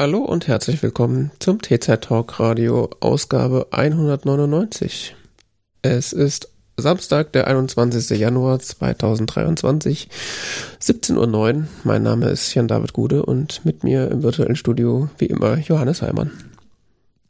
Hallo 0.00 0.20
und 0.20 0.48
herzlich 0.48 0.82
willkommen 0.82 1.30
zum 1.40 1.60
TZ 1.60 2.00
Talk 2.00 2.40
Radio 2.40 2.88
Ausgabe 3.00 3.66
199. 3.70 5.14
Es 5.82 6.14
ist 6.14 6.48
Samstag, 6.78 7.34
der 7.34 7.46
21. 7.46 8.18
Januar 8.18 8.60
2023, 8.60 10.08
17.09 10.80 11.54
Uhr. 11.54 11.68
Mein 11.84 12.02
Name 12.02 12.30
ist 12.30 12.54
Jan-David 12.54 12.94
Gude 12.94 13.26
und 13.26 13.62
mit 13.66 13.84
mir 13.84 14.10
im 14.10 14.22
virtuellen 14.22 14.56
Studio 14.56 15.10
wie 15.18 15.26
immer 15.26 15.58
Johannes 15.58 16.00
Heimann. 16.00 16.30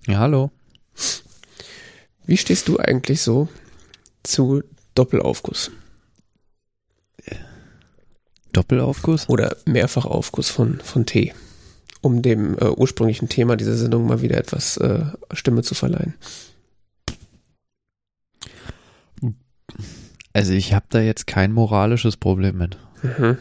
Ja, 0.07 0.21
hallo. 0.21 0.53
Wie 2.25 2.37
stehst 2.37 2.69
du 2.69 2.79
eigentlich 2.79 3.21
so 3.21 3.49
zu 4.23 4.63
Doppelaufguss? 4.95 5.73
Doppelaufguss? 8.53 9.29
Oder 9.29 9.57
Mehrfachaufguss 9.65 10.51
von, 10.51 10.79
von 10.85 11.05
Tee? 11.05 11.35
Um 12.01 12.23
dem 12.23 12.57
äh, 12.59 12.69
ursprünglichen 12.69 13.29
Thema 13.29 13.57
dieser 13.57 13.77
Sendung 13.77 14.07
mal 14.07 14.23
wieder 14.23 14.39
etwas 14.39 14.77
äh, 14.79 15.05
Stimme 15.33 15.63
zu 15.63 15.75
verleihen. 15.75 16.15
Also 20.33 20.53
ich 20.53 20.73
habe 20.73 20.87
da 20.89 21.01
jetzt 21.01 21.27
kein 21.27 21.53
moralisches 21.53 22.17
Problem 22.17 22.59
mit. 22.59 22.77
Mhm. 23.03 23.37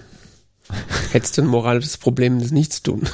Hättest 1.12 1.38
du 1.38 1.44
ein 1.44 1.48
moralisches 1.48 1.98
Problem 1.98 2.40
des 2.40 2.52
Nichtstun? 2.52 3.08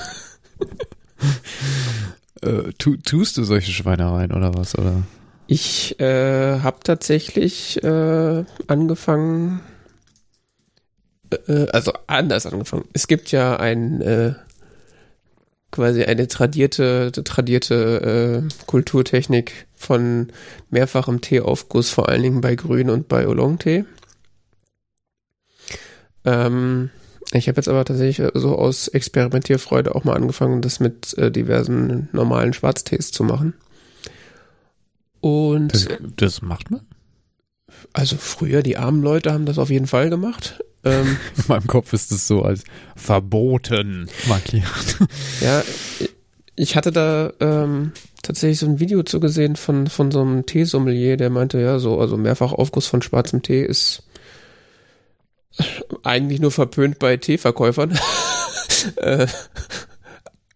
äh, 2.42 2.72
tu, 2.77 2.98
tust 2.98 3.38
du 3.38 3.44
solche 3.44 3.72
Schweinereien 3.72 4.31
oder 4.31 4.53
was? 4.53 4.77
Oder? 4.77 5.03
Ich 5.48 6.00
äh, 6.00 6.59
habe 6.61 6.77
tatsächlich 6.83 7.83
äh, 7.83 8.44
angefangen, 8.67 9.61
äh, 11.48 11.67
also 11.72 11.94
anders 12.08 12.45
angefangen. 12.45 12.86
Es 12.94 13.08
gibt 13.08 13.31
ja 13.31 13.58
ein 13.58 14.02
äh, 14.02 14.33
quasi 15.76 16.04
eine 16.04 16.28
tradierte, 16.28 17.12
tradierte 17.12 18.45
äh, 18.48 18.66
Kulturtechnik 18.66 19.68
von 19.76 20.32
mehrfachem 20.70 21.20
Teeaufguss, 21.20 21.90
vor 21.90 22.08
allen 22.08 22.23
Dingen 22.23 22.42
bei 22.42 22.56
Grün 22.56 22.90
und 22.90 23.09
bei 23.09 23.28
Oolong-Tee. 23.28 23.84
Ähm, 26.23 26.90
ich 27.34 27.50
habe 27.50 27.58
jetzt 27.58 27.67
aber 27.67 27.84
tatsächlich 27.84 28.26
so 28.36 28.56
aus 28.58 28.88
Experimentierfreude 28.88 29.94
auch 29.94 30.06
mal 30.06 30.16
angefangen, 30.16 30.62
das 30.62 30.80
mit 30.80 31.17
äh, 31.17 31.30
diversen 31.30 32.08
normalen 32.14 32.54
Schwarztees 32.54 33.12
zu 33.12 33.26
machen. 33.26 33.54
Und 35.20 35.73
das, 35.73 35.88
das 36.16 36.42
macht 36.42 36.72
man? 36.72 36.82
Also 37.92 38.16
früher, 38.16 38.64
die 38.64 38.78
armen 38.78 39.02
Leute 39.02 39.34
haben 39.34 39.45
das 39.45 39.58
auf 39.58 39.70
jeden 39.70 39.88
Fall 39.88 40.10
gemacht. 40.10 40.64
Ähm, 40.86 41.17
In 41.38 41.44
meinem 41.47 41.67
Kopf 41.67 41.91
ist 41.94 42.11
es 42.11 42.28
so 42.28 42.44
als 42.44 42.64
verboten 42.95 44.08
markiert. 44.28 44.97
Ja, 45.42 45.64
ich 46.55 46.75
hatte 46.75 46.92
da 46.92 47.33
ähm, 47.39 47.92
tatsächlich 48.22 48.59
so 48.59 48.67
ein 48.67 48.80
Video 48.80 49.03
zu 49.03 49.19
gesehen 49.19 49.55
von, 49.55 49.88
von 49.88 50.11
so 50.11 50.22
einem 50.22 50.45
Teesommelier, 50.45 51.17
der 51.17 51.30
meinte, 51.30 51.59
ja, 51.59 51.80
so, 51.80 52.00
also 52.00 52.15
mehrfach 52.17 52.54
Aufguss 52.54 52.87
von 52.87 53.02
schwarzem 53.02 53.42
Tee 53.42 53.64
ist 53.64 54.04
eigentlich 56.04 56.39
nur 56.39 56.52
verpönt 56.52 56.99
bei 56.99 57.17
Teeverkäufern. 57.17 57.98
Äh, 58.98 59.26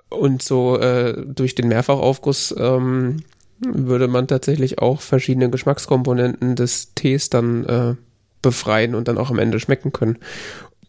und 0.09 0.43
so 0.43 0.77
äh, 0.77 1.15
durch 1.25 1.55
den 1.55 1.67
Mehrfachaufguss 1.67 2.53
ähm, 2.59 3.23
würde 3.59 4.07
man 4.07 4.27
tatsächlich 4.27 4.79
auch 4.79 5.01
verschiedene 5.01 5.49
Geschmackskomponenten 5.49 6.55
des 6.55 6.93
Tees 6.93 7.29
dann 7.31 7.65
äh, 7.65 7.95
befreien 8.41 8.95
und 8.95 9.07
dann 9.07 9.17
auch 9.17 9.29
am 9.29 9.39
Ende 9.39 9.59
schmecken 9.59 9.91
können. 9.91 10.17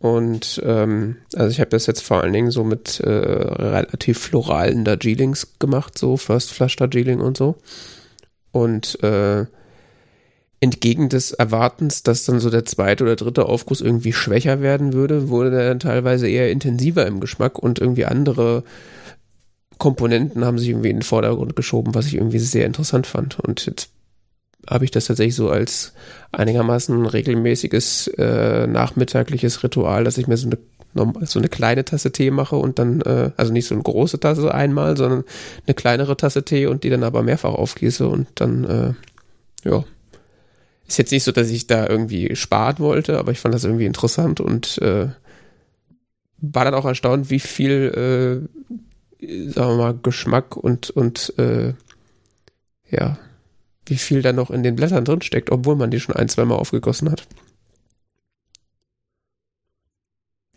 Und 0.00 0.62
ähm, 0.64 1.16
also 1.34 1.50
ich 1.50 1.60
habe 1.60 1.70
das 1.70 1.86
jetzt 1.86 2.02
vor 2.02 2.22
allen 2.22 2.32
Dingen 2.32 2.50
so 2.50 2.64
mit 2.64 3.00
äh, 3.00 3.10
relativ 3.10 4.18
floralen 4.18 4.84
Darjeelings 4.84 5.58
gemacht, 5.58 5.98
so 5.98 6.16
First 6.16 6.52
Flush 6.52 6.76
Darjeeling 6.76 7.20
und 7.20 7.36
so. 7.36 7.56
Und 8.50 9.02
äh, 9.02 9.44
entgegen 10.60 11.08
des 11.08 11.32
Erwartens, 11.32 12.02
dass 12.02 12.24
dann 12.24 12.40
so 12.40 12.50
der 12.50 12.64
zweite 12.64 13.04
oder 13.04 13.16
dritte 13.16 13.46
Aufguss 13.46 13.80
irgendwie 13.80 14.12
schwächer 14.12 14.60
werden 14.60 14.92
würde, 14.92 15.28
wurde 15.28 15.50
der 15.50 15.68
dann 15.68 15.80
teilweise 15.80 16.28
eher 16.28 16.50
intensiver 16.50 17.06
im 17.06 17.20
Geschmack 17.20 17.58
und 17.58 17.78
irgendwie 17.78 18.04
andere 18.06 18.64
Komponenten 19.78 20.44
haben 20.44 20.58
sich 20.58 20.68
irgendwie 20.68 20.90
in 20.90 20.98
den 20.98 21.02
Vordergrund 21.02 21.56
geschoben, 21.56 21.94
was 21.94 22.06
ich 22.06 22.14
irgendwie 22.14 22.38
sehr 22.38 22.66
interessant 22.66 23.06
fand. 23.06 23.40
Und 23.40 23.64
jetzt 23.66 23.90
habe 24.68 24.84
ich 24.84 24.90
das 24.90 25.06
tatsächlich 25.06 25.34
so 25.34 25.50
als 25.50 25.94
einigermaßen 26.32 27.06
regelmäßiges 27.06 28.08
äh, 28.18 28.66
nachmittagliches 28.66 29.62
Ritual, 29.62 30.04
dass 30.04 30.18
ich 30.18 30.26
mir 30.26 30.36
so 30.36 30.48
eine 30.48 30.58
so 30.94 31.38
eine 31.38 31.48
kleine 31.48 31.84
Tasse 31.84 32.10
Tee 32.10 32.30
mache 32.30 32.56
und 32.56 32.78
dann, 32.78 33.00
äh, 33.02 33.30
also 33.36 33.52
nicht 33.52 33.66
so 33.66 33.74
eine 33.74 33.82
große 33.84 34.18
Tasse 34.18 34.52
einmal, 34.52 34.96
sondern 34.96 35.24
eine 35.66 35.74
kleinere 35.74 36.16
Tasse 36.16 36.44
Tee 36.44 36.66
und 36.66 36.82
die 36.82 36.90
dann 36.90 37.04
aber 37.04 37.22
mehrfach 37.22 37.54
aufgieße 37.54 38.08
und 38.08 38.26
dann, 38.34 38.64
äh, 38.64 39.68
ja. 39.68 39.84
Ist 40.88 40.98
jetzt 40.98 41.12
nicht 41.12 41.22
so, 41.22 41.30
dass 41.30 41.48
ich 41.50 41.68
da 41.68 41.86
irgendwie 41.86 42.34
sparen 42.34 42.80
wollte, 42.80 43.18
aber 43.18 43.30
ich 43.30 43.38
fand 43.38 43.54
das 43.54 43.62
irgendwie 43.62 43.86
interessant 43.86 44.40
und 44.40 44.78
äh, 44.78 45.06
war 46.38 46.64
dann 46.64 46.74
auch 46.74 46.86
erstaunt, 46.86 47.30
wie 47.30 47.38
viel, 47.38 48.48
äh, 49.20 49.50
sagen 49.50 49.70
wir 49.70 49.76
mal, 49.76 49.98
Geschmack 50.02 50.56
und, 50.56 50.90
und 50.90 51.32
äh, 51.38 51.74
ja, 52.90 53.18
wie 53.86 53.96
viel 53.96 54.22
da 54.22 54.32
noch 54.32 54.50
in 54.50 54.62
den 54.62 54.76
Blättern 54.76 55.04
drin 55.04 55.22
steckt, 55.22 55.50
obwohl 55.50 55.76
man 55.76 55.90
die 55.90 56.00
schon 56.00 56.16
ein, 56.16 56.28
zweimal 56.28 56.58
aufgegossen 56.58 57.10
hat. 57.10 57.26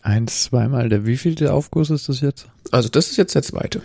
Ein, 0.02 0.28
zweimal. 0.28 0.90
Der 0.90 1.06
wievielte 1.06 1.54
Aufguss 1.54 1.90
ist 1.90 2.10
das 2.10 2.22
jetzt? 2.22 2.48
Also 2.72 2.90
das 2.90 3.10
ist 3.10 3.18
jetzt 3.18 3.36
der 3.36 3.44
zweite. 3.44 3.82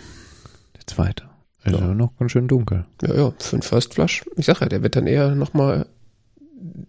Der 0.75 0.85
zweite. 0.85 1.29
Also 1.63 1.79
ja. 1.79 1.93
noch 1.93 2.17
ganz 2.17 2.31
schön 2.31 2.47
dunkel. 2.47 2.85
Ja, 3.01 3.15
ja, 3.15 3.33
für 3.39 3.55
ein 3.55 3.61
First 3.61 3.93
Flush. 3.93 4.25
Ich 4.35 4.45
sag 4.45 4.59
ja, 4.61 4.67
der 4.67 4.83
wird 4.83 4.95
dann 4.95 5.07
eher 5.07 5.33
nochmal 5.35 5.87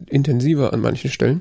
intensiver 0.07 0.73
an 0.73 0.81
manchen 0.81 1.11
Stellen. 1.11 1.41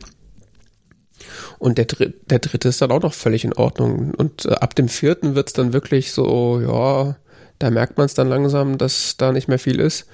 Und 1.57 1.77
der, 1.77 1.85
der 1.85 2.39
dritte 2.39 2.69
ist 2.69 2.81
dann 2.81 2.91
auch 2.91 3.01
noch 3.01 3.13
völlig 3.13 3.43
in 3.43 3.53
Ordnung. 3.53 4.13
Und 4.13 4.45
äh, 4.45 4.53
ab 4.53 4.75
dem 4.75 4.87
vierten 4.87 5.35
wird's 5.35 5.53
dann 5.53 5.73
wirklich 5.73 6.11
so, 6.11 6.61
ja, 6.61 7.17
da 7.59 7.71
merkt 7.71 7.97
man 7.97 8.05
es 8.05 8.13
dann 8.13 8.29
langsam, 8.29 8.77
dass 8.77 9.17
da 9.17 9.31
nicht 9.31 9.47
mehr 9.47 9.59
viel 9.59 9.79
ist. 9.79 10.05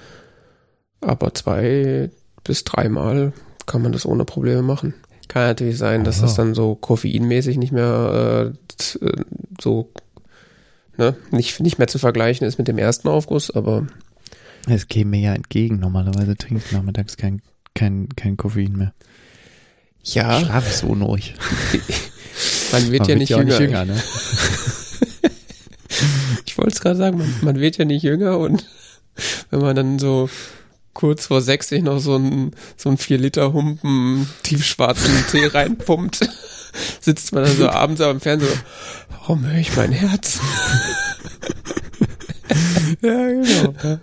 Aber 1.00 1.34
zwei 1.34 2.10
bis 2.44 2.64
dreimal 2.64 3.32
kann 3.66 3.82
man 3.82 3.92
das 3.92 4.06
ohne 4.06 4.24
Probleme 4.24 4.62
machen. 4.62 4.94
Kann 5.28 5.48
natürlich 5.48 5.78
sein, 5.78 6.04
dass 6.04 6.18
Aha. 6.18 6.26
das 6.26 6.34
dann 6.34 6.54
so 6.54 6.74
koffeinmäßig 6.74 7.58
nicht 7.58 7.72
mehr 7.72 8.54
äh, 8.54 9.08
so 9.60 9.90
ne, 10.96 11.16
nicht, 11.30 11.60
nicht 11.60 11.78
mehr 11.78 11.88
zu 11.88 11.98
vergleichen 11.98 12.46
ist 12.46 12.58
mit 12.58 12.68
dem 12.68 12.78
ersten 12.78 13.08
Aufguss, 13.08 13.50
aber. 13.50 13.86
Es 14.68 14.88
käme 14.88 15.10
mir 15.12 15.20
ja 15.20 15.34
entgegen. 15.34 15.78
Normalerweise 15.78 16.36
trinkt 16.36 16.72
nachmittags 16.72 17.16
kein, 17.16 17.40
kein, 17.74 18.08
kein 18.16 18.36
Koffein 18.36 18.72
mehr. 18.72 18.92
Ja. 20.02 20.40
Schlaf 20.40 20.72
so 20.72 20.88
ruhig. 20.88 21.34
man 22.72 22.90
wird 22.90 23.00
man 23.00 23.08
ja 23.08 23.14
wird 23.14 23.18
nicht 23.18 23.30
ja 23.30 23.38
jünger. 23.38 23.50
Nicht 23.50 23.60
jünger 23.60 23.84
ne? 23.84 24.02
ich 26.46 26.58
wollte 26.58 26.72
es 26.72 26.80
gerade 26.80 26.96
sagen, 26.96 27.18
man, 27.18 27.32
man 27.42 27.60
wird 27.60 27.76
ja 27.76 27.84
nicht 27.84 28.02
jünger 28.02 28.38
und 28.38 28.66
wenn 29.50 29.60
man 29.60 29.76
dann 29.76 29.98
so 29.98 30.28
kurz 30.96 31.26
vor 31.26 31.42
sechs 31.42 31.68
sich 31.68 31.82
noch 31.82 32.00
so 32.00 32.16
ein, 32.16 32.52
so 32.78 32.88
ein 32.88 32.96
vier 32.96 33.18
Liter 33.18 33.52
Humpen 33.52 34.26
tiefschwarzen 34.42 35.12
Tee 35.30 35.46
reinpumpt, 35.46 36.20
sitzt 37.00 37.34
man 37.34 37.44
dann 37.44 37.54
so 37.54 37.68
abends 37.68 38.00
am 38.00 38.18
Fernseher, 38.18 38.56
warum 39.10 39.46
höre 39.46 39.58
ich 39.58 39.76
mein 39.76 39.92
Herz? 39.92 40.40
ja, 43.02 43.28
genau. 43.28 43.74
Ja. 43.84 44.00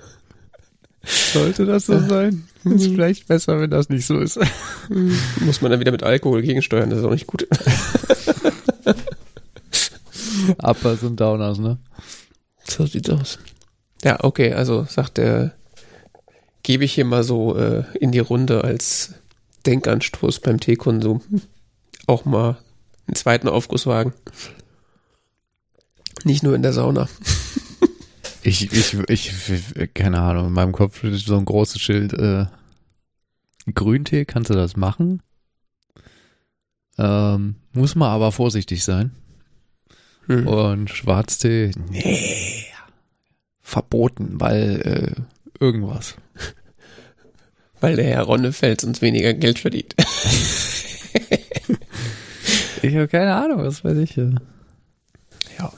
Sollte 1.04 1.66
das 1.66 1.88
so 1.88 2.00
sein? 2.00 2.48
Ist 2.64 2.88
mhm. 2.88 2.94
vielleicht 2.94 3.28
besser, 3.28 3.60
wenn 3.60 3.72
das 3.72 3.90
nicht 3.90 4.06
so 4.06 4.20
ist. 4.20 4.40
Muss 5.40 5.62
man 5.62 5.72
dann 5.72 5.80
wieder 5.80 5.92
mit 5.92 6.04
Alkohol 6.04 6.44
gegensteuern, 6.44 6.92
das 6.92 7.00
ist 7.00 7.06
auch 7.06 7.12
nicht 7.12 7.28
gut. 7.28 7.48
Uppers 10.60 11.02
und 11.02 11.20
Downers, 11.20 11.58
ne? 11.58 11.80
So 12.64 12.86
sieht's 12.86 13.10
aus. 13.10 13.40
Ja, 14.04 14.24
okay, 14.24 14.54
also 14.54 14.86
sagt 14.88 15.18
der 15.18 15.54
gebe 16.64 16.86
ich 16.86 16.94
hier 16.94 17.06
mal 17.06 17.24
so 17.24 17.58
äh, 17.58 17.84
in 18.00 18.12
die 18.12 18.20
Runde 18.20 18.64
als 18.64 19.14
Denkanstoß 19.66 20.40
beim 20.40 20.60
Teekonsum. 20.60 21.22
Auch 22.08 22.26
mal 22.26 22.58
einen 23.08 23.16
zweiten 23.16 23.48
Aufguss 23.48 23.86
wagen. 23.86 24.14
Nicht 26.24 26.44
nur 26.44 26.56
in 26.56 26.62
der 26.62 26.74
Sauna. 26.74 27.08
ich, 28.44 28.72
ich, 28.72 28.98
ich, 29.10 29.94
keine 29.94 30.22
Ahnung, 30.22 30.48
in 30.48 30.54
meinem 30.54 30.72
Kopf 30.72 31.04
ist 31.04 31.26
so 31.26 31.38
ein 31.38 31.46
großes 31.46 31.82
Schild, 31.82 32.14
äh, 32.14 32.46
Grüntee, 33.74 34.26
kannst 34.26 34.50
du 34.50 34.54
das 34.54 34.76
machen? 34.76 35.22
Ähm, 36.98 37.56
muss 37.74 37.96
man 37.96 38.10
aber 38.10 38.32
vorsichtig 38.32 38.84
sein. 38.84 39.12
Hm. 40.28 40.48
Und 40.48 40.90
Schwarztee, 40.90 41.72
nee, 41.90 42.66
verboten, 43.62 44.40
weil 44.40 45.16
äh, 45.18 45.33
irgendwas. 45.60 46.16
Weil 47.80 47.96
der 47.96 48.06
Herr 48.06 48.24
Ronnefels 48.24 48.84
uns 48.84 49.02
weniger 49.02 49.34
Geld 49.34 49.60
verdient. 49.60 49.96
ich 52.82 52.96
habe 52.96 53.08
keine 53.08 53.36
Ahnung, 53.36 53.60
was 53.60 53.84
weiß 53.84 53.98
ich. 53.98 54.16
Ja. 54.16 54.32
Ja, 55.60 55.74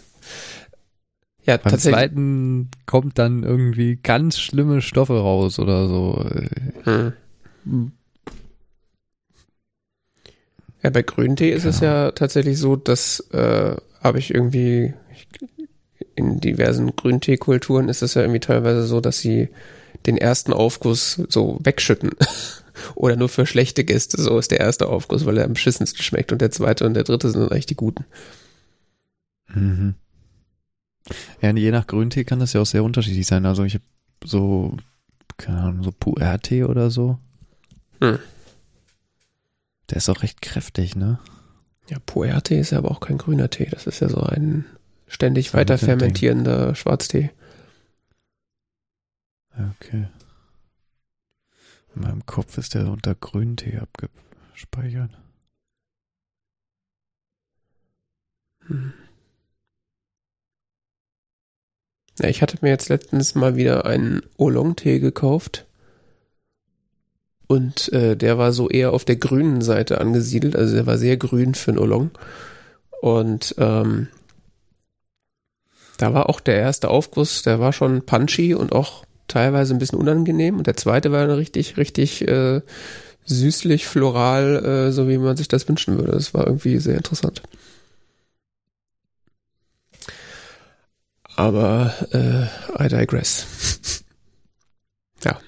Ja, 1.45 1.57
Beim 1.57 1.79
zweiten 1.79 2.69
kommt 2.85 3.17
dann 3.17 3.43
irgendwie 3.43 3.95
ganz 3.95 4.37
schlimme 4.37 4.81
Stoffe 4.81 5.19
raus 5.19 5.57
oder 5.57 5.87
so. 5.87 6.23
Hm. 6.83 7.13
Ja, 10.83 10.91
bei 10.91 11.01
Grüntee 11.01 11.51
ist 11.51 11.63
genau. 11.63 11.75
es 11.75 11.81
ja 11.81 12.11
tatsächlich 12.11 12.59
so, 12.59 12.75
dass 12.75 13.19
äh, 13.31 13.75
habe 14.03 14.19
ich 14.19 14.31
irgendwie 14.31 14.93
in 16.15 16.39
diversen 16.39 16.95
Grünteekulturen 16.95 17.89
ist 17.89 18.01
es 18.01 18.13
ja 18.13 18.21
irgendwie 18.21 18.39
teilweise 18.39 18.83
so, 18.83 19.01
dass 19.01 19.19
sie 19.19 19.49
den 20.05 20.17
ersten 20.17 20.53
Aufguss 20.53 21.21
so 21.29 21.59
wegschütten. 21.63 22.11
Oder 22.95 23.15
nur 23.15 23.29
für 23.29 23.45
schlechte 23.45 23.83
Gäste. 23.83 24.21
So 24.21 24.37
ist 24.37 24.51
der 24.51 24.59
erste 24.59 24.87
Aufguss, 24.87 25.25
weil 25.25 25.37
er 25.37 25.45
am 25.45 25.53
beschissensten 25.53 26.03
schmeckt 26.03 26.31
und 26.31 26.41
der 26.41 26.51
zweite 26.51 26.85
und 26.85 26.93
der 26.93 27.03
dritte 27.03 27.29
sind 27.29 27.51
eigentlich 27.51 27.65
die 27.65 27.75
guten. 27.75 28.05
Mhm. 29.47 29.95
Ja, 31.41 31.51
je 31.51 31.71
nach 31.71 31.87
Grüntee 31.87 32.23
kann 32.23 32.39
das 32.39 32.53
ja 32.53 32.61
auch 32.61 32.65
sehr 32.65 32.83
unterschiedlich 32.83 33.27
sein. 33.27 33.45
Also 33.45 33.63
ich 33.63 33.75
habe 33.75 33.83
so, 34.23 34.75
keine 35.37 35.59
Ahnung, 35.59 35.83
so 35.83 35.91
Puer-Tee 35.91 36.63
oder 36.63 36.89
so. 36.89 37.19
Hm. 38.01 38.19
Der 39.89 39.97
ist 39.97 40.09
auch 40.09 40.23
recht 40.23 40.41
kräftig, 40.41 40.95
ne? 40.95 41.19
Ja, 41.89 41.99
Puer-Tee 42.05 42.59
ist 42.59 42.71
ja 42.71 42.79
aber 42.79 42.91
auch 42.91 42.99
kein 42.99 43.17
grüner 43.17 43.49
Tee. 43.49 43.67
Das 43.69 43.85
ist 43.85 43.99
ja 43.99 44.09
so 44.09 44.21
ein 44.21 44.65
ständig 45.07 45.53
weiter 45.53 45.77
fermentierender 45.77 46.75
Schwarztee. 46.75 47.31
Okay. 49.79 50.07
In 51.95 52.01
meinem 52.01 52.25
Kopf 52.25 52.57
ist 52.57 52.73
der 52.73 52.87
unter 52.87 53.15
Grüntee 53.15 53.79
abgespeichert. 53.79 55.11
Hm. 58.67 58.93
Ja, 62.19 62.29
ich 62.29 62.41
hatte 62.41 62.57
mir 62.61 62.69
jetzt 62.69 62.89
letztens 62.89 63.35
mal 63.35 63.55
wieder 63.55 63.85
einen 63.85 64.21
Oolong-Tee 64.37 64.99
gekauft. 64.99 65.65
Und 67.47 67.91
äh, 67.93 68.15
der 68.17 68.37
war 68.37 68.53
so 68.53 68.69
eher 68.69 68.91
auf 68.91 69.05
der 69.05 69.17
grünen 69.17 69.61
Seite 69.61 70.01
angesiedelt. 70.01 70.55
Also 70.55 70.75
der 70.75 70.87
war 70.87 70.97
sehr 70.97 71.17
grün 71.17 71.53
für 71.55 71.71
einen 71.71 71.79
Oolong. 71.79 72.11
Und 73.01 73.55
ähm, 73.57 74.07
da 75.97 76.13
war 76.13 76.29
auch 76.29 76.39
der 76.39 76.57
erste 76.57 76.89
Aufguss, 76.89 77.41
der 77.43 77.59
war 77.59 77.73
schon 77.73 78.05
punchy 78.05 78.53
und 78.53 78.73
auch 78.73 79.05
teilweise 79.27 79.73
ein 79.73 79.79
bisschen 79.79 79.99
unangenehm. 79.99 80.57
Und 80.57 80.67
der 80.67 80.77
zweite 80.77 81.11
war 81.11 81.27
richtig, 81.37 81.77
richtig 81.77 82.27
äh, 82.27 82.61
süßlich, 83.25 83.87
floral, 83.87 84.65
äh, 84.65 84.91
so 84.91 85.07
wie 85.09 85.17
man 85.17 85.37
sich 85.37 85.47
das 85.47 85.67
wünschen 85.67 85.97
würde. 85.97 86.11
Das 86.11 86.33
war 86.33 86.45
irgendwie 86.45 86.79
sehr 86.79 86.97
interessant. 86.97 87.41
Aber 91.35 91.93
äh, 92.11 92.83
I 92.83 92.87
digress. 92.87 94.03
ja. 95.23 95.39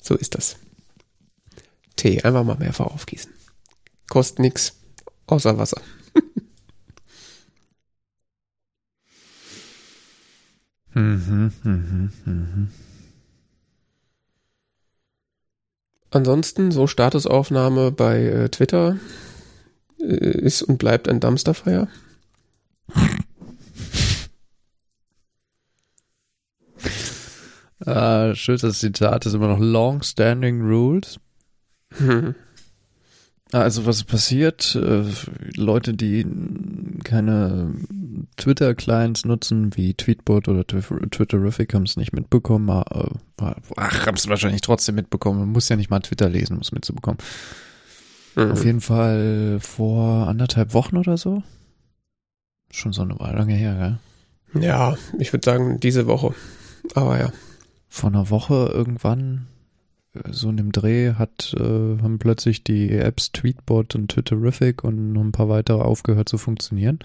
So 0.00 0.14
ist 0.14 0.34
das. 0.34 0.56
Tee, 1.96 2.22
einfach 2.22 2.44
mal 2.44 2.56
mehrfach 2.56 2.86
aufgießen. 2.86 3.32
Kostet 4.08 4.40
nix, 4.40 4.74
außer 5.26 5.56
Wasser. 5.58 5.80
Mhm, 10.94 11.52
mhm, 11.62 12.10
mhm. 12.24 12.68
Ansonsten, 16.10 16.70
so 16.70 16.86
Statusaufnahme 16.86 17.90
bei 17.90 18.22
äh, 18.22 18.48
Twitter 18.48 18.98
äh, 19.98 20.04
ist 20.04 20.62
und 20.62 20.78
bleibt 20.78 21.08
ein 21.08 21.18
Dumpsterfire. 21.18 21.88
Äh, 27.84 28.34
schönes 28.34 28.78
Zitat 28.78 29.26
ist 29.26 29.34
immer 29.34 29.48
noch 29.48 29.58
Long-Standing 29.58 30.62
Rules. 30.62 31.18
Hm. 31.98 32.34
Also 33.60 33.86
was 33.86 34.02
passiert? 34.04 34.74
Äh, 34.74 35.04
Leute, 35.56 35.94
die 35.94 36.26
keine 37.04 37.74
Twitter-Clients 38.36 39.24
nutzen, 39.24 39.76
wie 39.76 39.94
Tweetbot 39.94 40.48
oder 40.48 40.66
Twitterific, 40.66 41.72
haben 41.72 41.84
es 41.84 41.96
nicht 41.96 42.12
mitbekommen. 42.12 42.68
Äh, 42.68 43.54
ach, 43.76 44.06
haben 44.06 44.16
es 44.16 44.28
wahrscheinlich 44.28 44.62
trotzdem 44.62 44.96
mitbekommen. 44.96 45.40
Man 45.40 45.50
muss 45.50 45.68
ja 45.68 45.76
nicht 45.76 45.90
mal 45.90 46.00
Twitter 46.00 46.28
lesen, 46.28 46.54
um 46.54 46.62
es 46.62 46.72
mitzubekommen. 46.72 47.18
Mhm. 48.34 48.50
Auf 48.50 48.64
jeden 48.64 48.80
Fall 48.80 49.58
vor 49.60 50.26
anderthalb 50.26 50.74
Wochen 50.74 50.96
oder 50.96 51.16
so. 51.16 51.42
Schon 52.70 52.92
so 52.92 53.02
eine 53.02 53.18
Weile 53.20 53.38
lange 53.38 53.54
her, 53.54 53.98
gell? 54.52 54.62
Ja, 54.62 54.96
ich 55.18 55.32
würde 55.32 55.44
sagen 55.44 55.78
diese 55.78 56.06
Woche. 56.06 56.34
Aber 56.94 57.18
ja 57.20 57.32
vor 57.94 58.10
einer 58.10 58.28
Woche 58.28 58.72
irgendwann 58.74 59.46
so 60.30 60.48
in 60.48 60.56
dem 60.56 60.72
Dreh 60.72 61.14
hat, 61.14 61.54
äh, 61.58 61.62
haben 61.62 62.18
plötzlich 62.18 62.62
die 62.62 62.90
Apps 62.90 63.32
Tweetbot 63.32 63.94
und 63.94 64.10
Twitterific 64.10 64.84
und 64.84 65.12
noch 65.12 65.22
ein 65.22 65.32
paar 65.32 65.48
weitere 65.48 65.82
aufgehört 65.82 66.28
zu 66.28 66.38
funktionieren. 66.38 67.00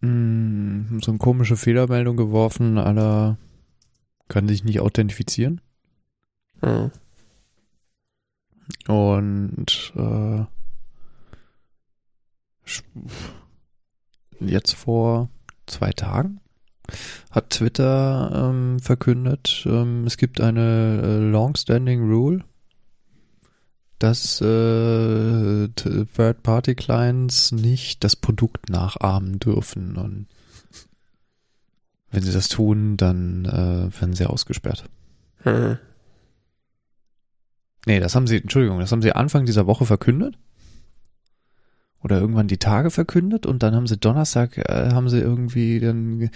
Mm, 0.00 0.98
so 1.00 1.12
eine 1.12 1.18
komische 1.18 1.56
Fehlermeldung 1.56 2.16
geworfen, 2.16 2.78
aller 2.78 3.38
kann 4.28 4.48
sich 4.48 4.64
nicht 4.64 4.80
authentifizieren. 4.80 5.60
Mhm. 6.62 6.90
Und 8.88 9.92
äh, 9.96 10.44
jetzt 14.40 14.72
vor 14.72 15.28
zwei 15.66 15.92
Tagen 15.92 16.40
hat 17.30 17.50
Twitter 17.50 18.30
ähm, 18.34 18.78
verkündet, 18.78 19.64
ähm, 19.66 20.04
es 20.06 20.16
gibt 20.16 20.40
eine 20.40 21.00
äh, 21.02 21.18
Long-Standing 21.30 22.02
Rule, 22.02 22.44
dass 23.98 24.40
äh, 24.40 25.68
Third-Party-Clients 25.68 27.52
nicht 27.52 28.04
das 28.04 28.16
Produkt 28.16 28.68
nachahmen 28.68 29.38
dürfen. 29.38 29.96
Und 29.96 30.26
wenn 32.10 32.22
sie 32.22 32.32
das 32.32 32.48
tun, 32.48 32.96
dann 32.96 33.44
äh, 33.46 34.00
werden 34.00 34.14
sie 34.14 34.26
ausgesperrt. 34.26 34.84
Hm. 35.42 35.78
Nee, 37.86 38.00
das 38.00 38.14
haben 38.14 38.26
sie, 38.26 38.40
Entschuldigung, 38.40 38.78
das 38.78 38.92
haben 38.92 39.02
sie 39.02 39.12
Anfang 39.12 39.46
dieser 39.46 39.66
Woche 39.66 39.86
verkündet. 39.86 40.38
Oder 42.02 42.20
irgendwann 42.20 42.48
die 42.48 42.58
Tage 42.58 42.90
verkündet 42.90 43.46
und 43.46 43.62
dann 43.62 43.74
haben 43.74 43.86
sie 43.86 43.96
Donnerstag, 43.96 44.58
äh, 44.58 44.90
haben 44.92 45.08
sie 45.08 45.20
irgendwie 45.20 45.80
dann 45.80 46.28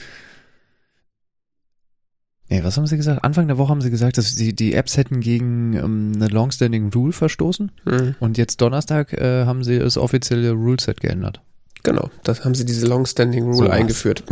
Nee, 2.50 2.64
was 2.64 2.76
haben 2.78 2.86
sie 2.86 2.96
gesagt? 2.96 3.24
Anfang 3.24 3.46
der 3.46 3.58
Woche 3.58 3.68
haben 3.70 3.82
sie 3.82 3.90
gesagt, 3.90 4.16
dass 4.16 4.34
die, 4.34 4.56
die 4.56 4.72
Apps 4.74 4.96
hätten 4.96 5.20
gegen 5.20 5.74
ähm, 5.74 6.12
eine 6.14 6.28
Longstanding 6.28 6.90
Rule 6.92 7.12
verstoßen. 7.12 7.70
Mhm. 7.84 8.14
Und 8.20 8.38
jetzt 8.38 8.62
Donnerstag 8.62 9.12
äh, 9.12 9.44
haben 9.44 9.62
sie 9.62 9.78
das 9.78 9.98
offizielle 9.98 10.52
Ruleset 10.52 11.00
geändert. 11.00 11.42
Genau, 11.82 12.10
das 12.24 12.44
haben 12.44 12.54
sie 12.54 12.64
diese 12.64 12.86
Longstanding 12.86 13.44
Rule 13.44 13.56
so 13.56 13.68
eingeführt. 13.68 14.24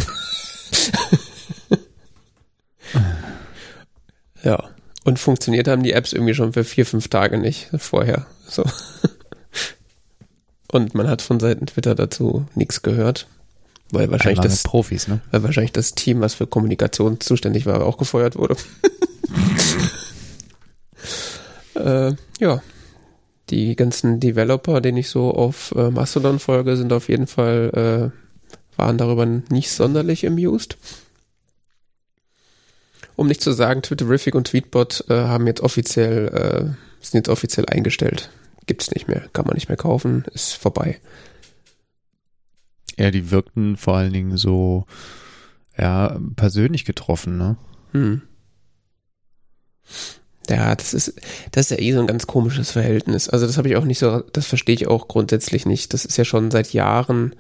ja. 4.43 4.65
Und 5.05 5.19
funktioniert 5.19 5.69
haben 5.69 5.83
die 5.85 5.93
Apps 5.93 6.13
irgendwie 6.13 6.35
schon 6.35 6.53
für 6.55 6.65
vier, 6.65 6.85
fünf 6.87 7.09
Tage 7.09 7.39
nicht 7.39 7.69
vorher. 7.79 8.27
So. 8.49 8.65
Und 10.73 10.95
man 10.95 11.09
hat 11.09 11.23
von 11.23 11.39
Seiten 11.39 11.67
Twitter 11.67 11.95
dazu 11.95 12.47
nichts 12.55 12.83
gehört. 12.83 13.29
Weil 13.93 14.11
wahrscheinlich 14.11 14.41
das 14.41 14.63
Profis, 14.65 15.07
ne? 15.07 15.21
Weil 15.31 15.45
wahrscheinlich 15.45 15.73
das 15.73 15.95
Team, 15.95 16.21
was 16.21 16.35
für 16.35 16.47
Kommunikation 16.47 17.21
zuständig 17.21 17.67
war, 17.67 17.85
auch 17.85 17.99
gefeuert 17.99 18.37
wurde. 18.37 18.57
äh, 21.75 22.13
ja. 22.41 22.63
Die 23.51 23.77
ganzen 23.77 24.19
Developer, 24.19 24.81
denen 24.81 24.99
ich 24.99 25.09
so 25.09 25.33
auf 25.33 25.73
äh, 25.77 25.91
Mastodon 25.91 26.41
folge, 26.41 26.77
sind 26.77 26.93
auf 26.93 27.09
jeden 27.09 27.29
Fall, 27.29 28.13
äh, 28.13 28.77
waren 28.77 28.99
darüber 28.99 29.25
nicht 29.25 29.71
sonderlich 29.71 30.27
amused. 30.27 30.77
Um 33.15 33.29
nicht 33.29 33.41
zu 33.41 33.53
sagen, 33.53 33.83
Twitterific 33.83 34.35
und 34.35 34.49
Tweetbot 34.49 35.05
äh, 35.09 35.15
haben 35.15 35.47
jetzt 35.47 35.61
offiziell, 35.61 36.29
äh, 36.29 37.05
sind 37.05 37.21
jetzt 37.21 37.29
offiziell 37.29 37.67
eingestellt. 37.67 38.31
Gibt's 38.67 38.91
nicht 38.91 39.07
mehr, 39.07 39.29
kann 39.33 39.47
man 39.47 39.55
nicht 39.55 39.69
mehr 39.69 39.77
kaufen, 39.77 40.25
ist 40.35 40.55
vorbei. 40.55 40.99
Ja, 42.99 43.11
die 43.11 43.31
wirkten 43.31 43.77
vor 43.77 43.97
allen 43.97 44.13
Dingen 44.13 44.37
so, 44.37 44.87
ja, 45.77 46.19
persönlich 46.37 46.85
getroffen, 46.85 47.37
ne? 47.37 47.57
Hm. 47.93 48.23
Ja, 50.49 50.75
das 50.75 50.95
ist, 50.95 51.15
das 51.53 51.71
ist 51.71 51.79
ja 51.79 51.85
eh 51.85 51.93
so 51.93 52.01
ein 52.01 52.07
ganz 52.07 52.27
komisches 52.27 52.71
Verhältnis. 52.71 53.29
Also 53.29 53.47
das 53.47 53.59
habe 53.59 53.69
ich 53.69 53.77
auch 53.77 53.85
nicht 53.85 53.99
so, 53.99 54.21
das 54.33 54.47
verstehe 54.47 54.75
ich 54.75 54.87
auch 54.87 55.09
grundsätzlich 55.09 55.67
nicht. 55.67 55.93
Das 55.93 56.05
ist 56.05 56.17
ja 56.17 56.25
schon 56.25 56.51
seit 56.51 56.73
Jahren 56.73 57.35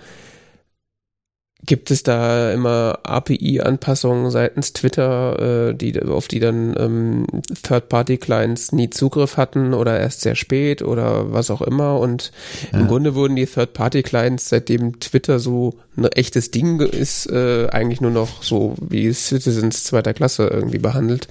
gibt 1.64 1.90
es 1.90 2.02
da 2.02 2.52
immer 2.52 3.00
API-Anpassungen 3.02 4.30
seitens 4.30 4.72
Twitter, 4.72 5.70
äh, 5.70 5.75
die, 5.75 6.00
auf 6.02 6.28
die 6.28 6.38
dann 6.38 6.75
ähm, 6.78 7.26
Third-Party-Clients 7.62 8.72
nie 8.72 8.90
Zugriff 8.90 9.36
hatten 9.36 9.75
oder 9.75 9.98
erst 9.98 10.20
sehr 10.20 10.34
spät 10.34 10.82
oder 10.82 11.32
was 11.32 11.50
auch 11.50 11.62
immer. 11.62 11.98
Und 11.98 12.30
ja. 12.72 12.80
im 12.80 12.88
Grunde 12.88 13.14
wurden 13.14 13.36
die 13.36 13.46
Third-Party-Clients, 13.46 14.48
seitdem 14.48 15.00
Twitter 15.00 15.38
so 15.38 15.75
ein 15.96 16.04
echtes 16.04 16.50
Ding 16.50 16.80
ist, 16.80 17.26
äh, 17.30 17.68
eigentlich 17.68 18.00
nur 18.00 18.10
noch 18.10 18.42
so 18.42 18.75
wie 18.80 19.12
Citizens 19.12 19.84
zweiter 19.84 20.14
Klasse 20.14 20.46
irgendwie 20.48 20.78
behandelt. 20.78 21.26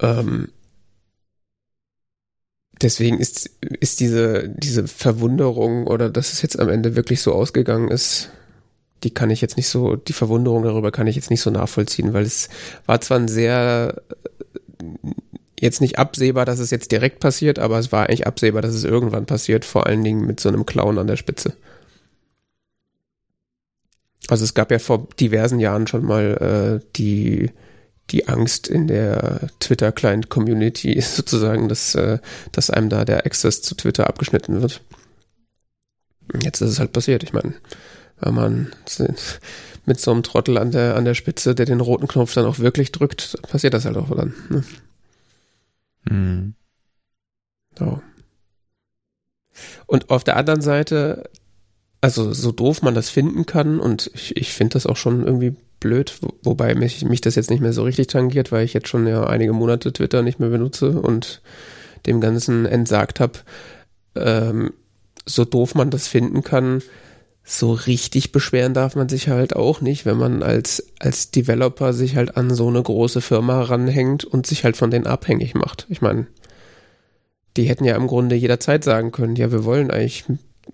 Ähm, 0.00 0.48
deswegen 2.82 3.18
ist, 3.18 3.50
ist 3.80 4.00
diese, 4.00 4.48
diese 4.48 4.86
Verwunderung 4.86 5.86
oder 5.86 6.10
dass 6.10 6.32
es 6.32 6.42
jetzt 6.42 6.58
am 6.58 6.68
Ende 6.68 6.96
wirklich 6.96 7.20
so 7.20 7.32
ausgegangen 7.32 7.88
ist, 7.88 8.30
die 9.04 9.10
kann 9.10 9.30
ich 9.30 9.40
jetzt 9.40 9.56
nicht 9.56 9.68
so, 9.68 9.96
die 9.96 10.12
Verwunderung 10.12 10.64
darüber 10.64 10.90
kann 10.90 11.06
ich 11.06 11.16
jetzt 11.16 11.30
nicht 11.30 11.40
so 11.40 11.50
nachvollziehen, 11.50 12.12
weil 12.12 12.24
es 12.24 12.48
war 12.86 13.00
zwar 13.00 13.18
ein 13.18 13.28
sehr, 13.28 14.02
jetzt 15.60 15.80
nicht 15.80 15.98
absehbar, 15.98 16.44
dass 16.44 16.58
es 16.58 16.70
jetzt 16.70 16.90
direkt 16.90 17.20
passiert, 17.20 17.58
aber 17.58 17.78
es 17.78 17.92
war 17.92 18.06
eigentlich 18.06 18.26
absehbar, 18.26 18.62
dass 18.62 18.74
es 18.74 18.84
irgendwann 18.84 19.26
passiert, 19.26 19.64
vor 19.64 19.86
allen 19.86 20.02
Dingen 20.02 20.26
mit 20.26 20.40
so 20.40 20.48
einem 20.48 20.66
Clown 20.66 20.98
an 20.98 21.06
der 21.06 21.16
Spitze. 21.16 21.52
Also 24.28 24.44
es 24.44 24.54
gab 24.54 24.70
ja 24.70 24.78
vor 24.78 25.06
diversen 25.18 25.58
Jahren 25.58 25.86
schon 25.86 26.04
mal 26.04 26.80
äh, 26.82 26.86
die 26.96 27.50
die 28.10 28.28
Angst 28.28 28.68
in 28.68 28.86
der 28.86 29.48
Twitter-Client-Community 29.60 30.92
ist 30.92 31.16
sozusagen, 31.16 31.68
dass, 31.68 31.94
äh, 31.94 32.18
dass 32.52 32.70
einem 32.70 32.88
da 32.88 33.04
der 33.04 33.26
Access 33.26 33.62
zu 33.62 33.74
Twitter 33.74 34.06
abgeschnitten 34.06 34.60
wird. 34.60 34.82
Jetzt 36.42 36.60
ist 36.60 36.70
es 36.70 36.78
halt 36.78 36.92
passiert. 36.92 37.22
Ich 37.22 37.32
meine, 37.32 37.54
wenn 38.20 38.34
man 38.34 38.72
mit 39.86 40.00
so 40.00 40.10
einem 40.10 40.22
Trottel 40.22 40.58
an 40.58 40.70
der, 40.70 40.96
an 40.96 41.04
der 41.04 41.14
Spitze, 41.14 41.54
der 41.54 41.66
den 41.66 41.80
roten 41.80 42.08
Knopf 42.08 42.34
dann 42.34 42.46
auch 42.46 42.58
wirklich 42.58 42.92
drückt, 42.92 43.40
passiert 43.42 43.74
das 43.74 43.84
halt 43.84 43.96
auch 43.96 44.14
dann. 44.14 44.34
Ne? 44.48 44.64
Mhm. 46.10 46.54
So. 47.78 48.02
Und 49.86 50.10
auf 50.10 50.24
der 50.24 50.36
anderen 50.36 50.60
Seite, 50.60 51.30
also 52.00 52.32
so 52.32 52.52
doof 52.52 52.82
man 52.82 52.94
das 52.94 53.08
finden 53.08 53.46
kann, 53.46 53.80
und 53.80 54.10
ich, 54.14 54.36
ich 54.36 54.52
finde 54.52 54.74
das 54.74 54.86
auch 54.86 54.96
schon 54.96 55.24
irgendwie 55.24 55.56
blöd, 55.80 56.18
wobei 56.42 56.74
mich, 56.74 57.04
mich 57.04 57.20
das 57.20 57.34
jetzt 57.34 57.50
nicht 57.50 57.60
mehr 57.60 57.72
so 57.72 57.82
richtig 57.82 58.08
tangiert, 58.08 58.52
weil 58.52 58.64
ich 58.64 58.74
jetzt 58.74 58.88
schon 58.88 59.06
ja 59.06 59.24
einige 59.26 59.52
Monate 59.52 59.92
Twitter 59.92 60.22
nicht 60.22 60.40
mehr 60.40 60.50
benutze 60.50 61.00
und 61.00 61.42
dem 62.06 62.20
Ganzen 62.20 62.66
entsagt 62.66 63.20
habe. 63.20 63.40
Ähm, 64.16 64.72
so 65.24 65.44
doof 65.44 65.74
man 65.74 65.90
das 65.90 66.08
finden 66.08 66.42
kann, 66.42 66.82
so 67.44 67.72
richtig 67.72 68.32
beschweren 68.32 68.74
darf 68.74 68.94
man 68.94 69.08
sich 69.08 69.28
halt 69.28 69.56
auch 69.56 69.80
nicht, 69.80 70.04
wenn 70.04 70.18
man 70.18 70.42
als, 70.42 70.92
als 70.98 71.30
Developer 71.30 71.94
sich 71.94 72.14
halt 72.14 72.36
an 72.36 72.50
so 72.50 72.68
eine 72.68 72.82
große 72.82 73.22
Firma 73.22 73.62
ranhängt 73.62 74.24
und 74.24 74.46
sich 74.46 74.64
halt 74.64 74.76
von 74.76 74.90
denen 74.90 75.06
abhängig 75.06 75.54
macht. 75.54 75.86
Ich 75.88 76.02
meine, 76.02 76.26
die 77.56 77.64
hätten 77.64 77.84
ja 77.84 77.96
im 77.96 78.06
Grunde 78.06 78.36
jederzeit 78.36 78.84
sagen 78.84 79.12
können, 79.12 79.34
ja, 79.36 79.50
wir 79.50 79.64
wollen 79.64 79.90
eigentlich 79.90 80.24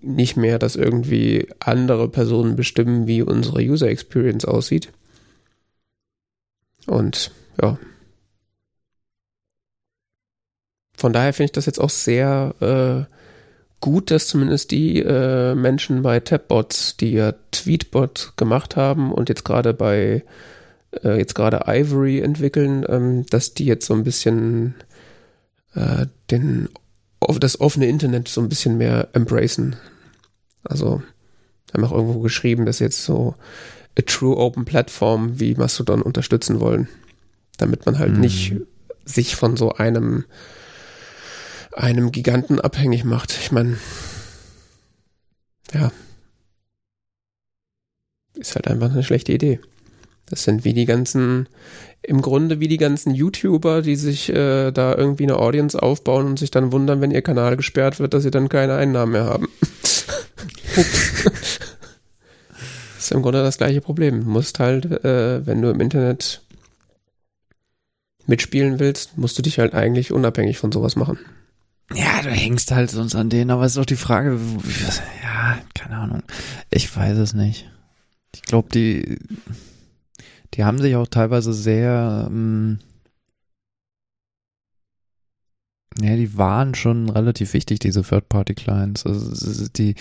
nicht 0.01 0.37
mehr, 0.37 0.59
dass 0.59 0.75
irgendwie 0.75 1.47
andere 1.59 2.09
Personen 2.09 2.55
bestimmen, 2.55 3.07
wie 3.07 3.21
unsere 3.21 3.61
User 3.61 3.87
Experience 3.87 4.45
aussieht. 4.45 4.91
Und 6.87 7.31
ja. 7.61 7.77
Von 10.97 11.13
daher 11.13 11.33
finde 11.33 11.45
ich 11.45 11.51
das 11.51 11.65
jetzt 11.65 11.79
auch 11.79 11.89
sehr 11.89 13.07
äh, 13.09 13.13
gut, 13.81 14.11
dass 14.11 14.27
zumindest 14.27 14.71
die 14.71 14.99
äh, 14.99 15.55
Menschen 15.55 16.01
bei 16.01 16.19
Tabbots, 16.19 16.97
die 16.97 17.11
ja 17.11 17.33
Tweetbot 17.51 18.33
gemacht 18.37 18.75
haben 18.75 19.11
und 19.11 19.29
jetzt 19.29 19.43
gerade 19.43 19.73
bei 19.73 20.23
äh, 21.03 21.17
jetzt 21.17 21.35
gerade 21.35 21.63
Ivory 21.67 22.19
entwickeln, 22.19 22.85
ähm, 22.87 23.25
dass 23.29 23.53
die 23.53 23.65
jetzt 23.65 23.85
so 23.85 23.93
ein 23.93 24.03
bisschen 24.03 24.75
äh, 25.73 26.05
den 26.31 26.69
das 27.19 27.59
offene 27.59 27.87
Internet 27.87 28.27
so 28.27 28.41
ein 28.41 28.49
bisschen 28.49 28.77
mehr 28.77 29.09
embracen. 29.13 29.75
Also 30.63 31.01
haben 31.73 31.83
auch 31.83 31.91
irgendwo 31.91 32.19
geschrieben, 32.19 32.65
dass 32.65 32.79
jetzt 32.79 33.03
so 33.03 33.35
a 33.97 34.01
true 34.01 34.37
open 34.37 34.65
platform 34.65 35.39
wie 35.39 35.55
Mastodon 35.55 36.01
unterstützen 36.01 36.59
wollen, 36.59 36.87
damit 37.57 37.85
man 37.85 37.99
halt 37.99 38.13
mhm. 38.13 38.21
nicht 38.21 38.55
sich 39.05 39.35
von 39.35 39.57
so 39.57 39.73
einem 39.73 40.25
einem 41.71 42.11
Giganten 42.11 42.61
abhängig 42.61 43.03
macht. 43.03 43.37
Ich 43.37 43.51
meine, 43.51 43.77
ja, 45.73 45.91
ist 48.35 48.55
halt 48.55 48.67
einfach 48.67 48.91
eine 48.91 49.03
schlechte 49.03 49.33
Idee. 49.33 49.59
Das 50.27 50.43
sind 50.43 50.65
wie 50.65 50.73
die 50.73 50.85
ganzen 50.85 51.47
im 52.07 52.21
Grunde 52.21 52.59
wie 52.59 52.67
die 52.67 52.77
ganzen 52.77 53.13
YouTuber, 53.13 53.81
die 53.81 53.95
sich 53.95 54.29
äh, 54.29 54.71
da 54.71 54.95
irgendwie 54.95 55.23
eine 55.23 55.37
Audience 55.37 55.81
aufbauen 55.81 56.27
und 56.27 56.39
sich 56.39 56.51
dann 56.51 56.71
wundern, 56.71 57.01
wenn 57.01 57.11
ihr 57.11 57.21
Kanal 57.21 57.57
gesperrt 57.57 57.99
wird, 57.99 58.13
dass 58.13 58.23
sie 58.23 58.31
dann 58.31 58.49
keine 58.49 58.75
Einnahmen 58.75 59.13
mehr 59.13 59.25
haben. 59.25 59.47
das 60.75 60.75
ist 62.99 63.11
im 63.11 63.21
Grunde 63.21 63.41
das 63.41 63.57
gleiche 63.57 63.81
Problem. 63.81 64.23
Du 64.23 64.29
musst 64.29 64.59
halt, 64.59 64.85
äh, 65.03 65.45
wenn 65.45 65.61
du 65.61 65.69
im 65.69 65.79
Internet 65.79 66.41
mitspielen 68.27 68.79
willst, 68.79 69.17
musst 69.17 69.37
du 69.37 69.41
dich 69.41 69.59
halt 69.59 69.73
eigentlich 69.73 70.11
unabhängig 70.11 70.57
von 70.57 70.71
sowas 70.71 70.95
machen. 70.95 71.19
Ja, 71.93 72.21
du 72.23 72.29
hängst 72.29 72.71
halt 72.71 72.89
sonst 72.89 73.15
an 73.15 73.29
denen, 73.29 73.51
aber 73.51 73.63
es 73.63 73.73
ist 73.73 73.77
auch 73.77 73.85
die 73.85 73.95
Frage, 73.95 74.39
ja, 75.23 75.59
keine 75.75 75.97
Ahnung. 75.97 76.23
Ich 76.71 76.95
weiß 76.95 77.17
es 77.17 77.33
nicht. 77.33 77.69
Ich 78.33 78.41
glaube, 78.41 78.69
die 78.73 79.19
die 80.55 80.63
haben 80.63 80.79
sich 80.79 80.95
auch 80.95 81.07
teilweise 81.07 81.53
sehr, 81.53 82.27
ähm, 82.29 82.79
ja, 86.01 86.15
die 86.15 86.37
waren 86.37 86.75
schon 86.75 87.09
relativ 87.09 87.53
wichtig, 87.53 87.79
diese 87.79 88.03
Third-Party-Clients. 88.03 89.05
Also 89.05 89.67
die 89.69 89.95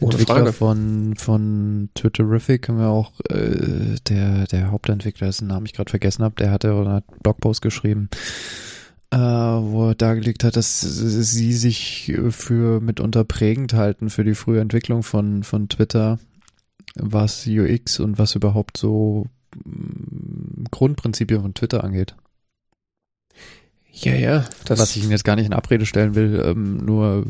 Ohne 0.00 0.12
Entwickler 0.12 0.36
Frage. 0.36 0.52
von, 0.52 1.14
von 1.16 1.90
Twitterific 1.94 2.68
haben 2.68 2.78
wir 2.78 2.88
auch, 2.88 3.12
äh, 3.28 3.96
der, 4.08 4.46
der 4.46 4.70
Hauptentwickler, 4.70 5.26
dessen 5.26 5.48
Namen 5.48 5.66
ich 5.66 5.72
gerade 5.72 5.90
vergessen 5.90 6.24
habe, 6.24 6.34
der 6.36 6.50
hatte 6.50 6.72
einen 6.72 7.02
Blogpost 7.22 7.60
geschrieben, 7.62 8.08
äh, 9.10 9.18
wo 9.18 9.88
er 9.90 9.94
dargelegt 9.94 10.44
hat, 10.44 10.56
dass 10.56 10.80
sie 10.80 11.52
sich 11.52 12.14
für 12.30 12.80
mitunter 12.80 13.24
prägend 13.24 13.74
halten 13.74 14.10
für 14.10 14.24
die 14.24 14.34
frühe 14.34 14.60
Entwicklung 14.60 15.02
von, 15.02 15.42
von 15.42 15.68
Twitter, 15.68 16.18
was 16.94 17.46
UX 17.46 18.00
und 18.00 18.18
was 18.18 18.34
überhaupt 18.34 18.78
so 18.78 19.26
Grundprinzipien 20.70 21.42
von 21.42 21.54
Twitter 21.54 21.84
angeht. 21.84 22.14
Ja, 23.92 24.14
ja. 24.14 24.44
Das 24.66 24.78
Was 24.78 24.94
ich 24.96 25.02
Ihnen 25.02 25.12
jetzt 25.12 25.24
gar 25.24 25.36
nicht 25.36 25.46
in 25.46 25.54
Abrede 25.54 25.86
stellen 25.86 26.14
will, 26.14 26.42
ähm, 26.44 26.84
nur 26.84 27.24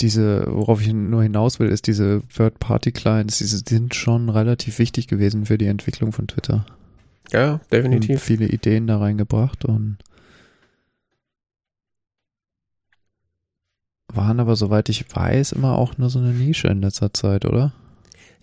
diese, 0.00 0.46
worauf 0.48 0.80
ich 0.80 0.92
nur 0.92 1.22
hinaus 1.22 1.58
will, 1.58 1.68
ist 1.68 1.86
diese 1.86 2.22
Third-Party-Clients, 2.34 3.38
diese 3.38 3.62
sind 3.66 3.94
schon 3.94 4.28
relativ 4.28 4.78
wichtig 4.78 5.08
gewesen 5.08 5.46
für 5.46 5.58
die 5.58 5.66
Entwicklung 5.66 6.12
von 6.12 6.26
Twitter. 6.26 6.66
Ja, 7.32 7.60
definitiv. 7.72 8.16
Und 8.16 8.20
viele 8.20 8.46
Ideen 8.46 8.86
da 8.86 8.98
reingebracht 8.98 9.64
und 9.64 9.98
waren 14.08 14.40
aber, 14.40 14.56
soweit 14.56 14.88
ich 14.88 15.04
weiß, 15.14 15.52
immer 15.52 15.76
auch 15.76 15.98
nur 15.98 16.10
so 16.10 16.18
eine 16.18 16.32
Nische 16.32 16.68
in 16.68 16.82
letzter 16.82 17.12
Zeit, 17.12 17.44
oder? 17.44 17.72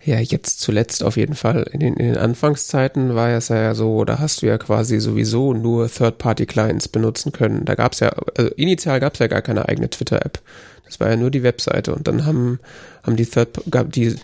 Ja, 0.02 0.18
jetzt 0.18 0.60
zuletzt 0.60 1.02
auf 1.02 1.16
jeden 1.16 1.34
Fall. 1.34 1.62
In 1.72 1.80
den, 1.80 1.94
in 1.94 2.06
den 2.06 2.16
Anfangszeiten 2.18 3.14
war 3.14 3.30
es 3.30 3.48
ja 3.48 3.74
so, 3.74 4.04
da 4.04 4.18
hast 4.18 4.42
du 4.42 4.46
ja 4.46 4.58
quasi 4.58 5.00
sowieso 5.00 5.54
nur 5.54 5.88
Third-Party-Clients 5.88 6.88
benutzen 6.88 7.32
können. 7.32 7.64
Da 7.64 7.74
gab's 7.74 8.00
ja, 8.00 8.10
also 8.36 8.50
initial 8.56 9.00
gab's 9.00 9.18
ja 9.18 9.28
gar 9.28 9.40
keine 9.40 9.68
eigene 9.68 9.88
Twitter-App. 9.88 10.40
Das 10.84 11.00
war 11.00 11.08
ja 11.08 11.16
nur 11.16 11.30
die 11.30 11.42
Webseite. 11.42 11.94
Und 11.94 12.06
dann 12.06 12.26
haben, 12.26 12.60
haben 13.02 13.16
die 13.16 13.24
Third, 13.24 13.62
gab 13.70 13.92
die 13.92 14.14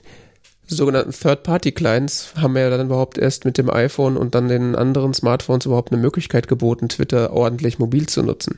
sogenannten 0.66 1.12
Third-Party-Clients 1.12 2.34
haben 2.36 2.56
ja 2.56 2.70
dann 2.70 2.86
überhaupt 2.86 3.18
erst 3.18 3.44
mit 3.44 3.58
dem 3.58 3.70
iPhone 3.70 4.16
und 4.16 4.34
dann 4.34 4.48
den 4.48 4.76
anderen 4.76 5.14
Smartphones 5.14 5.66
überhaupt 5.66 5.92
eine 5.92 6.00
Möglichkeit 6.00 6.46
geboten, 6.46 6.88
Twitter 6.88 7.32
ordentlich 7.32 7.78
mobil 7.78 8.06
zu 8.06 8.22
nutzen. 8.22 8.56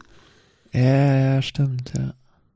Ja, 0.72 1.34
ja, 1.34 1.42
stimmt, 1.42 1.92
ja. 1.96 2.14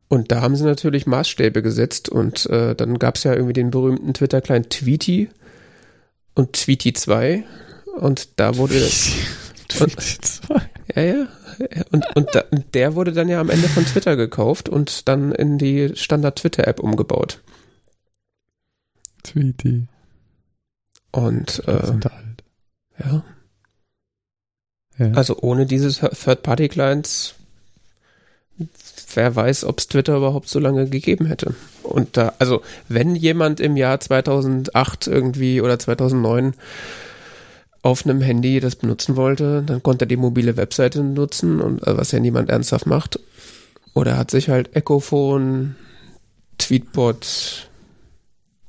Und 0.08 0.30
da 0.30 0.40
haben 0.40 0.54
sie 0.54 0.64
natürlich 0.64 1.06
Maßstäbe 1.06 1.62
gesetzt 1.62 2.08
und 2.08 2.46
äh, 2.46 2.74
dann 2.76 2.98
gab 2.98 3.16
es 3.16 3.24
ja 3.24 3.32
irgendwie 3.32 3.54
den 3.54 3.70
berühmten 3.70 4.14
Twitter-Client 4.14 4.70
Tweety 4.70 5.30
und 6.34 6.52
Tweety 6.52 6.92
2 6.92 7.44
und 7.96 8.38
da 8.38 8.56
wurde 8.56 8.80
2. 9.68 10.60
Ja, 10.94 11.02
ja. 11.02 11.28
Und, 11.90 12.04
und, 12.14 12.28
da, 12.34 12.44
der 12.74 12.94
wurde 12.94 13.12
dann 13.12 13.28
ja 13.28 13.40
am 13.40 13.50
Ende 13.50 13.68
von 13.68 13.84
Twitter 13.84 14.14
gekauft 14.16 14.68
und 14.68 15.08
dann 15.08 15.32
in 15.32 15.58
die 15.58 15.92
Standard-Twitter-App 15.94 16.80
umgebaut. 16.80 17.42
Tweety. 19.22 19.86
Und 21.12 21.66
äh, 21.66 21.86
sind 21.86 22.12
alt. 22.12 22.44
Ja. 22.98 23.24
ja. 24.98 25.12
Also 25.12 25.38
ohne 25.40 25.66
dieses 25.66 25.98
Third-Party-Clients 26.00 27.35
wer 29.16 29.34
weiß, 29.34 29.64
ob 29.64 29.78
es 29.78 29.88
Twitter 29.88 30.16
überhaupt 30.16 30.48
so 30.48 30.58
lange 30.58 30.88
gegeben 30.88 31.26
hätte. 31.26 31.54
Und 31.82 32.16
da, 32.16 32.34
also, 32.38 32.62
wenn 32.88 33.16
jemand 33.16 33.60
im 33.60 33.76
Jahr 33.76 33.98
2008 33.98 35.06
irgendwie 35.06 35.60
oder 35.60 35.78
2009 35.78 36.54
auf 37.82 38.04
einem 38.04 38.20
Handy 38.20 38.60
das 38.60 38.76
benutzen 38.76 39.16
wollte, 39.16 39.62
dann 39.64 39.82
konnte 39.82 40.04
er 40.04 40.08
die 40.08 40.16
mobile 40.16 40.56
Webseite 40.56 41.02
nutzen 41.02 41.60
und 41.60 41.86
äh, 41.86 41.96
was 41.96 42.12
ja 42.12 42.20
niemand 42.20 42.50
ernsthaft 42.50 42.86
macht. 42.86 43.20
Oder 43.94 44.18
hat 44.18 44.30
sich 44.30 44.48
halt 44.48 44.74
Echophone, 44.76 45.76
Tweetbot, 46.58 47.68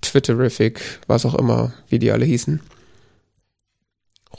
Twitterific, 0.01 0.79
was 1.07 1.25
auch 1.25 1.35
immer, 1.35 1.73
wie 1.89 1.99
die 1.99 2.11
alle 2.11 2.25
hießen, 2.25 2.61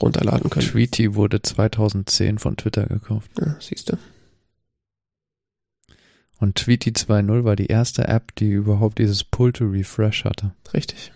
runterladen 0.01 0.49
können. 0.49 0.65
Tweety 0.65 1.13
wurde 1.15 1.41
2010 1.41 2.39
von 2.39 2.57
Twitter 2.57 2.85
gekauft. 2.85 3.29
Ja, 3.39 3.55
siehst 3.59 3.91
du. 3.91 3.97
Und 6.39 6.55
Tweety 6.55 6.91
2.0 6.91 7.43
war 7.43 7.55
die 7.55 7.67
erste 7.67 8.07
App, 8.07 8.33
die 8.35 8.49
überhaupt 8.49 8.99
dieses 8.99 9.23
Pull 9.23 9.51
to 9.53 9.65
Refresh 9.65 10.23
hatte. 10.25 10.51
Richtig. 10.73 11.11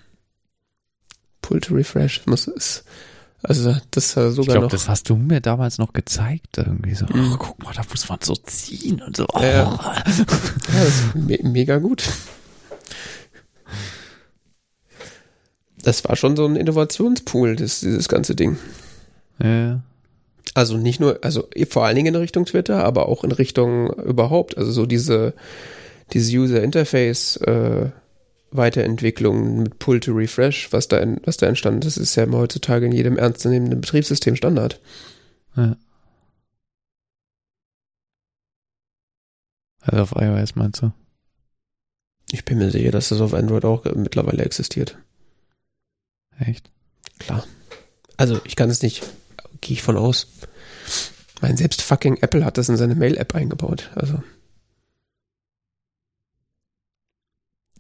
Pull 1.42 1.62
to 1.62 1.74
Refresh 1.76 2.26
muss 2.26 2.48
es. 2.48 2.84
Also 3.42 3.76
das 3.92 4.16
war 4.16 4.32
sogar 4.32 4.42
Ich 4.48 4.52
glaube, 4.54 4.66
noch. 4.68 4.72
das 4.72 4.88
hast 4.88 5.10
du 5.10 5.16
mir 5.18 5.42
damals 5.42 5.78
noch 5.78 5.92
gezeigt. 5.94 6.58
Irgendwie 6.58 6.94
so, 6.96 7.06
Mhm. 7.06 7.32
ach, 7.34 7.40
guck 7.40 7.64
mal, 7.64 7.74
da 7.74 7.82
muss 7.90 8.08
man 8.08 8.20
so 8.22 8.36
ziehen 8.36 9.02
und 9.02 9.18
so. 9.18 9.26
Ja, 9.36 9.44
ja. 9.44 9.80
Ja, 10.04 10.04
das 10.84 11.04
me 11.16 11.38
mega 11.44 11.78
gut. 11.80 12.04
Das 15.82 16.04
war 16.06 16.16
schon 16.16 16.36
so 16.38 16.46
ein 16.46 16.56
Innovationspool, 16.56 17.56
das, 17.58 17.82
dieses 17.82 18.08
ganze 18.08 18.36
Ding. 18.36 18.58
Ja. 19.42 19.82
Also 20.54 20.78
nicht 20.78 21.00
nur, 21.00 21.20
also 21.24 21.48
vor 21.70 21.86
allen 21.86 21.96
Dingen 21.96 22.14
in 22.14 22.22
Richtung 22.22 22.46
Twitter, 22.46 22.84
aber 22.84 23.08
auch 23.10 23.24
in 23.24 23.32
Richtung 23.32 23.92
überhaupt. 23.94 24.58
Also 24.58 24.72
so 24.72 24.86
diese, 24.86 25.34
diese 26.14 26.38
User 26.38 26.62
Interface 26.62 27.38
äh, 27.38 27.90
Weiterentwicklung 28.52 29.64
mit 29.64 29.80
Pull 29.80 30.00
to 30.00 30.12
Refresh, 30.12 30.72
was 30.72 30.88
da, 30.88 31.00
in, 31.00 31.20
was 31.26 31.38
da 31.38 31.48
entstanden 31.48 31.88
ist, 31.88 31.98
ist 31.98 32.16
ja 32.16 32.24
immer 32.24 32.38
heutzutage 32.38 32.86
in 32.86 32.92
jedem 32.92 33.18
ernstzunehmenden 33.18 33.82
Betriebssystem 33.82 34.36
Standard. 34.36 34.80
ja. 35.56 35.76
Also 39.86 40.02
auf 40.02 40.12
iOS 40.16 40.56
meinst 40.56 40.82
du? 40.82 40.94
Ich 42.32 42.46
bin 42.46 42.58
mir 42.58 42.72
sicher, 42.72 42.92
dass 42.92 43.10
das 43.10 43.20
auf 43.20 43.34
Android 43.34 43.66
auch 43.66 43.84
mittlerweile 43.96 44.44
existiert. 44.44 44.98
Echt? 46.40 46.72
Klar. 47.20 47.46
Also 48.18 48.40
ich 48.46 48.56
kann 48.56 48.70
es 48.70 48.82
nicht, 48.82 49.04
gehe 49.64 49.74
ich 49.74 49.82
von 49.82 49.98
aus. 49.98 50.28
Mein 51.42 51.58
selbst 51.58 51.82
fucking 51.82 52.18
Apple 52.22 52.46
hat 52.46 52.58
das 52.58 52.70
in 52.70 52.78
seine 52.78 52.96
Mail-App 52.96 53.36
eingebaut. 53.36 53.90
Also 53.96 54.22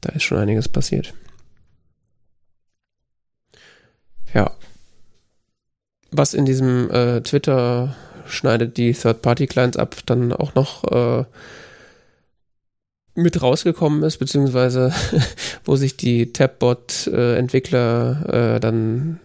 da 0.02 0.10
ist 0.10 0.24
schon 0.24 0.38
einiges 0.38 0.68
passiert. 0.68 1.13
Ja. 4.34 4.52
Was 6.12 6.34
in 6.34 6.46
diesem 6.46 6.92
äh, 6.92 7.22
Twitter 7.22 7.96
schneidet 8.25 8.78
die 8.78 8.94
Third-Party-Clients 8.94 9.78
ab, 9.78 9.96
dann 10.06 10.34
auch 10.34 10.56
noch 10.56 10.84
äh, 10.86 11.25
mit 13.16 13.42
rausgekommen 13.42 14.04
ist, 14.04 14.18
beziehungsweise 14.18 14.94
wo 15.63 15.75
sich 15.75 15.98
die 15.98 16.34
Tabbot-Entwickler 16.34 18.56
äh, 18.56 18.60
dann 18.60 19.20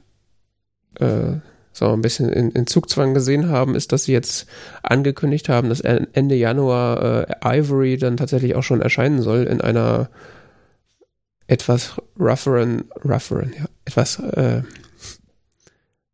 äh, 1.81 1.85
so 1.87 1.93
ein 1.93 2.03
bisschen 2.03 2.29
in, 2.31 2.51
in 2.51 2.67
Zugzwang 2.67 3.15
gesehen 3.15 3.49
haben, 3.49 3.75
ist, 3.75 3.93
dass 3.93 4.05
sie 4.05 4.13
jetzt 4.13 4.47
angekündigt 4.83 5.49
haben, 5.49 5.69
dass 5.69 5.81
Ende 5.81 6.35
Januar 6.35 7.29
äh, 7.29 7.59
Ivory 7.59 7.97
dann 7.97 8.17
tatsächlich 8.17 8.55
auch 8.55 8.63
schon 8.63 8.83
erscheinen 8.83 9.23
soll 9.23 9.45
in 9.45 9.61
einer 9.61 10.11
etwas 11.47 11.97
rougheren, 12.19 12.85
rougheren, 13.05 13.55
ja, 13.59 13.65
etwas 13.85 14.19
äh, 14.19 14.63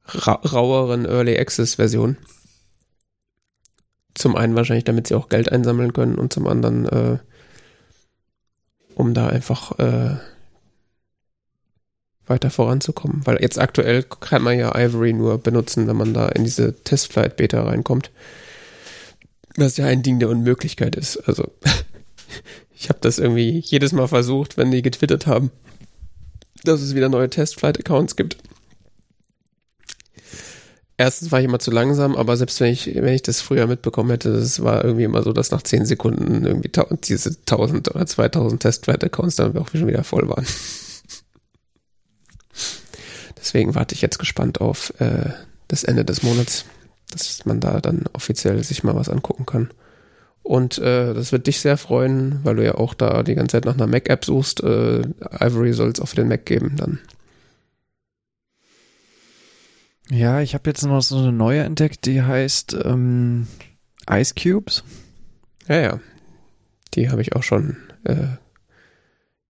ra 0.06 0.32
raueren 0.32 1.06
Early 1.06 1.38
Access 1.38 1.76
Version. 1.76 2.16
Zum 4.14 4.36
einen 4.36 4.54
wahrscheinlich, 4.54 4.84
damit 4.84 5.08
sie 5.08 5.16
auch 5.16 5.28
Geld 5.28 5.50
einsammeln 5.50 5.92
können 5.92 6.14
und 6.16 6.32
zum 6.32 6.46
anderen, 6.46 6.86
äh, 6.86 7.18
um 8.94 9.12
da 9.12 9.26
einfach 9.26 9.76
äh, 9.80 10.16
weiter 12.26 12.50
voranzukommen. 12.50 13.22
Weil 13.24 13.40
jetzt 13.40 13.58
aktuell 13.58 14.02
kann 14.02 14.42
man 14.42 14.58
ja 14.58 14.74
Ivory 14.74 15.12
nur 15.12 15.38
benutzen, 15.38 15.86
wenn 15.86 15.96
man 15.96 16.14
da 16.14 16.28
in 16.28 16.44
diese 16.44 16.74
Testflight-Beta 16.84 17.62
reinkommt. 17.62 18.10
Was 19.56 19.76
ja 19.76 19.86
ein 19.86 20.02
Ding 20.02 20.18
der 20.18 20.30
Unmöglichkeit 20.30 20.96
ist. 20.96 21.16
Also 21.28 21.50
ich 22.76 22.88
habe 22.88 22.98
das 23.00 23.18
irgendwie 23.18 23.58
jedes 23.64 23.92
Mal 23.92 24.08
versucht, 24.08 24.56
wenn 24.56 24.70
die 24.70 24.82
getwittert 24.82 25.26
haben, 25.26 25.50
dass 26.64 26.80
es 26.80 26.94
wieder 26.94 27.08
neue 27.08 27.30
Testflight-Accounts 27.30 28.16
gibt. 28.16 28.38
Erstens 30.96 31.32
war 31.32 31.40
ich 31.40 31.46
immer 31.46 31.58
zu 31.58 31.72
langsam, 31.72 32.14
aber 32.14 32.36
selbst 32.36 32.60
wenn 32.60 32.72
ich, 32.72 32.86
wenn 32.86 33.14
ich 33.14 33.22
das 33.22 33.40
früher 33.40 33.66
mitbekommen 33.66 34.10
hätte, 34.10 34.32
das 34.32 34.62
war 34.62 34.84
irgendwie 34.84 35.02
immer 35.04 35.24
so, 35.24 35.32
dass 35.32 35.50
nach 35.50 35.62
10 35.62 35.86
Sekunden 35.86 36.46
irgendwie 36.46 36.70
diese 37.02 37.30
1000 37.30 37.92
oder 37.94 38.06
2000 38.06 38.62
Testflight-Accounts 38.62 39.36
dann 39.36 39.56
auch 39.56 39.68
schon 39.68 39.88
wieder 39.88 40.04
voll 40.04 40.28
waren. 40.28 40.46
Deswegen 43.44 43.74
warte 43.74 43.94
ich 43.94 44.00
jetzt 44.00 44.18
gespannt 44.18 44.62
auf 44.62 44.98
äh, 45.00 45.28
das 45.68 45.84
Ende 45.84 46.02
des 46.02 46.22
Monats, 46.22 46.64
dass 47.10 47.44
man 47.44 47.60
da 47.60 47.82
dann 47.82 48.06
offiziell 48.14 48.64
sich 48.64 48.82
mal 48.84 48.96
was 48.96 49.10
angucken 49.10 49.44
kann. 49.44 49.70
Und 50.42 50.78
äh, 50.78 51.12
das 51.12 51.30
wird 51.30 51.46
dich 51.46 51.60
sehr 51.60 51.76
freuen, 51.76 52.40
weil 52.42 52.56
du 52.56 52.64
ja 52.64 52.76
auch 52.76 52.94
da 52.94 53.22
die 53.22 53.34
ganze 53.34 53.56
Zeit 53.58 53.66
nach 53.66 53.74
einer 53.74 53.86
Mac-App 53.86 54.24
suchst. 54.24 54.62
Äh, 54.62 55.02
Ivory 55.40 55.74
soll 55.74 55.90
es 55.90 56.08
für 56.08 56.16
den 56.16 56.28
Mac 56.28 56.46
geben 56.46 56.76
dann. 56.76 57.00
Ja, 60.08 60.40
ich 60.40 60.54
habe 60.54 60.70
jetzt 60.70 60.82
noch 60.82 61.02
so 61.02 61.18
eine 61.18 61.32
neue 61.32 61.64
entdeckt, 61.64 62.06
die 62.06 62.22
heißt 62.22 62.78
ähm, 62.82 63.46
Ice 64.10 64.32
Cubes. 64.34 64.84
Ja, 65.68 65.80
ja. 65.80 66.00
Die 66.94 67.10
habe 67.10 67.20
ich 67.20 67.36
auch 67.36 67.42
schon. 67.42 67.76
Äh, 68.04 68.38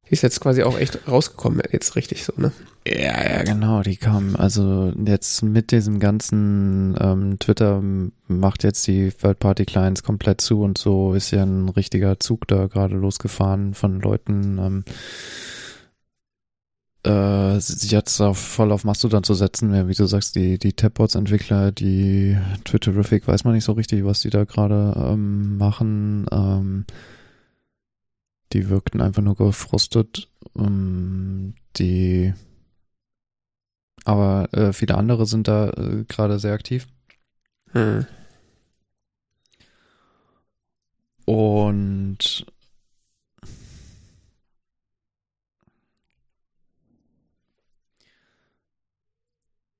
die 0.09 0.15
ist 0.15 0.23
jetzt 0.23 0.41
quasi 0.41 0.65
auch 0.65 0.79
echt 0.79 1.07
rausgekommen, 1.07 1.63
jetzt 1.71 1.95
richtig 1.95 2.25
so, 2.25 2.33
ne? 2.37 2.51
Ja, 2.87 3.25
ja, 3.37 3.43
genau, 3.45 3.81
die 3.81 3.97
kam, 3.97 4.37
also 4.37 4.93
jetzt 5.07 5.43
mit 5.43 5.71
diesem 5.71 6.01
ganzen 6.01 6.95
ähm, 7.01 7.39
Twitter 7.39 7.83
macht 8.29 8.63
jetzt 8.63 8.87
die 8.87 9.11
Third-Party-Clients 9.11 10.03
komplett 10.03 10.43
zu 10.43 10.61
und 10.61 10.77
so 10.77 11.15
ist 11.15 11.31
ja 11.31 11.43
ein 11.45 11.71
richtiger 11.71 12.21
Zug 12.21 12.47
da 12.47 12.67
gerade 12.67 12.97
losgefahren 12.97 13.73
von 13.73 14.01
Leuten, 14.01 14.59
ähm, 14.59 14.85
äh, 17.07 17.57
jetzt 17.57 18.21
auf, 18.21 18.37
voll 18.39 18.71
auf 18.71 18.85
Mastodon 18.85 19.25
zu 19.25 19.33
setzen, 19.33 19.75
ja, 19.75 19.89
wie 19.89 19.95
du 19.95 20.05
sagst, 20.05 20.37
die, 20.37 20.59
die 20.59 20.75
Tabbots-Entwickler, 20.75 21.73
die 21.73 22.37
Twitterific, 22.65 23.27
weiß 23.27 23.45
man 23.45 23.55
nicht 23.55 23.65
so 23.65 23.73
richtig, 23.73 24.05
was 24.05 24.21
die 24.21 24.31
da 24.31 24.45
gerade 24.45 24.95
ähm, 24.97 25.57
machen, 25.57 26.27
ähm, 26.31 26.85
die 28.53 28.69
wirkten 28.69 29.01
einfach 29.01 29.23
nur 29.23 29.37
gefrustet, 29.37 30.29
ähm, 30.59 31.55
die 31.79 32.35
aber 34.05 34.53
äh, 34.53 34.73
viele 34.73 34.97
andere 34.97 35.27
sind 35.27 35.49
da 35.49 35.71
äh, 35.71 36.05
gerade 36.07 36.39
sehr 36.39 36.53
aktiv. 36.53 36.87
Hm. 37.73 38.07
Und 41.25 42.47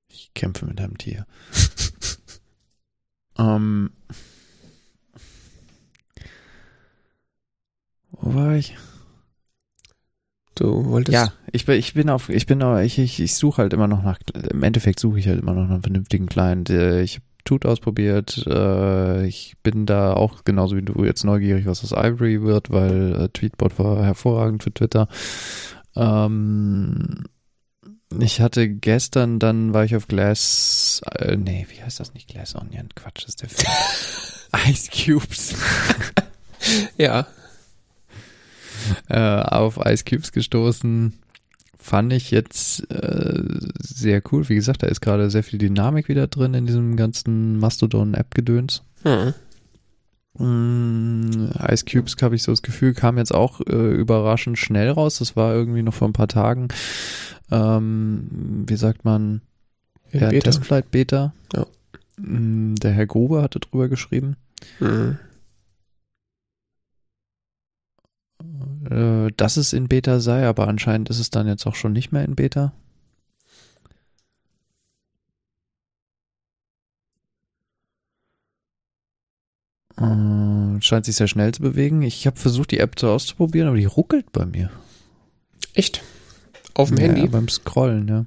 ich 0.09 0.33
kämpfe 0.35 0.65
mit 0.67 0.81
einem 0.81 0.97
Tier. 0.97 1.27
ähm, 3.39 3.91
wo 8.11 8.35
war 8.35 8.55
ich? 8.55 8.75
Du 10.55 10.87
wolltest. 10.87 11.15
Ja, 11.15 11.33
ich 11.53 11.67
bin, 11.67 11.77
ich 11.79 11.95
bin 11.95 12.09
auf, 12.11 12.29
ich 12.29 12.47
bin, 12.47 12.63
auch- 12.63 12.79
ich, 12.79 12.99
ich, 12.99 13.21
ich 13.21 13.35
suche 13.35 13.63
halt 13.63 13.73
immer 13.73 13.89
noch 13.89 14.03
nach, 14.03 14.19
im 14.51 14.63
Endeffekt 14.63 15.01
suche 15.01 15.19
ich 15.19 15.27
halt 15.29 15.41
immer 15.41 15.53
noch 15.55 15.65
nach 15.65 15.71
einem 15.75 15.83
vernünftigen 15.83 16.27
Client. 16.27 16.71
Äh, 16.71 17.03
Ich 17.03 17.17
habe 17.17 17.25
Tut 17.45 17.67
ausprobiert, 17.67 18.43
äh, 18.47 19.27
ich 19.27 19.57
bin 19.63 19.85
da 19.85 20.15
auch 20.15 20.45
genauso 20.45 20.77
wie 20.79 20.83
du 20.83 21.05
jetzt 21.05 21.25
neugierig, 21.25 21.67
was 21.67 21.83
aus 21.85 21.93
Ivory 21.93 22.41
wird, 22.41 22.71
weil 22.71 23.15
äh, 23.21 23.29
Tweetbot 23.29 23.79
war 23.79 24.03
hervorragend 24.03 24.63
für 24.63 24.73
Twitter. 24.73 25.09
Ähm, 25.95 27.25
ich 28.19 28.41
hatte 28.41 28.69
gestern, 28.69 29.39
dann 29.41 29.75
war 29.75 29.85
ich 29.85 29.95
auf 29.97 30.09
Glass, 30.09 31.03
äh, 31.19 31.37
nee, 31.37 31.67
wie 31.69 31.83
heißt 31.83 32.01
das 32.01 32.15
nicht? 32.15 32.29
Glass 32.29 32.55
Onion, 32.55 32.89
Quatsch, 32.95 33.27
ist 33.27 33.43
der 33.43 33.49
Film. 33.51 33.71
Ice 34.71 34.89
Cubes. 34.91 35.55
Ja. 36.97 37.27
äh, 39.09 39.19
auf 39.19 39.79
Ice 39.85 40.05
Cubes 40.05 40.33
gestoßen. 40.33 41.15
Fand 41.79 42.13
ich 42.15 42.31
jetzt 42.31 42.91
äh, 42.91 43.43
sehr 43.79 44.23
cool. 44.33 44.49
Wie 44.49 44.55
gesagt, 44.55 44.83
da 44.83 44.87
ist 44.87 45.01
gerade 45.03 45.29
sehr 45.31 45.43
viel 45.43 45.59
Dynamik 45.59 46.09
wieder 46.09 46.27
drin 46.29 46.55
in 46.55 46.65
diesem 46.67 46.97
ganzen 46.97 47.59
Mastodon-App-Gedöns. 47.59 48.83
Hm. 49.03 49.35
Mm, 50.39 51.51
Ice 51.71 51.85
Cubes 51.85 52.17
habe 52.23 52.35
ich 52.35 52.43
so 52.43 52.53
das 52.53 52.63
Gefühl, 52.63 52.95
kam 52.95 53.19
jetzt 53.19 53.35
auch 53.35 53.61
äh, 53.61 53.93
überraschend 53.93 54.59
schnell 54.59 54.91
raus. 54.91 55.19
Das 55.19 55.37
war 55.37 55.55
irgendwie 55.55 55.83
noch 55.83 55.95
vor 55.95 56.09
ein 56.09 56.13
paar 56.15 56.29
Tagen. 56.29 56.69
Ähm, 57.51 58.65
wie 58.67 58.77
sagt 58.77 59.05
man? 59.05 59.43
In 60.11 60.21
Ja, 60.21 60.31
Beta. 60.31 60.45
Testflight 60.51 60.91
Beta. 60.91 61.35
Ja. 61.55 61.67
Mm, 62.17 62.75
Der 62.77 62.93
Herr 62.93 63.07
Grube 63.07 63.43
hatte 63.43 63.61
drüber 63.61 63.89
geschrieben. 63.89 64.37
Mhm. 64.81 65.19
Äh, 68.91 69.33
dass 69.37 69.57
es 69.57 69.73
in 69.73 69.89
Beta 69.89 70.21
sei, 70.21 70.47
aber 70.47 70.69
anscheinend 70.69 71.11
ist 71.11 71.19
es 71.19 71.31
dann 71.31 71.47
jetzt 71.47 71.67
auch 71.67 71.75
schon 71.75 71.93
nicht 71.93 72.13
mehr 72.13 72.25
in 72.25 72.35
Beta. 72.37 72.73
Äh, 79.97 80.81
scheint 80.81 81.05
sich 81.05 81.17
sehr 81.17 81.29
schnell 81.29 81.53
zu 81.53 81.63
bewegen. 81.63 82.03
Ich 82.03 82.27
habe 82.27 82.37
versucht, 82.39 82.71
die 82.71 82.79
App 82.79 82.99
so 82.99 83.11
auszuprobieren, 83.11 83.69
aber 83.69 83.77
die 83.77 83.85
ruckelt 83.85 84.33
bei 84.33 84.45
mir. 84.45 84.71
Echt? 85.75 86.03
Auf 86.75 86.89
dem 86.89 86.99
ja, 86.99 87.05
Handy? 87.05 87.29
beim 87.29 87.49
Scrollen, 87.49 88.09
ja. 88.09 88.27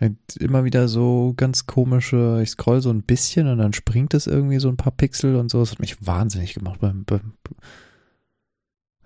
Ja, 0.00 0.08
Immer 0.38 0.64
wieder 0.64 0.88
so 0.88 1.34
ganz 1.36 1.66
komische, 1.66 2.40
ich 2.42 2.50
scroll 2.50 2.80
so 2.80 2.90
ein 2.90 3.02
bisschen 3.02 3.46
und 3.48 3.58
dann 3.58 3.74
springt 3.74 4.14
es 4.14 4.26
irgendwie 4.26 4.58
so 4.58 4.68
ein 4.68 4.76
paar 4.76 4.92
Pixel 4.92 5.36
und 5.36 5.50
so. 5.50 5.60
Das 5.60 5.72
hat 5.72 5.80
mich 5.80 6.04
wahnsinnig 6.04 6.54
gemacht 6.54 6.80
beim, 6.80 7.04
beim 7.04 7.34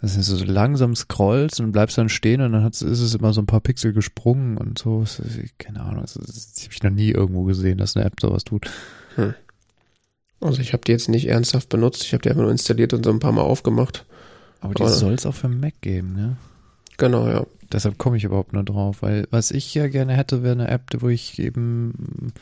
das 0.05 0.17
ist 0.17 0.27
so 0.27 0.45
langsam 0.45 0.95
scrollst 0.95 1.61
und 1.61 1.73
bleibst 1.73 1.97
dann 1.97 2.11
stehen 2.11 2.43
und 2.43 2.53
dann 2.53 2.67
ist 2.67 2.83
es 2.83 3.15
immer 3.15 3.33
so 3.33 3.41
ein 3.41 3.47
paar 3.47 3.61
Pixel 3.61 3.95
gesprungen 3.95 4.59
und 4.59 4.79
so. 4.79 5.05
Keine 5.57 5.81
Ahnung, 5.81 6.03
das, 6.03 6.15
das 6.15 6.65
habe 6.65 6.75
ich 6.75 6.83
noch 6.83 6.91
nie 6.91 7.11
irgendwo 7.11 7.45
gesehen, 7.45 7.79
dass 7.79 7.97
eine 7.97 8.05
App 8.05 8.21
sowas 8.21 8.45
tut. 8.45 8.71
Also 10.41 10.61
ich 10.61 10.75
habe 10.75 10.83
die 10.85 10.93
jetzt 10.93 11.09
nicht 11.09 11.27
ernsthaft 11.27 11.71
benutzt. 11.71 12.03
Ich 12.03 12.13
habe 12.13 12.21
die 12.21 12.29
einfach 12.29 12.43
nur 12.43 12.51
installiert 12.51 12.93
und 12.93 13.03
so 13.03 13.11
ein 13.11 13.19
paar 13.19 13.33
Mal 13.33 13.43
aufgemacht. 13.43 14.05
Aber 14.61 14.75
die 14.75 14.87
soll 14.89 15.15
es 15.15 15.25
auch 15.25 15.35
für 15.35 15.49
Mac 15.49 15.81
geben, 15.81 16.17
ja. 16.19 16.37
Genau, 16.99 17.27
ja. 17.27 17.47
Deshalb 17.73 17.97
komme 17.97 18.19
ich 18.19 18.25
überhaupt 18.25 18.53
nur 18.53 18.63
drauf, 18.63 19.01
weil 19.01 19.27
was 19.31 19.51
ich 19.51 19.75
ja 19.75 19.89
gerne 19.89 20.13
hätte, 20.13 20.43
wäre 20.43 20.53
eine 20.53 20.69
App, 20.69 20.91
wo 20.99 21.09
ich 21.09 21.39
eben 21.39 22.33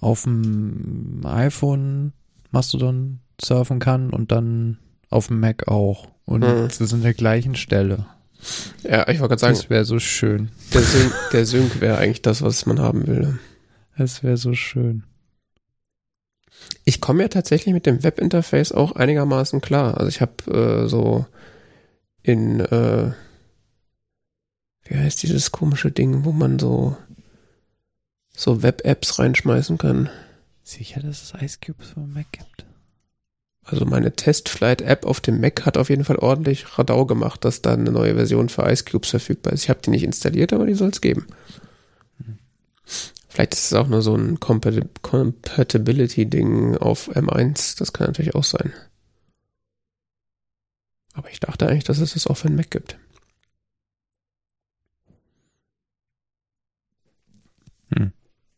auf 0.00 0.22
dem 0.22 1.20
iPhone 1.24 2.14
Mastodon 2.50 3.20
surfen 3.38 3.80
kann 3.80 4.10
und 4.10 4.32
dann 4.32 4.78
auf 5.14 5.28
dem 5.28 5.40
Mac 5.40 5.68
auch. 5.68 6.08
Und 6.26 6.40
Mhm. 6.40 6.64
das 6.68 6.80
ist 6.80 6.92
an 6.94 7.02
der 7.02 7.14
gleichen 7.14 7.54
Stelle. 7.54 8.06
Ja, 8.82 9.08
ich 9.08 9.20
wollte 9.20 9.30
gerade 9.36 9.40
sagen, 9.40 9.54
Das 9.56 9.70
wäre 9.70 9.84
so 9.84 9.98
schön. 9.98 10.50
der 10.74 10.82
Sync, 10.82 11.12
der 11.32 11.46
Sync 11.46 11.80
wäre 11.80 11.98
eigentlich 11.98 12.22
das, 12.22 12.42
was 12.42 12.66
man 12.66 12.78
haben 12.80 13.06
will. 13.06 13.38
Das 13.96 14.22
wäre 14.22 14.36
so 14.36 14.54
schön. 14.54 15.04
Ich 16.84 17.00
komme 17.00 17.22
ja 17.22 17.28
tatsächlich 17.28 17.72
mit 17.74 17.86
dem 17.86 18.02
Webinterface 18.02 18.72
auch 18.72 18.92
einigermaßen 18.92 19.60
klar. 19.60 19.96
Also 19.96 20.08
ich 20.08 20.20
habe 20.20 20.84
äh, 20.84 20.88
so 20.88 21.26
in, 22.22 22.60
äh, 22.60 23.12
wie 24.84 24.96
heißt 24.96 25.22
dieses 25.22 25.50
komische 25.52 25.90
Ding, 25.90 26.24
wo 26.24 26.32
man 26.32 26.58
so 26.58 26.96
so 28.36 28.62
Web-Apps 28.62 29.18
reinschmeißen 29.18 29.78
kann. 29.78 30.10
Sicher, 30.64 31.00
dass 31.00 31.22
es 31.22 31.42
Ice 31.42 31.58
Cubes 31.64 31.90
für 31.90 32.00
Mac 32.00 32.26
gibt? 32.32 32.63
Also 33.64 33.86
meine 33.86 34.12
Testflight-App 34.14 35.06
auf 35.06 35.20
dem 35.20 35.40
Mac 35.40 35.64
hat 35.64 35.78
auf 35.78 35.88
jeden 35.88 36.04
Fall 36.04 36.16
ordentlich 36.16 36.78
Radau 36.78 37.06
gemacht, 37.06 37.44
dass 37.44 37.62
da 37.62 37.72
eine 37.72 37.90
neue 37.90 38.14
Version 38.14 38.48
für 38.50 38.70
Ice 38.70 38.84
Cubes 38.84 39.10
verfügbar 39.10 39.54
ist. 39.54 39.64
Ich 39.64 39.70
habe 39.70 39.80
die 39.82 39.90
nicht 39.90 40.04
installiert, 40.04 40.52
aber 40.52 40.66
die 40.66 40.74
soll 40.74 40.90
es 40.90 41.00
geben. 41.00 41.26
Vielleicht 43.28 43.54
ist 43.54 43.64
es 43.66 43.72
auch 43.72 43.88
nur 43.88 44.02
so 44.02 44.14
ein 44.14 44.38
Compati- 44.38 44.86
Compatibility-Ding 45.02 46.76
auf 46.76 47.08
M1. 47.16 47.78
Das 47.78 47.92
kann 47.92 48.06
natürlich 48.08 48.34
auch 48.34 48.44
sein. 48.44 48.72
Aber 51.14 51.30
ich 51.30 51.40
dachte 51.40 51.66
eigentlich, 51.66 51.84
dass 51.84 51.98
es 51.98 52.14
das 52.14 52.26
auch 52.26 52.36
für 52.36 52.48
den 52.48 52.56
Mac 52.56 52.70
gibt. 52.70 52.98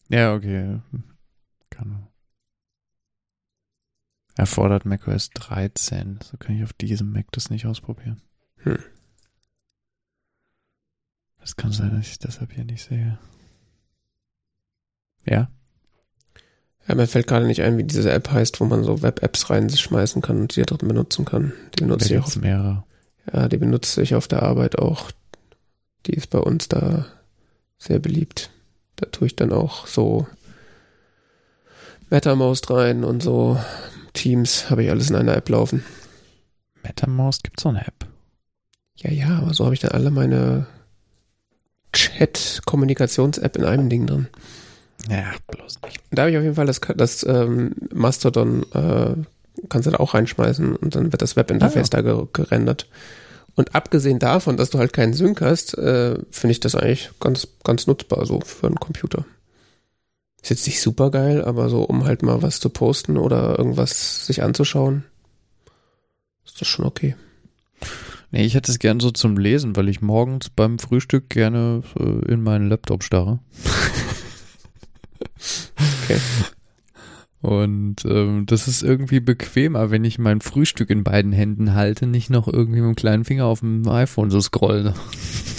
Ja, 0.08 0.34
okay. 0.34 0.80
Kann. 1.70 2.08
Erfordert 4.36 4.84
macOS 4.84 5.30
13. 5.30 6.20
So 6.22 6.36
kann 6.36 6.56
ich 6.56 6.62
auf 6.62 6.74
diesem 6.74 7.10
Mac 7.12 7.26
das 7.32 7.50
nicht 7.50 7.66
ausprobieren. 7.66 8.20
Hm. 8.58 8.78
Das 11.40 11.56
kann 11.56 11.72
sein, 11.72 11.96
dass 11.96 12.08
ich 12.08 12.18
deshalb 12.18 12.52
hier 12.52 12.64
nicht 12.64 12.84
sehe. 12.84 13.18
Ja? 15.24 15.48
Ja, 16.86 16.94
mir 16.94 17.06
fällt 17.06 17.26
gerade 17.26 17.46
nicht 17.46 17.62
ein, 17.62 17.78
wie 17.78 17.84
diese 17.84 18.12
App 18.12 18.30
heißt, 18.30 18.60
wo 18.60 18.64
man 18.64 18.84
so 18.84 19.02
Web-Apps 19.02 19.50
reinschmeißen 19.50 20.22
kann 20.22 20.40
und 20.40 20.54
die 20.54 20.62
da 20.62 20.76
drin 20.76 20.88
benutzen 20.88 21.24
kann. 21.24 21.52
Die 21.76 21.84
benutze 21.84 22.14
ich 22.14 22.20
auch 22.20 22.36
mehrere. 22.36 22.84
Ja, 23.32 23.48
die 23.48 23.56
benutze 23.56 24.02
ich 24.02 24.14
auf 24.14 24.28
der 24.28 24.42
Arbeit 24.42 24.78
auch. 24.78 25.10
Die 26.06 26.12
ist 26.12 26.30
bei 26.30 26.38
uns 26.38 26.68
da 26.68 27.06
sehr 27.78 27.98
beliebt. 27.98 28.50
Da 28.96 29.06
tue 29.06 29.26
ich 29.26 29.36
dann 29.36 29.52
auch 29.52 29.86
so 29.86 30.26
MetaMost 32.10 32.70
rein 32.70 33.02
und 33.02 33.22
so 33.22 33.58
Teams 34.16 34.70
habe 34.70 34.82
ich 34.82 34.90
alles 34.90 35.10
in 35.10 35.16
einer 35.16 35.36
App 35.36 35.48
laufen. 35.48 35.84
MetaMouse 36.82 37.42
gibt's 37.42 37.62
so 37.62 37.68
eine 37.68 37.86
App. 37.86 38.06
Ja, 38.96 39.10
ja, 39.10 39.38
aber 39.38 39.54
so 39.54 39.64
habe 39.64 39.74
ich 39.74 39.80
dann 39.80 39.92
alle 39.92 40.10
meine 40.10 40.66
Chat-Kommunikations-App 41.92 43.56
in 43.56 43.64
einem 43.64 43.88
Ding 43.88 44.06
drin. 44.06 44.28
Ja, 45.08 45.32
bloß 45.48 45.82
nicht. 45.82 46.00
Da 46.10 46.22
habe 46.22 46.30
ich 46.30 46.36
auf 46.36 46.42
jeden 46.42 46.56
Fall 46.56 46.66
das, 46.66 46.80
das 46.96 47.24
ähm, 47.24 47.74
Mastodon, 47.92 48.64
äh, 48.72 49.14
kannst 49.68 49.86
du 49.86 49.90
da 49.90 49.98
auch 49.98 50.14
reinschmeißen 50.14 50.76
und 50.76 50.94
dann 50.94 51.12
wird 51.12 51.22
das 51.22 51.36
Webinterface 51.36 51.90
da 51.90 52.02
ge 52.02 52.26
gerendert. 52.32 52.88
Und 53.54 53.74
abgesehen 53.74 54.18
davon, 54.18 54.56
dass 54.56 54.70
du 54.70 54.78
halt 54.78 54.92
keinen 54.92 55.14
Sync 55.14 55.40
hast, 55.40 55.76
äh, 55.78 56.16
finde 56.30 56.52
ich 56.52 56.60
das 56.60 56.74
eigentlich 56.74 57.10
ganz, 57.20 57.48
ganz 57.64 57.86
nutzbar 57.86 58.26
so 58.26 58.40
für 58.40 58.66
einen 58.66 58.76
Computer. 58.76 59.24
Ist 60.46 60.50
jetzt 60.50 60.66
nicht 60.68 60.80
super 60.80 61.10
geil, 61.10 61.44
aber 61.44 61.68
so, 61.68 61.82
um 61.82 62.04
halt 62.04 62.22
mal 62.22 62.40
was 62.40 62.60
zu 62.60 62.68
posten 62.70 63.16
oder 63.16 63.58
irgendwas 63.58 64.26
sich 64.26 64.44
anzuschauen, 64.44 65.02
ist 66.44 66.60
das 66.60 66.68
schon 66.68 66.84
okay. 66.84 67.16
Nee, 68.30 68.44
ich 68.44 68.54
hätte 68.54 68.70
es 68.70 68.78
gern 68.78 69.00
so 69.00 69.10
zum 69.10 69.36
Lesen, 69.36 69.74
weil 69.74 69.88
ich 69.88 70.02
morgens 70.02 70.48
beim 70.50 70.78
Frühstück 70.78 71.30
gerne 71.30 71.82
äh, 71.98 72.30
in 72.32 72.44
meinen 72.44 72.68
Laptop 72.68 73.02
starre. 73.02 73.40
Okay. 76.04 76.20
Und 77.42 78.04
ähm, 78.04 78.46
das 78.46 78.68
ist 78.68 78.84
irgendwie 78.84 79.18
bequemer, 79.18 79.90
wenn 79.90 80.04
ich 80.04 80.20
mein 80.20 80.40
Frühstück 80.40 80.90
in 80.90 81.02
beiden 81.02 81.32
Händen 81.32 81.74
halte, 81.74 82.06
nicht 82.06 82.30
noch 82.30 82.46
irgendwie 82.46 82.82
mit 82.82 82.90
dem 82.90 82.94
kleinen 82.94 83.24
Finger 83.24 83.46
auf 83.46 83.58
dem 83.60 83.88
iPhone 83.88 84.30
so 84.30 84.40
scrollen. 84.40 84.94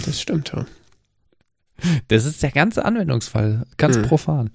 Das 0.06 0.18
stimmt, 0.18 0.50
ja. 0.56 0.64
Das 2.08 2.24
ist 2.24 2.42
der 2.42 2.52
ganze 2.52 2.86
Anwendungsfall, 2.86 3.66
ganz 3.76 3.96
Hm. 3.96 4.02
profan. 4.04 4.50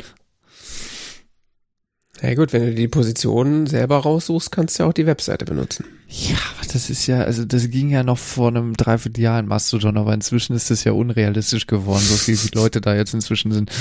Ja 2.22 2.36
gut, 2.36 2.54
wenn 2.54 2.64
du 2.66 2.74
die 2.74 2.88
Position 2.88 3.66
selber 3.66 3.98
raussuchst, 3.98 4.52
kannst 4.52 4.78
du 4.78 4.84
ja 4.84 4.90
auch 4.90 4.94
die 4.94 5.08
Webseite 5.08 5.46
benutzen. 5.46 5.86
Ja, 6.08 6.38
das 6.72 6.90
ist 6.90 7.08
ja, 7.08 7.22
also 7.22 7.44
das 7.44 7.70
ging 7.72 7.90
ja 7.90 8.04
noch 8.04 8.20
vor 8.20 8.50
einem 8.50 8.78
Dreivierteljahr 8.78 9.40
in 9.40 9.48
Mastodon, 9.48 9.98
aber 9.98 10.14
inzwischen 10.14 10.56
ist 10.56 10.70
das 10.70 10.84
ja 10.84 10.92
unrealistisch 10.92 11.66
geworden, 11.66 12.04
so 12.04 12.16
viele 12.16 12.40
Leute 12.54 12.82
da 12.82 12.96
jetzt 12.96 13.16
inzwischen 13.16 13.52
sind. 13.52 13.72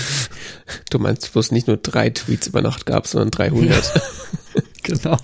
Du 0.88 0.98
meinst, 0.98 1.34
wo 1.34 1.40
es 1.40 1.52
nicht 1.52 1.66
nur 1.66 1.76
drei 1.76 2.08
Tweets 2.08 2.46
über 2.46 2.62
Nacht 2.62 2.86
gab, 2.86 3.06
sondern 3.06 3.30
300. 3.30 3.92
Genau. 4.84 5.16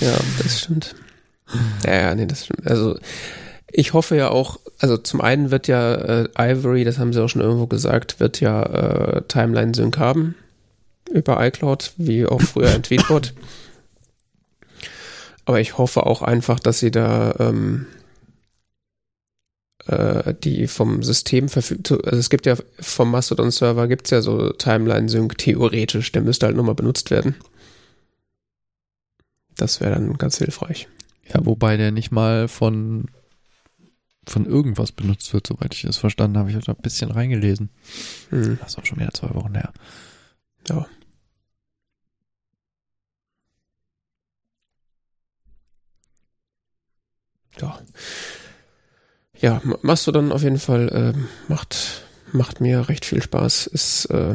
Ja, 0.00 0.18
das 0.42 0.62
stimmt. 0.62 0.96
Ja, 1.86 1.94
ja, 1.94 2.14
nee, 2.16 2.26
das 2.26 2.46
stimmt. 2.46 2.66
Also 2.66 2.98
ich 3.70 3.92
hoffe 3.92 4.16
ja 4.16 4.30
auch, 4.30 4.58
also 4.80 4.96
zum 4.96 5.20
einen 5.20 5.52
wird 5.52 5.68
ja 5.68 5.94
äh, 5.94 6.28
Ivory, 6.36 6.82
das 6.82 6.98
haben 6.98 7.12
sie 7.12 7.22
auch 7.22 7.28
schon 7.28 7.40
irgendwo 7.40 7.68
gesagt, 7.68 8.18
wird 8.18 8.40
ja 8.40 8.62
äh, 8.64 9.22
Timeline 9.28 9.74
Sync 9.76 9.96
haben 9.96 10.34
über 11.10 11.44
iCloud, 11.44 11.92
wie 11.96 12.26
auch 12.26 12.40
früher 12.40 12.70
ein 12.70 12.82
Tweetbot. 12.82 13.34
Aber 15.44 15.60
ich 15.60 15.78
hoffe 15.78 16.06
auch 16.06 16.22
einfach, 16.22 16.60
dass 16.60 16.78
sie 16.78 16.90
da 16.90 17.34
ähm, 17.38 17.86
äh, 19.86 20.34
die 20.34 20.66
vom 20.66 21.02
System 21.02 21.48
verfügt, 21.48 21.90
also 21.90 22.18
es 22.18 22.30
gibt 22.30 22.46
ja 22.46 22.56
vom 22.78 23.10
Mastodon-Server 23.10 23.88
gibt's 23.88 24.10
ja 24.10 24.22
so 24.22 24.50
Timeline-Sync 24.52 25.38
theoretisch, 25.38 26.12
der 26.12 26.22
müsste 26.22 26.46
halt 26.46 26.56
nochmal 26.56 26.74
benutzt 26.74 27.10
werden. 27.10 27.34
Das 29.56 29.80
wäre 29.80 29.92
dann 29.92 30.16
ganz 30.16 30.38
hilfreich. 30.38 30.88
Ja, 31.26 31.44
wobei 31.44 31.76
der 31.76 31.90
nicht 31.90 32.12
mal 32.12 32.48
von 32.48 33.06
von 34.26 34.46
irgendwas 34.46 34.92
benutzt 34.92 35.32
wird, 35.32 35.46
soweit 35.46 35.74
ich 35.74 35.82
das 35.82 35.96
verstanden 35.96 36.38
habe. 36.38 36.50
Ich 36.50 36.54
habe 36.54 36.64
da 36.64 36.72
ein 36.72 36.82
bisschen 36.82 37.10
reingelesen. 37.10 37.70
Hm. 38.28 38.58
Das 38.60 38.72
ist 38.72 38.78
auch 38.78 38.86
schon 38.86 39.00
wieder 39.00 39.12
zwei 39.12 39.34
Wochen 39.34 39.54
her. 39.54 39.72
Ja. 40.68 40.86
Ja. 47.60 47.78
Ja, 49.38 49.62
Mastodon 49.82 50.32
auf 50.32 50.42
jeden 50.42 50.58
Fall 50.58 50.90
ähm, 50.92 51.28
macht, 51.48 52.02
macht 52.32 52.60
mir 52.60 52.88
recht 52.88 53.06
viel 53.06 53.22
Spaß. 53.22 53.68
Ist, 53.68 54.04
äh, 54.06 54.34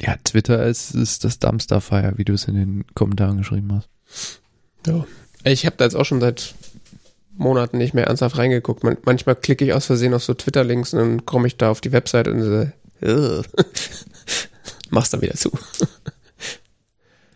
Ja, 0.00 0.16
Twitter 0.22 0.64
ist, 0.66 0.94
ist 0.94 1.24
das 1.24 1.38
Dumpster-Fire, 1.38 2.14
wie 2.16 2.24
du 2.24 2.32
es 2.34 2.44
in 2.44 2.54
den 2.54 2.84
Kommentaren 2.94 3.38
geschrieben 3.38 3.72
hast. 3.74 3.88
Ja. 4.86 5.04
Ich 5.44 5.66
habe 5.66 5.76
da 5.76 5.84
jetzt 5.84 5.96
auch 5.96 6.04
schon 6.04 6.20
seit 6.20 6.54
Monaten 7.36 7.78
nicht 7.78 7.94
mehr 7.94 8.06
ernsthaft 8.06 8.38
reingeguckt. 8.38 8.84
Man, 8.84 8.96
manchmal 9.04 9.34
klicke 9.34 9.64
ich 9.64 9.72
aus 9.72 9.86
Versehen 9.86 10.14
auf 10.14 10.22
so 10.22 10.34
Twitter-Links 10.34 10.92
und 10.94 10.98
dann 11.00 11.26
komme 11.26 11.48
ich 11.48 11.56
da 11.56 11.70
auf 11.70 11.80
die 11.80 11.92
Webseite 11.92 12.32
und 12.32 12.42
so, 12.42 12.66
mach's 14.90 15.10
dann 15.10 15.20
wieder 15.20 15.34
zu. 15.34 15.50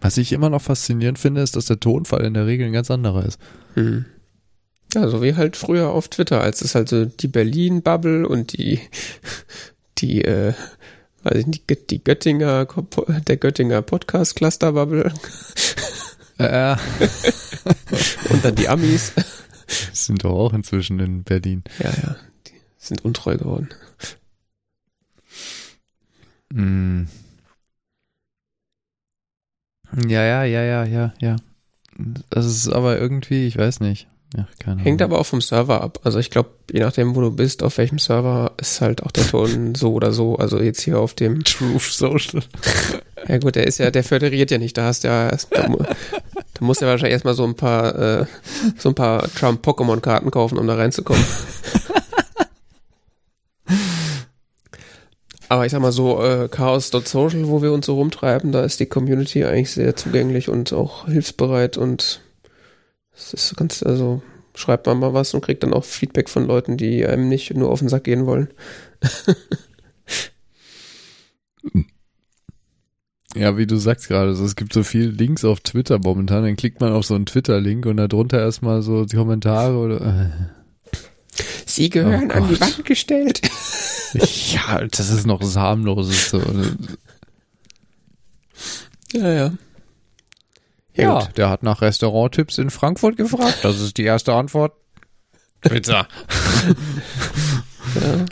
Was 0.03 0.17
ich 0.17 0.33
immer 0.33 0.51
noch 0.51 0.63
faszinierend 0.63 1.19
finde, 1.19 1.43
ist, 1.43 1.55
dass 1.55 1.67
der 1.67 1.79
Tonfall 1.79 2.25
in 2.25 2.35
der 2.35 2.47
Regel 2.47 2.67
ein 2.67 2.73
ganz 2.73 2.91
anderer 2.91 3.25
ist. 3.25 3.39
Hm. 3.75 4.05
Ja, 4.95 5.09
so 5.09 5.23
wie 5.23 5.37
halt 5.37 5.57
früher 5.57 5.91
auf 5.91 6.09
Twitter, 6.09 6.43
als 6.43 6.61
es 6.61 6.75
halt 6.75 6.89
so 6.89 7.07
die 7.07 7.29
Berlin-Bubble 7.29 8.29
und 8.29 8.59
die, 8.59 8.81
die, 9.99 10.25
äh, 10.25 10.55
weiß 11.23 11.39
ich 11.39 11.47
nicht, 11.47 11.91
die 11.91 12.03
Göttinger, 12.03 12.67
der 13.27 13.37
Göttinger 13.37 13.81
Podcast-Cluster-Bubble. 13.81 15.13
Äh. 16.39 16.77
und 18.31 18.45
dann 18.45 18.57
die 18.57 18.69
Amis. 18.69 19.13
Sind 19.93 20.25
doch 20.25 20.33
auch 20.33 20.53
inzwischen 20.53 20.99
in 20.99 21.23
Berlin. 21.23 21.63
Ja, 21.79 21.91
ja. 21.91 22.17
Die 22.49 22.61
sind 22.77 23.05
untreu 23.05 23.37
geworden. 23.37 23.69
Mm. 26.53 27.05
Ja, 30.09 30.23
ja, 30.25 30.45
ja, 30.45 30.63
ja, 30.63 30.85
ja, 30.85 31.13
ja. 31.21 31.37
Das 32.31 32.47
ist 32.47 32.69
aber 32.69 32.99
irgendwie, 32.99 33.47
ich 33.47 33.57
weiß 33.57 33.81
nicht. 33.81 34.09
Ja, 34.37 34.49
keine 34.59 34.81
Hängt 34.83 35.03
aber 35.03 35.19
auch 35.19 35.27
vom 35.27 35.43
Server 35.43 35.83
ab. 35.83 36.01
Also 36.05 36.19
ich 36.19 36.31
glaube, 36.31 36.51
je 36.71 36.81
nachdem, 36.81 37.15
wo 37.15 37.21
du 37.21 37.31
bist, 37.31 37.63
auf 37.63 37.77
welchem 37.77 37.99
Server, 37.99 38.53
ist 38.57 38.81
halt 38.81 39.03
auch 39.03 39.11
der 39.11 39.27
Ton 39.27 39.75
so 39.77 39.93
oder 39.93 40.13
so. 40.13 40.37
Also 40.37 40.61
jetzt 40.61 40.81
hier 40.81 40.99
auf 40.99 41.15
dem 41.15 41.45
Truth 41.45 41.83
Social. 41.83 42.43
Ja 43.29 43.39
gut, 43.39 43.55
der 43.55 43.69
ist 43.69 43.79
ja, 43.79 43.93
der 43.93 44.03
föderiert 44.03 44.51
ja 44.51 44.59
nicht. 44.59 44.77
Da 44.77 44.87
hast 44.87 45.05
ja, 45.05 45.29
da, 45.29 45.69
da 45.69 45.95
musst 46.59 46.81
ja 46.81 46.89
wahrscheinlich 46.89 47.13
erstmal 47.13 47.35
so 47.35 47.45
ein 47.45 47.55
paar, 47.55 47.95
äh, 47.95 48.27
so 48.77 48.89
ein 48.89 48.97
paar 48.97 49.33
Trump-Pokémon-Karten 49.35 50.33
kaufen, 50.33 50.59
um 50.59 50.67
da 50.67 50.75
reinzukommen. 50.75 51.25
Aber 55.53 55.67
ich 55.67 55.73
sag 55.73 55.83
mal 55.83 55.93
so, 55.93 56.25
äh, 56.25 56.49
chaos.social, 56.49 57.47
wo 57.47 57.61
wir 57.61 57.75
uns 57.75 57.85
so 57.85 57.97
rumtreiben, 57.97 58.53
da 58.53 58.65
ist 58.65 58.81
die 58.81 58.87
Community 58.87 59.45
eigentlich 59.45 59.71
sehr 59.71 59.95
zugänglich 59.95 60.49
und 60.49 60.73
auch 60.73 61.05
hilfsbereit 61.05 61.77
und 61.77 62.23
es 63.15 63.35
ist 63.35 63.55
ganz, 63.59 63.83
also 63.83 64.23
schreibt 64.55 64.87
man 64.87 64.99
mal 64.99 65.13
was 65.13 65.35
und 65.35 65.43
kriegt 65.43 65.63
dann 65.63 65.75
auch 65.75 65.85
Feedback 65.85 66.31
von 66.31 66.47
Leuten, 66.47 66.79
die 66.79 67.07
einem 67.07 67.29
nicht 67.29 67.55
nur 67.55 67.71
auf 67.71 67.81
den 67.81 67.91
Sack 67.91 68.05
gehen 68.05 68.25
wollen. 68.25 68.49
Ja, 73.35 73.57
wie 73.57 73.67
du 73.67 73.77
sagst 73.77 74.09
gerade, 74.09 74.29
also 74.29 74.45
es 74.45 74.57
gibt 74.57 74.75
so 74.75 74.83
viele 74.83 75.07
Links 75.07 75.43
auf 75.43 75.61
Twitter 75.61 75.99
momentan, 75.99 76.45
dann 76.45 76.57
klickt 76.57 76.83
man 76.83 76.93
auf 76.93 77.07
so 77.07 77.15
einen 77.15 77.25
Twitter-Link 77.25 77.87
und 77.87 77.97
darunter 77.97 78.39
erstmal 78.39 78.83
so 78.83 79.07
die 79.07 79.17
Kommentare 79.17 79.75
oder. 79.75 80.01
Äh. 80.03 81.43
Sie 81.65 81.89
gehören 81.89 82.31
oh 82.31 82.35
an 82.35 82.49
die 82.49 82.61
Wand 82.61 82.85
gestellt. 82.85 83.41
Ja, 84.15 84.87
das 84.87 85.11
ist 85.11 85.27
noch 85.27 85.41
das 85.41 85.57
harmloseste. 85.57 86.77
Ja, 89.13 89.29
ja. 89.29 89.53
Ja, 90.95 91.21
ja 91.21 91.27
der 91.37 91.49
hat 91.49 91.63
nach 91.63 91.81
Restauranttipps 91.81 92.59
in 92.59 92.71
Frankfurt 92.71 93.17
gefragt. 93.17 93.61
Das 93.63 93.81
ist 93.81 93.97
die 93.99 94.05
erste 94.05 94.35
Antwort. 94.35 94.73
Pizza. 95.61 96.09
ja. 97.95 98.25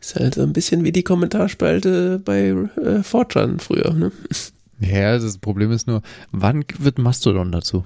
Ist 0.00 0.16
halt 0.16 0.34
so 0.34 0.42
ein 0.42 0.52
bisschen 0.52 0.82
wie 0.82 0.92
die 0.92 1.02
Kommentarspalte 1.02 2.18
bei 2.18 2.48
äh, 2.48 3.02
Fortran 3.02 3.60
früher, 3.60 3.92
ne? 3.92 4.10
Ja, 4.80 5.18
das 5.18 5.38
Problem 5.38 5.70
ist 5.72 5.86
nur, 5.86 6.02
wann 6.32 6.64
wird 6.78 6.98
Mastodon 6.98 7.52
dazu? 7.52 7.84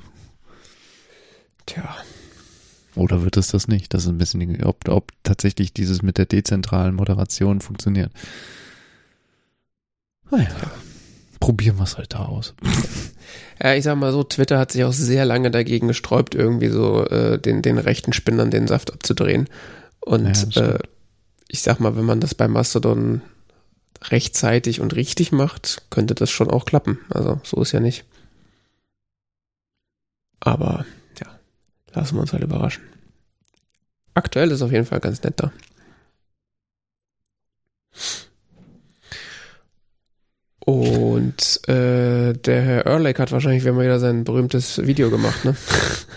Tja. 1.67 1.97
Oder 2.97 3.25
wird 3.25 3.37
es 3.37 3.49
das 3.49 3.69
nicht? 3.69 3.93
Das 3.93 4.05
ist 4.05 4.09
ein 4.09 4.19
bisschen, 4.19 4.65
ob, 4.65 4.89
ob 4.89 5.13
tatsächlich 5.23 5.73
dieses 5.73 6.03
mit 6.03 6.19
der 6.19 6.27
dezentralen 6.27 6.95
Moderation 6.95 7.61
funktioniert. 7.61 8.13
Naja, 10.31 10.49
ja. 10.49 10.71
probieren 11.41 11.77
wir 11.77 11.85
es 11.85 11.97
halt 11.97 12.15
da 12.15 12.27
aus. 12.27 12.55
Ja, 13.63 13.75
ich 13.75 13.85
sag 13.85 13.97
mal 13.97 14.13
so, 14.13 14.25
Twitter 14.25 14.59
hat 14.59 14.73
sich 14.73 14.85
auch 14.85 14.93
sehr 14.93 15.25
lange 15.25 15.51
dagegen 15.51 15.89
gesträubt, 15.89 16.35
irgendwie 16.35 16.69
so 16.69 17.07
äh, 17.07 17.39
den, 17.39 17.63
den 17.63 17.79
rechten 17.79 18.13
Spinnern 18.13 18.51
den 18.51 18.67
Saft 18.67 18.93
abzudrehen. 18.93 19.49
Und 20.01 20.55
ja, 20.55 20.75
äh, 20.75 20.79
ich 21.49 21.63
sag 21.63 21.79
mal, 21.81 21.97
wenn 21.97 22.05
man 22.05 22.21
das 22.21 22.35
bei 22.35 22.49
Mastodon 22.49 23.23
rechtzeitig 24.03 24.81
und 24.81 24.95
richtig 24.97 25.33
macht, 25.33 25.83
könnte 25.91 26.15
das 26.15 26.31
schon 26.31 26.51
auch 26.51 26.65
klappen. 26.65 26.99
Also 27.09 27.41
so 27.45 27.63
ist 27.63 27.73
ja 27.73 27.81
nicht. 27.81 28.05
Aber 30.41 30.85
lassen 31.95 32.17
wir 32.17 32.23
uns 32.23 32.33
halt 32.33 32.43
überraschen. 32.43 32.85
Aktuell 34.15 34.51
ist 34.51 34.63
auf 34.63 34.73
jeden 34.73 34.87
Fall 34.87 35.01
ganz 35.01 35.23
nett 35.23 35.35
da. 35.37 35.53
Und 40.67 41.69
äh, 41.69 42.33
der 42.33 42.63
Herr 42.63 42.87
Ehrlich 42.87 43.19
hat 43.19 43.33
wahrscheinlich 43.33 43.65
wieder 43.65 43.99
sein 43.99 44.25
berühmtes 44.25 44.87
Video 44.87 45.11
gemacht, 45.11 45.45
ne? 45.45 45.55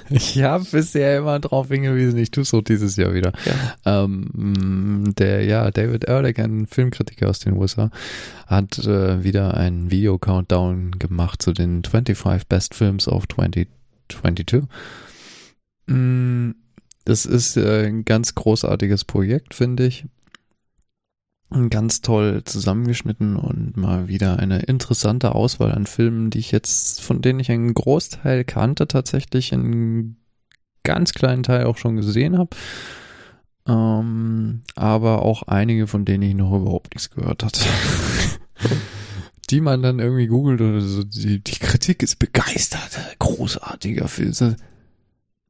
Ich 0.10 0.42
habe 0.42 0.64
bisher 0.72 1.18
immer 1.18 1.38
drauf 1.38 1.68
hingewiesen, 1.68 2.18
ich 2.18 2.32
tue 2.32 2.44
es 2.44 2.50
so 2.50 2.62
dieses 2.62 2.96
Jahr 2.96 3.14
wieder. 3.14 3.34
Ja. 3.44 4.04
Ähm, 4.04 5.14
der, 5.18 5.44
ja, 5.44 5.70
David 5.70 6.06
Ehrlich, 6.06 6.40
ein 6.40 6.66
Filmkritiker 6.66 7.28
aus 7.30 7.40
den 7.40 7.58
USA, 7.58 7.92
hat 8.46 8.80
äh, 8.80 9.22
wieder 9.22 9.56
einen 9.56 9.92
Video-Countdown 9.92 10.92
gemacht 10.92 11.42
zu 11.42 11.52
den 11.52 11.84
25 11.84 12.48
Best 12.48 12.74
Films 12.74 13.10
of 13.10 13.28
2022. 13.28 14.64
Mm, 15.88 16.52
das 17.06 17.26
ist 17.26 17.58
äh, 17.58 17.88
ein 17.88 18.06
ganz 18.06 18.36
großartiges 18.36 19.06
Projekt, 19.06 19.54
finde 19.54 19.86
ich 19.88 20.06
ganz 21.70 22.02
toll 22.02 22.44
zusammengeschnitten 22.44 23.38
und 23.38 23.78
mal 23.78 24.08
wieder 24.08 24.38
eine 24.40 24.60
interessante 24.60 25.34
Auswahl 25.34 25.72
an 25.72 25.86
Filmen, 25.86 26.30
die 26.30 26.40
ich 26.40 26.52
jetzt, 26.52 27.02
von 27.02 27.22
denen 27.22 27.40
ich 27.40 27.50
einen 27.50 27.74
Großteil 27.74 28.44
kannte, 28.44 28.88
tatsächlich 28.88 29.54
einen 29.54 30.18
ganz 30.84 31.14
kleinen 31.14 31.44
Teil 31.44 31.66
auch 31.66 31.78
schon 31.78 31.96
gesehen 31.96 32.38
habe. 32.38 32.50
Ähm, 33.66 34.62
aber 34.76 35.22
auch 35.22 35.44
einige, 35.44 35.88
von 35.88 36.06
denen 36.06 36.24
ich 36.24 36.36
noch 36.36 36.54
überhaupt 36.54 36.94
nichts 36.94 37.10
gehört 37.10 37.44
hatte. 37.44 37.62
die 39.50 39.62
man 39.62 39.82
dann 39.82 40.00
irgendwie 40.00 40.28
googelt 40.28 40.60
oder 40.60 40.82
so, 40.82 41.04
die, 41.04 41.42
die 41.42 41.60
Kritik 41.60 42.04
ist 42.04 42.20
begeistert, 42.20 43.00
großartiger 43.20 44.10
Film. 44.10 44.34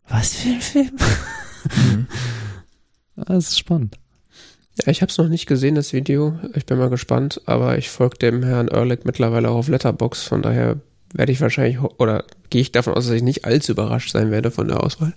Was 0.10 0.36
für 0.36 0.50
ein 0.50 0.62
Film? 0.62 0.92
Mhm. 1.76 2.08
Das 3.16 3.50
ist 3.50 3.58
spannend. 3.58 3.98
Ja, 4.86 4.92
ich 4.92 5.02
habe 5.02 5.10
es 5.10 5.18
noch 5.18 5.28
nicht 5.28 5.48
gesehen, 5.48 5.74
das 5.74 5.92
Video. 5.92 6.40
Ich 6.54 6.68
bin 6.68 6.78
mal 6.78 6.92
gespannt, 6.92 7.42
aber 7.46 7.80
ich 7.80 7.90
folge 7.90 8.20
dem 8.20 8.44
Herrn 8.44 8.68
Ehrlich 8.68 9.06
mittlerweile 9.06 9.50
auch 9.50 9.56
auf 9.56 9.70
Letterbox, 9.70 10.22
von 10.22 10.44
daher 10.44 10.80
werde 11.14 11.32
ich 11.32 11.42
wahrscheinlich, 11.42 11.82
oder 11.82 12.26
gehe 12.52 12.62
ich 12.62 12.72
davon 12.72 12.94
aus, 12.94 13.08
dass 13.08 13.16
ich 13.16 13.24
nicht 13.24 13.46
allzu 13.46 13.72
überrascht 13.72 14.12
sein 14.12 14.30
werde 14.30 14.52
von 14.52 14.68
der 14.68 14.84
Auswahl. 14.84 15.16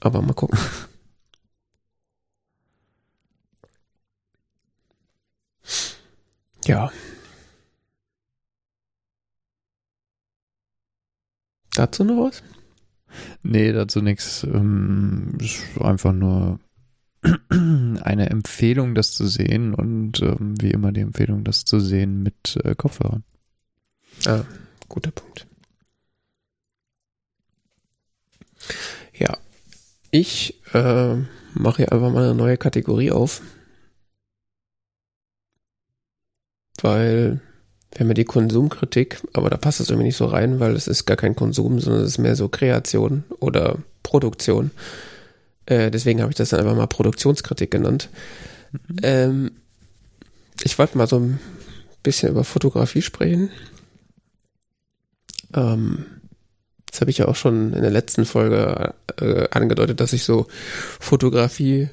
Aber 0.00 0.22
mal 0.22 0.34
gucken. 0.34 0.58
ja. 6.66 6.92
Dazu 11.74 12.04
noch 12.04 12.28
was? 12.28 12.42
Nee, 13.44 13.72
dazu 13.72 14.00
nichts. 14.00 14.42
Ähm, 14.42 15.36
einfach 15.78 16.12
nur 16.12 16.58
eine 17.50 18.30
Empfehlung, 18.30 18.94
das 18.94 19.12
zu 19.12 19.26
sehen 19.26 19.74
und 19.74 20.20
ähm, 20.22 20.54
wie 20.60 20.70
immer 20.70 20.92
die 20.92 21.02
Empfehlung, 21.02 21.44
das 21.44 21.64
zu 21.66 21.78
sehen 21.78 22.22
mit 22.22 22.58
äh, 22.64 22.74
Kopfhörern. 22.74 23.22
Ah, 24.26 24.44
guter 24.88 25.10
Punkt. 25.10 25.46
Ja, 29.12 29.36
ich 30.10 30.62
äh, 30.72 31.16
mache 31.52 31.76
hier 31.76 31.92
einfach 31.92 32.12
mal 32.12 32.24
eine 32.24 32.34
neue 32.34 32.56
Kategorie 32.56 33.10
auf, 33.10 33.42
weil 36.80 37.42
wir 37.94 38.00
haben 38.00 38.08
ja 38.08 38.14
die 38.14 38.24
Konsumkritik, 38.24 39.20
aber 39.32 39.50
da 39.50 39.56
passt 39.56 39.80
es 39.80 39.88
irgendwie 39.88 40.08
nicht 40.08 40.16
so 40.16 40.26
rein, 40.26 40.58
weil 40.58 40.74
es 40.74 40.88
ist 40.88 41.06
gar 41.06 41.16
kein 41.16 41.36
Konsum, 41.36 41.78
sondern 41.78 42.02
es 42.02 42.10
ist 42.10 42.18
mehr 42.18 42.34
so 42.34 42.48
Kreation 42.48 43.22
oder 43.38 43.78
Produktion. 44.02 44.72
Äh, 45.66 45.90
deswegen 45.92 46.20
habe 46.20 46.30
ich 46.30 46.36
das 46.36 46.50
dann 46.50 46.60
einfach 46.60 46.76
mal 46.76 46.88
Produktionskritik 46.88 47.70
genannt. 47.70 48.08
Mhm. 48.72 48.96
Ähm, 49.02 49.50
ich 50.62 50.76
wollte 50.78 50.98
mal 50.98 51.06
so 51.06 51.20
ein 51.20 51.38
bisschen 52.02 52.30
über 52.30 52.42
Fotografie 52.42 53.02
sprechen. 53.02 53.50
Ähm, 55.54 56.04
das 56.90 57.00
habe 57.00 57.10
ich 57.10 57.18
ja 57.18 57.28
auch 57.28 57.36
schon 57.36 57.72
in 57.72 57.82
der 57.82 57.90
letzten 57.90 58.24
Folge 58.24 58.94
äh, 59.20 59.48
angedeutet, 59.50 60.00
dass 60.00 60.12
ich 60.12 60.24
so 60.24 60.46
Fotografie 61.00 61.88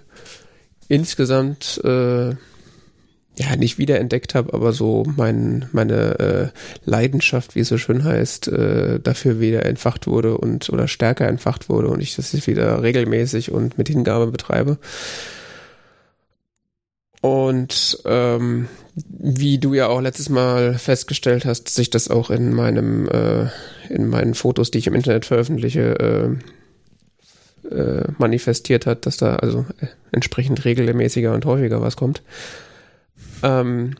insgesamt 0.87 1.79
äh, 1.83 2.35
ja 3.41 3.55
nicht 3.55 3.77
wiederentdeckt 3.77 4.35
habe, 4.35 4.53
aber 4.53 4.73
so 4.73 5.03
mein, 5.15 5.65
meine 5.71 6.19
äh, 6.19 6.47
Leidenschaft, 6.89 7.55
wie 7.55 7.61
es 7.61 7.69
so 7.69 7.77
schön 7.77 8.03
heißt, 8.03 8.47
äh, 8.49 8.99
dafür 8.99 9.39
wieder 9.39 9.65
entfacht 9.65 10.07
wurde 10.07 10.37
und 10.37 10.69
oder 10.69 10.87
stärker 10.87 11.27
entfacht 11.27 11.69
wurde 11.69 11.87
und 11.87 12.01
ich 12.01 12.15
das 12.15 12.47
wieder 12.47 12.81
regelmäßig 12.83 13.51
und 13.51 13.77
mit 13.77 13.87
Hingabe 13.87 14.27
betreibe. 14.27 14.77
Und 17.21 17.99
ähm, 18.05 18.67
wie 18.95 19.59
du 19.59 19.73
ja 19.73 19.87
auch 19.87 20.01
letztes 20.01 20.29
Mal 20.29 20.73
festgestellt 20.73 21.45
hast, 21.45 21.69
sich 21.69 21.89
das 21.89 22.09
auch 22.09 22.31
in 22.31 22.51
meinem 22.53 23.07
äh, 23.07 23.47
in 23.89 24.07
meinen 24.07 24.33
Fotos, 24.33 24.71
die 24.71 24.79
ich 24.79 24.87
im 24.87 24.95
Internet 24.95 25.25
veröffentliche, 25.25 26.39
äh, 27.69 27.73
äh, 27.75 28.03
manifestiert 28.17 28.85
hat, 28.85 29.05
dass 29.05 29.17
da 29.17 29.35
also 29.35 29.65
äh, 29.79 29.87
entsprechend 30.11 30.65
regelmäßiger 30.65 31.33
und 31.33 31.45
häufiger 31.45 31.81
was 31.81 31.95
kommt. 31.95 32.23
Ähm, 33.43 33.95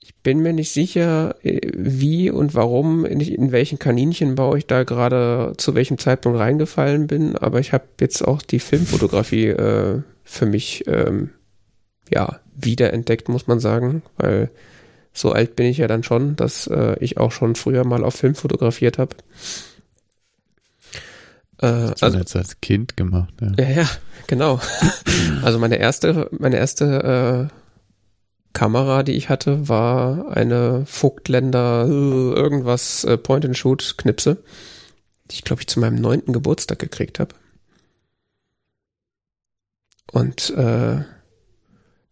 ich 0.00 0.14
bin 0.16 0.40
mir 0.40 0.52
nicht 0.52 0.72
sicher, 0.72 1.36
äh, 1.42 1.60
wie 1.74 2.30
und 2.30 2.54
warum, 2.54 3.04
in, 3.04 3.20
in 3.20 3.52
welchen 3.52 3.78
Kaninchenbau 3.78 4.54
ich 4.54 4.66
da 4.66 4.84
gerade 4.84 5.54
zu 5.56 5.74
welchem 5.74 5.98
Zeitpunkt 5.98 6.38
reingefallen 6.38 7.06
bin, 7.06 7.36
aber 7.36 7.60
ich 7.60 7.72
habe 7.72 7.84
jetzt 8.00 8.22
auch 8.22 8.42
die 8.42 8.60
Filmfotografie 8.60 9.48
äh, 9.48 10.02
für 10.22 10.46
mich 10.46 10.84
ähm, 10.86 11.30
ja 12.12 12.40
wiederentdeckt, 12.56 13.28
muss 13.28 13.46
man 13.46 13.60
sagen, 13.60 14.02
weil 14.16 14.50
so 15.12 15.32
alt 15.32 15.56
bin 15.56 15.66
ich 15.66 15.78
ja 15.78 15.86
dann 15.86 16.02
schon, 16.02 16.36
dass 16.36 16.66
äh, 16.66 16.96
ich 16.98 17.18
auch 17.18 17.30
schon 17.30 17.54
früher 17.54 17.84
mal 17.84 18.04
auf 18.04 18.16
Film 18.16 18.34
fotografiert 18.34 18.98
habe. 18.98 19.16
Äh, 21.60 21.92
also 22.00 22.18
jetzt 22.18 22.34
als 22.34 22.60
Kind 22.60 22.96
gemacht. 22.96 23.32
Ja, 23.40 23.64
ja, 23.64 23.70
ja 23.82 23.88
genau. 24.26 24.60
also 25.42 25.58
meine 25.58 25.76
erste, 25.76 26.28
meine 26.36 26.56
erste 26.56 27.50
äh, 27.50 27.63
Kamera, 28.54 29.02
die 29.02 29.12
ich 29.12 29.28
hatte, 29.28 29.68
war 29.68 30.34
eine 30.34 30.86
Vogtländer 30.86 31.86
äh, 31.86 31.90
irgendwas 31.90 33.04
äh, 33.04 33.18
Point-and-Shoot-Knipse, 33.18 34.38
die 35.30 35.34
ich 35.34 35.44
glaube 35.44 35.60
ich 35.60 35.66
zu 35.66 35.80
meinem 35.80 35.96
neunten 35.96 36.32
Geburtstag 36.32 36.78
gekriegt 36.78 37.18
habe. 37.18 37.34
Und 40.10 40.50
äh, 40.50 41.02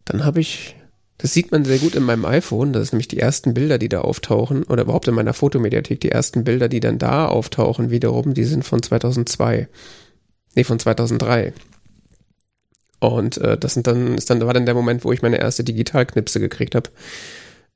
dann 0.05 0.25
habe 0.25 0.41
ich, 0.41 0.75
das 1.17 1.33
sieht 1.33 1.53
man 1.53 1.63
sehr 1.63 1.79
gut 1.79 1.95
in 1.95 2.03
meinem 2.03 2.25
iPhone, 2.25 2.73
das 2.73 2.83
ist 2.83 2.91
nämlich 2.91 3.07
die 3.07 3.19
ersten 3.19 3.53
Bilder, 3.53 3.77
die 3.77 3.89
da 3.89 4.01
auftauchen, 4.01 4.63
oder 4.63 4.83
überhaupt 4.83 5.07
in 5.07 5.15
meiner 5.15 5.33
Fotomediathek, 5.33 6.01
die 6.01 6.11
ersten 6.11 6.43
Bilder, 6.43 6.67
die 6.67 6.81
dann 6.81 6.99
da 6.99 7.27
auftauchen, 7.27 7.89
wiederum, 7.89 8.33
die 8.33 8.43
sind 8.43 8.65
von 8.65 8.83
2002. 8.83 9.69
Nee, 10.55 10.63
von 10.65 10.77
2003. 10.77 11.53
Und 13.03 13.37
äh, 13.39 13.57
das 13.57 13.73
sind 13.73 13.85
dann, 13.85 14.17
ist 14.17 14.29
dann, 14.29 14.39
war 14.39 14.53
dann 14.53 14.65
der 14.65 14.75
Moment, 14.75 15.03
wo 15.03 15.11
ich 15.11 15.21
meine 15.21 15.37
erste 15.37 15.65
Digitalknipse 15.65 16.39
gekriegt 16.39 16.73
habe. 16.73 16.89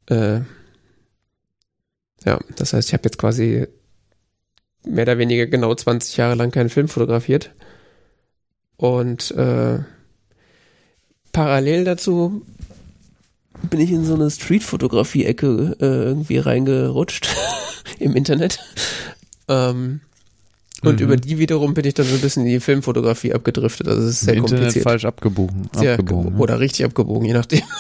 Äh, 0.05 0.39
ja, 2.25 2.39
das 2.55 2.71
heißt, 2.71 2.87
ich 2.87 2.93
habe 2.93 3.03
jetzt 3.03 3.17
quasi 3.17 3.67
mehr 4.85 5.03
oder 5.03 5.17
weniger 5.17 5.45
genau 5.47 5.75
20 5.75 6.15
Jahre 6.15 6.35
lang 6.35 6.51
keinen 6.51 6.69
Film 6.69 6.87
fotografiert. 6.87 7.51
Und 8.77 9.31
äh, 9.31 9.79
parallel 11.33 11.83
dazu 11.83 12.45
bin 13.69 13.81
ich 13.81 13.91
in 13.91 14.05
so 14.05 14.15
eine 14.15 14.31
Streetfotografie-Ecke 14.31 15.75
äh, 15.81 15.85
irgendwie 16.05 16.37
reingerutscht 16.37 17.27
im 17.99 18.15
Internet. 18.15 18.59
Ähm, 19.49 19.99
und 20.83 20.99
mhm. 20.99 21.05
über 21.05 21.17
die 21.17 21.39
wiederum 21.39 21.73
bin 21.73 21.85
ich 21.85 21.95
dann 21.95 22.05
so 22.05 22.15
ein 22.15 22.21
bisschen 22.21 22.45
in 22.45 22.49
die 22.49 22.59
Filmfotografie 22.59 23.33
abgedriftet. 23.33 23.87
Also 23.87 24.03
es 24.03 24.09
ist 24.09 24.19
sehr 24.21 24.35
Im 24.35 24.41
kompliziert. 24.41 24.67
Internet 24.67 24.83
falsch 24.83 25.05
abgebogen. 25.05 25.69
Abgebogen 25.75 26.33
ja. 26.33 26.39
Oder 26.39 26.59
richtig 26.59 26.85
abgebogen, 26.85 27.25
je 27.25 27.33
nachdem. 27.33 27.63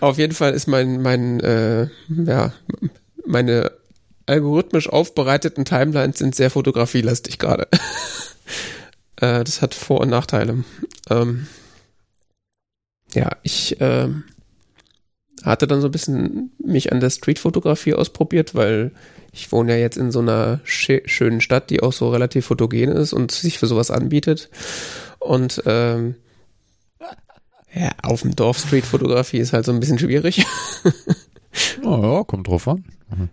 Auf 0.00 0.18
jeden 0.18 0.34
Fall 0.34 0.52
ist 0.52 0.68
mein, 0.68 1.02
mein, 1.02 1.40
äh, 1.40 1.88
ja, 2.08 2.52
meine 3.26 3.72
algorithmisch 4.26 4.88
aufbereiteten 4.88 5.64
Timelines 5.64 6.18
sind 6.18 6.34
sehr 6.34 6.50
fotografielastig 6.50 7.38
gerade. 7.38 7.66
äh, 9.16 9.42
das 9.42 9.62
hat 9.62 9.74
Vor- 9.74 10.02
und 10.02 10.10
Nachteile. 10.10 10.64
Ähm, 11.08 11.46
ja, 13.14 13.30
ich 13.42 13.80
äh, 13.80 14.08
hatte 15.42 15.66
dann 15.66 15.80
so 15.80 15.88
ein 15.88 15.92
bisschen 15.92 16.52
mich 16.58 16.92
an 16.92 17.00
der 17.00 17.10
Streetfotografie 17.10 17.94
ausprobiert, 17.94 18.54
weil 18.54 18.92
ich 19.38 19.52
wohne 19.52 19.72
ja 19.72 19.78
jetzt 19.78 19.96
in 19.96 20.10
so 20.10 20.18
einer 20.18 20.60
schönen 20.64 21.40
Stadt, 21.40 21.70
die 21.70 21.80
auch 21.80 21.92
so 21.92 22.10
relativ 22.10 22.46
fotogen 22.46 22.90
ist 22.90 23.12
und 23.12 23.30
sich 23.30 23.58
für 23.58 23.66
sowas 23.66 23.90
anbietet. 23.90 24.50
Und 25.20 25.62
ähm, 25.64 26.16
ja, 27.72 27.90
auf 28.02 28.22
dem 28.22 28.34
Dorf 28.34 28.58
Streetfotografie 28.58 29.38
ist 29.38 29.52
halt 29.52 29.64
so 29.64 29.72
ein 29.72 29.78
bisschen 29.78 29.98
schwierig. 29.98 30.44
oh, 31.84 32.02
ja, 32.02 32.24
kommt 32.24 32.48
drauf 32.48 32.66
an. 32.66 32.84
Mhm. 33.10 33.28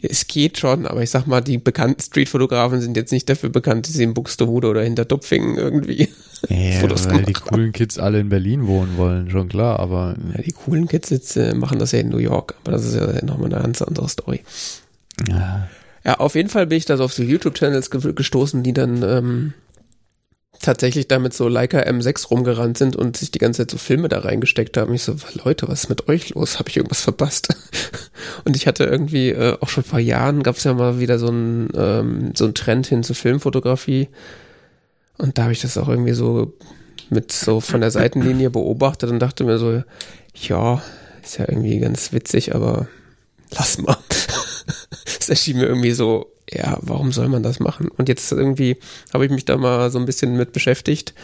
Es 0.00 0.28
geht 0.28 0.58
schon, 0.58 0.86
aber 0.86 1.02
ich 1.02 1.10
sag 1.10 1.26
mal, 1.26 1.40
die 1.40 1.58
bekannten 1.58 2.00
Streetfotografen 2.00 2.80
sind 2.80 2.96
jetzt 2.96 3.10
nicht 3.10 3.28
dafür 3.28 3.50
bekannt, 3.50 3.88
dass 3.88 3.94
sie 3.94 4.04
in 4.04 4.14
Buxtehude 4.14 4.68
oder 4.68 4.82
hinter 4.82 5.04
Dupfingen 5.04 5.58
irgendwie 5.58 6.08
ja, 6.48 6.72
Fotos 6.80 7.10
weil 7.10 7.22
die 7.22 7.32
coolen 7.32 7.72
Kids 7.72 7.98
alle 7.98 8.20
in 8.20 8.28
Berlin 8.28 8.68
wohnen 8.68 8.96
wollen, 8.96 9.28
schon 9.30 9.48
klar, 9.48 9.80
aber. 9.80 10.14
Ja, 10.36 10.42
die 10.42 10.52
coolen 10.52 10.86
Kids 10.86 11.10
jetzt, 11.10 11.36
äh, 11.36 11.52
machen 11.54 11.80
das 11.80 11.92
ja 11.92 11.98
in 11.98 12.10
New 12.10 12.18
York, 12.18 12.54
aber 12.62 12.72
das 12.72 12.84
ist 12.84 12.94
ja 12.94 13.24
nochmal 13.24 13.52
eine 13.52 13.62
ganz 13.62 13.82
andere 13.82 14.08
Story. 14.08 14.42
Ja. 15.28 15.68
Ja, 16.04 16.14
auf 16.20 16.36
jeden 16.36 16.48
Fall 16.48 16.68
bin 16.68 16.78
ich 16.78 16.84
da 16.84 16.96
so 16.96 17.04
auf 17.04 17.12
so 17.12 17.22
YouTube-Channels 17.22 17.90
ge 17.90 18.12
gestoßen, 18.12 18.62
die 18.62 18.72
dann 18.72 19.02
ähm, 19.02 19.52
tatsächlich 20.60 21.08
damit 21.08 21.34
so 21.34 21.48
Leica 21.48 21.80
M6 21.80 22.28
rumgerannt 22.28 22.78
sind 22.78 22.96
und 22.96 23.16
sich 23.16 23.30
die 23.30 23.38
ganze 23.38 23.62
Zeit 23.62 23.70
so 23.70 23.78
Filme 23.78 24.08
da 24.08 24.20
reingesteckt 24.20 24.76
haben. 24.76 24.92
Ich 24.94 25.02
so, 25.02 25.16
Leute, 25.44 25.68
was 25.68 25.84
ist 25.84 25.88
mit 25.88 26.08
euch 26.08 26.30
los? 26.30 26.58
Habe 26.58 26.68
ich 26.68 26.76
irgendwas 26.76 27.02
verpasst? 27.02 27.48
und 28.44 28.56
ich 28.56 28.66
hatte 28.66 28.84
irgendwie 28.84 29.30
äh, 29.30 29.56
auch 29.60 29.68
schon 29.68 29.84
vor 29.84 29.98
Jahren 29.98 30.42
gab 30.42 30.56
es 30.56 30.64
ja 30.64 30.74
mal 30.74 31.00
wieder 31.00 31.18
so 31.18 31.28
ein 31.28 31.68
ähm, 31.74 32.32
so 32.34 32.46
ein 32.46 32.54
Trend 32.54 32.86
hin 32.86 33.02
zur 33.02 33.16
Filmfotografie 33.16 34.08
und 35.18 35.36
da 35.36 35.42
habe 35.42 35.52
ich 35.52 35.60
das 35.60 35.76
auch 35.76 35.88
irgendwie 35.88 36.14
so 36.14 36.54
mit 37.10 37.32
so 37.32 37.60
von 37.60 37.80
der 37.80 37.90
Seitenlinie 37.90 38.50
beobachtet 38.50 39.10
und 39.10 39.18
dachte 39.18 39.44
mir 39.44 39.58
so, 39.58 39.82
ja, 40.34 40.82
ist 41.22 41.38
ja 41.38 41.46
irgendwie 41.48 41.78
ganz 41.80 42.12
witzig, 42.12 42.54
aber 42.54 42.88
lass 43.50 43.78
mal. 43.78 43.96
Es 45.20 45.28
erschien 45.28 45.58
mir 45.58 45.66
irgendwie 45.66 45.92
so, 45.92 46.32
ja, 46.50 46.78
warum 46.80 47.12
soll 47.12 47.28
man 47.28 47.42
das 47.42 47.60
machen? 47.60 47.88
Und 47.88 48.08
jetzt 48.08 48.30
irgendwie 48.32 48.76
habe 49.12 49.24
ich 49.24 49.30
mich 49.30 49.44
da 49.44 49.56
mal 49.56 49.90
so 49.90 49.98
ein 49.98 50.06
bisschen 50.06 50.36
mit 50.36 50.52
beschäftigt, 50.52 51.14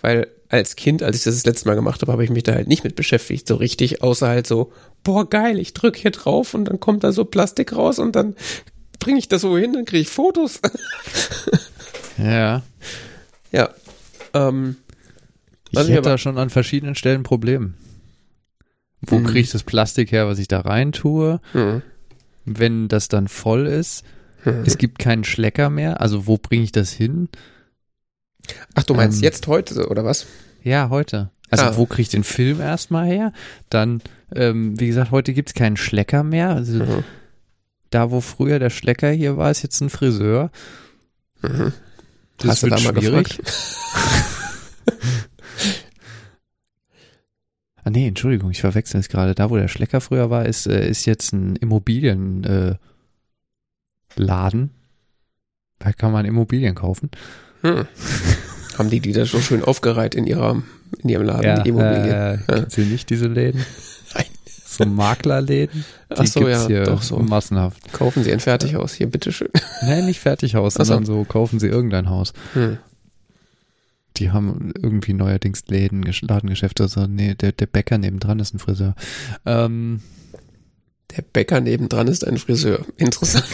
weil 0.00 0.28
als 0.48 0.76
Kind, 0.76 1.02
als 1.02 1.16
ich 1.16 1.24
das 1.24 1.34
das 1.34 1.46
letzte 1.46 1.68
Mal 1.68 1.74
gemacht 1.74 2.02
habe, 2.02 2.12
habe 2.12 2.24
ich 2.24 2.30
mich 2.30 2.44
da 2.44 2.54
halt 2.54 2.68
nicht 2.68 2.84
mit 2.84 2.94
beschäftigt, 2.94 3.48
so 3.48 3.56
richtig, 3.56 4.02
außer 4.02 4.28
halt 4.28 4.46
so, 4.46 4.72
boah, 5.02 5.28
geil, 5.28 5.58
ich 5.58 5.72
drücke 5.74 6.00
hier 6.00 6.10
drauf 6.10 6.54
und 6.54 6.66
dann 6.66 6.78
kommt 6.78 7.04
da 7.04 7.12
so 7.12 7.24
Plastik 7.24 7.74
raus 7.74 7.98
und 7.98 8.14
dann 8.14 8.36
bringe 8.98 9.18
ich 9.18 9.28
das 9.28 9.42
so 9.42 9.56
hin, 9.56 9.72
dann 9.72 9.84
kriege 9.84 10.02
ich 10.02 10.08
Fotos. 10.08 10.60
ja. 12.18 12.62
Ja. 13.52 13.70
Ähm, 14.34 14.76
ich 15.70 15.78
hätte 15.78 16.02
da 16.02 16.18
schon 16.18 16.38
an 16.38 16.50
verschiedenen 16.50 16.94
Stellen 16.94 17.22
Probleme. 17.22 17.74
Wo 19.00 19.18
mhm. 19.18 19.24
kriege 19.24 19.40
ich 19.40 19.50
das 19.50 19.62
Plastik 19.62 20.12
her, 20.12 20.26
was 20.26 20.38
ich 20.38 20.48
da 20.48 20.60
rein 20.60 20.92
tue? 20.92 21.40
Mhm. 21.52 21.82
Wenn 22.44 22.88
das 22.88 23.08
dann 23.08 23.28
voll 23.28 23.66
ist. 23.66 24.04
Es 24.64 24.78
gibt 24.78 24.98
keinen 24.98 25.24
Schlecker 25.24 25.70
mehr, 25.70 26.00
also 26.00 26.26
wo 26.26 26.38
bringe 26.38 26.64
ich 26.64 26.72
das 26.72 26.92
hin? 26.92 27.28
Ach, 28.74 28.84
du 28.84 28.94
meinst 28.94 29.18
ähm, 29.18 29.24
jetzt 29.24 29.46
heute, 29.46 29.88
oder 29.88 30.04
was? 30.04 30.26
Ja, 30.62 30.88
heute. 30.90 31.30
Also 31.50 31.64
ah. 31.64 31.76
wo 31.76 31.86
kriege 31.86 32.02
ich 32.02 32.08
den 32.08 32.24
Film 32.24 32.60
erstmal 32.60 33.06
her? 33.06 33.32
Dann, 33.70 34.02
ähm, 34.34 34.78
wie 34.80 34.88
gesagt, 34.88 35.10
heute 35.10 35.32
gibt 35.32 35.48
es 35.50 35.54
keinen 35.54 35.76
Schlecker 35.76 36.22
mehr. 36.22 36.50
Also 36.50 36.84
mhm. 36.84 37.04
da, 37.90 38.10
wo 38.10 38.20
früher 38.20 38.58
der 38.58 38.70
Schlecker 38.70 39.10
hier 39.10 39.36
war, 39.36 39.50
ist 39.50 39.62
jetzt 39.62 39.80
ein 39.80 39.90
Friseur. 39.90 40.50
Mhm. 41.42 41.72
Das 42.38 42.62
Hast 42.62 42.66
mal 42.68 42.78
schwierig. 42.78 43.38
ah 47.84 47.90
nee, 47.90 48.08
Entschuldigung, 48.08 48.50
ich 48.50 48.60
verwechsel 48.60 49.00
es 49.00 49.08
gerade. 49.08 49.34
Da, 49.34 49.50
wo 49.50 49.56
der 49.56 49.68
Schlecker 49.68 50.00
früher 50.00 50.30
war, 50.30 50.46
ist, 50.46 50.66
äh, 50.66 50.88
ist 50.88 51.04
jetzt 51.06 51.32
ein 51.32 51.56
Immobilienladen. 51.56 52.44
Äh, 52.72 52.76
da 55.78 55.92
kann 55.92 56.12
man 56.12 56.24
Immobilien 56.24 56.74
kaufen. 56.74 57.10
Hm. 57.62 57.86
Haben 58.78 58.90
die 58.90 59.00
die 59.00 59.12
da 59.12 59.24
so 59.24 59.40
schön 59.40 59.62
aufgereiht 59.62 60.14
in 60.14 60.26
ihrer 60.26 60.62
in 61.02 61.08
ihrem 61.08 61.24
Laden, 61.24 61.44
ja, 61.44 61.62
die 61.62 61.68
Immobilien? 61.70 62.04
Äh, 62.04 62.34
ja. 62.34 62.42
Kennst 62.46 62.72
Sie 62.72 62.84
nicht 62.84 63.10
diese 63.10 63.26
Läden? 63.26 63.64
Nein. 64.14 64.26
So 64.44 64.84
Maklerläden? 64.84 65.84
Die 66.10 66.14
Ach 66.16 66.26
so, 66.26 66.48
ja, 66.48 66.66
hier 66.66 66.84
doch 66.84 67.02
so. 67.02 67.18
Massenhaft. 67.18 67.92
Kaufen 67.92 68.22
Sie 68.22 68.32
ein 68.32 68.40
Fertighaus 68.40 68.92
hier, 68.92 69.06
bitteschön. 69.06 69.48
Nein, 69.82 70.06
nicht 70.06 70.20
Fertighaus, 70.20 70.74
sondern 70.74 71.06
so 71.06 71.24
kaufen 71.24 71.58
Sie 71.58 71.68
irgendein 71.68 72.10
Haus. 72.10 72.32
Hm. 72.52 72.78
Die 74.18 74.30
haben 74.30 74.72
irgendwie 74.80 75.12
neuerdings 75.12 75.66
Läden, 75.68 76.02
Ladengeschäfte. 76.02 76.84
Also, 76.84 77.06
nee, 77.06 77.34
der, 77.34 77.52
der 77.52 77.66
Bäcker 77.66 77.98
nebendran 77.98 78.38
ist 78.38 78.54
ein 78.54 78.58
Friseur. 78.58 78.94
Ähm, 79.44 80.00
der 81.14 81.22
Bäcker 81.22 81.60
nebendran 81.60 82.08
ist 82.08 82.26
ein 82.26 82.38
Friseur. 82.38 82.84
Interessant. 82.96 83.46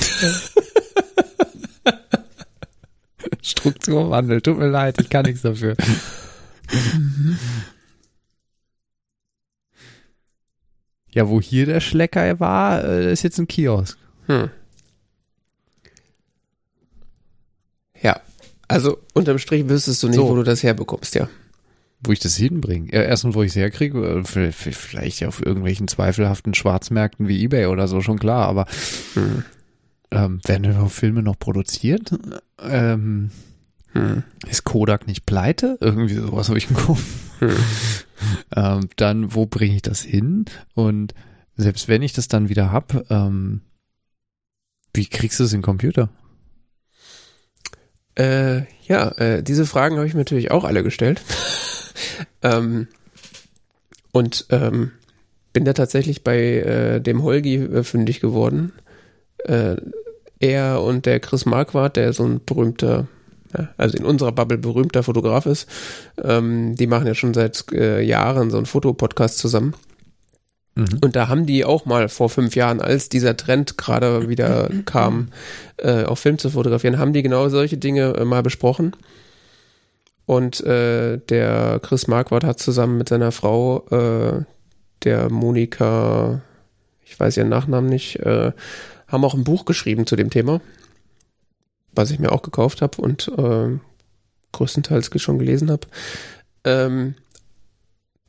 Strukturwandel. 3.43 4.41
Tut 4.41 4.59
mir 4.59 4.69
leid, 4.69 5.01
ich 5.01 5.09
kann 5.11 5.25
nichts 5.25 5.43
dafür. 5.43 5.77
Ja, 11.11 11.29
wo 11.29 11.41
hier 11.41 11.67
der 11.67 11.81
Schlecker 11.81 12.41
war, 12.41 12.85
äh, 12.85 13.13
ist 13.13 13.23
jetzt 13.23 13.39
ein 13.39 13.47
Kiosk. 13.47 13.99
Hm. 14.27 14.51
Ja, 18.01 18.21
also 18.67 18.99
unterm 19.13 19.39
Strich 19.39 19.69
wüsstest 19.69 20.03
du 20.03 20.09
nicht, 20.09 20.17
so. 20.17 20.29
wo 20.29 20.35
du 20.35 20.43
das 20.43 20.63
herbekommst, 20.63 21.15
ja. 21.15 21.29
Wo 22.05 22.13
ich 22.13 22.19
das 22.19 22.37
hinbringe. 22.37 22.93
Ja, 22.93 23.03
erstens, 23.03 23.35
wo 23.35 23.43
ich 23.43 23.51
es 23.51 23.57
herkriege, 23.57 24.23
äh, 24.25 24.53
vielleicht 24.53 25.21
ja 25.21 25.29
auf 25.29 25.45
irgendwelchen 25.45 25.87
zweifelhaften 25.89 26.55
Schwarzmärkten 26.55 27.29
wie 27.29 27.43
Ebay 27.43 27.67
oder 27.67 27.87
so, 27.87 28.01
schon 28.01 28.19
klar, 28.19 28.49
aber 28.49 28.67
hm. 29.15 29.45
ähm, 30.11 30.41
werden 30.45 30.65
überhaupt 30.65 30.93
Filme 30.93 31.23
noch 31.23 31.39
produziert? 31.39 32.13
Ähm, 32.61 33.31
hm. 33.93 34.23
Ist 34.49 34.65
Kodak 34.65 35.07
nicht 35.07 35.27
pleite? 35.27 35.79
Irgendwie 35.81 36.15
sowas 36.15 36.49
habe 36.49 36.59
ich 36.59 36.71
im 36.71 36.77
Kopf. 36.77 37.03
Hm. 37.39 37.51
ähm, 38.57 38.89
dann, 38.97 39.35
wo 39.35 39.47
bringe 39.47 39.77
ich 39.77 39.83
das 39.83 40.03
hin? 40.03 40.47
Und 40.75 41.15
selbst 41.57 41.89
wenn 41.89 42.03
ich 42.03 42.13
das 42.13 42.29
dann 42.29 42.49
wieder 42.49 42.73
hab, 42.73 43.11
ähm, 43.11 43.61
wie 44.95 45.07
kriegst 45.07 45.41
du 45.41 45.45
es 45.45 45.53
in 45.53 45.59
den 45.59 45.65
Computer? 45.65 46.09
Äh, 48.15 48.63
ja, 48.87 49.09
äh, 49.13 49.43
diese 49.43 49.67
Fragen 49.67 49.97
habe 49.97 50.07
ich 50.07 50.15
mir 50.15 50.21
natürlich 50.21 50.51
auch 50.51 50.65
alle 50.65 50.83
gestellt. 50.83 51.23
ähm, 52.43 52.89
und 54.13 54.47
ähm, 54.51 54.93
bin 55.53 55.65
da 55.65 55.73
tatsächlich 55.73 56.25
bei 56.25 56.39
äh, 56.39 57.01
dem 57.01 57.23
Holgi 57.23 57.57
äh, 57.57 57.83
fündig 57.83 58.21
geworden. 58.21 58.73
Äh, 59.39 59.77
er 60.39 60.83
und 60.83 61.07
der 61.07 61.21
Chris 61.21 61.47
Marquardt, 61.47 61.97
der 61.97 62.13
so 62.13 62.25
ein 62.25 62.41
berühmter, 62.45 63.07
ja, 63.57 63.69
also 63.77 63.97
in 63.97 64.05
unserer 64.05 64.33
Bubble 64.33 64.59
berühmter 64.59 65.03
Fotograf 65.03 65.47
ist, 65.47 65.69
ähm, 66.23 66.75
die 66.77 66.87
machen 66.87 67.07
ja 67.07 67.15
schon 67.15 67.35
seit 67.35 67.71
äh, 67.73 68.03
Jahren 68.03 68.51
so 68.51 68.57
einen 68.57 68.67
Fotopodcast 68.67 69.39
zusammen. 69.39 69.75
Mhm. 70.75 70.99
Und 71.03 71.17
da 71.17 71.29
haben 71.29 71.47
die 71.47 71.65
auch 71.65 71.85
mal 71.85 72.09
vor 72.09 72.31
fünf 72.31 72.57
Jahren, 72.57 72.81
als 72.81 73.09
dieser 73.09 73.37
Trend 73.37 73.77
gerade 73.77 74.29
wieder 74.29 74.71
kam, 74.87 75.29
äh, 75.77 76.05
auf 76.05 76.19
Film 76.19 76.39
zu 76.39 76.51
fotografieren, 76.51 76.99
haben 76.99 77.13
die 77.13 77.23
genau 77.23 77.49
solche 77.49 77.77
Dinge 77.77 78.15
äh, 78.17 78.25
mal 78.25 78.43
besprochen. 78.43 78.97
Und 80.33 80.63
äh, 80.63 81.19
der 81.19 81.79
Chris 81.83 82.07
Marquardt 82.07 82.45
hat 82.45 82.59
zusammen 82.59 82.97
mit 82.97 83.11
seiner 83.11 83.33
Frau, 83.33 83.87
äh, 83.91 84.45
der 85.05 85.31
Monika, 85.31 86.41
ich 87.05 87.21
weiß 87.21 87.37
ihren 87.37 87.51
Nachnamen 87.51 87.91
nicht, 87.91 88.17
äh, 88.21 88.53
haben 89.09 89.25
auch 89.27 89.35
ein 89.35 89.45
Buch 89.45 89.67
geschrieben 89.67 90.07
zu 90.07 90.17
dem 90.17 90.31
Thema, 90.31 90.63
was 91.95 92.11
ich 92.11 92.19
mir 92.19 92.33
auch 92.33 92.41
gekauft 92.41 92.81
habe 92.81 93.03
und 93.03 93.31
äh, 93.37 93.79
größtenteils 94.53 95.11
schon 95.17 95.39
gelesen 95.39 95.71
habe. 95.71 95.87
Ähm, 96.65 97.15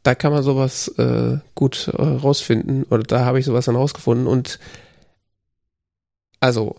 da 0.04 0.14
kann 0.14 0.34
man 0.34 0.44
sowas 0.44 0.90
äh, 0.98 1.38
gut 1.56 1.88
äh, 1.88 2.02
rausfinden 2.02 2.84
oder 2.84 3.04
da 3.04 3.24
habe 3.24 3.40
ich 3.40 3.46
sowas 3.46 3.64
dann 3.64 3.78
rausgefunden 3.78 4.28
und 4.28 4.60
also 6.42 6.76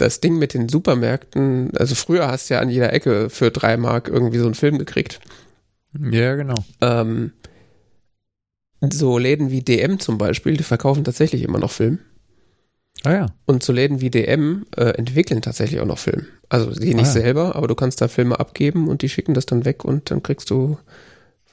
das 0.00 0.20
Ding 0.20 0.38
mit 0.38 0.54
den 0.54 0.68
Supermärkten, 0.68 1.72
also 1.76 1.94
früher 1.94 2.28
hast 2.28 2.48
du 2.48 2.54
ja 2.54 2.60
an 2.60 2.70
jeder 2.70 2.92
Ecke 2.92 3.30
für 3.30 3.50
drei 3.50 3.76
Mark 3.76 4.08
irgendwie 4.08 4.38
so 4.38 4.46
einen 4.46 4.54
Film 4.54 4.78
gekriegt. 4.78 5.20
Ja, 5.98 6.36
genau. 6.36 6.56
Ähm, 6.80 7.32
so 8.80 9.18
Läden 9.18 9.50
wie 9.50 9.62
DM 9.62 9.98
zum 9.98 10.18
Beispiel, 10.18 10.56
die 10.56 10.64
verkaufen 10.64 11.04
tatsächlich 11.04 11.42
immer 11.42 11.58
noch 11.58 11.70
Film. 11.70 11.98
Ah 13.04 13.12
ja. 13.12 13.26
Und 13.46 13.62
so 13.62 13.72
Läden 13.72 14.00
wie 14.00 14.10
DM 14.10 14.66
äh, 14.76 14.90
entwickeln 14.90 15.42
tatsächlich 15.42 15.80
auch 15.80 15.86
noch 15.86 15.98
Film. 15.98 16.26
Also 16.48 16.70
die 16.72 16.94
nicht 16.94 17.06
ah, 17.06 17.14
ja. 17.14 17.22
selber, 17.22 17.56
aber 17.56 17.68
du 17.68 17.74
kannst 17.74 18.00
da 18.00 18.08
Filme 18.08 18.38
abgeben 18.38 18.88
und 18.88 19.02
die 19.02 19.08
schicken 19.08 19.34
das 19.34 19.46
dann 19.46 19.64
weg 19.64 19.84
und 19.84 20.10
dann 20.10 20.22
kriegst 20.22 20.50
du 20.50 20.78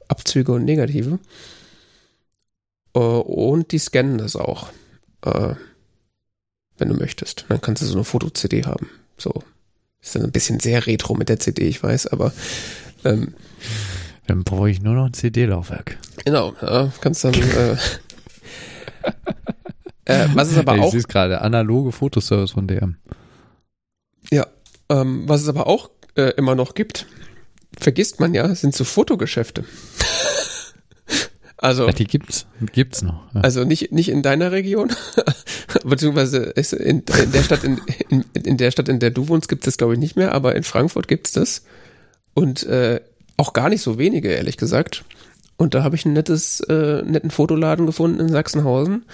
Abzüge 0.08 0.52
und 0.52 0.64
Negative. 0.64 1.18
Äh, 2.94 2.98
und 2.98 3.72
die 3.72 3.78
scannen 3.78 4.18
das 4.18 4.36
auch, 4.36 4.68
äh, 5.24 5.54
wenn 6.78 6.88
du 6.88 6.94
möchtest. 6.94 7.44
Dann 7.48 7.60
kannst 7.60 7.82
du 7.82 7.86
so 7.86 7.94
eine 7.94 8.04
Foto-CD 8.04 8.64
haben. 8.64 8.88
So. 9.16 9.42
Ist 10.00 10.14
dann 10.14 10.24
ein 10.24 10.32
bisschen 10.32 10.60
sehr 10.60 10.86
retro 10.86 11.14
mit 11.14 11.28
der 11.28 11.38
CD, 11.40 11.68
ich 11.68 11.82
weiß, 11.82 12.06
aber 12.08 12.32
ähm, 13.04 13.34
dann 14.26 14.44
brauche 14.44 14.70
ich 14.70 14.80
nur 14.80 14.94
noch 14.94 15.06
ein 15.06 15.12
CD-Laufwerk. 15.12 15.98
Genau, 16.24 16.54
ja, 16.62 16.92
kannst 17.00 17.24
dann 17.24 17.34
äh, 17.34 17.72
äh, 20.04 20.28
was 20.34 20.50
es 20.52 20.58
aber 20.58 20.76
ich 20.76 20.82
auch. 20.82 20.94
Ich 20.94 21.08
gerade 21.08 21.40
analoge 21.40 21.92
Fotoservice 21.92 22.52
von 22.52 22.68
DM. 22.68 22.96
Ja, 24.30 24.46
ähm, 24.88 25.28
was 25.28 25.42
es 25.42 25.48
aber 25.48 25.66
auch 25.66 25.90
äh, 26.16 26.32
immer 26.36 26.54
noch 26.54 26.74
gibt, 26.74 27.06
vergisst 27.78 28.20
man 28.20 28.34
ja, 28.34 28.54
sind 28.54 28.74
so 28.74 28.84
Fotogeschäfte. 28.84 29.64
also. 31.58 31.86
Ja, 31.86 31.92
die 31.92 32.06
gibt's, 32.06 32.46
gibt's 32.72 33.02
noch. 33.02 33.22
Ja. 33.34 33.40
Also 33.40 33.64
nicht, 33.64 33.92
nicht 33.92 34.08
in 34.08 34.22
deiner 34.22 34.52
Region, 34.52 34.92
beziehungsweise 35.84 36.38
in, 36.38 37.00
in, 37.00 37.32
der 37.32 37.42
Stadt, 37.42 37.64
in, 37.64 37.80
in, 38.08 38.24
in, 38.32 38.56
der 38.56 38.70
Stadt, 38.70 38.88
in 38.88 39.00
der 39.00 39.10
du 39.10 39.28
wohnst, 39.28 39.48
gibt 39.48 39.62
es 39.62 39.72
das 39.72 39.78
glaube 39.78 39.94
ich 39.94 40.00
nicht 40.00 40.16
mehr, 40.16 40.32
aber 40.32 40.54
in 40.54 40.62
Frankfurt 40.62 41.08
gibt's 41.08 41.32
das. 41.32 41.64
Und 42.34 42.64
äh, 42.64 43.00
auch 43.36 43.52
gar 43.52 43.68
nicht 43.68 43.82
so 43.82 43.98
wenige, 43.98 44.28
ehrlich 44.28 44.56
gesagt. 44.56 45.04
Und 45.56 45.74
da 45.74 45.82
habe 45.82 45.96
ich 45.96 46.06
ein 46.06 46.12
nettes, 46.12 46.60
äh, 46.60 47.02
netten 47.02 47.30
Fotoladen 47.30 47.86
gefunden 47.86 48.20
in 48.20 48.28
Sachsenhausen. 48.28 49.04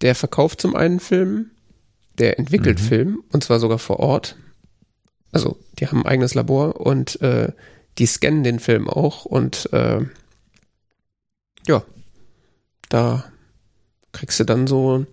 Der 0.00 0.14
verkauft 0.14 0.60
zum 0.60 0.76
einen 0.76 1.00
Film, 1.00 1.50
der 2.18 2.38
entwickelt 2.38 2.80
mhm. 2.80 2.84
Film, 2.84 3.24
und 3.32 3.42
zwar 3.42 3.58
sogar 3.58 3.78
vor 3.78 3.98
Ort. 3.98 4.36
Also, 5.32 5.58
die 5.78 5.88
haben 5.88 6.02
ein 6.02 6.06
eigenes 6.06 6.34
Labor 6.34 6.80
und 6.80 7.20
äh, 7.22 7.52
die 7.98 8.06
scannen 8.06 8.44
den 8.44 8.60
Film 8.60 8.88
auch 8.88 9.24
und 9.24 9.72
äh, 9.72 10.00
ja, 11.66 11.82
da 12.88 13.24
kriegst 14.12 14.40
du 14.40 14.44
dann 14.44 14.66
so 14.66 15.06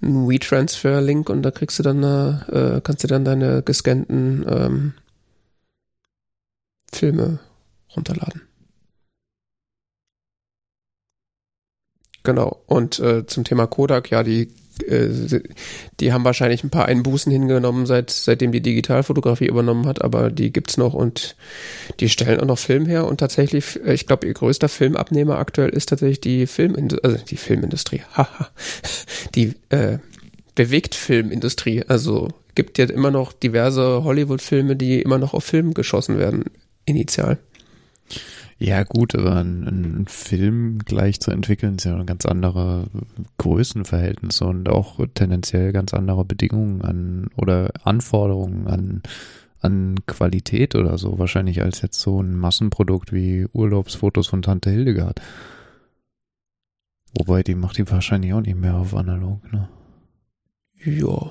einen 0.00 0.28
WeTransfer-Link 0.28 1.28
und 1.28 1.42
da 1.42 1.50
kriegst 1.50 1.78
du 1.78 1.82
dann, 1.82 2.02
äh, 2.02 2.80
kannst 2.82 3.02
du 3.04 3.08
dann 3.08 3.24
deine 3.24 3.62
gescannten 3.62 4.44
ähm, 4.48 4.94
Filme 6.92 7.40
runterladen. 7.94 8.42
Genau. 12.22 12.62
Und 12.66 12.98
äh, 12.98 13.24
zum 13.26 13.44
Thema 13.44 13.66
Kodak, 13.66 14.10
ja, 14.10 14.22
die 14.22 14.52
die 16.00 16.12
haben 16.12 16.24
wahrscheinlich 16.24 16.62
ein 16.62 16.70
paar 16.70 16.86
Einbußen 16.86 17.32
hingenommen, 17.32 17.86
seit, 17.86 18.10
seitdem 18.10 18.52
die 18.52 18.60
Digitalfotografie 18.60 19.46
übernommen 19.46 19.86
hat, 19.86 20.02
aber 20.02 20.30
die 20.30 20.52
gibt's 20.52 20.76
noch 20.76 20.94
und 20.94 21.36
die 22.00 22.08
stellen 22.08 22.40
auch 22.40 22.46
noch 22.46 22.58
Film 22.58 22.86
her 22.86 23.06
und 23.06 23.18
tatsächlich, 23.18 23.80
äh, 23.84 23.94
ich 23.94 24.06
glaube, 24.06 24.26
ihr 24.26 24.34
größter 24.34 24.68
Filmabnehmer 24.68 25.38
aktuell 25.38 25.70
ist 25.70 25.88
tatsächlich 25.88 26.20
die 26.20 26.46
Filmindustrie, 26.46 27.04
also 27.04 27.24
die 27.24 27.36
Filmindustrie, 27.36 28.02
haha, 28.14 28.50
die 29.34 29.54
äh, 29.70 29.98
Bewegtfilmindustrie. 30.54 31.84
Also 31.86 32.28
gibt 32.54 32.78
ja 32.78 32.86
immer 32.86 33.10
noch 33.10 33.32
diverse 33.32 34.02
Hollywood-Filme, 34.02 34.74
die 34.74 35.00
immer 35.00 35.18
noch 35.18 35.34
auf 35.34 35.44
Film 35.44 35.74
geschossen 35.74 36.18
werden, 36.18 36.44
initial. 36.84 37.38
Ja, 38.58 38.84
gut, 38.84 39.14
aber 39.14 39.36
ein, 39.36 39.66
ein, 39.66 40.06
Film 40.06 40.78
gleich 40.78 41.20
zu 41.20 41.30
entwickeln 41.30 41.76
ist 41.76 41.84
ja 41.84 41.94
ein 41.94 42.06
ganz 42.06 42.24
andere 42.24 42.86
Größenverhältnisse 43.36 44.46
und 44.46 44.68
auch 44.70 44.98
tendenziell 45.12 45.72
ganz 45.72 45.92
andere 45.92 46.24
Bedingungen 46.24 46.80
an 46.80 47.28
oder 47.36 47.70
Anforderungen 47.84 48.66
an, 48.66 49.02
an 49.60 49.96
Qualität 50.06 50.74
oder 50.74 50.96
so, 50.96 51.18
wahrscheinlich 51.18 51.62
als 51.62 51.82
jetzt 51.82 52.00
so 52.00 52.22
ein 52.22 52.34
Massenprodukt 52.34 53.12
wie 53.12 53.46
Urlaubsfotos 53.52 54.28
von 54.28 54.40
Tante 54.40 54.70
Hildegard. 54.70 55.20
Wobei, 57.18 57.42
die 57.42 57.54
macht 57.54 57.76
die 57.76 57.90
wahrscheinlich 57.90 58.32
auch 58.32 58.40
nicht 58.40 58.56
mehr 58.56 58.76
auf 58.76 58.94
analog, 58.94 59.52
ne? 59.52 59.68
Ja. 60.82 61.30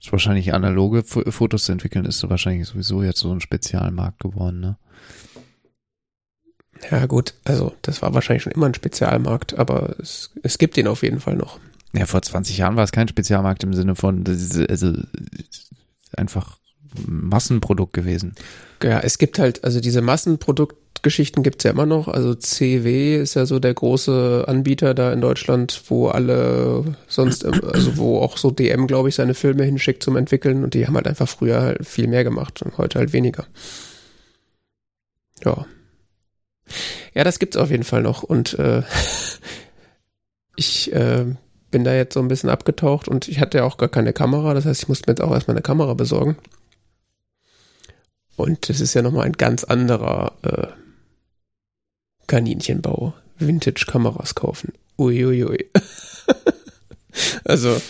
Ist 0.00 0.12
wahrscheinlich 0.12 0.52
analoge 0.52 1.04
Fotos 1.04 1.64
zu 1.64 1.72
entwickeln, 1.72 2.04
ist 2.04 2.28
wahrscheinlich 2.28 2.68
sowieso 2.68 3.02
jetzt 3.02 3.20
so 3.20 3.32
ein 3.32 3.40
Spezialmarkt 3.40 4.20
geworden, 4.20 4.60
ne? 4.60 4.76
Ja, 6.90 7.06
gut, 7.06 7.34
also 7.44 7.72
das 7.82 8.02
war 8.02 8.14
wahrscheinlich 8.14 8.42
schon 8.42 8.52
immer 8.52 8.66
ein 8.66 8.74
Spezialmarkt, 8.74 9.58
aber 9.58 9.96
es, 9.98 10.30
es 10.42 10.58
gibt 10.58 10.76
ihn 10.76 10.86
auf 10.86 11.02
jeden 11.02 11.20
Fall 11.20 11.36
noch. 11.36 11.58
Ja, 11.92 12.06
vor 12.06 12.22
20 12.22 12.58
Jahren 12.58 12.76
war 12.76 12.84
es 12.84 12.92
kein 12.92 13.08
Spezialmarkt 13.08 13.62
im 13.62 13.72
Sinne 13.72 13.94
von, 13.94 14.24
also 14.26 14.92
einfach 16.16 16.58
Massenprodukt 17.06 17.92
gewesen. 17.92 18.34
Ja, 18.82 19.00
es 19.00 19.18
gibt 19.18 19.38
halt, 19.38 19.64
also 19.64 19.80
diese 19.80 20.02
Massenproduktgeschichten 20.02 21.42
gibt 21.42 21.60
es 21.60 21.64
ja 21.64 21.70
immer 21.70 21.86
noch. 21.86 22.08
Also 22.08 22.34
CW 22.34 23.16
ist 23.16 23.34
ja 23.34 23.46
so 23.46 23.58
der 23.58 23.74
große 23.74 24.44
Anbieter 24.46 24.94
da 24.94 25.12
in 25.12 25.20
Deutschland, 25.20 25.82
wo 25.88 26.08
alle 26.08 26.96
sonst, 27.06 27.44
also 27.44 27.96
wo 27.96 28.18
auch 28.18 28.36
so 28.36 28.50
DM, 28.50 28.86
glaube 28.86 29.08
ich, 29.08 29.14
seine 29.14 29.34
Filme 29.34 29.64
hinschickt 29.64 30.02
zum 30.02 30.16
Entwickeln 30.16 30.64
und 30.64 30.74
die 30.74 30.86
haben 30.86 30.96
halt 30.96 31.08
einfach 31.08 31.28
früher 31.28 31.62
halt 31.62 31.86
viel 31.86 32.08
mehr 32.08 32.24
gemacht 32.24 32.62
und 32.62 32.76
heute 32.76 32.98
halt 32.98 33.12
weniger. 33.12 33.46
Ja. 35.44 35.66
Ja, 37.14 37.24
das 37.24 37.38
gibt's 37.38 37.56
auf 37.56 37.70
jeden 37.70 37.84
Fall 37.84 38.02
noch 38.02 38.22
und 38.22 38.58
äh, 38.58 38.82
ich 40.56 40.92
äh, 40.92 41.26
bin 41.70 41.84
da 41.84 41.94
jetzt 41.94 42.14
so 42.14 42.20
ein 42.20 42.28
bisschen 42.28 42.50
abgetaucht 42.50 43.08
und 43.08 43.28
ich 43.28 43.40
hatte 43.40 43.58
ja 43.58 43.64
auch 43.64 43.76
gar 43.76 43.88
keine 43.88 44.12
Kamera, 44.12 44.54
das 44.54 44.64
heißt, 44.64 44.82
ich 44.82 44.88
musste 44.88 45.08
mir 45.08 45.12
jetzt 45.12 45.22
auch 45.22 45.32
erstmal 45.32 45.56
eine 45.56 45.62
Kamera 45.62 45.94
besorgen. 45.94 46.36
Und 48.36 48.68
das 48.68 48.80
ist 48.80 48.94
ja 48.94 49.02
nochmal 49.02 49.26
ein 49.26 49.34
ganz 49.34 49.64
anderer 49.64 50.32
äh, 50.42 50.66
Kaninchenbau. 52.26 53.14
Vintage-Kameras 53.38 54.34
kaufen. 54.34 54.72
Uiuiui. 54.98 55.66
also, 57.44 57.80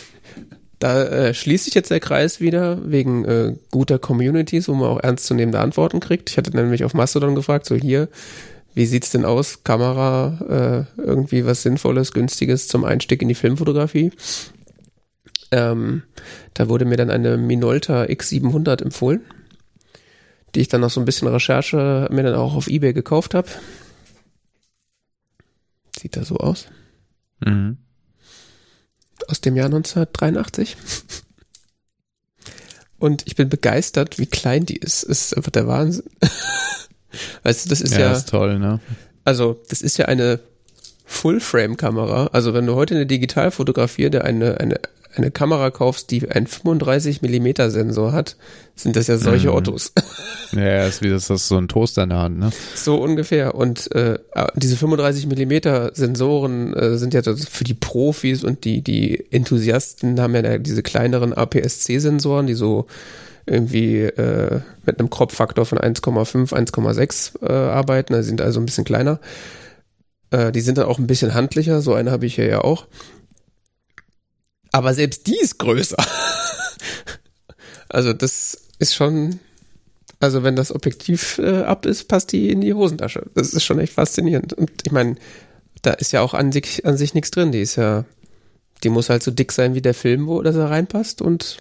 da 0.79 1.05
äh, 1.05 1.35
schließt 1.35 1.65
sich 1.65 1.75
jetzt 1.75 1.91
der 1.91 2.01
Kreis 2.01 2.41
wieder 2.41 2.79
wegen 2.91 3.25
äh, 3.25 3.55
guter 3.71 3.99
Communities, 3.99 4.69
wo 4.69 4.75
man 4.75 4.89
auch 4.89 5.01
ernstzunehmende 5.01 5.61
Antworten 5.61 6.01
kriegt. 6.01 6.31
Ich 6.31 6.37
hatte 6.37 6.55
nämlich 6.57 6.85
auf 6.85 6.95
Mastodon 6.95 7.35
gefragt, 7.35 7.67
so 7.67 7.75
hier, 7.75 8.09
wie 8.75 8.87
sieht's 8.87 9.11
denn 9.11 9.25
aus? 9.25 9.63
Kamera, 9.63 10.87
äh, 10.97 11.01
irgendwie 11.01 11.47
was 11.47 11.63
Sinnvolles, 11.63 12.13
Günstiges 12.13 12.67
zum 12.69 12.85
Einstieg 12.85 13.23
in 13.23 13.29
die 13.29 13.35
Filmfotografie. 13.35 14.13
Ähm, 15.53 16.03
da 16.55 16.69
wurde 16.69 16.85
mir 16.85 16.97
dann 16.97 17.11
eine 17.11 17.37
Minolta 17.37 18.03
X700 18.03 18.83
empfohlen, 18.83 19.23
die 20.55 20.61
ich 20.61 20.69
dann 20.69 20.81
noch 20.81 20.91
so 20.91 21.01
ein 21.01 21.05
bisschen 21.05 21.29
Recherche 21.29 22.09
mir 22.11 22.25
dann 22.25 22.35
auch 22.35 22.55
auf 22.55 22.67
Ebay 22.67 22.93
gekauft 22.93 23.35
habe. 23.35 23.49
Sieht 25.97 26.17
da 26.17 26.25
so 26.25 26.37
aus. 26.39 26.67
Mhm. 27.45 27.79
Aus 29.29 29.41
dem 29.41 29.55
Jahr 29.55 29.67
1983. 29.67 30.77
Und 32.99 33.23
ich 33.27 33.37
bin 33.37 33.49
begeistert, 33.49 34.19
wie 34.19 34.27
klein 34.27 34.67
die 34.67 34.77
ist. 34.77 35.05
Ist 35.05 35.37
einfach 35.37 35.53
der 35.53 35.69
Wahnsinn. 35.69 36.05
weißt 37.43 37.65
du, 37.65 37.69
das 37.71 37.81
ist 37.81 37.95
ja. 37.95 38.01
Ja, 38.01 38.13
ist 38.13 38.29
toll, 38.29 38.59
ne? 38.59 38.81
Also, 39.25 39.61
das 39.71 39.81
ist 39.83 39.97
ja 39.97 40.07
eine 40.07 40.41
Full-Frame-Kamera. 41.07 42.31
Also, 42.33 42.55
wenn 42.55 42.67
du 42.67 42.75
heute 42.75 42.95
eine 42.95 43.07
Digitalfotografie, 43.07 44.11
der 44.11 44.25
eine, 44.25 44.59
eine, 44.61 44.81
eine 45.17 45.31
Kamera 45.31 45.71
kaufst, 45.71 46.11
die 46.11 46.29
einen 46.29 46.47
35 46.47 47.23
Millimeter 47.23 47.71
Sensor 47.71 48.13
hat, 48.13 48.37
sind 48.75 48.97
das 48.97 49.07
ja 49.07 49.17
solche 49.17 49.49
Mhm. 49.49 49.55
Ottos. 49.55 49.93
Ja, 50.53 50.87
ist 50.87 51.03
wie 51.03 51.09
das, 51.11 51.27
das 51.27 51.43
ist 51.43 51.49
so 51.49 51.57
ein 51.57 51.67
Toaster 51.67 52.05
in 52.05 52.11
der 52.11 52.19
Hand, 52.19 52.39
ne? 52.39 52.51
So 52.77 52.97
ungefähr. 53.03 53.57
Und 53.57 53.91
äh, 53.93 54.19
diese 54.55 54.77
35 54.77 55.27
Millimeter 55.27 55.91
Sensoren 55.95 56.73
äh, 56.75 56.97
sind 56.97 57.13
ja 57.13 57.23
für 57.23 57.65
die 57.65 57.75
Profis 57.75 58.45
und 58.45 58.65
die, 58.65 58.81
die 58.81 59.25
Enthusiasten 59.33 60.21
haben 60.21 60.33
ja 60.35 60.59
diese 60.59 60.85
kleineren 60.85 61.33
APS-C-Sensoren, 61.33 62.47
die 62.47 62.55
so 62.55 62.87
irgendwie 63.47 64.03
äh, 64.03 64.61
mit 64.87 64.99
einem 64.99 65.11
Crop-Faktor 65.11 65.67
von 65.67 65.79
1,5, 65.79 66.53
1,6 66.53 67.43
äh, 67.43 67.53
arbeiten. 67.53 68.15
Die 68.15 68.23
sind 68.23 68.41
also 68.41 68.61
ein 68.61 68.67
bisschen 68.67 68.85
kleiner. 68.85 69.21
Äh, 70.31 70.53
die 70.53 70.61
sind 70.61 70.79
dann 70.79 70.87
auch 70.87 70.99
ein 70.99 71.07
bisschen 71.07 71.35
handlicher. 71.35 71.83
So 71.83 71.95
eine 71.95 72.11
habe 72.11 72.27
ich 72.27 72.37
hier 72.37 72.47
ja 72.47 72.61
auch. 72.61 72.87
Aber 74.73 74.95
selbst 74.95 75.27
die 75.27 75.39
ist 75.39 75.59
größer. 75.59 76.03
also 77.89 78.13
das 78.13 78.59
ist 78.79 78.95
schon 78.95 79.41
also 80.25 80.43
wenn 80.43 80.57
das 80.57 80.75
Objektiv 80.75 81.39
äh, 81.39 81.63
ab 81.63 81.85
ist, 81.85 82.09
passt 82.09 82.33
die 82.33 82.49
in 82.51 82.63
die 82.63 82.73
Hosentasche. 82.73 83.27
Das 83.35 83.53
ist 83.53 83.65
schon 83.65 83.79
echt 83.79 83.93
faszinierend. 83.93 84.55
Und 84.55 84.71
ich 84.85 84.91
meine, 84.91 85.17
da 85.83 85.93
ist 85.93 86.13
ja 86.13 86.23
auch 86.23 86.33
an 86.33 86.51
sich, 86.51 86.87
an 86.87 86.97
sich 86.97 87.13
nichts 87.15 87.31
drin. 87.31 87.53
Die 87.53 87.61
ist 87.61 87.77
ja, 87.77 88.05
die 88.83 88.89
muss 88.89 89.11
halt 89.11 89.23
so 89.23 89.31
dick 89.31 89.53
sein 89.53 89.75
wie 89.75 89.83
der 89.83 89.95
Film, 89.95 90.27
wo 90.27 90.41
das 90.43 90.57
da 90.57 90.67
reinpasst 90.67 91.21
und 91.21 91.59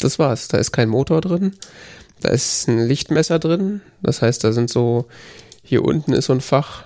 das 0.00 0.18
war's. 0.18 0.48
Da 0.48 0.58
ist 0.58 0.72
kein 0.72 0.88
Motor 0.88 1.20
drin. 1.20 1.54
Da 2.20 2.30
ist 2.30 2.68
ein 2.68 2.78
Lichtmesser 2.86 3.38
drin. 3.38 3.80
Das 4.02 4.22
heißt, 4.22 4.42
da 4.44 4.52
sind 4.52 4.70
so, 4.70 5.06
hier 5.62 5.84
unten 5.84 6.12
ist 6.12 6.26
so 6.26 6.32
ein 6.32 6.40
Fach. 6.40 6.84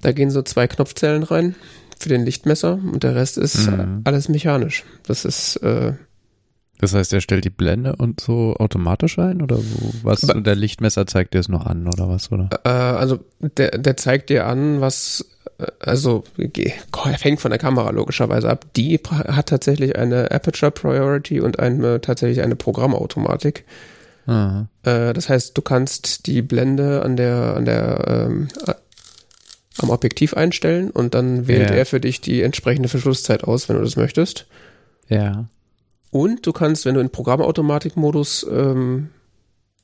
Da 0.00 0.12
gehen 0.12 0.30
so 0.30 0.42
zwei 0.42 0.66
Knopfzellen 0.66 1.22
rein 1.22 1.54
für 1.98 2.08
den 2.08 2.24
Lichtmesser 2.24 2.74
und 2.74 3.02
der 3.02 3.14
Rest 3.16 3.36
ist 3.38 3.66
Mhm. 3.68 4.02
alles 4.04 4.28
mechanisch. 4.28 4.84
Das 5.06 5.24
ist, 5.24 5.56
äh, 5.56 5.94
Das 6.80 6.94
heißt, 6.94 7.12
er 7.12 7.20
stellt 7.20 7.44
die 7.44 7.50
Blende 7.50 7.96
und 7.96 8.20
so 8.20 8.54
automatisch 8.58 9.18
ein 9.18 9.42
oder 9.42 9.58
wo, 9.58 9.92
was? 10.02 10.22
Und 10.24 10.46
der 10.46 10.54
Lichtmesser 10.54 11.06
zeigt 11.06 11.34
dir 11.34 11.40
es 11.40 11.48
noch 11.48 11.66
an 11.66 11.88
oder 11.88 12.08
was, 12.08 12.30
oder? 12.30 12.48
Äh, 12.64 12.68
also 12.68 13.18
der, 13.40 13.78
der 13.78 13.96
zeigt 13.96 14.30
dir 14.30 14.46
an, 14.46 14.80
was, 14.80 15.26
äh, 15.58 15.66
also 15.80 16.22
hängt 16.38 17.40
von 17.40 17.50
der 17.50 17.58
Kamera 17.58 17.90
logischerweise 17.90 18.48
ab. 18.48 18.64
Die 18.76 19.00
hat 19.10 19.48
tatsächlich 19.48 19.96
eine 19.98 20.30
Aperture 20.30 20.70
Priority 20.70 21.40
und 21.40 21.58
eine, 21.58 22.00
tatsächlich 22.00 22.42
eine 22.42 22.54
Programmautomatik. 22.56 23.64
Äh, 24.28 24.64
das 25.14 25.28
heißt, 25.30 25.56
du 25.56 25.62
kannst 25.62 26.26
die 26.26 26.42
Blende 26.42 27.02
an 27.02 27.16
der, 27.16 27.54
an 27.56 27.64
der, 27.64 28.04
ähm, 28.06 28.48
äh, 28.66 28.74
am 29.80 29.90
Objektiv 29.90 30.34
einstellen 30.34 30.90
und 30.90 31.14
dann 31.14 31.46
wählt 31.48 31.70
Ja. 31.70 31.76
er 31.76 31.86
für 31.86 31.98
dich 32.00 32.20
die 32.20 32.42
entsprechende 32.42 32.88
Verschlusszeit 32.88 33.44
aus, 33.44 33.68
wenn 33.68 33.76
du 33.76 33.82
das 33.82 33.96
möchtest. 33.96 34.46
Ja. 35.08 35.46
Und 36.10 36.46
du 36.46 36.52
kannst, 36.52 36.84
wenn 36.84 36.94
du 36.94 37.00
in 37.00 37.10
Programmautomatikmodus 37.10 38.46
ähm, 38.50 39.10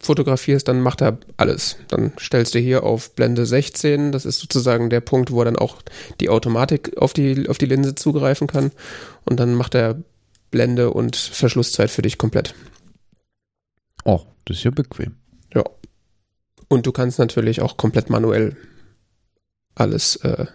fotografierst, 0.00 0.66
dann 0.68 0.80
macht 0.80 1.02
er 1.02 1.18
alles. 1.36 1.76
Dann 1.88 2.12
stellst 2.18 2.54
du 2.54 2.58
hier 2.58 2.82
auf 2.82 3.14
Blende 3.14 3.46
16, 3.46 4.12
das 4.12 4.24
ist 4.24 4.40
sozusagen 4.40 4.90
der 4.90 5.00
Punkt, 5.00 5.30
wo 5.30 5.40
er 5.40 5.46
dann 5.46 5.56
auch 5.56 5.82
die 6.20 6.28
Automatik 6.28 6.96
auf 6.98 7.12
die, 7.12 7.48
auf 7.48 7.58
die 7.58 7.66
Linse 7.66 7.94
zugreifen 7.94 8.46
kann. 8.46 8.70
Und 9.24 9.38
dann 9.40 9.54
macht 9.54 9.74
er 9.74 10.02
Blende 10.50 10.90
und 10.90 11.16
Verschlusszeit 11.16 11.90
für 11.90 12.02
dich 12.02 12.18
komplett. 12.18 12.54
Oh, 14.04 14.20
das 14.44 14.58
ist 14.58 14.64
ja 14.64 14.70
bequem. 14.70 15.16
Und 16.68 16.86
du 16.86 16.92
kannst 16.92 17.18
natürlich 17.18 17.60
auch 17.60 17.76
komplett 17.76 18.10
manuell 18.10 18.56
alles 19.74 20.16
äh, 20.16 20.46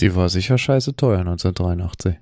Die 0.00 0.14
war 0.14 0.28
sicher 0.28 0.58
scheiße 0.58 0.96
teuer 0.96 1.20
1983. 1.20 2.16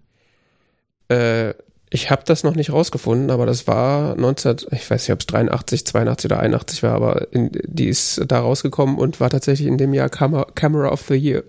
Äh, 1.08 1.54
ich 1.90 2.10
habe 2.10 2.22
das 2.24 2.42
noch 2.42 2.56
nicht 2.56 2.72
rausgefunden, 2.72 3.30
aber 3.30 3.46
das 3.46 3.66
war 3.66 4.16
19, 4.16 4.56
ich 4.72 4.90
weiß 4.90 5.02
nicht, 5.02 5.12
ob 5.12 5.20
es 5.20 5.26
83, 5.26 5.86
82 5.86 6.30
oder 6.30 6.40
81 6.40 6.82
war, 6.82 6.94
aber 6.94 7.32
in, 7.32 7.50
die 7.52 7.88
ist 7.88 8.22
da 8.26 8.40
rausgekommen 8.40 8.98
und 8.98 9.20
war 9.20 9.30
tatsächlich 9.30 9.68
in 9.68 9.78
dem 9.78 9.94
Jahr 9.94 10.08
Camera, 10.08 10.46
Camera 10.54 10.88
of 10.88 11.04
the 11.08 11.14
Year. 11.14 11.44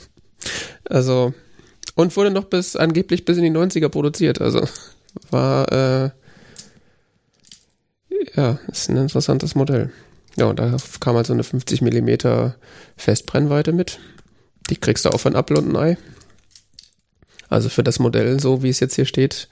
also, 0.88 1.34
und 1.94 2.16
wurde 2.16 2.30
noch 2.30 2.44
bis, 2.44 2.74
angeblich 2.74 3.26
bis 3.26 3.36
in 3.36 3.44
die 3.44 3.50
90er 3.50 3.90
produziert, 3.90 4.40
also 4.40 4.66
war, 5.30 5.70
äh, 5.70 6.10
ja, 8.34 8.58
ist 8.70 8.88
ein 8.88 8.96
interessantes 8.96 9.54
Modell. 9.54 9.92
Ja, 10.36 10.46
und 10.46 10.58
da 10.58 10.76
kam 11.00 11.16
halt 11.16 11.26
so 11.26 11.32
eine 11.32 11.44
50 11.44 11.82
Millimeter 11.82 12.54
Festbrennweite 12.96 13.72
mit. 13.72 13.98
Die 14.70 14.76
kriegst 14.76 15.04
du 15.04 15.10
auch 15.10 15.20
von 15.20 15.34
Apple 15.34 15.58
und 15.58 15.76
Ei. 15.76 15.98
Also 17.50 17.68
für 17.68 17.82
das 17.82 17.98
Modell, 17.98 18.40
so 18.40 18.62
wie 18.62 18.70
es 18.70 18.80
jetzt 18.80 18.94
hier 18.94 19.04
steht, 19.04 19.48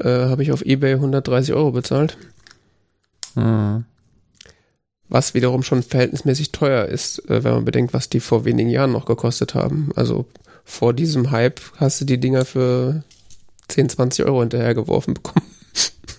äh, 0.00 0.08
habe 0.08 0.42
ich 0.42 0.52
auf 0.52 0.62
Ebay 0.62 0.92
130 0.94 1.54
Euro 1.54 1.72
bezahlt. 1.72 2.16
Mhm. 3.34 3.84
Was 5.08 5.34
wiederum 5.34 5.62
schon 5.62 5.82
verhältnismäßig 5.82 6.52
teuer 6.52 6.86
ist, 6.86 7.28
äh, 7.28 7.44
wenn 7.44 7.52
man 7.52 7.64
bedenkt, 7.64 7.92
was 7.92 8.08
die 8.08 8.20
vor 8.20 8.44
wenigen 8.44 8.70
Jahren 8.70 8.92
noch 8.92 9.04
gekostet 9.06 9.54
haben. 9.54 9.90
Also 9.96 10.26
vor 10.64 10.92
diesem 10.92 11.30
Hype 11.32 11.60
hast 11.76 12.00
du 12.00 12.04
die 12.04 12.18
Dinger 12.18 12.44
für 12.44 13.02
10, 13.68 13.88
20 13.88 14.24
Euro 14.24 14.40
hinterhergeworfen 14.40 15.14
bekommen. 15.14 15.46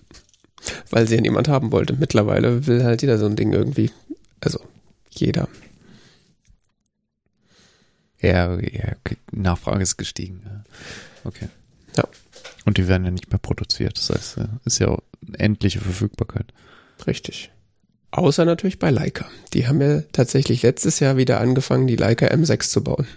Weil 0.89 1.07
sie 1.07 1.15
ja 1.15 1.21
niemand 1.21 1.47
haben 1.47 1.71
wollte. 1.71 1.95
Mittlerweile 1.97 2.67
will 2.67 2.83
halt 2.83 3.01
jeder 3.01 3.17
so 3.17 3.25
ein 3.25 3.35
Ding 3.37 3.53
irgendwie. 3.53 3.91
Also 4.41 4.59
jeder. 5.09 5.47
Ja, 8.21 8.59
ja. 8.59 8.93
Nachfrage 9.31 9.83
ist 9.83 9.97
gestiegen. 9.97 10.41
Okay. 11.23 11.49
Ja. 11.95 12.03
Und 12.65 12.77
die 12.77 12.87
werden 12.87 13.05
ja 13.05 13.11
nicht 13.11 13.31
mehr 13.31 13.39
produziert. 13.39 13.97
Das 13.97 14.09
heißt, 14.09 14.39
ist 14.65 14.79
ja 14.79 14.89
auch 14.89 15.01
endliche 15.37 15.79
Verfügbarkeit. 15.79 16.53
Richtig. 17.05 17.51
Außer 18.11 18.45
natürlich 18.45 18.79
bei 18.79 18.89
Leica. 18.89 19.25
Die 19.53 19.67
haben 19.67 19.81
ja 19.81 20.01
tatsächlich 20.11 20.63
letztes 20.63 20.99
Jahr 20.99 21.17
wieder 21.17 21.39
angefangen, 21.39 21.87
die 21.87 21.95
Leica 21.95 22.27
M6 22.27 22.69
zu 22.69 22.83
bauen. 22.83 23.07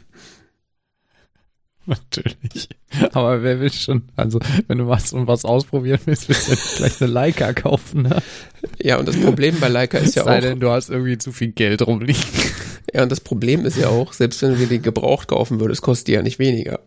Natürlich. 1.86 2.68
Aber 3.12 3.42
wer 3.42 3.60
will 3.60 3.72
schon, 3.72 4.02
also 4.14 4.38
wenn 4.68 4.78
du 4.78 4.88
was 4.88 5.12
und 5.12 5.26
was 5.26 5.44
ausprobieren 5.44 6.00
willst, 6.04 6.28
willst 6.28 6.46
du 6.46 6.52
ja 6.52 6.58
nicht 6.58 6.76
gleich 6.76 7.00
eine 7.00 7.10
Leica 7.10 7.52
kaufen, 7.52 8.02
ne? 8.02 8.22
Ja, 8.80 8.98
und 8.98 9.08
das 9.08 9.16
Problem 9.16 9.58
bei 9.58 9.68
Leica 9.68 9.98
ist 9.98 10.14
ja 10.14 10.24
Sei 10.24 10.36
auch, 10.36 10.40
denn, 10.40 10.60
du 10.60 10.70
hast 10.70 10.90
irgendwie 10.90 11.18
zu 11.18 11.32
viel 11.32 11.52
Geld 11.52 11.82
rumliegen. 11.82 12.22
Ja, 12.92 13.02
und 13.02 13.12
das 13.12 13.20
Problem 13.20 13.64
ist 13.64 13.76
ja 13.76 13.88
auch, 13.88 14.12
selbst 14.12 14.42
wenn 14.42 14.58
du 14.58 14.66
die 14.66 14.80
gebraucht 14.80 15.28
kaufen 15.28 15.60
würdest, 15.60 15.82
kostet 15.82 16.08
die 16.08 16.12
ja 16.12 16.22
nicht 16.22 16.38
weniger. 16.38 16.80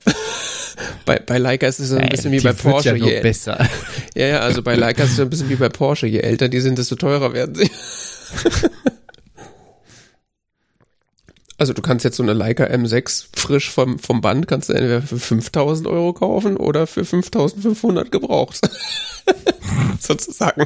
bei, 1.05 1.19
bei 1.19 1.37
Leica 1.37 1.67
ist 1.67 1.79
es 1.79 1.89
so 1.89 1.97
ein 1.97 2.09
bisschen 2.09 2.31
wie 2.31 2.37
Die 2.37 2.43
bei 2.43 2.53
Porsche. 2.53 2.89
Ja, 2.89 2.97
nur 2.97 3.09
je, 3.09 3.21
besser. 3.21 3.67
ja, 4.15 4.27
ja, 4.27 4.39
also 4.39 4.61
bei 4.61 4.75
Leica 4.75 5.03
ist 5.03 5.11
es 5.11 5.15
so 5.17 5.23
ein 5.23 5.29
bisschen 5.29 5.49
wie 5.49 5.55
bei 5.55 5.69
Porsche. 5.69 6.07
Je 6.07 6.19
älter 6.19 6.49
die 6.49 6.59
sind, 6.59 6.77
desto 6.77 6.95
teurer 6.95 7.33
werden 7.33 7.55
sie. 7.55 7.69
Also 11.55 11.71
du 11.71 11.81
kannst 11.81 12.03
jetzt 12.03 12.17
so 12.17 12.23
eine 12.23 12.33
Leica 12.33 12.65
M6 12.65 13.27
frisch 13.33 13.69
vom, 13.69 13.97
vom 13.97 14.19
Band, 14.19 14.49
kannst 14.49 14.67
du 14.67 14.73
entweder 14.73 15.01
für 15.01 15.17
5000 15.17 15.87
Euro 15.87 16.11
kaufen 16.11 16.57
oder 16.57 16.87
für 16.87 17.05
5500 17.05 18.11
gebraucht. 18.11 18.59
Sozusagen. 20.01 20.65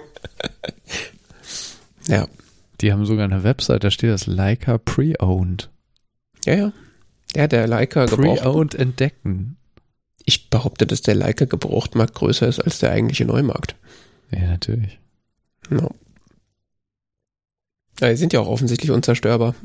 ja, 2.08 2.28
Die 2.82 2.92
haben 2.92 3.06
sogar 3.06 3.26
eine 3.26 3.44
Website, 3.44 3.84
da 3.84 3.92
steht 3.92 4.12
das 4.12 4.28
Leica 4.28 4.78
Pre-Owned. 4.78 5.70
ja, 6.46 6.56
ja. 6.56 6.74
Ja, 7.36 7.48
der 7.48 7.68
Leica 7.68 8.06
gebraucht. 8.06 8.42
Pre-Owned 8.42 8.76
entdecken. 8.76 9.58
Ich 10.24 10.50
behaupte, 10.50 10.88
dass 10.88 11.02
der 11.02 11.16
Leica 11.16 11.46
Gebrauchtmarkt 11.46 12.16
größer 12.16 12.48
ist 12.48 12.60
als 12.60 12.80
der 12.80 12.92
eigentliche 12.92 13.26
Neumarkt. 13.26 13.76
Ja, 14.32 14.48
natürlich. 14.48 15.00
Ja. 15.70 15.90
Ja, 18.00 18.10
die 18.10 18.16
sind 18.16 18.32
ja 18.32 18.40
auch 18.40 18.48
offensichtlich 18.48 18.92
unzerstörbar. 18.92 19.56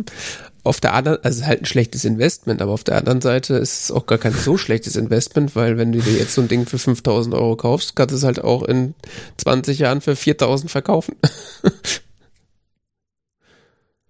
Auf 0.65 0.81
der 0.81 0.95
anderen, 0.95 1.19
also 1.23 1.37
es 1.37 1.43
ist 1.43 1.47
halt 1.47 1.63
ein 1.63 1.67
schlechtes 1.67 2.05
Investment, 2.05 2.63
aber 2.63 2.73
auf 2.73 2.85
der 2.85 2.97
anderen 2.97 3.21
Seite 3.21 3.55
ist 3.55 3.85
es 3.85 3.91
auch 3.91 4.07
gar 4.07 4.19
kein 4.19 4.33
so 4.33 4.57
schlechtes 4.57 4.97
Investment, 4.97 5.55
weil 5.55 5.77
wenn 5.77 5.93
du 5.93 6.01
dir 6.01 6.17
jetzt 6.17 6.35
so 6.35 6.41
ein 6.41 6.49
Ding 6.49 6.67
für 6.67 6.79
5000 6.79 7.35
Euro 7.35 7.57
kaufst, 7.57 7.95
kannst 7.95 8.13
du 8.13 8.17
es 8.17 8.25
halt 8.25 8.43
auch 8.43 8.63
in 8.63 8.95
20 9.37 9.79
Jahren 9.81 10.01
für 10.01 10.17
4000 10.17 10.71
verkaufen. 10.71 11.17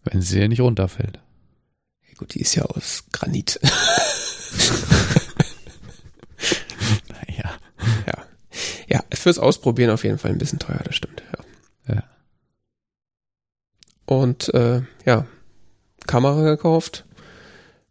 Wenn 0.05 0.22
sie 0.22 0.40
ja 0.40 0.48
nicht 0.48 0.61
runterfällt. 0.61 1.20
Ja, 2.09 2.14
gut, 2.18 2.34
die 2.34 2.40
ist 2.40 2.55
ja 2.55 2.64
aus 2.64 3.05
Granit. 3.12 3.61
naja. 7.09 7.53
Ja. 8.07 8.24
Ja, 8.88 9.05
fürs 9.14 9.38
Ausprobieren 9.38 9.90
auf 9.90 10.05
jeden 10.05 10.18
Fall 10.18 10.32
ein 10.32 10.38
bisschen 10.38 10.59
teuer, 10.59 10.80
das 10.84 10.96
stimmt. 10.96 11.22
Ja. 11.88 11.94
Ja. 11.94 12.05
Und 14.07 14.53
äh, 14.55 14.82
ja, 15.05 15.26
Kamera 16.07 16.42
gekauft, 16.42 17.05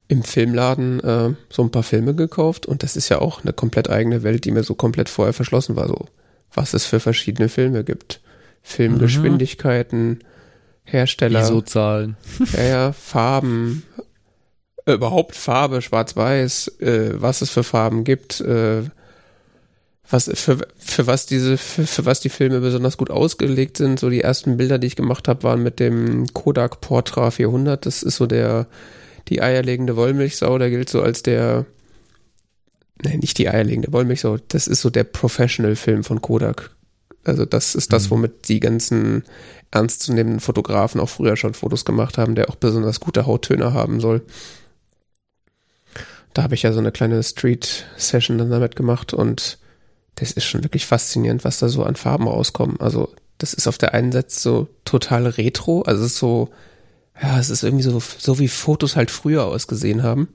im 0.07 0.23
Filmladen 0.23 0.99
äh, 0.99 1.33
so 1.49 1.63
ein 1.63 1.71
paar 1.71 1.83
Filme 1.83 2.13
gekauft 2.13 2.65
und 2.65 2.83
das 2.83 2.97
ist 2.97 3.09
ja 3.09 3.19
auch 3.19 3.41
eine 3.43 3.53
komplett 3.53 3.89
eigene 3.89 4.23
Welt, 4.23 4.43
die 4.43 4.51
mir 4.51 4.63
so 4.63 4.75
komplett 4.75 5.07
vorher 5.09 5.33
verschlossen 5.33 5.75
war, 5.77 5.87
so 5.87 6.07
was 6.53 6.73
es 6.73 6.85
für 6.85 6.99
verschiedene 6.99 7.47
Filme 7.47 7.85
gibt. 7.85 8.19
Filmgeschwindigkeiten, 8.61 10.19
Hersteller, 10.91 11.41
ISO-Zahlen. 11.41 12.17
ja, 12.53 12.63
ja, 12.63 12.93
Farben, 12.93 13.83
äh, 14.85 14.93
überhaupt 14.93 15.35
Farbe, 15.35 15.81
Schwarz-Weiß, 15.81 16.79
äh, 16.79 17.11
was 17.21 17.41
es 17.41 17.49
für 17.49 17.63
Farben 17.63 18.03
gibt, 18.03 18.41
äh, 18.41 18.83
was 20.09 20.29
für, 20.33 20.57
für 20.77 21.07
was 21.07 21.25
diese 21.25 21.57
für, 21.57 21.87
für 21.87 22.05
was 22.05 22.19
die 22.19 22.29
Filme 22.29 22.59
besonders 22.59 22.97
gut 22.97 23.09
ausgelegt 23.09 23.77
sind. 23.77 23.99
So 23.99 24.09
die 24.09 24.21
ersten 24.21 24.57
Bilder, 24.57 24.77
die 24.77 24.87
ich 24.87 24.95
gemacht 24.97 25.27
habe, 25.29 25.43
waren 25.43 25.63
mit 25.63 25.79
dem 25.79 26.27
Kodak 26.33 26.81
Portra 26.81 27.31
400. 27.31 27.85
Das 27.85 28.03
ist 28.03 28.17
so 28.17 28.27
der 28.27 28.67
die 29.29 29.41
eierlegende 29.41 29.95
Wollmilchsau. 29.95 30.57
Der 30.57 30.69
gilt 30.69 30.89
so 30.89 31.01
als 31.01 31.23
der 31.23 31.65
Nein, 33.03 33.19
nicht 33.19 33.37
die 33.37 33.49
eierlegende 33.49 33.91
Wollmilchsau. 33.93 34.37
Das 34.49 34.67
ist 34.67 34.81
so 34.81 34.89
der 34.89 35.05
Professional-Film 35.05 36.03
von 36.03 36.21
Kodak. 36.21 36.71
Also 37.23 37.45
das 37.45 37.73
ist 37.73 37.93
das, 37.93 38.05
Mhm. 38.05 38.11
womit 38.11 38.47
die 38.49 38.59
ganzen 38.59 39.23
ernstzunehmenden 39.71 40.39
Fotografen 40.39 40.99
auch 40.99 41.09
früher 41.09 41.37
schon 41.37 41.53
Fotos 41.53 41.85
gemacht 41.85 42.17
haben, 42.17 42.35
der 42.35 42.49
auch 42.49 42.55
besonders 42.55 42.99
gute 42.99 43.25
Hauttöne 43.25 43.73
haben 43.73 43.99
soll. 43.99 44.21
Da 46.33 46.43
habe 46.43 46.55
ich 46.55 46.63
ja 46.63 46.71
so 46.71 46.79
eine 46.79 46.91
kleine 46.91 47.21
Street-Session 47.23 48.37
dann 48.37 48.49
damit 48.49 48.75
gemacht 48.75 49.13
und 49.13 49.57
das 50.15 50.31
ist 50.31 50.45
schon 50.45 50.63
wirklich 50.63 50.85
faszinierend, 50.85 51.43
was 51.43 51.59
da 51.59 51.67
so 51.67 51.83
an 51.83 51.95
Farben 51.95 52.27
rauskommen. 52.27 52.79
Also 52.79 53.13
das 53.37 53.53
ist 53.53 53.67
auf 53.67 53.77
der 53.77 53.93
einen 53.93 54.11
Seite 54.11 54.29
so 54.29 54.67
total 54.85 55.27
retro, 55.27 55.81
also 55.81 56.03
es 56.03 56.13
ist 56.13 56.19
so, 56.19 56.49
ja, 57.21 57.39
es 57.39 57.49
ist 57.49 57.63
irgendwie 57.63 57.83
so, 57.83 57.99
so 57.99 58.39
wie 58.39 58.47
Fotos 58.47 58.95
halt 58.95 59.11
früher 59.11 59.45
ausgesehen 59.45 60.03
haben. 60.03 60.29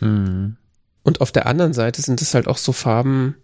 Mhm. 0.00 0.56
Und 1.02 1.20
auf 1.20 1.32
der 1.32 1.46
anderen 1.46 1.72
Seite 1.72 2.02
sind 2.02 2.20
es 2.22 2.34
halt 2.34 2.48
auch 2.48 2.58
so 2.58 2.72
Farben, 2.72 3.36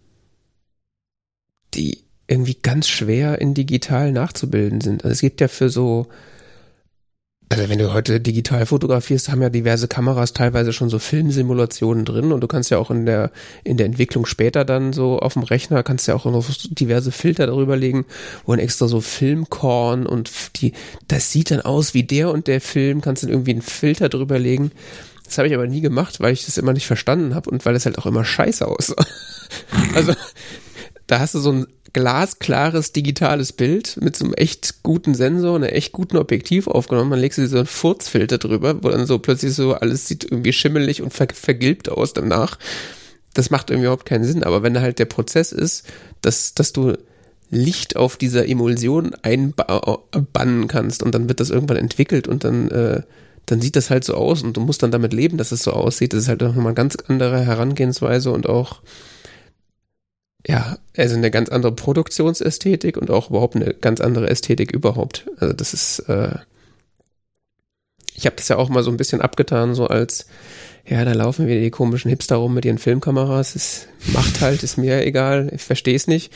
die 1.75 2.04
irgendwie 2.27 2.57
ganz 2.61 2.89
schwer 2.89 3.41
in 3.41 3.55
digital 3.55 4.13
nachzubilden 4.13 4.81
sind. 4.81 5.05
Also 5.05 5.13
es 5.13 5.21
gibt 5.21 5.41
ja 5.41 5.49
für 5.49 5.69
so, 5.69 6.07
also 7.51 7.69
wenn 7.69 7.79
du 7.79 7.93
heute 7.93 8.21
digital 8.21 8.65
fotografierst, 8.65 9.29
haben 9.29 9.43
ja 9.43 9.51
diverse 9.51 9.89
Kameras 9.89 10.33
teilweise 10.33 10.73
schon 10.73 10.89
so 10.89 10.99
Filmsimulationen 10.99 12.05
drin 12.05 12.33
und 12.33 12.41
du 12.41 12.47
kannst 12.47 12.71
ja 12.71 12.79
auch 12.79 12.91
in 12.91 13.05
der, 13.05 13.31
in 13.63 13.77
der 13.77 13.87
Entwicklung 13.87 14.25
später 14.25 14.65
dann 14.65 14.95
so 14.95 15.19
auf 15.19 15.35
dem 15.35 15.43
Rechner 15.43 15.83
kannst 15.83 16.09
ja 16.09 16.15
auch 16.15 16.25
noch 16.25 16.47
diverse 16.71 17.13
Filter 17.13 17.47
darüber 17.47 17.77
legen, 17.77 18.07
wo 18.47 18.53
dann 18.53 18.61
extra 18.61 18.89
so 18.89 19.01
Filmkorn 19.01 20.07
und 20.07 20.31
die, 20.57 20.73
das 21.09 21.31
sieht 21.31 21.51
dann 21.51 21.61
aus 21.61 21.93
wie 21.93 22.05
der 22.05 22.31
und 22.31 22.47
der 22.47 22.63
Film, 22.63 23.03
kannst 23.03 23.23
dann 23.23 23.31
irgendwie 23.31 23.53
einen 23.53 23.63
Filter 23.63 24.09
drüber 24.09 24.39
legen. 24.39 24.73
Das 25.25 25.39
habe 25.39 25.49
ich 25.49 25.55
aber 25.55 25.67
nie 25.67 25.81
gemacht, 25.81 26.21
weil 26.21 26.33
ich 26.33 26.47
das 26.47 26.59
immer 26.59 26.73
nicht 26.73 26.87
verstanden 26.87 27.35
habe 27.35 27.51
und 27.51 27.65
weil 27.67 27.75
es 27.75 27.87
halt 27.87 27.99
auch 27.99 28.07
immer 28.07 28.25
scheiße 28.25 28.67
aussah. 28.67 29.05
also 29.95 30.15
da 31.07 31.19
hast 31.19 31.35
du 31.35 31.39
so 31.39 31.53
ein 31.53 31.67
glasklares 31.95 32.93
digitales 32.93 33.53
Bild 33.53 33.97
mit 34.03 34.17
so 34.17 34.27
einem 34.27 34.35
echt 34.35 34.83
guten 34.83 35.15
Sensor, 35.15 35.57
einer 35.57 35.73
echt 35.73 35.93
guten 35.93 36.19
Objektiv 36.19 36.67
aufgenommen. 36.67 37.11
Du 37.11 37.29
dir 37.29 37.49
so 37.49 37.57
einen 37.57 37.67
Furzfilter 37.67 38.37
drüber, 38.37 38.83
wo 38.83 38.91
dann 38.91 39.07
so 39.07 39.19
plötzlich 39.19 39.55
so 39.55 39.75
alles 39.75 40.07
sieht 40.07 40.25
irgendwie 40.25 40.53
schimmelig 40.53 41.01
und 41.01 41.15
ver 41.15 41.29
vergilbt 41.33 41.89
aus 41.89 42.13
danach. 42.13 42.59
Das 43.33 43.51
macht 43.51 43.71
irgendwie 43.71 43.87
überhaupt 43.87 44.07
keinen 44.07 44.25
Sinn. 44.25 44.43
Aber 44.43 44.63
wenn 44.63 44.79
halt 44.81 44.99
der 44.99 45.07
Prozess 45.07 45.53
ist, 45.53 45.87
dass, 46.21 46.55
dass 46.55 46.73
du 46.73 46.95
Licht 47.51 47.97
auf 47.97 48.17
dieser 48.17 48.49
Emulsion 48.49 49.15
einbannen 49.23 50.69
kannst 50.69 51.03
und 51.03 51.15
dann 51.15 51.29
wird 51.29 51.41
das 51.41 51.51
irgendwann 51.51 51.77
entwickelt 51.77 52.27
und 52.27 52.43
dann, 52.43 52.71
äh, 52.71 53.03
dann 53.47 53.61
sieht 53.61 53.77
das 53.77 53.91
halt 53.91 54.05
so 54.05 54.15
aus 54.15 54.43
und 54.43 54.57
du 54.57 54.61
musst 54.61 54.83
dann 54.83 54.91
damit 54.91 55.13
leben, 55.13 55.37
dass 55.37 55.53
es 55.53 55.63
so 55.63 55.73
aussieht. 55.73 56.13
Das 56.13 56.25
ist 56.25 56.29
halt 56.29 56.41
nochmal 56.41 56.67
eine 56.67 56.75
ganz 56.75 56.97
andere 57.07 57.41
Herangehensweise 57.41 58.33
und 58.33 58.49
auch 58.49 58.81
ja, 60.47 60.79
also 60.97 61.17
eine 61.17 61.31
ganz 61.31 61.49
andere 61.49 61.73
Produktionsästhetik 61.73 62.97
und 62.97 63.11
auch 63.11 63.31
überhaupt 63.31 63.57
eine 63.57 63.73
ganz 63.75 64.01
andere 64.01 64.29
Ästhetik 64.29 64.73
überhaupt. 64.73 65.27
Also 65.39 65.55
das 65.55 65.73
ist, 65.73 66.01
äh, 66.01 66.37
ich 68.15 68.27
habe 68.27 68.37
das 68.37 68.49
ja 68.49 68.57
auch 68.57 68.69
mal 68.69 68.83
so 68.83 68.91
ein 68.91 68.97
bisschen 68.97 69.21
abgetan, 69.23 69.75
so 69.75 69.87
als, 69.87 70.27
ja, 70.87 71.03
da 71.05 71.13
laufen 71.13 71.47
wieder 71.47 71.61
die 71.61 71.71
komischen 71.71 72.11
Hipster 72.11 72.37
rum 72.37 72.53
mit 72.53 72.67
ihren 72.67 72.79
Filmkameras. 72.79 73.57
Es 73.57 73.89
macht 74.13 74.43
halt, 74.43 74.63
ist 74.63 74.77
mir 74.77 75.05
egal, 75.07 75.51
ich 75.55 75.63
verstehe 75.63 75.97
es 75.97 76.07
nicht. 76.07 76.31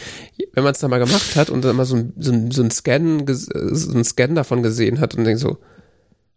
Wenn 0.54 0.64
man 0.64 0.72
es 0.72 0.78
dann 0.78 0.90
mal 0.90 0.98
gemacht 0.98 1.36
hat 1.36 1.50
und 1.50 1.62
dann 1.62 1.76
mal 1.76 1.84
so 1.84 1.96
ein, 1.96 2.14
so 2.16 2.32
ein, 2.32 2.50
so 2.50 2.62
ein 2.62 2.70
Scan, 2.70 3.26
so 3.26 3.92
ein 3.92 4.04
Scan 4.04 4.34
davon 4.34 4.62
gesehen 4.62 5.00
hat 5.00 5.14
und 5.14 5.24
denkt 5.24 5.40
so, 5.40 5.58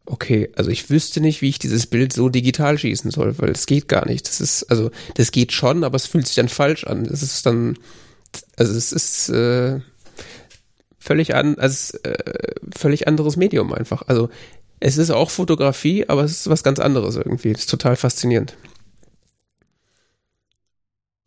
okay, 0.06 0.50
also 0.56 0.70
ich 0.70 0.90
wüsste 0.90 1.22
nicht, 1.22 1.42
wie 1.42 1.50
ich 1.50 1.60
dieses 1.60 1.88
Bild 1.88 2.14
so 2.14 2.30
digital 2.30 2.78
schießen 2.78 3.12
soll, 3.12 3.38
weil 3.40 3.52
es 3.52 3.66
geht 3.66 3.88
gar 3.88 4.08
nicht. 4.08 4.28
Das 4.28 4.42
ist, 4.42 4.64
also, 4.64 4.92
das 5.16 5.32
geht 5.32 5.52
schon, 5.52 5.84
aber 5.84 5.96
es 5.96 6.08
fühlt 6.08 6.28
sich 6.28 6.36
dann 6.36 6.50
falsch 6.50 6.86
an. 6.86 7.06
Das 7.06 7.22
ist 7.22 7.46
dann, 7.46 7.78
also 8.58 8.74
es 8.74 8.92
ist 8.92 9.30
äh, 9.30 9.80
völlig 11.00 11.36
an, 11.36 11.58
also 11.58 11.98
äh, 12.04 12.54
völlig 12.76 13.08
anderes 13.08 13.38
Medium 13.38 13.74
einfach. 13.74 14.04
Also 14.08 14.30
es 14.80 14.98
ist 14.98 15.12
auch 15.12 15.30
Fotografie, 15.30 16.08
aber 16.08 16.24
es 16.24 16.32
ist 16.32 16.50
was 16.50 16.64
ganz 16.64 16.80
anderes 16.80 17.16
irgendwie. 17.16 17.54
Das 17.54 17.62
ist 17.62 17.70
total 17.70 17.96
faszinierend. 17.96 18.56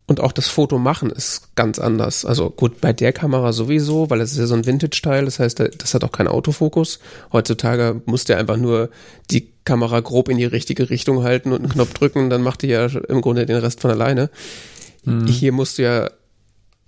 Und 0.07 0.19
auch 0.19 0.31
das 0.31 0.47
Foto 0.47 0.77
machen 0.77 1.09
ist 1.09 1.55
ganz 1.55 1.79
anders. 1.79 2.25
Also 2.25 2.51
gut, 2.51 2.79
bei 2.79 2.93
der 2.93 3.11
Kamera 3.11 3.53
sowieso, 3.53 4.09
weil 4.11 4.21
es 4.21 4.33
ist 4.33 4.37
ja 4.37 4.45
so 4.45 4.53
ein 4.53 4.65
Vintage-Teil, 4.65 5.25
das 5.25 5.39
heißt, 5.39 5.59
das 5.59 5.93
hat 5.95 6.03
auch 6.03 6.11
keinen 6.11 6.27
Autofokus. 6.27 6.99
Heutzutage 7.33 8.01
muss 8.05 8.23
der 8.25 8.37
einfach 8.37 8.57
nur 8.57 8.89
die 9.31 9.51
Kamera 9.65 9.99
grob 10.01 10.29
in 10.29 10.37
die 10.37 10.45
richtige 10.45 10.91
Richtung 10.91 11.23
halten 11.23 11.51
und 11.51 11.61
einen 11.61 11.71
Knopf 11.71 11.93
drücken, 11.93 12.29
dann 12.29 12.43
macht 12.43 12.61
die 12.61 12.67
ja 12.67 12.85
im 12.85 13.21
Grunde 13.21 13.47
den 13.47 13.57
Rest 13.57 13.81
von 13.81 13.89
alleine. 13.89 14.29
Mhm. 15.05 15.25
Hier 15.25 15.51
musst 15.51 15.79
du 15.79 15.83
ja, 15.83 16.11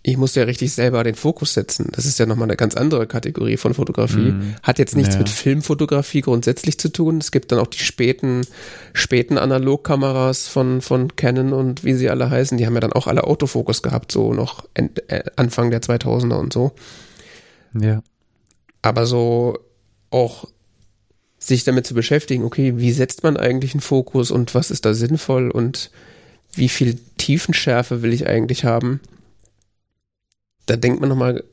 ich 0.10 0.16
musste 0.16 0.40
ja 0.40 0.46
richtig 0.46 0.72
selber 0.72 1.04
den 1.04 1.16
Fokus 1.16 1.54
setzen. 1.54 1.90
Das 1.92 2.06
ist 2.06 2.18
ja 2.18 2.26
nochmal 2.26 2.46
eine 2.48 2.56
ganz 2.56 2.76
andere 2.76 3.08
Kategorie 3.08 3.58
von 3.58 3.74
Fotografie. 3.74 4.32
Mhm. 4.32 4.56
Hat 4.64 4.80
jetzt 4.80 4.96
nichts 4.96 5.16
Ja. 5.16 5.20
mit 5.20 5.28
Filmfotografie 5.28 6.22
grundsätzlich 6.22 6.80
zu 6.80 6.88
tun. 6.88 7.18
Es 7.18 7.34
gibt 7.34 7.52
dann 7.52 7.60
auch 7.60 7.68
die 7.68 7.80
späten, 7.80 8.48
späten 8.94 9.38
Analogkameras 9.38 10.48
von, 10.48 10.80
von 10.80 11.18
Canon 11.18 11.52
und 11.52 11.84
wie 11.84 11.94
sie 11.94 12.10
alle 12.10 12.30
heißen. 12.30 12.58
Die 12.58 12.66
haben 12.66 12.74
ja 12.76 12.80
dann 12.80 12.94
auch 12.94 13.08
alle 13.08 13.26
Autofokus 13.26 13.84
gehabt, 13.84 14.14
so 14.14 14.34
noch 14.34 14.64
äh, 14.76 15.24
Anfang 15.36 15.72
der 15.72 15.82
2000er 15.82 16.36
und 16.36 16.54
so. 16.54 16.72
Ja. 17.78 18.02
Aber 18.82 19.06
so 19.06 19.60
auch 20.10 20.46
sich 21.38 21.66
damit 21.66 21.86
zu 21.86 21.94
beschäftigen, 21.94 22.46
okay, 22.46 22.76
wie 22.78 22.94
setzt 22.94 23.24
man 23.24 23.36
eigentlich 23.36 23.74
einen 23.74 23.82
Fokus 23.82 24.32
und 24.32 24.56
was 24.56 24.72
ist 24.72 24.86
da 24.86 24.94
sinnvoll 24.94 25.52
und 25.52 25.92
wie 26.54 26.70
viel 26.70 26.98
Tiefenschärfe 27.18 28.02
will 28.04 28.14
ich 28.14 28.26
eigentlich 28.26 28.64
haben? 28.64 29.02
Da 30.68 30.76
denkt 30.76 31.02
man 31.02 31.10
nochmal 31.10 31.44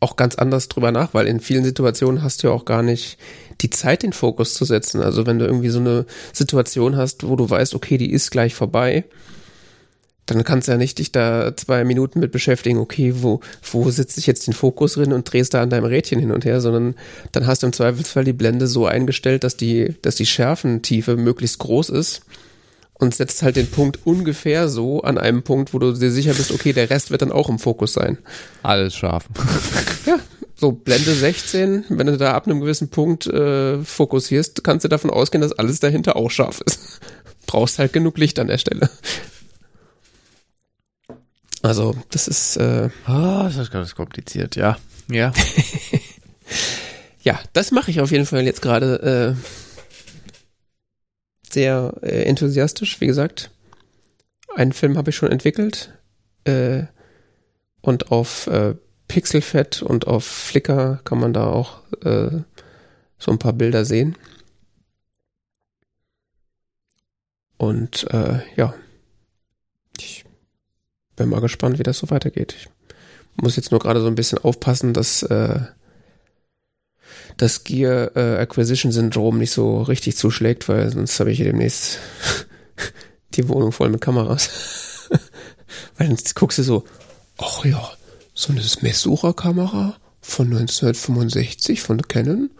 auch 0.00 0.16
ganz 0.16 0.34
anders 0.34 0.68
drüber 0.68 0.92
nach, 0.92 1.14
weil 1.14 1.26
in 1.26 1.40
vielen 1.40 1.64
Situationen 1.64 2.22
hast 2.22 2.42
du 2.42 2.48
ja 2.48 2.52
auch 2.52 2.66
gar 2.66 2.82
nicht 2.82 3.18
die 3.62 3.70
Zeit, 3.70 4.02
den 4.02 4.12
Fokus 4.12 4.54
zu 4.54 4.64
setzen. 4.64 5.00
Also 5.00 5.26
wenn 5.26 5.38
du 5.38 5.46
irgendwie 5.46 5.70
so 5.70 5.80
eine 5.80 6.04
Situation 6.32 6.96
hast, 6.96 7.26
wo 7.26 7.36
du 7.36 7.48
weißt, 7.48 7.74
okay, 7.74 7.96
die 7.96 8.12
ist 8.12 8.30
gleich 8.30 8.54
vorbei, 8.54 9.04
dann 10.26 10.44
kannst 10.44 10.66
du 10.68 10.72
ja 10.72 10.78
nicht 10.78 10.98
dich 10.98 11.12
da 11.12 11.56
zwei 11.56 11.84
Minuten 11.84 12.20
mit 12.20 12.32
beschäftigen, 12.32 12.78
okay, 12.78 13.14
wo, 13.16 13.40
wo 13.70 13.88
setze 13.90 14.18
ich 14.20 14.26
jetzt 14.26 14.46
den 14.46 14.54
Fokus 14.54 14.94
drin 14.94 15.12
und 15.12 15.32
drehst 15.32 15.54
da 15.54 15.62
an 15.62 15.70
deinem 15.70 15.84
Rädchen 15.84 16.18
hin 16.18 16.32
und 16.32 16.44
her, 16.44 16.60
sondern 16.60 16.96
dann 17.32 17.46
hast 17.46 17.62
du 17.62 17.68
im 17.68 17.72
Zweifelsfall 17.72 18.24
die 18.24 18.32
Blende 18.32 18.66
so 18.66 18.86
eingestellt, 18.86 19.44
dass 19.44 19.56
die, 19.56 19.94
dass 20.02 20.16
die 20.16 20.26
Schärfentiefe 20.26 21.16
möglichst 21.16 21.58
groß 21.58 21.90
ist 21.90 22.22
und 22.98 23.14
setzt 23.14 23.42
halt 23.42 23.56
den 23.56 23.70
Punkt 23.70 24.00
ungefähr 24.04 24.68
so 24.68 25.02
an 25.02 25.18
einem 25.18 25.42
Punkt, 25.42 25.74
wo 25.74 25.78
du 25.78 25.92
dir 25.92 26.10
sicher 26.10 26.32
bist, 26.34 26.50
okay, 26.50 26.72
der 26.72 26.90
Rest 26.90 27.10
wird 27.10 27.22
dann 27.22 27.32
auch 27.32 27.48
im 27.48 27.58
Fokus 27.58 27.92
sein. 27.92 28.18
Alles 28.62 28.94
scharf. 28.94 29.24
Ja, 30.06 30.20
so 30.54 30.70
Blende 30.70 31.12
16, 31.12 31.86
wenn 31.88 32.06
du 32.06 32.16
da 32.16 32.34
ab 32.34 32.46
einem 32.46 32.60
gewissen 32.60 32.90
Punkt 32.90 33.26
äh, 33.26 33.82
fokussierst, 33.82 34.62
kannst 34.62 34.84
du 34.84 34.88
davon 34.88 35.10
ausgehen, 35.10 35.42
dass 35.42 35.52
alles 35.52 35.80
dahinter 35.80 36.14
auch 36.14 36.30
scharf 36.30 36.60
ist. 36.64 37.00
Brauchst 37.46 37.80
halt 37.80 37.92
genug 37.92 38.16
Licht 38.18 38.38
an 38.38 38.46
der 38.46 38.58
Stelle. 38.58 38.88
Also, 41.62 41.96
das 42.10 42.28
ist, 42.28 42.56
äh, 42.56 42.90
Ah, 43.04 43.44
das 43.44 43.56
ist 43.56 43.72
ganz 43.72 43.96
kompliziert, 43.96 44.54
ja. 44.54 44.76
Ja. 45.10 45.32
ja, 47.22 47.40
das 47.52 47.72
mache 47.72 47.90
ich 47.90 48.00
auf 48.00 48.12
jeden 48.12 48.26
Fall 48.26 48.44
jetzt 48.44 48.62
gerade 48.62 49.34
äh, 49.36 49.65
sehr 51.50 51.94
äh, 52.02 52.22
enthusiastisch, 52.24 53.00
wie 53.00 53.06
gesagt. 53.06 53.50
Einen 54.54 54.72
Film 54.72 54.96
habe 54.96 55.10
ich 55.10 55.16
schon 55.16 55.30
entwickelt 55.30 55.92
äh, 56.44 56.84
und 57.80 58.10
auf 58.10 58.46
äh, 58.46 58.74
Pixelfed 59.08 59.82
und 59.82 60.06
auf 60.06 60.24
Flickr 60.24 61.00
kann 61.04 61.20
man 61.20 61.32
da 61.32 61.46
auch 61.46 61.82
äh, 62.02 62.42
so 63.18 63.30
ein 63.30 63.38
paar 63.38 63.52
Bilder 63.52 63.84
sehen. 63.84 64.16
Und 67.58 68.06
äh, 68.10 68.40
ja, 68.56 68.74
ich 69.98 70.24
bin 71.16 71.28
mal 71.28 71.40
gespannt, 71.40 71.78
wie 71.78 71.82
das 71.82 71.98
so 71.98 72.10
weitergeht. 72.10 72.54
Ich 72.58 72.68
muss 73.42 73.56
jetzt 73.56 73.70
nur 73.70 73.80
gerade 73.80 74.00
so 74.00 74.06
ein 74.06 74.14
bisschen 74.14 74.38
aufpassen, 74.38 74.92
dass 74.92 75.22
äh, 75.22 75.60
das 77.36 77.64
Gear 77.64 78.16
äh, 78.16 78.38
Acquisition 78.38 78.92
Syndrom 78.92 79.38
nicht 79.38 79.50
so 79.50 79.82
richtig 79.82 80.16
zuschlägt, 80.16 80.68
weil 80.68 80.90
sonst 80.90 81.18
habe 81.20 81.30
ich 81.30 81.38
hier 81.38 81.46
demnächst 81.46 81.98
die 83.34 83.48
Wohnung 83.48 83.72
voll 83.72 83.90
mit 83.90 84.00
Kameras. 84.00 85.08
weil 85.96 86.08
dann 86.08 86.18
guckst 86.34 86.58
du 86.58 86.62
so, 86.62 86.84
ach 87.38 87.64
ja, 87.64 87.90
so 88.34 88.52
eine 88.52 88.62
Messsucherkamera 88.80 89.96
von 90.20 90.46
1965 90.46 91.80
von 91.80 92.02
Canon, 92.02 92.50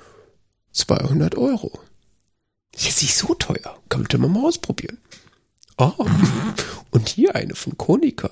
200 0.72 1.36
Euro. 1.36 1.78
Ist 2.74 2.86
jetzt 2.86 3.02
nicht 3.02 3.16
so 3.16 3.34
teuer. 3.34 3.78
Könnte 3.88 4.18
man 4.18 4.32
mal 4.32 4.44
ausprobieren. 4.46 4.98
Oh, 5.78 5.92
und 6.90 7.09
hier 7.09 7.34
eine 7.34 7.54
von 7.54 7.76
Konica. 7.76 8.30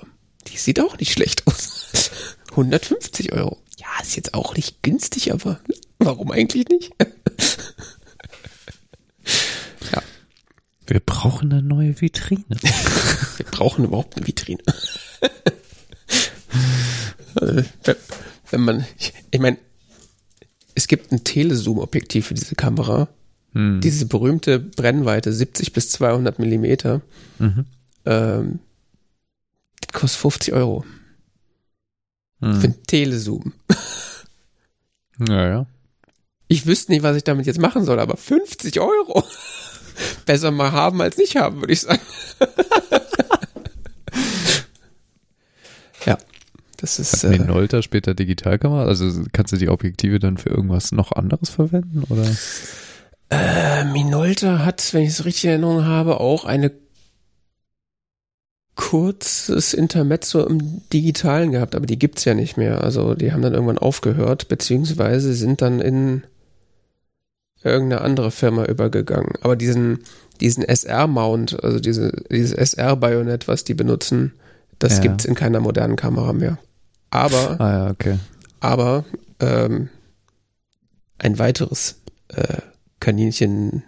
Die 0.48 0.56
sieht 0.56 0.80
auch 0.80 0.98
nicht 0.98 1.12
schlecht 1.12 1.46
aus. 1.46 2.10
150 2.50 3.32
Euro. 3.32 3.58
Ja, 3.84 4.02
ist 4.02 4.16
jetzt 4.16 4.34
auch 4.34 4.56
nicht 4.56 4.82
günstig, 4.82 5.32
aber 5.32 5.60
warum 5.98 6.30
eigentlich 6.30 6.66
nicht? 6.68 6.92
ja. 9.92 10.02
Wir 10.86 11.00
brauchen 11.00 11.52
eine 11.52 11.62
neue 11.62 12.00
Vitrine. 12.00 12.44
Wir 13.36 13.46
brauchen 13.46 13.84
überhaupt 13.84 14.16
eine 14.16 14.26
Vitrine. 14.26 14.62
wenn, 18.50 18.60
man, 18.60 18.86
ich, 19.30 19.40
meine, 19.40 19.58
es 20.74 20.88
gibt 20.88 21.12
ein 21.12 21.22
Telezoom-Objektiv 21.24 22.28
für 22.28 22.34
diese 22.34 22.54
Kamera. 22.54 23.08
Hm. 23.52 23.82
Diese 23.82 24.06
berühmte 24.06 24.58
Brennweite 24.60 25.30
70 25.32 25.74
bis 25.74 25.90
200 25.90 26.38
Millimeter. 26.38 27.02
Mhm. 27.38 27.66
Ähm, 28.06 28.60
kostet 29.92 30.20
50 30.20 30.54
Euro. 30.54 30.84
Hm. 32.44 32.60
Für 32.60 32.66
ein 32.68 32.82
Telezoom. 32.86 33.52
Naja. 35.16 35.66
Ich 36.48 36.66
wüsste 36.66 36.90
nicht, 36.90 37.04
was 37.04 37.16
ich 37.16 37.22
damit 37.22 37.46
jetzt 37.46 37.60
machen 37.60 37.84
soll, 37.84 38.00
aber 38.00 38.16
50 38.16 38.80
Euro. 38.80 39.22
Besser 40.26 40.50
mal 40.50 40.72
haben 40.72 41.00
als 41.00 41.16
nicht 41.18 41.36
haben, 41.36 41.60
würde 41.60 41.72
ich 41.72 41.82
sagen. 41.82 42.00
ja. 46.04 46.18
Das 46.78 46.98
ist. 46.98 47.22
Hat 47.22 47.30
Minolta 47.30 47.78
äh, 47.78 47.82
später 47.82 48.12
Digitalkamera? 48.14 48.86
Also 48.86 49.22
kannst 49.32 49.52
du 49.52 49.56
die 49.56 49.68
Objektive 49.68 50.18
dann 50.18 50.36
für 50.36 50.48
irgendwas 50.48 50.90
noch 50.90 51.12
anderes 51.12 51.50
verwenden? 51.50 52.02
Oder? 52.08 52.28
Äh, 53.30 53.84
Minolta 53.84 54.64
hat, 54.64 54.92
wenn 54.94 55.02
ich 55.02 55.10
es 55.10 55.24
richtig 55.24 55.44
in 55.44 55.50
Erinnerung 55.50 55.84
habe, 55.84 56.18
auch 56.18 56.44
eine 56.44 56.72
kurzes 58.76 59.72
Intermezzo 59.72 60.44
im 60.46 60.82
Digitalen 60.92 61.52
gehabt, 61.52 61.74
aber 61.74 61.86
die 61.86 61.98
gibt's 61.98 62.24
ja 62.24 62.34
nicht 62.34 62.56
mehr. 62.56 62.82
Also 62.82 63.14
die 63.14 63.32
haben 63.32 63.42
dann 63.42 63.54
irgendwann 63.54 63.78
aufgehört, 63.78 64.48
beziehungsweise 64.48 65.32
sind 65.34 65.62
dann 65.62 65.80
in 65.80 66.24
irgendeine 67.62 68.02
andere 68.02 68.30
Firma 68.30 68.64
übergegangen. 68.64 69.32
Aber 69.40 69.56
diesen, 69.56 70.00
diesen 70.40 70.64
SR-Mount, 70.64 71.62
also 71.62 71.80
diese, 71.80 72.12
dieses 72.30 72.52
SR-Bajonett, 72.52 73.48
was 73.48 73.64
die 73.64 73.74
benutzen, 73.74 74.32
das 74.78 74.96
ja. 74.96 75.02
gibt's 75.02 75.24
in 75.24 75.34
keiner 75.34 75.60
modernen 75.60 75.96
Kamera 75.96 76.32
mehr. 76.32 76.58
Aber, 77.10 77.60
ah, 77.60 77.70
ja, 77.70 77.90
okay. 77.90 78.18
aber 78.60 79.04
ähm, 79.40 79.88
ein 81.18 81.38
weiteres 81.38 82.00
äh, 82.28 82.58
Kaninchen, 83.00 83.84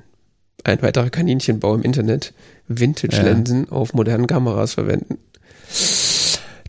ein 0.64 0.80
weiterer 0.80 1.11
Kaninchenbau 1.11 1.74
im 1.74 1.82
Internet, 1.82 2.32
Vintage-Linsen 2.69 3.67
ja. 3.67 3.73
auf 3.73 3.95
modernen 3.95 4.27
Kameras 4.27 4.75
verwenden. 4.75 5.19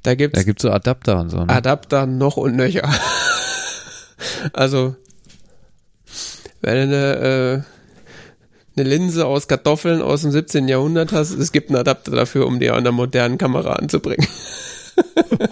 Da 0.03 0.15
gibt's, 0.15 0.39
da 0.39 0.43
gibt's 0.43 0.61
so 0.61 0.71
Adapter 0.71 1.19
und 1.19 1.29
so. 1.29 1.43
Ne? 1.43 1.49
Adapter 1.49 2.05
noch 2.05 2.37
und 2.37 2.55
nöcher. 2.55 2.89
also, 4.53 4.95
wenn 6.61 6.75
du 6.75 6.95
eine, 6.95 7.65
äh, 8.75 8.79
eine 8.79 8.89
Linse 8.89 9.25
aus 9.25 9.47
Kartoffeln 9.47 10.01
aus 10.01 10.21
dem 10.21 10.31
17. 10.31 10.67
Jahrhundert 10.67 11.11
hast, 11.11 11.31
es 11.31 11.51
gibt 11.51 11.69
einen 11.69 11.79
Adapter 11.79 12.11
dafür, 12.11 12.47
um 12.47 12.59
die 12.59 12.69
an 12.69 12.77
einer 12.77 12.91
modernen 12.91 13.37
Kamera 13.37 13.73
anzubringen. 13.73 14.27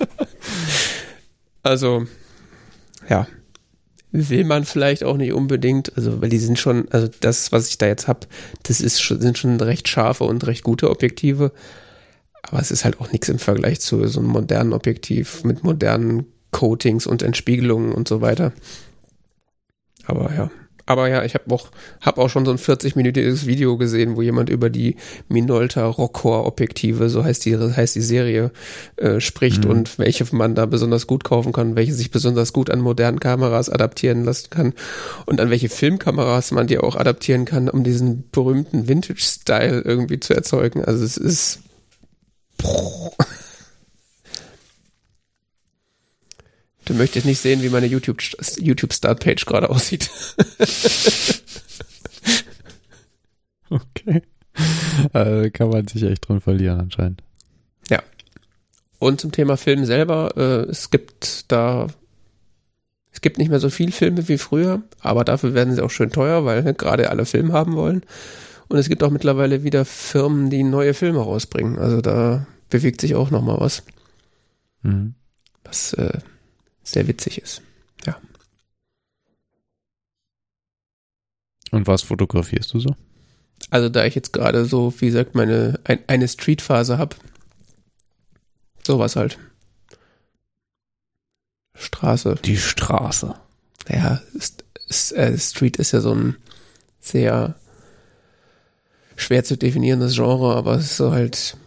also, 1.63 2.05
ja 3.09 3.27
will 4.15 4.45
man 4.45 4.65
vielleicht 4.65 5.03
auch 5.03 5.17
nicht 5.17 5.33
unbedingt, 5.33 5.95
also 5.97 6.21
weil 6.21 6.29
die 6.29 6.39
sind 6.39 6.59
schon, 6.59 6.87
also 6.91 7.09
das, 7.19 7.51
was 7.51 7.69
ich 7.69 7.77
da 7.77 7.87
jetzt 7.87 8.07
habe, 8.07 8.27
das 8.63 8.81
ist 8.81 9.01
schon, 9.01 9.21
sind 9.21 9.37
schon 9.37 9.59
recht 9.59 9.87
scharfe 9.87 10.23
und 10.23 10.45
recht 10.47 10.63
gute 10.63 10.89
Objektive, 10.89 11.51
aber 12.41 12.59
es 12.59 12.71
ist 12.71 12.85
halt 12.85 12.99
auch 12.99 13.11
nichts 13.11 13.29
im 13.29 13.39
Vergleich 13.39 13.81
zu 13.81 14.05
so 14.07 14.19
einem 14.19 14.29
modernen 14.29 14.73
Objektiv 14.73 15.43
mit 15.43 15.63
modernen 15.63 16.25
Coatings 16.51 17.07
und 17.07 17.21
Entspiegelungen 17.21 17.91
und 17.91 18.07
so 18.07 18.21
weiter. 18.21 18.53
Aber 20.05 20.33
ja, 20.33 20.51
aber 20.85 21.09
ja, 21.09 21.23
ich 21.23 21.33
habe 21.33 21.53
auch, 21.53 21.69
hab 22.01 22.17
auch 22.17 22.29
schon 22.29 22.45
so 22.45 22.51
ein 22.51 22.57
40-minütiges 22.57 23.45
Video 23.45 23.77
gesehen, 23.77 24.15
wo 24.15 24.21
jemand 24.21 24.49
über 24.49 24.69
die 24.69 24.97
Minolta 25.27 25.85
Rockcore 25.87 26.45
Objektive, 26.45 27.09
so 27.09 27.23
heißt 27.23 27.45
die, 27.45 27.57
heißt 27.57 27.95
die 27.95 28.01
Serie, 28.01 28.51
äh, 28.97 29.19
spricht 29.19 29.65
mhm. 29.65 29.71
und 29.71 29.99
welche 29.99 30.25
man 30.35 30.53
da 30.53 30.65
besonders 30.65 31.07
gut 31.07 31.23
kaufen 31.23 31.53
kann, 31.53 31.75
welche 31.75 31.93
sich 31.93 32.11
besonders 32.11 32.53
gut 32.53 32.69
an 32.69 32.81
modernen 32.81 33.19
Kameras 33.19 33.69
adaptieren 33.69 34.23
lassen 34.23 34.49
kann 34.49 34.73
und 35.25 35.41
an 35.41 35.49
welche 35.49 35.69
Filmkameras 35.69 36.51
man 36.51 36.67
die 36.67 36.77
auch 36.77 36.95
adaptieren 36.95 37.45
kann, 37.45 37.69
um 37.69 37.83
diesen 37.83 38.29
berühmten 38.31 38.87
Vintage-Style 38.87 39.81
irgendwie 39.81 40.19
zu 40.19 40.33
erzeugen. 40.33 40.83
Also 40.83 41.03
es 41.03 41.17
ist. 41.17 41.59
Du 46.85 46.93
möchtest 46.93 47.25
nicht 47.25 47.39
sehen, 47.39 47.63
wie 47.63 47.69
meine 47.69 47.87
YouTube, 47.87 48.21
YouTube 48.59 48.93
Start 48.93 49.23
Page 49.23 49.45
gerade 49.45 49.69
aussieht. 49.71 50.11
okay. 53.69 54.21
Also 55.11 55.49
kann 55.51 55.69
man 55.69 55.87
sich 55.87 56.03
echt 56.03 56.27
drin 56.27 56.41
verlieren 56.41 56.79
anscheinend. 56.79 57.23
Ja. 57.89 58.03
Und 58.99 59.19
zum 59.19 59.31
Thema 59.31 59.57
Film 59.57 59.85
selber, 59.85 60.37
äh, 60.37 60.69
es 60.69 60.91
gibt 60.91 61.51
da, 61.51 61.87
es 63.11 63.21
gibt 63.21 63.39
nicht 63.39 63.49
mehr 63.49 63.59
so 63.59 63.69
viel 63.69 63.91
Filme 63.91 64.27
wie 64.27 64.37
früher, 64.37 64.83
aber 65.01 65.23
dafür 65.25 65.55
werden 65.55 65.73
sie 65.73 65.83
auch 65.83 65.91
schön 65.91 66.11
teuer, 66.11 66.45
weil 66.45 66.63
ne, 66.63 66.73
gerade 66.77 67.09
alle 67.09 67.25
Film 67.25 67.51
haben 67.51 67.75
wollen. 67.75 68.03
Und 68.67 68.77
es 68.77 68.89
gibt 68.89 69.03
auch 69.03 69.11
mittlerweile 69.11 69.63
wieder 69.63 69.85
Firmen, 69.85 70.49
die 70.49 70.63
neue 70.63 70.93
Filme 70.93 71.19
rausbringen. 71.19 71.77
Also 71.77 72.01
da 72.01 72.47
bewegt 72.69 73.01
sich 73.01 73.15
auch 73.15 73.31
noch 73.31 73.41
mal 73.41 73.59
was. 73.59 73.83
Mhm. 74.81 75.15
Was 75.63 75.93
äh, 75.93 76.19
sehr 76.85 77.07
witzig 77.07 77.41
ist. 77.41 77.61
Ja. 78.05 78.21
Und 81.71 81.87
was 81.87 82.03
fotografierst 82.03 82.73
du 82.73 82.79
so? 82.79 82.95
Also 83.69 83.89
da 83.89 84.05
ich 84.05 84.15
jetzt 84.15 84.31
gerade 84.31 84.65
so, 84.65 84.93
wie 84.99 85.07
gesagt, 85.07 85.35
meine 85.35 85.79
ein, 85.83 85.99
eine 86.07 86.27
Street-Phase 86.27 86.97
habe, 86.97 87.15
sowas 88.83 89.15
halt. 89.15 89.37
Straße. 91.73 92.35
Die 92.45 92.57
Straße. 92.57 93.35
Ja, 93.89 94.21
ist, 94.33 94.63
ist, 94.87 95.11
äh, 95.13 95.37
Street 95.37 95.77
ist 95.77 95.91
ja 95.91 96.01
so 96.01 96.13
ein 96.13 96.37
sehr 96.99 97.55
schwer 99.15 99.43
zu 99.43 99.57
definierendes 99.57 100.15
Genre, 100.15 100.55
aber 100.55 100.75
es 100.75 100.85
ist 100.85 100.97
so 100.97 101.11
halt 101.11 101.57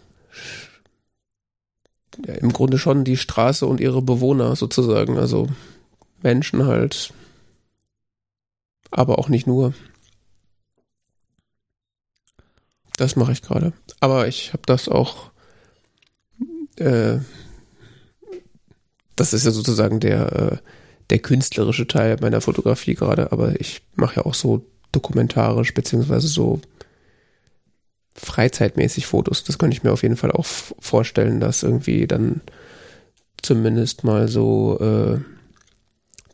ja, 2.27 2.35
im 2.35 2.53
Grunde 2.53 2.79
schon 2.79 3.05
die 3.05 3.17
Straße 3.17 3.67
und 3.67 3.81
ihre 3.81 4.03
Bewohner 4.03 4.57
sozusagen, 4.57 5.19
also 5.19 5.49
Menschen 6.23 6.67
halt, 6.67 7.13
aber 8.91 9.19
auch 9.19 9.29
nicht 9.29 9.47
nur. 9.47 9.75
Das 12.97 13.15
mache 13.15 13.33
ich 13.33 13.43
gerade. 13.43 13.73
Aber 14.01 14.27
ich 14.27 14.53
habe 14.53 14.63
das 14.67 14.89
auch, 14.89 15.31
äh, 16.77 17.19
das 19.15 19.33
ist 19.33 19.45
ja 19.45 19.53
sozusagen 19.53 20.01
der, 20.01 20.33
äh, 20.33 20.57
der 21.11 21.19
künstlerische 21.21 21.87
Teil 21.87 22.17
meiner 22.21 22.41
Fotografie 22.41 22.95
gerade, 22.95 23.31
aber 23.31 23.61
ich 23.61 23.83
mache 23.95 24.17
ja 24.17 24.27
auch 24.27 24.35
so 24.35 24.67
dokumentarisch 24.91 25.75
beziehungsweise 25.75 26.27
so 26.27 26.61
freizeitmäßig 28.19 29.07
Fotos. 29.07 29.45
Das 29.45 29.59
könnte 29.59 29.77
ich 29.77 29.83
mir 29.83 29.93
auf 29.93 30.03
jeden 30.03 30.17
Fall 30.17 30.33
auch 30.33 30.47
vorstellen, 30.47 31.41
dass 31.41 31.63
irgendwie 31.63 32.07
dann 32.07 32.41
zumindest 33.41 34.05
mal 34.05 34.29
so 34.29 34.79
äh, 34.81 35.21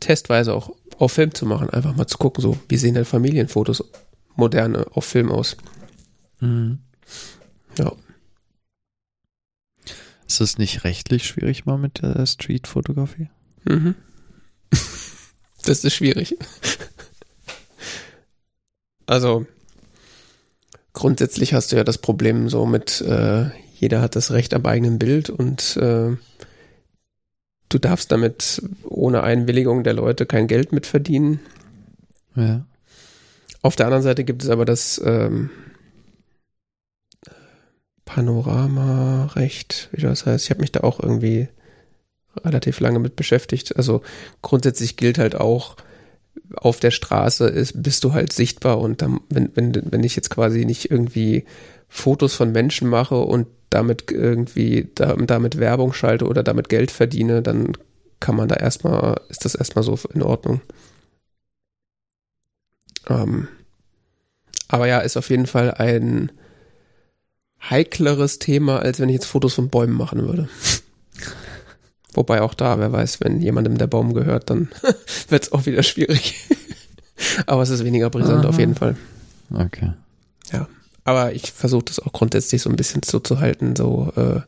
testweise 0.01 0.55
auch 0.55 0.75
auf 0.99 1.13
Film 1.13 1.35
zu 1.35 1.47
machen, 1.47 1.71
einfach 1.71 1.95
mal 1.95 2.07
zu 2.07 2.19
gucken, 2.19 2.43
so, 2.43 2.59
wie 2.69 2.77
sehen 2.77 2.95
denn 2.95 3.05
Familienfotos 3.05 3.85
moderne 4.37 4.87
auf 4.93 5.05
Film 5.05 5.31
aus. 5.31 5.57
Mhm. 6.41 6.79
Ja. 7.79 7.93
Ist 10.27 10.41
das 10.41 10.59
nicht 10.59 10.85
rechtlich 10.85 11.27
schwierig 11.27 11.67
mal 11.67 11.79
mit 11.79 12.03
der 12.03 12.25
Streetfotografie? 12.27 13.29
Mhm. 13.65 13.95
Das 15.67 15.83
ist 15.83 15.95
schwierig. 15.95 16.37
Also 19.07 19.47
grundsätzlich 20.95 21.53
hast 21.53 21.73
du 21.73 21.77
ja 21.77 21.85
das 21.85 21.99
Problem 21.99 22.49
so 22.49 22.65
mit, 22.65 23.03
äh, 23.03 23.51
jeder 23.75 24.01
hat 24.01 24.17
das 24.17 24.31
Recht 24.31 24.55
am 24.55 24.65
eigenen 24.65 24.99
Bild 24.99 25.29
und 25.29 25.77
äh, 25.77 26.17
du 27.69 27.79
darfst 27.79 28.11
damit 28.11 28.63
ohne 28.85 29.23
Einwilligung 29.23 29.85
der 29.85 29.93
Leute 29.93 30.25
kein 30.25 30.47
Geld 30.47 30.73
mitverdienen. 30.73 31.41
Ja. 32.37 32.65
Auf 33.61 33.77
der 33.77 33.87
anderen 33.87 34.03
Seite 34.03 34.25
gibt 34.25 34.43
es 34.43 34.49
aber 34.49 34.65
das 34.65 35.01
ähm, 35.05 35.51
Panoramarecht, 38.05 39.89
wie 39.93 40.03
das 40.03 40.27
heißt. 40.27 40.45
Ich 40.45 40.51
habe 40.51 40.61
mich 40.61 40.73
da 40.73 40.81
auch 40.81 41.01
irgendwie 41.01 41.49
relativ 42.45 42.81
lange 42.81 42.99
mit 42.99 43.17
beschäftigt. 43.17 43.77
Also 43.77 44.03
grundsätzlich 44.43 44.97
gilt 44.97 45.19
halt 45.19 45.35
auch, 45.35 45.77
auf 46.57 46.81
der 46.81 46.91
Straße 46.91 47.47
ist, 47.47 47.83
bist 47.83 48.05
du 48.05 48.13
halt 48.13 48.33
sichtbar 48.33 48.81
und 48.81 49.03
dann, 49.03 49.21
wenn, 49.29 49.51
wenn, 49.55 49.73
wenn 49.91 50.05
ich 50.05 50.17
jetzt 50.17 50.31
quasi 50.31 50.65
nicht 50.65 50.91
irgendwie 50.91 51.45
Fotos 51.89 52.35
von 52.35 52.53
Menschen 52.53 52.89
mache 52.89 53.17
und 53.17 53.47
damit 53.71 54.11
irgendwie 54.11 54.91
da, 54.95 55.15
damit 55.15 55.59
Werbung 55.59 55.93
schalte 55.93 56.27
oder 56.27 56.43
damit 56.43 56.69
Geld 56.69 56.91
verdiene, 56.91 57.43
dann 57.43 57.73
kann 58.21 58.37
man 58.37 58.49
da 58.49 58.57
erstmal, 58.57 59.21
ist 59.29 59.45
das 59.45 59.55
erstmal 59.55 59.83
so 59.83 59.99
in 60.13 60.23
Ordnung. 60.23 60.61
Ähm, 63.09 63.49
aber 64.69 64.87
ja, 64.87 65.01
ist 65.01 65.17
auf 65.17 65.31
jeden 65.31 65.47
Fall 65.47 65.73
ein 65.73 66.33
heikleres 67.69 68.39
Thema, 68.39 68.79
als 68.81 69.01
wenn 69.01 69.09
ich 69.09 69.15
jetzt 69.15 69.27
Fotos 69.27 69.55
von 69.55 69.69
Bäumen 69.69 69.95
machen 69.95 70.27
würde. 70.27 70.49
Wobei 72.15 72.43
auch 72.43 72.55
da, 72.55 72.79
wer 72.79 72.93
weiß, 72.93 73.21
wenn 73.21 73.41
jemandem 73.41 73.79
der 73.79 73.87
Baum 73.87 74.15
gehört, 74.15 74.51
dann 74.51 74.69
wird 75.29 75.43
es 75.43 75.53
auch 75.53 75.67
wieder 75.67 75.83
schwierig. 75.83 76.49
aber 77.47 77.63
es 77.63 77.71
ist 77.71 77.85
weniger 77.85 78.11
brisant 78.11 78.45
Aha. 78.45 78.49
auf 78.49 78.59
jeden 78.59 78.75
Fall. 78.75 78.97
Okay. 79.53 79.93
Ja. 80.53 80.69
Aber 81.05 81.33
ich 81.33 81.53
versuche 81.53 81.85
das 81.85 82.01
auch 82.01 82.13
grundsätzlich 82.13 82.63
so 82.63 82.71
ein 82.71 82.77
bisschen 82.77 83.03
so 83.03 83.19
zu 83.19 83.41
halten, 83.41 83.77
so 83.77 84.13
äh, 84.17 84.41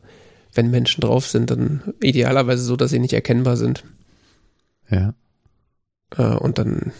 wenn 0.53 0.71
Menschen 0.71 1.01
drauf 1.01 1.27
sind, 1.27 1.51
dann 1.51 1.93
idealerweise 2.01 2.63
so, 2.63 2.75
dass 2.75 2.89
sie 2.89 2.99
nicht 2.99 3.13
erkennbar 3.13 3.57
sind. 3.57 3.83
Ja. 4.89 5.13
Äh, 6.17 6.35
und 6.35 6.57
dann 6.57 6.91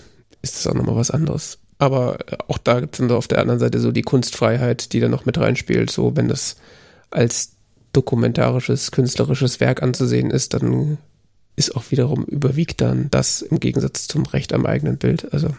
ist 0.42 0.56
das 0.56 0.68
auch 0.68 0.76
nochmal 0.76 0.96
was 0.96 1.12
anderes. 1.12 1.60
Aber 1.80 2.20
äh, 2.32 2.38
auch 2.48 2.58
da 2.58 2.80
gibt 2.80 2.96
es 2.96 3.00
dann 3.00 3.10
so 3.10 3.18
auf 3.18 3.28
der 3.28 3.40
anderen 3.40 3.60
Seite 3.60 3.80
so 3.80 3.92
die 3.92 4.02
Kunstfreiheit, 4.02 4.94
die 4.94 5.00
da 5.00 5.10
noch 5.10 5.26
mit 5.26 5.38
reinspielt. 5.38 5.90
So, 5.90 6.16
wenn 6.16 6.28
das 6.28 6.58
als 7.10 7.57
dokumentarisches, 7.98 8.92
künstlerisches 8.92 9.60
Werk 9.60 9.82
anzusehen 9.82 10.30
ist, 10.30 10.54
dann 10.54 11.00
ist 11.56 11.76
auch 11.76 11.90
wiederum 11.90 12.24
überwiegt 12.26 12.80
dann 12.82 13.10
das 13.10 13.42
im 13.42 13.60
Gegensatz 13.60 14.08
zum 14.08 14.26
Recht 14.28 14.54
am 14.54 14.66
eigenen 14.68 14.98
Bild. 14.98 15.34
Also 15.34 15.50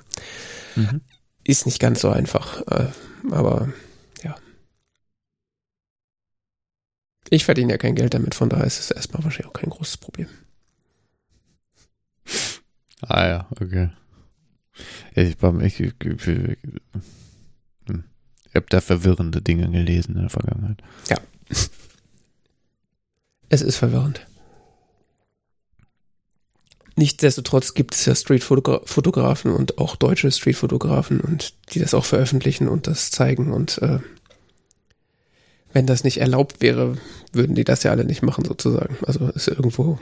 Mhm. 0.76 1.00
ist 1.42 1.66
nicht 1.66 1.80
ganz 1.80 2.00
so 2.00 2.10
einfach. 2.10 2.62
Äh, 2.68 2.86
aber 3.32 3.72
ja. 4.22 4.36
Ich 7.30 7.44
verdiene 7.44 7.72
ja 7.72 7.78
kein 7.78 7.96
Geld 7.96 8.14
damit, 8.14 8.36
von 8.36 8.48
daher 8.48 8.66
ist 8.66 8.78
es 8.78 8.92
erstmal 8.92 9.24
wahrscheinlich 9.24 9.48
auch 9.48 9.60
kein 9.60 9.70
großes 9.70 9.96
Problem. 9.96 10.28
Ah 13.00 13.26
ja, 13.26 13.48
okay. 13.60 13.90
Ja, 15.16 15.22
Ich, 15.24 15.36
ich, 15.42 15.80
ich, 15.80 15.80
ich, 15.80 16.26
hm. 17.88 18.04
habe 18.54 18.66
da 18.68 18.80
verwirrende 18.80 19.42
Dinge 19.42 19.68
gelesen 19.70 20.14
in 20.14 20.20
der 20.20 20.30
Vergangenheit. 20.30 20.80
Es 23.48 23.62
ist 23.62 23.76
verwirrend. 23.76 24.26
Nichtsdestotrotz 26.96 27.74
gibt 27.74 27.94
es 27.94 28.04
ja 28.06 28.14
Streetfotografen 28.14 29.52
und 29.52 29.78
auch 29.78 29.94
deutsche 29.94 30.30
Streetfotografen 30.32 31.20
und 31.20 31.54
die 31.72 31.78
das 31.78 31.94
auch 31.94 32.04
veröffentlichen 32.04 32.66
und 32.66 32.88
das 32.88 33.12
zeigen 33.12 33.52
und 33.52 33.78
äh, 33.78 34.00
wenn 35.72 35.86
das 35.86 36.02
nicht 36.02 36.20
erlaubt 36.20 36.60
wäre, 36.60 36.98
würden 37.32 37.54
die 37.54 37.62
das 37.62 37.84
ja 37.84 37.92
alle 37.92 38.04
nicht 38.04 38.22
machen 38.22 38.44
sozusagen. 38.44 38.96
Also 39.06 39.28
ist 39.28 39.46
irgendwo 39.48 40.00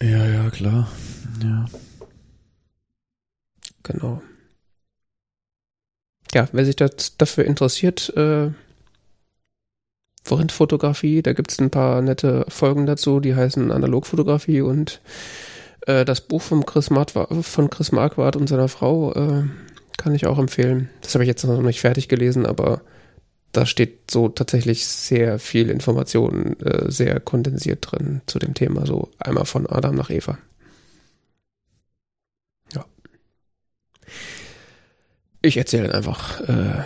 Ja, 0.00 0.26
ja, 0.26 0.50
klar. 0.50 0.90
Ja. 1.42 1.66
Genau. 3.82 4.22
Ja, 6.32 6.48
wer 6.52 6.64
sich 6.64 6.76
das, 6.76 7.16
dafür 7.18 7.44
interessiert, 7.44 8.10
äh, 8.16 8.50
Forintfotografie, 10.24 11.22
da 11.22 11.32
gibt 11.32 11.50
es 11.50 11.58
ein 11.60 11.70
paar 11.70 12.02
nette 12.02 12.44
Folgen 12.48 12.86
dazu, 12.86 13.20
die 13.20 13.34
heißen 13.34 13.72
Analogfotografie 13.72 14.60
und 14.60 15.00
äh, 15.86 16.04
das 16.04 16.20
Buch 16.20 16.42
von 16.42 16.66
Chris, 16.66 16.88
von 16.88 17.70
Chris 17.70 17.92
Marquardt 17.92 18.36
und 18.36 18.48
seiner 18.48 18.68
Frau 18.68 19.12
äh, 19.12 19.44
kann 19.96 20.14
ich 20.14 20.26
auch 20.26 20.38
empfehlen. 20.38 20.88
Das 21.02 21.14
habe 21.14 21.24
ich 21.24 21.28
jetzt 21.28 21.44
noch 21.44 21.60
nicht 21.62 21.80
fertig 21.80 22.08
gelesen, 22.08 22.46
aber 22.46 22.82
da 23.52 23.66
steht 23.66 24.10
so 24.10 24.28
tatsächlich 24.28 24.86
sehr 24.86 25.38
viel 25.38 25.70
Information, 25.70 26.58
äh, 26.60 26.90
sehr 26.90 27.18
kondensiert 27.20 27.90
drin 27.90 28.20
zu 28.26 28.38
dem 28.38 28.54
Thema, 28.54 28.86
so 28.86 29.08
einmal 29.18 29.46
von 29.46 29.66
Adam 29.66 29.96
nach 29.96 30.10
Eva. 30.10 30.38
Ich 35.42 35.56
erzähle 35.56 35.94
einfach. 35.94 36.40
Äh, 36.42 36.82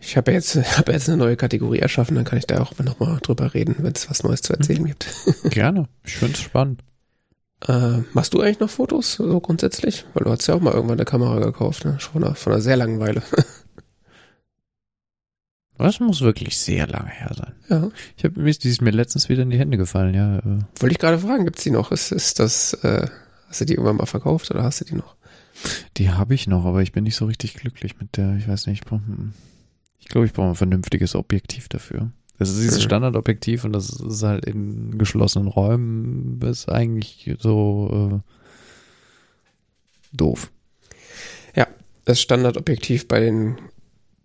ich 0.00 0.16
habe 0.16 0.32
jetzt, 0.32 0.56
hab 0.78 0.88
jetzt 0.88 1.08
eine 1.08 1.18
neue 1.18 1.36
Kategorie 1.36 1.78
erschaffen, 1.78 2.14
dann 2.14 2.24
kann 2.24 2.38
ich 2.38 2.46
da 2.46 2.60
auch 2.60 2.76
nochmal 2.78 3.18
drüber 3.22 3.54
reden, 3.54 3.76
wenn 3.78 3.92
es 3.92 4.08
was 4.10 4.22
Neues 4.22 4.42
zu 4.42 4.52
erzählen 4.52 4.84
gibt. 4.84 5.08
Gerne. 5.50 5.88
Ich 6.04 6.16
finde 6.16 6.34
es 6.34 6.40
spannend. 6.40 6.82
Äh, 7.66 7.98
machst 8.12 8.34
du 8.34 8.40
eigentlich 8.40 8.60
noch 8.60 8.70
Fotos, 8.70 9.14
so 9.14 9.40
grundsätzlich? 9.40 10.04
Weil 10.14 10.24
du 10.24 10.30
hast 10.30 10.46
ja 10.46 10.54
auch 10.54 10.60
mal 10.60 10.72
irgendwann 10.72 10.98
eine 10.98 11.04
Kamera 11.04 11.40
gekauft, 11.40 11.84
ne? 11.84 11.98
Schon 11.98 12.12
von 12.12 12.24
einer, 12.24 12.34
von 12.36 12.52
einer 12.52 12.62
sehr 12.62 12.76
langen 12.76 13.00
Weile. 13.00 13.22
Das 15.78 16.00
muss 16.00 16.22
wirklich 16.22 16.58
sehr 16.58 16.88
lange 16.88 17.08
her 17.08 17.30
sein. 17.36 17.52
ja. 17.70 17.90
Ich 18.16 18.24
habe 18.24 18.40
mir, 18.40 18.52
die 18.52 18.68
ist 18.68 18.82
mir 18.82 18.90
letztens 18.90 19.28
wieder 19.28 19.44
in 19.44 19.50
die 19.50 19.58
Hände 19.58 19.76
gefallen, 19.76 20.12
ja. 20.12 20.38
äh. 20.38 20.58
Wollte 20.80 20.92
ich 20.92 20.98
gerade 20.98 21.20
fragen, 21.20 21.44
gibt's 21.44 21.62
die 21.62 21.70
noch? 21.70 21.92
Ist, 21.92 22.10
ist 22.10 22.40
das, 22.40 22.74
äh, 22.82 23.06
hast 23.48 23.60
du 23.60 23.64
die 23.64 23.74
irgendwann 23.74 23.94
mal 23.96 24.06
verkauft 24.06 24.50
oder 24.50 24.64
hast 24.64 24.80
du 24.80 24.84
die 24.86 24.96
noch? 24.96 25.14
Die 25.96 26.10
habe 26.10 26.34
ich 26.34 26.48
noch, 26.48 26.64
aber 26.64 26.82
ich 26.82 26.90
bin 26.90 27.04
nicht 27.04 27.14
so 27.14 27.26
richtig 27.26 27.54
glücklich 27.54 28.00
mit 28.00 28.16
der. 28.16 28.36
Ich 28.36 28.48
weiß 28.48 28.66
nicht, 28.66 28.84
ich 29.98 30.08
glaube, 30.08 30.26
ich 30.26 30.32
brauche 30.32 30.48
ein 30.48 30.54
vernünftiges 30.54 31.14
Objektiv 31.14 31.68
dafür. 31.68 32.10
Das 32.38 32.50
ist 32.50 32.62
dieses. 32.62 32.82
Standardobjektiv 32.82 33.64
und 33.64 33.72
das 33.72 33.90
ist 33.90 34.22
halt 34.22 34.44
in 34.44 34.96
geschlossenen 34.96 35.48
Räumen 35.48 36.40
ist 36.42 36.68
eigentlich 36.68 37.34
so 37.40 38.22
äh, 38.22 40.16
doof. 40.16 40.50
Das 42.08 42.22
Standardobjektiv 42.22 43.06
bei 43.06 43.20
den, 43.20 43.58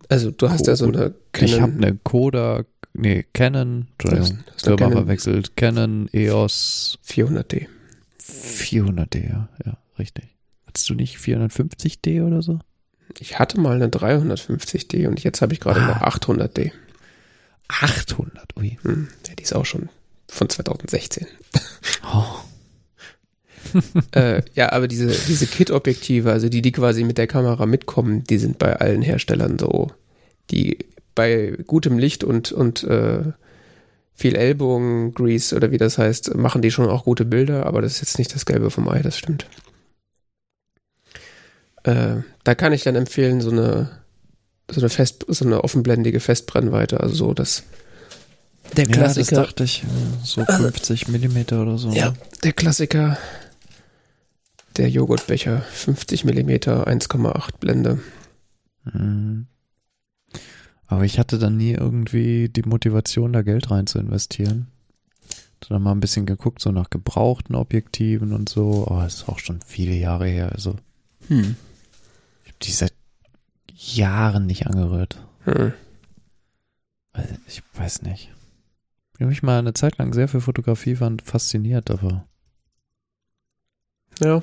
also 0.07 0.31
du 0.31 0.49
hast 0.49 0.67
ja 0.67 0.77
so 0.77 0.85
eine 0.85 1.15
ich 1.37 1.59
habe 1.59 1.73
eine 1.73 1.97
Kodak, 2.01 2.65
nee, 2.93 3.25
Canon, 3.33 3.89
Entschuldigung, 3.91 4.45
Firma 4.55 4.77
Canon. 4.77 4.93
verwechselt, 4.93 5.57
Canon 5.57 6.07
EOS 6.13 6.97
400D. 7.05 7.67
400D, 8.21 9.29
ja, 9.29 9.49
ja, 9.65 9.77
richtig. 9.99 10.29
Hattest 10.65 10.89
du 10.89 10.93
nicht 10.93 11.17
450D 11.17 12.25
oder 12.25 12.41
so? 12.41 12.59
Ich 13.19 13.39
hatte 13.39 13.59
mal 13.59 13.75
eine 13.75 13.87
350D 13.87 15.07
und 15.07 15.23
jetzt 15.23 15.41
habe 15.41 15.53
ich 15.53 15.59
gerade 15.59 15.81
eine 15.81 16.01
Ah. 16.01 16.09
800D. 16.09 16.71
800, 17.67 18.57
ui. 18.57 18.77
Hm, 18.83 19.07
ja, 19.27 19.35
die 19.35 19.43
ist 19.43 19.53
auch 19.55 19.65
schon 19.65 19.89
von 20.27 20.49
2016. 20.49 21.27
Oh. 22.13 22.25
äh, 24.11 24.41
ja, 24.53 24.71
aber 24.71 24.87
diese, 24.87 25.07
diese 25.07 25.47
Kit-Objektive, 25.47 26.31
also 26.31 26.49
die, 26.49 26.61
die 26.61 26.71
quasi 26.71 27.03
mit 27.03 27.17
der 27.17 27.27
Kamera 27.27 27.65
mitkommen, 27.65 28.23
die 28.23 28.37
sind 28.37 28.59
bei 28.59 28.75
allen 28.75 29.01
Herstellern 29.01 29.57
so, 29.57 29.91
die 30.51 30.79
bei 31.15 31.57
gutem 31.65 31.97
Licht 31.97 32.23
und, 32.23 32.51
und 32.51 32.83
äh, 32.83 33.23
viel 34.15 34.35
Ellbogen-Grease 34.35 35.55
oder 35.55 35.71
wie 35.71 35.77
das 35.77 35.97
heißt, 35.97 36.35
machen 36.35 36.61
die 36.61 36.71
schon 36.71 36.89
auch 36.89 37.03
gute 37.03 37.25
Bilder, 37.25 37.65
aber 37.65 37.81
das 37.81 37.93
ist 37.93 38.01
jetzt 38.01 38.17
nicht 38.19 38.33
das 38.35 38.45
Gelbe 38.45 38.69
vom 38.69 38.87
Ei, 38.89 39.01
das 39.01 39.17
stimmt. 39.17 39.47
Äh, 41.83 42.21
da 42.43 42.55
kann 42.55 42.73
ich 42.73 42.83
dann 42.83 42.95
empfehlen, 42.95 43.41
so 43.41 43.51
eine, 43.51 43.89
so 44.69 44.79
eine 44.81 44.89
fest, 44.89 45.25
so 45.27 45.45
eine 45.45 45.63
offenblendige 45.63 46.19
Festbrennweite, 46.19 46.99
also 46.99 47.15
so 47.15 47.33
das 47.33 47.63
der 48.77 48.85
Ja, 48.85 48.91
das 48.91 49.13
Klassiker. 49.15 49.35
dachte 49.35 49.63
ich. 49.65 49.83
So 50.23 50.43
50 50.45 51.07
Millimeter 51.09 51.61
oder 51.61 51.77
so. 51.77 51.91
Ja, 51.91 52.11
ne? 52.11 52.17
der 52.43 52.53
Klassiker. 52.53 53.17
Der 54.77 54.89
Joghurtbecher, 54.89 55.61
50 55.61 56.25
mm, 56.25 56.49
1,8 56.49 57.57
Blende. 57.59 57.99
Mhm. 58.85 59.45
Aber 60.87 61.03
ich 61.05 61.19
hatte 61.19 61.37
dann 61.37 61.57
nie 61.57 61.73
irgendwie 61.73 62.49
die 62.49 62.63
Motivation, 62.63 63.33
da 63.33 63.43
Geld 63.43 63.69
rein 63.69 63.85
zu 63.85 63.99
investieren. 63.99 64.67
Dann 65.69 65.81
mal 65.83 65.91
ein 65.91 65.99
bisschen 65.99 66.25
geguckt, 66.25 66.61
so 66.61 66.71
nach 66.71 66.89
gebrauchten 66.89 67.55
Objektiven 67.55 68.33
und 68.33 68.49
so. 68.49 68.87
Oh, 68.89 69.01
ist 69.05 69.29
auch 69.29 69.39
schon 69.39 69.59
viele 69.65 69.93
Jahre 69.95 70.27
her. 70.27 70.51
Also, 70.51 70.75
Hm. 71.27 71.55
Die 72.63 72.71
seit 72.71 72.93
Jahren 73.71 74.45
nicht 74.45 74.67
angerührt. 74.67 75.25
Hm. 75.45 75.73
Weil 77.13 77.39
Ich 77.47 77.61
weiß 77.73 78.03
nicht. 78.03 78.29
Ich 79.13 79.19
habe 79.19 79.29
mich 79.29 79.43
mal 79.43 79.59
eine 79.59 79.73
Zeit 79.73 79.97
lang 79.97 80.13
sehr 80.13 80.27
für 80.27 80.41
Fotografie 80.41 80.95
fand, 80.95 81.21
fasziniert, 81.21 81.91
aber 81.91 82.25
Ja. 84.19 84.41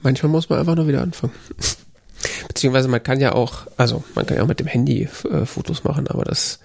Manchmal 0.00 0.30
muss 0.30 0.48
man 0.48 0.58
einfach 0.58 0.74
nur 0.74 0.86
wieder 0.86 1.02
anfangen. 1.02 1.32
Beziehungsweise 2.48 2.88
man 2.88 3.02
kann 3.02 3.20
ja 3.20 3.32
auch, 3.32 3.66
also 3.76 4.04
man 4.14 4.26
kann 4.26 4.36
ja 4.36 4.42
auch 4.42 4.48
mit 4.48 4.60
dem 4.60 4.66
Handy 4.66 5.08
äh, 5.30 5.46
Fotos 5.46 5.84
machen, 5.84 6.08
aber 6.08 6.24
das 6.24 6.60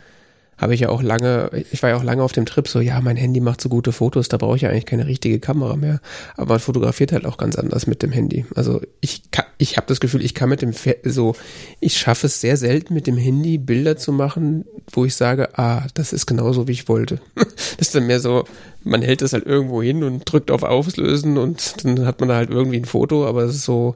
habe 0.60 0.74
ich 0.74 0.82
ja 0.82 0.90
auch 0.90 1.02
lange, 1.02 1.50
ich 1.72 1.82
war 1.82 1.90
ja 1.90 1.96
auch 1.96 2.04
lange 2.04 2.22
auf 2.22 2.34
dem 2.34 2.46
Trip 2.46 2.68
so, 2.68 2.82
ja, 2.82 3.00
mein 3.02 3.16
Handy 3.16 3.40
macht 3.40 3.62
so 3.62 3.70
gute 3.70 3.94
Fotos, 3.94 4.28
da 4.28 4.38
brauche 4.38 4.58
ich 4.58 4.62
ja 4.64 4.70
eigentlich 4.70 4.86
keine 4.86 5.08
richtige 5.08 5.40
Kamera 5.40 5.78
mehr. 5.78 6.02
Aber 6.36 6.54
man 6.54 6.60
fotografiert 6.60 7.14
halt 7.14 7.26
auch 7.26 7.38
ganz 7.38 7.56
anders 7.56 7.88
mit 7.88 8.04
dem 8.04 8.12
Handy. 8.12 8.46
Also 8.56 8.82
ich 9.00 9.32
kann, 9.32 9.46
ich 9.58 9.78
habe 9.78 9.88
das 9.88 10.02
Gefühl, 10.02 10.24
ich 10.24 10.34
kann 10.36 10.50
mit 10.50 10.62
dem, 10.62 10.74
so, 11.04 11.36
ich 11.80 11.98
schaffe 11.98 12.28
es 12.28 12.42
sehr 12.42 12.58
selten 12.58 12.94
mit 12.94 13.08
dem 13.08 13.18
Handy 13.18 13.58
Bilder 13.58 13.96
zu 13.96 14.12
machen, 14.12 14.66
wo 14.92 15.06
ich 15.06 15.16
sage, 15.16 15.58
ah, 15.58 15.88
das 15.94 16.12
ist 16.12 16.26
genauso, 16.26 16.68
wie 16.68 16.74
ich 16.74 16.90
wollte. 16.90 17.22
das 17.36 17.88
ist 17.88 17.96
dann 17.96 18.08
mehr 18.08 18.20
so, 18.20 18.44
man 18.84 19.02
hält 19.02 19.22
es 19.22 19.32
halt 19.32 19.46
irgendwo 19.46 19.82
hin 19.82 20.04
und 20.04 20.30
drückt 20.30 20.52
auf 20.52 20.64
Auflösen 20.64 21.38
und 21.38 21.86
dann 21.86 22.06
hat 22.06 22.20
man 22.20 22.30
da 22.30 22.36
halt 22.36 22.50
irgendwie 22.50 22.78
ein 22.78 22.86
Foto, 22.86 23.26
aber 23.26 23.44
es 23.44 23.56
ist 23.56 23.66
so, 23.66 23.96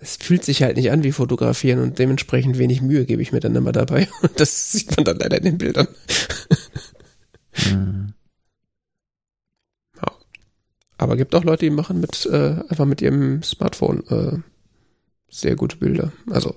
es 0.00 0.16
fühlt 0.16 0.44
sich 0.44 0.62
halt 0.62 0.76
nicht 0.76 0.90
an 0.90 1.02
wie 1.02 1.12
fotografieren 1.12 1.80
und 1.80 1.98
dementsprechend 1.98 2.58
wenig 2.58 2.80
Mühe 2.80 3.04
gebe 3.04 3.22
ich 3.22 3.32
mir 3.32 3.40
dann 3.40 3.54
immer 3.54 3.72
dabei. 3.72 4.08
Und 4.22 4.40
das 4.40 4.72
sieht 4.72 4.96
man 4.96 5.04
dann 5.04 5.18
leider 5.18 5.38
in 5.38 5.44
den 5.44 5.58
Bildern. 5.58 5.88
hm. 7.52 8.14
Aber 11.00 11.16
gibt 11.16 11.34
auch 11.34 11.44
Leute, 11.44 11.64
die 11.64 11.70
machen 11.70 11.98
mit 11.98 12.26
äh, 12.26 12.56
einfach 12.68 12.84
mit 12.84 13.00
ihrem 13.00 13.42
Smartphone 13.42 14.04
äh, 14.10 14.36
sehr 15.30 15.56
gute 15.56 15.78
Bilder. 15.78 16.12
Also 16.28 16.54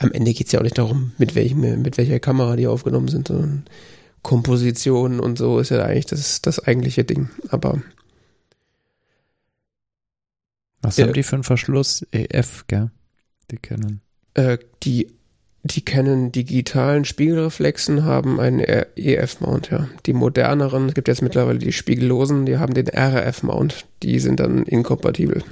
am 0.00 0.10
Ende 0.10 0.32
geht's 0.32 0.50
ja 0.50 0.58
auch 0.58 0.64
nicht 0.64 0.78
darum, 0.78 1.12
mit 1.16 1.36
welchem, 1.36 1.60
mit 1.82 1.96
welcher 1.96 2.18
Kamera 2.18 2.56
die 2.56 2.66
aufgenommen 2.66 3.06
sind, 3.06 3.28
sondern 3.28 3.66
Komposition 4.22 5.20
und 5.20 5.38
so 5.38 5.60
ist 5.60 5.70
ja 5.70 5.84
eigentlich 5.84 6.06
das, 6.06 6.42
das 6.42 6.58
eigentliche 6.58 7.04
Ding. 7.04 7.30
Aber 7.50 7.80
Was 10.82 10.96
Ja. 10.96 11.06
haben 11.06 11.12
die 11.12 11.22
für 11.22 11.36
einen 11.36 11.44
Verschluss? 11.44 12.06
EF, 12.12 12.64
gell? 12.68 12.90
Die 13.50 13.56
kennen. 13.56 14.00
äh, 14.34 14.58
die, 14.82 15.08
die 15.64 15.80
kennen 15.84 16.30
digitalen 16.32 17.04
Spiegelreflexen, 17.04 18.04
haben 18.04 18.38
einen 18.40 18.60
EF-Mount, 18.60 19.70
ja. 19.70 19.88
Die 20.06 20.12
moderneren, 20.12 20.88
es 20.88 20.94
gibt 20.94 21.08
jetzt 21.08 21.22
mittlerweile 21.22 21.58
die 21.58 21.72
spiegellosen, 21.72 22.46
die 22.46 22.58
haben 22.58 22.74
den 22.74 22.88
RF-Mount. 22.88 23.86
Die 24.02 24.18
sind 24.20 24.38
dann 24.40 24.62
inkompatibel. 24.64 25.42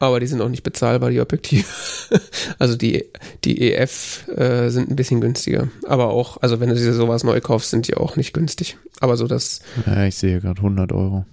Aber 0.00 0.20
die 0.20 0.28
sind 0.28 0.40
auch 0.40 0.48
nicht 0.48 0.62
bezahlbar, 0.62 1.10
die 1.10 1.20
Objektive. 1.20 1.64
also 2.60 2.76
die, 2.76 3.04
die 3.44 3.72
EF 3.72 4.28
äh, 4.28 4.68
sind 4.70 4.88
ein 4.90 4.94
bisschen 4.96 5.20
günstiger. 5.20 5.68
Aber 5.86 6.08
auch, 6.10 6.36
also 6.40 6.60
wenn 6.60 6.68
du 6.68 6.76
dir 6.76 6.92
sowas 6.94 7.24
neu 7.24 7.40
kaufst, 7.40 7.70
sind 7.70 7.88
die 7.88 7.96
auch 7.96 8.14
nicht 8.14 8.32
günstig. 8.32 8.76
Aber 9.00 9.16
so 9.16 9.26
das, 9.26 9.60
Ja, 9.86 10.04
ich 10.04 10.14
sehe 10.14 10.40
gerade 10.40 10.58
100 10.58 10.92
Euro. 10.92 11.26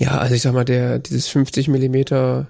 Ja, 0.00 0.16
also 0.16 0.34
ich 0.34 0.40
sag 0.40 0.54
mal, 0.54 0.64
der, 0.64 0.98
dieses 0.98 1.28
50 1.28 1.68
Millimeter, 1.68 2.46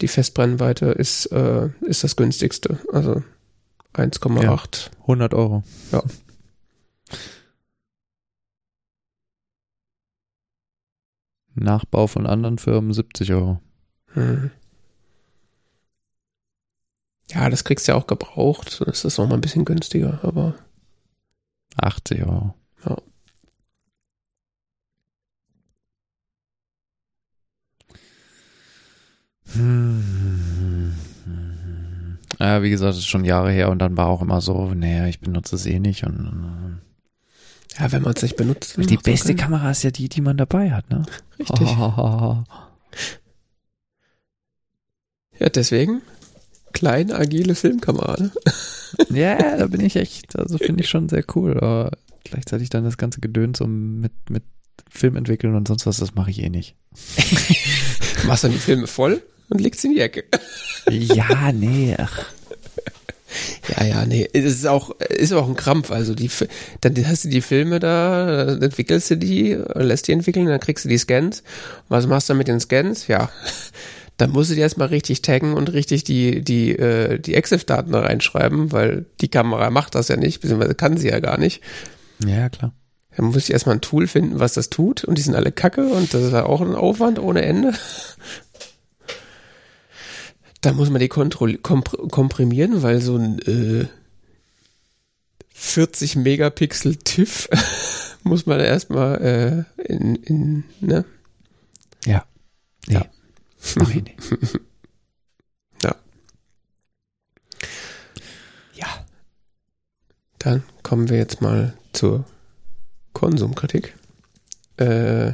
die 0.00 0.08
Festbrennweite 0.08 0.86
ist, 0.86 1.26
äh, 1.26 1.68
ist 1.82 2.02
das 2.02 2.16
günstigste. 2.16 2.78
Also 2.90 3.22
1,8. 3.92 4.90
100 5.02 5.34
Euro. 5.34 5.64
Ja. 5.92 6.02
Nachbau 11.54 12.06
von 12.06 12.26
anderen 12.26 12.56
Firmen 12.56 12.94
70 12.94 13.34
Euro. 13.34 13.60
Hm. 14.14 14.50
Ja, 17.30 17.50
das 17.50 17.64
kriegst 17.64 17.86
du 17.86 17.92
ja 17.92 17.98
auch 17.98 18.06
gebraucht. 18.06 18.80
Dann 18.80 18.88
ist 18.88 19.04
das 19.04 19.18
noch 19.18 19.28
mal 19.28 19.34
ein 19.34 19.42
bisschen 19.42 19.66
günstiger, 19.66 20.20
aber 20.22 20.54
80 21.76 22.24
Euro. 22.24 22.54
Ja. 22.86 22.96
Hm. 29.54 30.94
Ja, 32.38 32.62
wie 32.62 32.70
gesagt, 32.70 32.90
das 32.90 32.98
ist 32.98 33.06
schon 33.06 33.24
Jahre 33.24 33.50
her 33.50 33.70
und 33.70 33.78
dann 33.80 33.96
war 33.96 34.06
auch 34.06 34.22
immer 34.22 34.40
so, 34.40 34.72
naja, 34.74 35.06
ich 35.06 35.20
benutze 35.20 35.56
es 35.56 35.66
eh 35.66 35.78
nicht 35.80 36.04
und 36.04 36.80
ja, 37.78 37.90
wenn 37.92 38.02
man 38.02 38.12
es 38.16 38.22
nicht 38.22 38.36
benutzt. 38.36 38.76
die 38.76 38.96
beste 38.96 39.28
keinen- 39.28 39.36
Kamera 39.38 39.70
ist 39.70 39.82
ja 39.84 39.90
die, 39.90 40.08
die 40.08 40.20
man 40.20 40.36
dabei 40.36 40.70
hat, 40.72 40.88
ne? 40.90 41.04
Richtig. 41.38 41.68
Ja, 45.40 45.48
deswegen 45.50 46.02
kleine, 46.72 47.14
agile 47.14 47.54
Filmkamera. 47.54 48.16
Ne? 48.20 48.32
Ja, 49.10 49.56
da 49.58 49.66
bin 49.66 49.80
ich 49.82 49.94
echt, 49.96 50.36
also 50.38 50.56
finde 50.58 50.82
ich 50.82 50.88
schon 50.88 51.08
sehr 51.10 51.22
cool. 51.36 51.58
Aber 51.58 51.90
gleichzeitig 52.24 52.70
dann 52.70 52.84
das 52.84 52.96
ganze 52.96 53.20
Gedöns 53.20 53.60
um 53.60 54.00
mit, 54.00 54.12
mit 54.30 54.42
Film 54.90 55.16
entwickeln 55.16 55.54
und 55.54 55.68
sonst 55.68 55.86
was, 55.86 55.98
das 55.98 56.14
mache 56.14 56.30
ich 56.30 56.42
eh 56.42 56.48
nicht. 56.48 56.74
Machst 58.26 58.44
dann 58.44 58.50
die 58.52 58.58
Filme 58.58 58.86
voll 58.86 59.22
und 59.48 59.60
legst 59.60 59.80
sie 59.80 59.88
in 59.88 59.94
die 59.94 60.00
Ecke. 60.00 60.24
Ja, 60.90 61.52
nee, 61.52 61.94
ach. 61.98 62.24
Ja, 63.68 63.84
ja, 63.84 64.06
nee, 64.06 64.26
es 64.32 64.44
ist 64.44 64.66
auch, 64.66 64.90
ist 65.00 65.32
auch 65.32 65.48
ein 65.48 65.54
Krampf. 65.54 65.90
Also 65.90 66.14
die, 66.14 66.30
dann 66.80 66.94
hast 67.06 67.24
du 67.24 67.28
die 67.28 67.42
Filme 67.42 67.78
da, 67.78 68.46
dann 68.46 68.62
entwickelst 68.62 69.10
du 69.10 69.16
die, 69.16 69.58
lässt 69.74 70.08
die 70.08 70.12
entwickeln, 70.12 70.46
dann 70.46 70.60
kriegst 70.60 70.86
du 70.86 70.88
die 70.88 70.96
Scans. 70.96 71.42
Was 71.88 72.06
machst 72.06 72.30
du 72.30 72.34
mit 72.34 72.48
den 72.48 72.58
Scans? 72.58 73.06
Ja, 73.06 73.30
dann 74.16 74.30
musst 74.30 74.50
du 74.50 74.54
die 74.54 74.62
erstmal 74.62 74.88
richtig 74.88 75.22
taggen 75.22 75.52
und 75.54 75.72
richtig 75.72 76.04
die, 76.04 76.42
die, 76.42 76.70
äh, 76.70 77.18
die 77.18 77.34
EXIF-Daten 77.34 77.92
da 77.92 78.00
reinschreiben, 78.00 78.72
weil 78.72 79.04
die 79.20 79.28
Kamera 79.28 79.70
macht 79.70 79.94
das 79.94 80.08
ja 80.08 80.16
nicht, 80.16 80.40
beziehungsweise 80.40 80.74
kann 80.74 80.96
sie 80.96 81.08
ja 81.08 81.20
gar 81.20 81.38
nicht. 81.38 81.60
Ja, 82.26 82.48
klar. 82.48 82.72
Dann 83.16 83.26
muss 83.26 83.44
ich 83.44 83.52
erstmal 83.52 83.76
ein 83.76 83.80
Tool 83.80 84.06
finden, 84.06 84.38
was 84.38 84.54
das 84.54 84.70
tut 84.70 85.02
und 85.04 85.18
die 85.18 85.22
sind 85.22 85.34
alle 85.34 85.50
kacke 85.50 85.86
und 85.86 86.14
das 86.14 86.22
ist 86.22 86.32
ja 86.32 86.46
auch 86.46 86.60
ein 86.60 86.76
Aufwand 86.76 87.18
ohne 87.18 87.42
Ende. 87.42 87.72
Dann 90.60 90.76
muss 90.76 90.90
man 90.90 91.00
die 91.00 91.08
kontroll- 91.08 91.58
kompr 91.58 92.08
komprimieren, 92.08 92.82
weil 92.82 93.00
so 93.00 93.16
ein 93.16 93.38
äh, 93.40 93.86
40 95.54 96.16
Megapixel 96.16 96.96
TIFF 96.96 97.48
muss 98.24 98.46
man 98.46 98.60
erstmal 98.60 99.66
äh, 99.78 99.82
in, 99.92 100.16
in, 100.16 100.64
ne? 100.80 101.04
Ja. 102.04 102.24
Nee. 102.86 102.94
Ja. 102.94 103.06
Mach 103.76 103.90
ich 103.90 104.02
nicht. 104.04 104.16
Ja. 105.82 105.94
Dann 110.38 110.62
kommen 110.84 111.08
wir 111.08 111.16
jetzt 111.16 111.40
mal 111.40 111.76
zur 111.92 112.24
Konsumkritik. 113.12 113.96
Äh, 114.76 115.32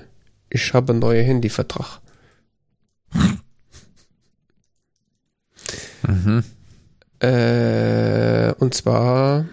ich 0.49 0.73
habe 0.73 0.93
einen 0.93 1.01
neuen 1.01 1.27
Handyvertrag. 1.27 2.01
Mhm. 6.07 6.45
Äh, 7.21 8.53
und 8.59 8.75
zwar 8.75 9.47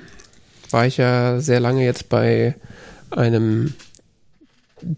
war 0.72 0.86
ich 0.86 0.97
ja 0.97 1.39
sehr 1.39 1.60
lange 1.60 1.84
jetzt 1.84 2.10
bei 2.10 2.56
einem 3.12 3.74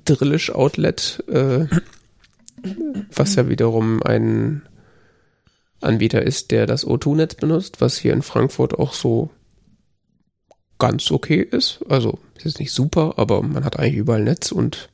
Drillish-Outlet, 0.05 1.23
äh, 1.27 1.65
was 3.13 3.35
ja 3.35 3.49
wiederum 3.49 4.01
ein 4.03 4.63
Anbieter 5.81 6.21
ist, 6.21 6.51
der 6.51 6.65
das 6.65 6.87
O2-Netz 6.87 7.35
benutzt, 7.35 7.81
was 7.81 7.97
hier 7.97 8.13
in 8.13 8.21
Frankfurt 8.21 8.79
auch 8.79 8.93
so 8.93 9.29
ganz 10.79 11.11
okay 11.11 11.41
ist. 11.41 11.79
Also 11.89 12.19
ist 12.35 12.45
jetzt 12.45 12.59
nicht 12.59 12.71
super, 12.71 13.15
aber 13.17 13.41
man 13.41 13.65
hat 13.65 13.77
eigentlich 13.77 13.95
überall 13.95 14.23
Netz 14.23 14.51
und 14.51 14.89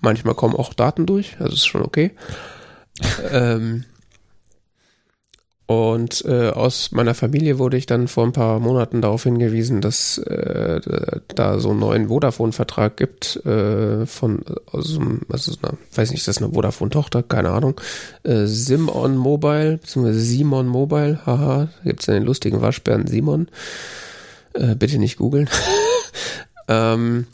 manchmal 0.00 0.34
kommen 0.34 0.54
auch 0.54 0.74
Daten 0.74 1.06
durch, 1.06 1.36
also 1.40 1.54
ist 1.54 1.66
schon 1.66 1.82
okay. 1.82 2.12
ähm, 3.30 3.84
und 5.68 6.24
äh, 6.24 6.48
aus 6.48 6.92
meiner 6.92 7.12
Familie 7.14 7.58
wurde 7.58 7.76
ich 7.76 7.84
dann 7.84 8.08
vor 8.08 8.24
ein 8.24 8.32
paar 8.32 8.58
Monaten 8.58 9.02
darauf 9.02 9.24
hingewiesen, 9.24 9.82
dass 9.82 10.16
äh, 10.16 10.80
da 11.34 11.58
so 11.58 11.70
einen 11.70 11.80
neuen 11.80 12.08
Vodafone-Vertrag 12.08 12.96
gibt 12.96 13.36
äh, 13.44 14.06
von 14.06 14.42
also, 14.72 14.98
einem- 14.98 15.20
also 15.28 15.52
so 15.52 15.58
einer, 15.62 15.76
weiß 15.94 16.10
nicht, 16.10 16.20
ist 16.20 16.28
das 16.28 16.38
eine 16.42 16.54
Vodafone-Tochter, 16.54 17.22
keine 17.22 17.50
Ahnung. 17.50 17.78
Äh, 18.22 18.46
Simon 18.46 19.18
Mobile, 19.18 19.76
beziehungsweise 19.76 20.20
Simon 20.20 20.68
Mobile, 20.68 21.20
haha, 21.26 21.68
gibt's 21.84 22.06
ja 22.06 22.14
den 22.14 22.24
lustigen 22.24 22.62
Waschbären 22.62 23.06
Simon. 23.06 23.48
Äh, 24.54 24.74
bitte 24.74 24.98
nicht 24.98 25.18
googeln. 25.18 25.50
ähm, 26.68 27.26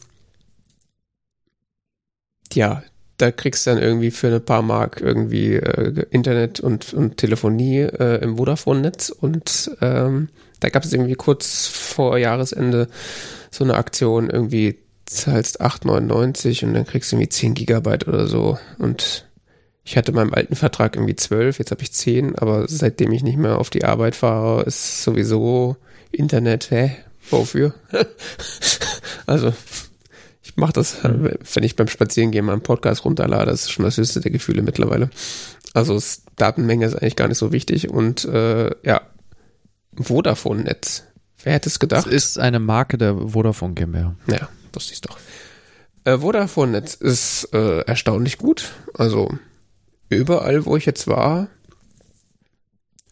ja, 2.52 2.82
da 3.16 3.30
kriegst 3.30 3.66
du 3.66 3.70
dann 3.70 3.82
irgendwie 3.82 4.10
für 4.10 4.34
ein 4.34 4.44
paar 4.44 4.62
Mark 4.62 5.00
irgendwie 5.00 5.54
äh, 5.54 6.04
Internet 6.10 6.60
und, 6.60 6.92
und 6.94 7.16
Telefonie 7.16 7.80
äh, 7.80 8.22
im 8.22 8.36
Vodafone-Netz 8.36 9.10
und 9.10 9.70
ähm, 9.80 10.28
Da 10.60 10.70
gab 10.70 10.84
es 10.84 10.92
irgendwie 10.92 11.14
kurz 11.14 11.66
vor 11.66 12.16
Jahresende 12.16 12.88
so 13.50 13.64
eine 13.64 13.74
Aktion, 13.74 14.30
irgendwie 14.30 14.78
zahlst 15.04 15.60
8,99 15.60 16.64
und 16.64 16.74
dann 16.74 16.86
kriegst 16.86 17.12
du 17.12 17.16
irgendwie 17.16 17.28
10 17.28 17.54
Gigabyte 17.54 18.08
oder 18.08 18.26
so. 18.26 18.58
Und 18.78 19.26
ich 19.84 19.96
hatte 19.96 20.12
meinem 20.12 20.32
alten 20.32 20.56
Vertrag 20.56 20.96
irgendwie 20.96 21.16
12, 21.16 21.58
jetzt 21.58 21.70
habe 21.70 21.82
ich 21.82 21.92
10, 21.92 22.36
aber 22.36 22.66
seitdem 22.66 23.12
ich 23.12 23.22
nicht 23.22 23.36
mehr 23.36 23.58
auf 23.58 23.68
die 23.68 23.84
Arbeit 23.84 24.16
fahre, 24.16 24.62
ist 24.62 25.02
sowieso 25.02 25.76
Internet, 26.10 26.70
hä? 26.70 26.96
Wofür? 27.30 27.74
also, 29.26 29.52
ich 30.54 30.60
mache 30.60 30.72
das, 30.72 30.98
wenn 31.02 31.64
ich 31.64 31.74
beim 31.74 31.88
Spazierengehen 31.88 32.44
meinen 32.44 32.60
Podcast 32.60 33.04
runterlade, 33.04 33.50
das 33.50 33.62
ist 33.62 33.72
schon 33.72 33.84
das 33.84 33.96
höchste 33.96 34.20
der 34.20 34.30
Gefühle 34.30 34.62
mittlerweile. 34.62 35.10
Also 35.72 36.00
Datenmenge 36.36 36.86
ist 36.86 36.94
eigentlich 36.94 37.16
gar 37.16 37.26
nicht 37.26 37.38
so 37.38 37.50
wichtig 37.50 37.90
und 37.90 38.24
äh, 38.24 38.70
ja, 38.84 39.00
Vodafone-Netz. 40.00 41.02
Wer 41.42 41.54
hätte 41.54 41.68
es 41.68 41.80
gedacht? 41.80 42.06
Das 42.06 42.12
ist 42.12 42.38
eine 42.38 42.60
Marke 42.60 42.98
der 42.98 43.16
Vodafone 43.16 43.74
GmbH. 43.74 44.14
Ja, 44.28 44.48
wusste 44.72 44.92
ich 44.92 45.00
doch. 45.00 45.18
Äh, 46.04 46.18
Vodafone-Netz 46.18 46.94
ist 46.94 47.48
äh, 47.52 47.80
erstaunlich 47.80 48.38
gut. 48.38 48.70
Also 48.94 49.36
überall, 50.08 50.66
wo 50.66 50.76
ich 50.76 50.86
jetzt 50.86 51.08
war, 51.08 51.48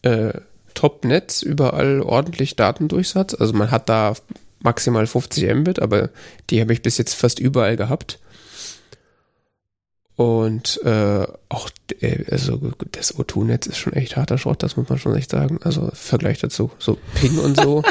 äh, 0.03 0.31
Top-Netz, 0.75 1.41
überall 1.41 1.99
ordentlich 1.99 2.55
Datendurchsatz. 2.55 3.33
Also 3.33 3.51
man 3.53 3.69
hat 3.69 3.89
da 3.89 4.13
maximal 4.63 5.05
50 5.05 5.53
Mbit, 5.55 5.79
aber 5.79 6.09
die 6.49 6.61
habe 6.61 6.73
ich 6.73 6.81
bis 6.81 6.97
jetzt 6.97 7.13
fast 7.13 7.39
überall 7.39 7.77
gehabt. 7.77 8.19
Und 10.15 10.81
äh, 10.83 11.25
auch 11.49 11.69
äh, 12.01 12.23
also 12.29 12.59
das 12.91 13.15
O2-Netz 13.15 13.67
ist 13.67 13.77
schon 13.77 13.93
echt 13.93 14.15
harter 14.15 14.37
Schrott, 14.37 14.61
das 14.61 14.77
muss 14.77 14.89
man 14.89 14.99
schon 14.99 15.15
echt 15.15 15.31
sagen. 15.31 15.59
Also 15.63 15.89
Vergleich 15.93 16.39
dazu. 16.39 16.71
So 16.77 16.97
Ping 17.15 17.39
und 17.39 17.59
so. 17.59 17.83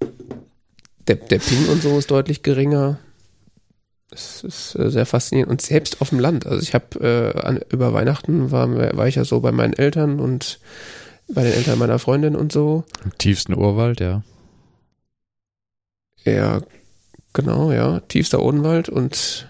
der, 1.06 1.16
der 1.16 1.38
Ping 1.38 1.68
und 1.68 1.82
so 1.82 1.98
ist 1.98 2.10
deutlich 2.10 2.42
geringer. 2.42 2.98
Das 4.10 4.42
ist 4.42 4.74
äh, 4.76 4.90
sehr 4.90 5.06
faszinierend. 5.06 5.50
Und 5.50 5.62
selbst 5.62 6.00
auf 6.00 6.10
dem 6.10 6.18
Land. 6.18 6.46
Also 6.46 6.60
ich 6.60 6.74
habe 6.74 7.00
äh, 7.00 7.72
über 7.72 7.92
Weihnachten 7.92 8.50
war, 8.50 8.68
war 8.96 9.06
ich 9.06 9.14
ja 9.14 9.24
so 9.24 9.40
bei 9.40 9.52
meinen 9.52 9.74
Eltern 9.74 10.18
und 10.18 10.58
bei 11.28 11.42
den 11.42 11.52
Eltern 11.52 11.78
meiner 11.78 11.98
Freundin 11.98 12.34
und 12.36 12.52
so. 12.52 12.84
Im 13.04 13.16
tiefsten 13.18 13.54
Urwald, 13.54 14.00
ja. 14.00 14.22
Ja, 16.26 16.60
genau, 17.32 17.70
ja. 17.70 18.00
Tiefster 18.00 18.42
Odenwald 18.42 18.88
und 18.88 19.48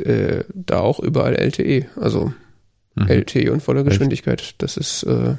äh, 0.00 0.44
da 0.52 0.80
auch 0.80 0.98
überall 0.98 1.36
LTE, 1.36 1.88
also 1.96 2.34
mhm. 2.96 3.06
LTE 3.06 3.52
und 3.52 3.62
voller 3.62 3.84
Geschwindigkeit. 3.84 4.56
Das 4.58 4.76
ist. 4.76 5.04
Äh, 5.04 5.36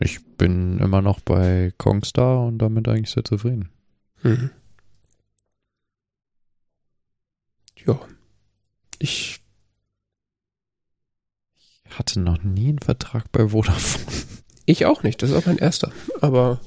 ich 0.00 0.24
bin 0.36 0.78
immer 0.80 1.00
noch 1.00 1.20
bei 1.20 1.72
Kongstar 1.78 2.44
und 2.44 2.58
damit 2.58 2.88
eigentlich 2.88 3.10
sehr 3.10 3.24
zufrieden. 3.24 3.70
Mhm. 4.22 4.50
Ja. 7.86 7.98
Ich 8.98 9.40
hatte 11.90 12.20
noch 12.20 12.42
nie 12.42 12.68
einen 12.68 12.80
Vertrag 12.80 13.30
bei 13.32 13.48
Vodafone. 13.48 14.04
Ich 14.66 14.86
auch 14.86 15.02
nicht, 15.02 15.22
das 15.22 15.30
ist 15.30 15.36
auch 15.36 15.46
mein 15.46 15.58
erster. 15.58 15.92
Aber 16.20 16.58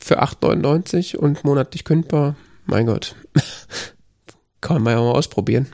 für 0.00 0.22
8,99 0.22 1.16
und 1.16 1.44
monatlich 1.44 1.84
kündbar, 1.84 2.36
mein 2.66 2.86
Gott. 2.86 3.14
Kann 4.60 4.82
man 4.82 4.94
ja 4.94 5.00
mal 5.00 5.12
ausprobieren. 5.12 5.66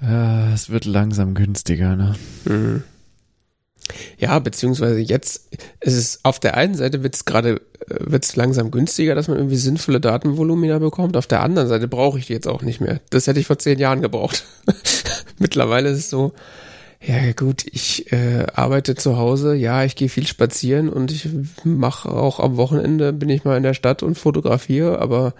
Ja, 0.00 0.52
es 0.52 0.70
wird 0.70 0.84
langsam 0.84 1.34
günstiger, 1.34 1.96
ne? 1.96 2.16
Mhm. 2.44 2.82
Ja, 4.18 4.38
beziehungsweise 4.38 4.98
jetzt 4.98 5.48
ist 5.80 5.96
es 5.96 6.20
auf 6.24 6.40
der 6.40 6.56
einen 6.56 6.74
Seite 6.74 7.02
wird 7.02 7.14
es 7.14 7.24
gerade 7.24 7.60
äh, 7.88 7.96
wird 8.00 8.24
es 8.24 8.36
langsam 8.36 8.70
günstiger, 8.70 9.14
dass 9.14 9.28
man 9.28 9.36
irgendwie 9.36 9.56
sinnvolle 9.56 10.00
Datenvolumina 10.00 10.78
bekommt. 10.78 11.16
Auf 11.16 11.26
der 11.26 11.42
anderen 11.42 11.68
Seite 11.68 11.88
brauche 11.88 12.18
ich 12.18 12.26
die 12.26 12.32
jetzt 12.32 12.48
auch 12.48 12.62
nicht 12.62 12.80
mehr. 12.80 13.00
Das 13.10 13.26
hätte 13.26 13.40
ich 13.40 13.46
vor 13.46 13.58
zehn 13.58 13.78
Jahren 13.78 14.00
gebraucht. 14.00 14.44
Mittlerweile 15.38 15.90
ist 15.90 15.98
es 15.98 16.10
so, 16.10 16.32
ja 17.04 17.32
gut, 17.32 17.64
ich 17.66 18.12
äh, 18.12 18.46
arbeite 18.54 18.94
zu 18.94 19.16
Hause, 19.16 19.54
ja, 19.54 19.84
ich 19.84 19.96
gehe 19.96 20.08
viel 20.08 20.26
spazieren 20.26 20.88
und 20.88 21.10
ich 21.10 21.28
mache 21.64 22.08
auch 22.10 22.38
am 22.38 22.56
Wochenende 22.56 23.12
bin 23.12 23.28
ich 23.28 23.44
mal 23.44 23.56
in 23.56 23.62
der 23.62 23.74
Stadt 23.74 24.02
und 24.02 24.16
fotografiere, 24.16 25.00
aber 25.00 25.34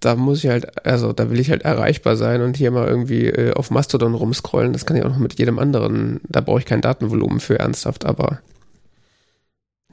da 0.00 0.14
muss 0.14 0.44
ich 0.44 0.50
halt, 0.50 0.86
also 0.86 1.12
da 1.12 1.30
will 1.30 1.40
ich 1.40 1.50
halt 1.50 1.62
erreichbar 1.62 2.16
sein 2.16 2.42
und 2.42 2.56
hier 2.56 2.70
mal 2.70 2.86
irgendwie 2.86 3.26
äh, 3.26 3.52
auf 3.52 3.70
Mastodon 3.70 4.14
rumscrollen. 4.14 4.72
Das 4.72 4.86
kann 4.86 4.96
ich 4.96 5.02
auch 5.02 5.08
noch 5.08 5.18
mit 5.18 5.38
jedem 5.38 5.58
anderen. 5.58 6.20
Da 6.28 6.40
brauche 6.40 6.60
ich 6.60 6.66
kein 6.66 6.80
Datenvolumen 6.80 7.40
für 7.40 7.58
ernsthaft, 7.58 8.04
aber 8.04 8.40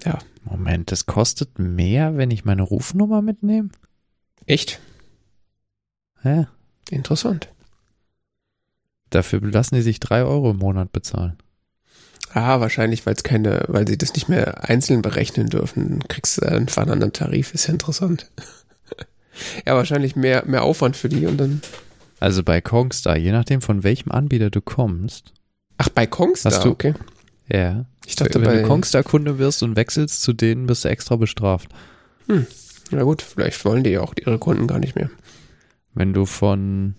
ja. 0.03 0.19
Moment, 0.43 0.91
das 0.91 1.05
kostet 1.05 1.57
mehr, 1.57 2.17
wenn 2.17 2.29
ich 2.31 2.43
meine 2.43 2.63
Rufnummer 2.63 3.21
mitnehme? 3.21 3.69
Echt? 4.45 4.79
Hä? 6.21 6.47
Interessant. 6.89 7.49
Dafür 9.13 9.41
lassen 9.41 9.75
die 9.75 9.81
sich 9.83 9.99
drei 9.99 10.23
Euro 10.23 10.51
im 10.51 10.57
Monat 10.57 10.91
bezahlen. 10.91 11.37
Ah, 12.33 12.59
wahrscheinlich, 12.59 13.05
weil 13.05 13.13
es 13.13 13.23
keine, 13.23 13.63
weil 13.67 13.87
sie 13.87 13.95
das 13.95 14.15
nicht 14.15 14.27
mehr 14.27 14.67
einzeln 14.67 15.03
berechnen 15.03 15.49
dürfen. 15.49 16.03
Kriegst 16.07 16.41
du 16.41 16.47
einen 16.47 16.67
anderen 16.67 17.13
Tarif, 17.13 17.53
ist 17.53 17.67
ja 17.67 17.73
interessant. 17.73 18.31
Ja, 19.65 19.75
wahrscheinlich 19.75 20.15
mehr, 20.15 20.43
mehr 20.45 20.61
Aufwand 20.61 20.95
für 20.95 21.09
die 21.09 21.25
und 21.25 21.37
dann. 21.37 21.63
Also 22.19 22.43
bei 22.43 22.61
Kongstar, 22.61 23.17
je 23.17 23.31
nachdem 23.31 23.63
von 23.63 23.83
welchem 23.83 24.11
Anbieter 24.11 24.51
du 24.51 24.61
kommst. 24.61 25.33
Ach, 25.79 25.89
bei 25.89 26.05
Kongstar, 26.05 26.51
hast 26.51 26.63
du, 26.63 26.69
okay. 26.69 26.93
Ja. 27.51 27.85
Ich 28.05 28.15
dachte, 28.15 28.35
wenn 28.35 28.43
bei, 28.43 28.61
du 28.61 28.67
Kongstar-Kunde 28.67 29.39
wirst 29.39 29.63
und 29.63 29.75
wechselst 29.75 30.21
zu 30.21 30.33
denen, 30.33 30.67
bist 30.67 30.85
du 30.85 30.89
extra 30.89 31.15
bestraft. 31.15 31.69
Hm. 32.27 32.45
Na 32.91 33.01
gut, 33.01 33.23
vielleicht 33.23 33.65
wollen 33.65 33.83
die 33.83 33.89
ja 33.89 34.01
auch 34.01 34.13
ihre 34.23 34.37
Kunden 34.37 34.67
gar 34.67 34.77
nicht 34.77 34.95
mehr. 34.95 35.09
Wenn 35.95 36.13
du 36.13 36.27
von, 36.27 36.93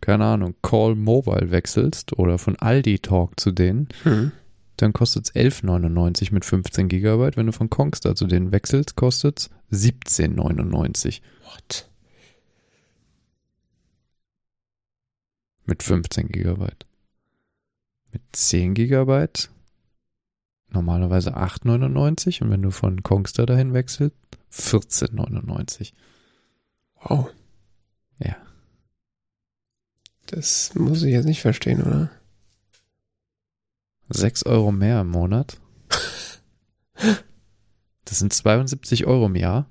keine 0.00 0.24
Ahnung, 0.24 0.54
Call 0.62 0.94
Mobile 0.94 1.50
wechselst 1.50 2.18
oder 2.18 2.38
von 2.38 2.56
Aldi 2.56 3.00
Talk 3.00 3.38
zu 3.38 3.50
denen, 3.52 3.88
hm. 4.02 4.32
dann 4.76 4.92
kostet 4.92 5.26
es 5.26 5.34
11,99 5.34 6.32
mit 6.32 6.44
15 6.44 6.88
Gigabyte. 6.88 7.36
Wenn 7.36 7.46
du 7.46 7.52
von 7.52 7.70
Kongstar 7.70 8.14
zu 8.14 8.26
denen 8.26 8.52
wechselst, 8.52 8.96
kostet 8.96 9.50
es 9.70 9.90
17,99. 9.90 11.20
What? 11.44 11.88
Mit 15.66 15.82
15 15.82 16.28
Gigabyte. 16.28 16.86
Mit 18.12 18.22
10 18.32 18.74
Gigabyte 18.74 19.50
normalerweise 20.72 21.36
8,99 21.36 22.42
und 22.42 22.50
wenn 22.50 22.62
du 22.62 22.70
von 22.70 23.02
Kongstar 23.02 23.46
dahin 23.46 23.74
wechselst, 23.74 24.16
14,99. 24.52 25.92
Wow. 27.02 27.30
Ja. 28.18 28.36
Das 30.30 30.74
muss 30.74 31.02
ich 31.02 31.12
jetzt 31.12 31.24
nicht 31.24 31.40
verstehen, 31.40 31.82
oder? 31.82 32.10
6 34.10 34.44
Euro 34.46 34.70
mehr 34.70 35.00
im 35.00 35.08
Monat. 35.08 35.58
Das 38.04 38.18
sind 38.18 38.32
72 38.32 39.06
Euro 39.06 39.26
im 39.26 39.36
Jahr. 39.36 39.68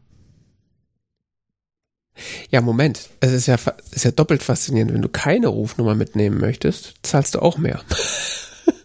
Ja, 2.49 2.59
Moment. 2.59 3.09
Es 3.21 3.31
ist 3.31 3.47
ja, 3.47 3.55
ist 3.91 4.03
ja 4.03 4.11
doppelt 4.11 4.43
faszinierend. 4.43 4.93
Wenn 4.93 5.01
du 5.01 5.09
keine 5.09 5.47
Rufnummer 5.47 5.95
mitnehmen 5.95 6.39
möchtest, 6.39 6.95
zahlst 7.03 7.35
du 7.35 7.39
auch 7.39 7.57
mehr. 7.57 7.81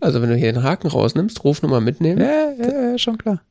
also, 0.00 0.20
wenn 0.20 0.30
du 0.30 0.36
hier 0.36 0.52
den 0.52 0.64
Haken 0.64 0.88
rausnimmst, 0.88 1.44
Rufnummer 1.44 1.80
mitnehmen. 1.80 2.20
Ja, 2.20 2.50
ja, 2.50 2.90
ja 2.90 2.98
schon 2.98 3.18
klar. 3.18 3.42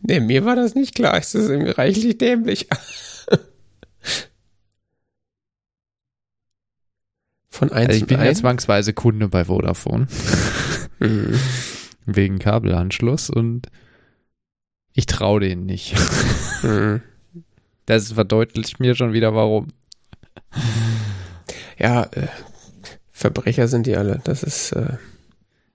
Nee, 0.00 0.20
mir 0.20 0.44
war 0.44 0.56
das 0.56 0.74
nicht 0.74 0.94
klar. 0.94 1.16
Es 1.16 1.34
ist 1.34 1.48
irgendwie 1.48 1.70
reichlich 1.70 2.18
dämlich. 2.18 2.68
Von 7.52 7.70
eins 7.70 7.90
also 7.90 8.00
ich 8.00 8.06
bin 8.06 8.20
ja 8.20 8.34
zwangsweise 8.34 8.92
Kunde 8.92 9.28
bei 9.28 9.44
Vodafone. 9.44 10.08
Mhm 10.98 11.38
wegen 12.06 12.38
Kabelanschluss 12.38 13.30
und 13.30 13.68
ich 14.92 15.06
traue 15.06 15.40
denen 15.40 15.66
nicht. 15.66 15.94
Mhm. 16.62 17.02
Das 17.86 18.12
verdeutlicht 18.12 18.78
mir 18.78 18.94
schon 18.94 19.12
wieder, 19.12 19.34
warum. 19.34 19.66
Ja, 21.76 22.04
äh, 22.04 22.28
Verbrecher 23.10 23.66
sind 23.66 23.88
die 23.88 23.96
alle. 23.96 24.20
Das 24.22 24.44
ist. 24.44 24.70
Äh 24.70 24.96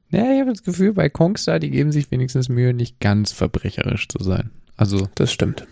ja, 0.10 0.32
ich 0.32 0.40
habe 0.40 0.52
das 0.52 0.64
Gefühl, 0.64 0.94
bei 0.94 1.10
Kongstar, 1.10 1.60
die 1.60 1.72
geben 1.72 1.92
sich 1.92 2.10
wenigstens 2.10 2.48
Mühe, 2.48 2.74
nicht 2.74 3.02
ganz 3.02 3.34
verbrecherisch 3.34 4.08
zu 4.08 4.24
sein. 4.24 4.52
Also. 4.78 5.10
Das 5.16 5.34
stimmt. 5.34 5.68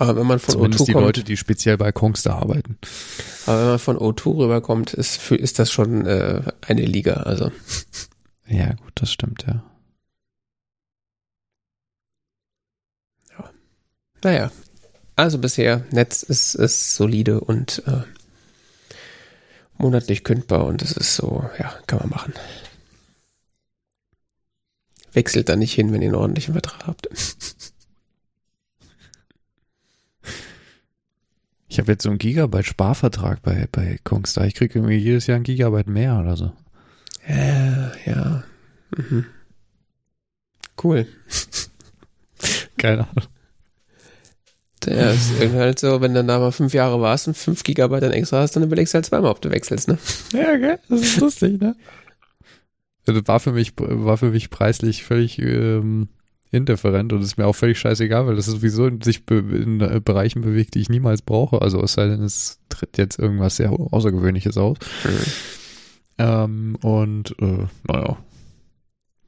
Aber 0.00 0.16
wenn 0.16 0.26
man 0.26 0.38
von 0.38 0.54
Zumindest 0.54 0.84
O2 0.84 0.86
die 0.86 0.92
kommt, 0.94 1.04
Leute, 1.04 1.24
die 1.24 1.36
speziell 1.36 1.76
bei 1.76 1.92
Kongstar 1.92 2.40
arbeiten. 2.40 2.78
Aber 3.44 3.60
wenn 3.60 3.68
man 3.68 3.78
von 3.78 3.98
O2 3.98 4.38
rüberkommt, 4.38 4.94
ist, 4.94 5.18
für, 5.18 5.36
ist 5.36 5.58
das 5.58 5.70
schon 5.70 6.06
äh, 6.06 6.40
eine 6.66 6.84
Liga. 6.86 7.14
Also. 7.14 7.52
Ja, 8.52 8.72
gut, 8.72 8.90
das 8.96 9.12
stimmt, 9.12 9.44
ja. 9.46 9.62
Naja, 14.24 14.50
also 15.14 15.38
bisher, 15.38 15.84
Netz 15.92 16.24
ist, 16.24 16.56
ist 16.56 16.96
solide 16.96 17.40
und 17.40 17.84
äh, 17.86 18.02
monatlich 19.78 20.24
kündbar 20.24 20.66
und 20.66 20.82
es 20.82 20.90
ist 20.90 21.14
so, 21.14 21.48
ja, 21.60 21.72
kann 21.86 22.00
man 22.00 22.08
machen. 22.08 22.34
Wechselt 25.12 25.48
da 25.48 25.54
nicht 25.54 25.74
hin, 25.74 25.92
wenn 25.92 26.02
ihr 26.02 26.08
einen 26.08 26.16
ordentlichen 26.16 26.54
Vertrag 26.54 26.88
habt. 26.88 27.08
Ich 31.70 31.78
habe 31.78 31.92
jetzt 31.92 32.02
so 32.02 32.08
einen 32.10 32.18
Gigabyte 32.18 32.66
Sparvertrag 32.66 33.42
bei, 33.42 33.68
bei 33.70 33.98
Kongstar. 34.02 34.44
Ich 34.44 34.54
kriege 34.54 34.76
irgendwie 34.76 34.96
jedes 34.96 35.28
Jahr 35.28 35.36
ein 35.36 35.44
Gigabyte 35.44 35.86
mehr 35.86 36.18
oder 36.18 36.36
so. 36.36 36.52
Ja, 37.28 37.92
ja. 38.04 38.44
Mhm. 38.96 39.24
Cool. 40.82 41.06
Keine 42.76 43.08
Ahnung. 43.08 43.28
Ja, 44.84 45.10
ist 45.12 45.30
irgendwie 45.38 45.60
halt 45.60 45.78
so, 45.78 46.00
wenn 46.00 46.12
du 46.12 46.24
da 46.24 46.40
mal 46.40 46.50
fünf 46.50 46.74
Jahre 46.74 47.00
warst 47.00 47.28
und 47.28 47.36
fünf 47.36 47.62
Gigabyte 47.62 48.02
dann 48.02 48.12
extra 48.12 48.40
hast, 48.40 48.56
dann 48.56 48.64
überlegst 48.64 48.92
du 48.92 48.96
halt 48.96 49.06
zweimal, 49.06 49.30
ob 49.30 49.40
du 49.40 49.50
wechselst, 49.50 49.86
ne? 49.86 49.98
Ja, 50.32 50.56
gell? 50.56 50.80
Das 50.88 51.02
ist 51.02 51.20
lustig, 51.20 51.60
ne? 51.60 51.76
Also 53.06 53.20
war 53.28 53.38
für 53.38 53.52
mich, 53.52 53.74
war 53.76 54.16
für 54.16 54.30
mich 54.30 54.50
preislich 54.50 55.04
völlig 55.04 55.38
ähm, 55.38 56.08
indifferent 56.50 57.12
und 57.12 57.22
ist 57.22 57.38
mir 57.38 57.46
auch 57.46 57.54
völlig 57.54 57.78
scheißegal, 57.78 58.26
weil 58.26 58.36
das 58.36 58.46
sowieso 58.46 58.86
in 58.86 59.00
sich 59.00 59.22
in 59.30 59.80
äh, 59.80 60.00
Bereichen 60.04 60.42
bewegt, 60.42 60.74
die 60.74 60.80
ich 60.80 60.88
niemals 60.88 61.22
brauche. 61.22 61.62
Also 61.62 61.82
es 61.82 61.92
sei 61.92 62.08
denn, 62.08 62.22
es 62.22 62.58
tritt 62.68 62.98
jetzt 62.98 63.18
irgendwas 63.18 63.56
sehr 63.56 63.70
Außergewöhnliches 63.70 64.56
aus. 64.56 64.78
Mhm. 65.04 65.32
Ähm, 66.18 66.76
und 66.82 67.34
äh, 67.40 67.66
naja, 67.86 68.18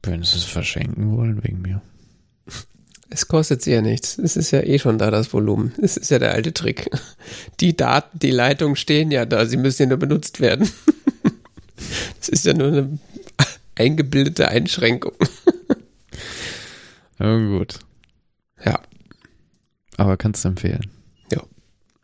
wenn 0.03 0.23
sie 0.23 0.37
es 0.37 0.43
verschenken 0.43 1.15
wollen 1.15 1.43
wegen 1.43 1.61
mir. 1.61 1.81
Es 3.09 3.27
kostet 3.27 3.61
sie 3.61 3.71
ja 3.71 3.81
nichts. 3.81 4.17
Es 4.17 4.35
ist 4.35 4.51
ja 4.51 4.61
eh 4.61 4.79
schon 4.79 4.97
da, 4.97 5.11
das 5.11 5.33
Volumen. 5.33 5.71
Es 5.81 5.97
ist 5.97 6.09
ja 6.09 6.19
der 6.19 6.33
alte 6.33 6.51
Trick. 6.51 6.89
Die 7.59 7.77
Daten, 7.77 8.17
die 8.19 8.31
Leitungen 8.31 8.75
stehen 8.75 9.11
ja 9.11 9.25
da, 9.25 9.45
sie 9.45 9.57
müssen 9.57 9.83
ja 9.83 9.89
nur 9.89 9.97
benutzt 9.97 10.39
werden. 10.39 10.69
Es 12.21 12.29
ist 12.29 12.45
ja 12.45 12.53
nur 12.53 12.67
eine 12.67 12.99
eingebildete 13.75 14.47
Einschränkung. 14.47 15.11
Ja, 17.23 17.37
gut. 17.37 17.79
Ja, 18.65 18.79
Aber 19.97 20.17
kannst 20.17 20.43
du 20.43 20.49
empfehlen. 20.49 20.89
Ja. 21.31 21.41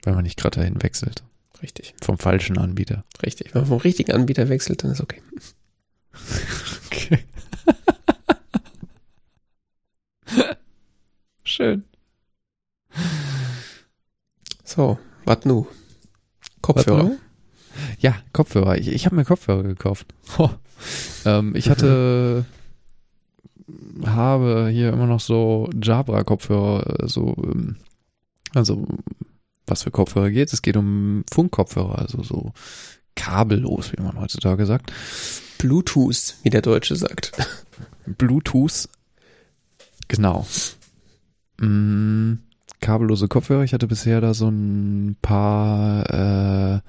Wenn 0.04 0.14
man 0.16 0.24
nicht 0.24 0.40
gerade 0.40 0.60
dahin 0.60 0.82
wechselt. 0.82 1.24
richtig. 1.62 1.94
Vom 2.02 2.18
falschen 2.18 2.58
Anbieter. 2.58 3.04
Richtig. 3.24 3.54
Wenn 3.54 3.62
man 3.64 3.70
vom 3.70 3.78
richtigen 3.80 4.14
Anbieter 4.14 4.48
wechselt, 4.50 4.84
dann 4.84 4.92
ist 4.92 5.02
okay. 5.02 5.22
Okay. 6.92 7.20
Schön. 11.44 11.84
So, 14.64 15.00
was 15.26 15.46
nu? 15.46 15.68
Kopfhörer. 16.62 17.12
Ja, 18.00 18.16
Kopfhörer. 18.34 18.78
Ich, 18.78 18.88
ich 18.90 19.06
habe 19.06 19.16
mir 19.16 19.26
Kopfhörer 19.26 19.64
gekauft. 19.64 20.08
Ho. 20.38 20.50
Ähm, 21.26 21.56
ich 21.56 21.70
hatte, 21.70 22.46
habe 24.06 24.70
hier 24.72 24.94
immer 24.94 25.08
noch 25.08 25.20
so 25.20 25.70
Jabra-Kopfhörer, 25.82 27.08
so, 27.08 27.36
ähm, 27.44 27.78
also 28.54 28.88
was 29.68 29.84
für 29.84 29.92
Kopfhörer 29.92 30.32
geht. 30.32 30.52
Es 30.54 30.62
geht 30.62 30.78
um 30.78 31.24
Funkkopfhörer, 31.32 32.00
also 32.00 32.24
so 32.24 32.54
kabellos, 33.16 33.92
wie 33.92 34.02
man 34.02 34.20
heutzutage 34.20 34.66
sagt. 34.66 34.92
Bluetooth, 35.58 36.36
wie 36.44 36.50
der 36.50 36.62
Deutsche 36.62 36.96
sagt. 36.96 37.34
Bluetooth. 38.06 38.88
Genau. 40.08 40.48
Mm, 41.60 42.36
kabellose 42.80 43.28
Kopfhörer. 43.28 43.64
Ich 43.64 43.74
hatte 43.74 43.88
bisher 43.88 44.22
da 44.22 44.34
so 44.34 44.50
ein 44.50 45.18
paar, 45.22 46.10
äh, 46.10 46.80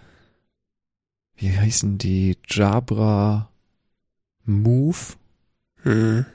wie 1.36 1.50
heißen 1.50 1.98
die? 1.98 2.38
Jabra 2.48 3.50
Move, 4.44 4.96
Hm. 5.82 6.26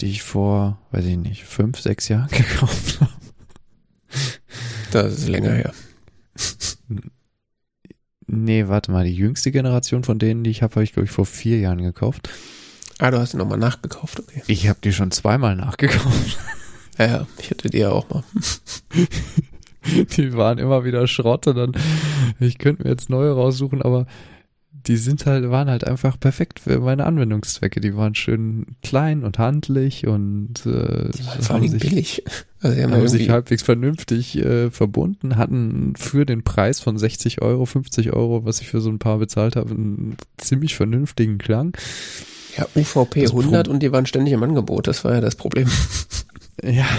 Die 0.00 0.10
ich 0.10 0.22
vor, 0.22 0.78
weiß 0.92 1.04
ich 1.04 1.16
nicht, 1.16 1.44
fünf, 1.44 1.80
sechs 1.80 2.08
Jahren 2.08 2.28
gekauft 2.30 3.00
habe. 3.00 3.10
Das 4.90 5.14
ist 5.14 5.28
länger 5.28 5.52
her. 5.52 5.72
Nee, 8.26 8.68
warte 8.68 8.92
mal, 8.92 9.04
die 9.04 9.14
jüngste 9.14 9.50
Generation 9.50 10.04
von 10.04 10.18
denen, 10.18 10.44
die 10.44 10.50
ich 10.50 10.62
habe, 10.62 10.76
habe 10.76 10.84
ich, 10.84 10.92
glaube 10.92 11.06
ich, 11.06 11.10
vor 11.10 11.26
vier 11.26 11.58
Jahren 11.58 11.82
gekauft. 11.82 12.30
Ah, 12.98 13.10
du 13.10 13.18
hast 13.18 13.34
ihn 13.34 13.38
nochmal 13.38 13.58
nachgekauft, 13.58 14.20
okay. 14.20 14.42
Ich 14.46 14.68
habe 14.68 14.78
die 14.82 14.92
schon 14.92 15.10
zweimal 15.10 15.56
nachgekauft. 15.56 16.38
Ja, 16.98 17.06
ja, 17.06 17.26
ich 17.38 17.50
hatte 17.50 17.70
die 17.70 17.78
ja 17.78 17.90
auch 17.90 18.08
mal. 18.10 18.22
Die 19.82 20.34
waren 20.34 20.58
immer 20.58 20.84
wieder 20.84 21.06
Schrott 21.06 21.46
und 21.46 21.56
dann, 21.56 21.72
ich 22.38 22.58
könnte 22.58 22.82
mir 22.82 22.90
jetzt 22.90 23.08
neue 23.08 23.32
raussuchen, 23.32 23.80
aber 23.80 24.06
die 24.86 24.96
sind 24.96 25.26
halt, 25.26 25.50
waren 25.50 25.68
halt 25.68 25.86
einfach 25.86 26.18
perfekt 26.18 26.60
für 26.60 26.80
meine 26.80 27.04
Anwendungszwecke. 27.04 27.80
Die 27.80 27.96
waren 27.96 28.14
schön 28.14 28.66
klein 28.82 29.24
und 29.24 29.38
handlich 29.38 30.06
und 30.06 30.66
äh, 30.66 31.10
Die 31.10 31.26
waren 31.26 31.42
vor 31.42 31.56
allem 31.56 31.68
sich, 31.68 31.82
billig. 31.82 32.24
Also 32.60 32.76
die 32.76 32.82
haben, 32.82 32.92
haben 32.92 33.08
sich 33.08 33.30
halbwegs 33.30 33.62
vernünftig 33.62 34.38
äh, 34.38 34.70
verbunden, 34.70 35.36
hatten 35.36 35.94
für 35.96 36.26
den 36.26 36.42
Preis 36.44 36.80
von 36.80 36.98
60 36.98 37.42
Euro, 37.42 37.66
50 37.66 38.12
Euro, 38.12 38.44
was 38.44 38.60
ich 38.60 38.68
für 38.68 38.80
so 38.80 38.90
ein 38.90 38.98
paar 38.98 39.18
bezahlt 39.18 39.56
habe, 39.56 39.70
einen 39.70 40.16
ziemlich 40.38 40.74
vernünftigen 40.74 41.38
Klang. 41.38 41.76
ja, 42.56 42.66
UVP 42.74 43.22
das 43.22 43.30
100 43.30 43.66
Pro- 43.66 43.72
und 43.72 43.82
die 43.82 43.92
waren 43.92 44.06
ständig 44.06 44.32
im 44.34 44.42
Angebot. 44.42 44.86
Das 44.86 45.04
war 45.04 45.14
ja 45.14 45.20
das 45.20 45.36
Problem. 45.36 45.68
Ja. 46.62 46.86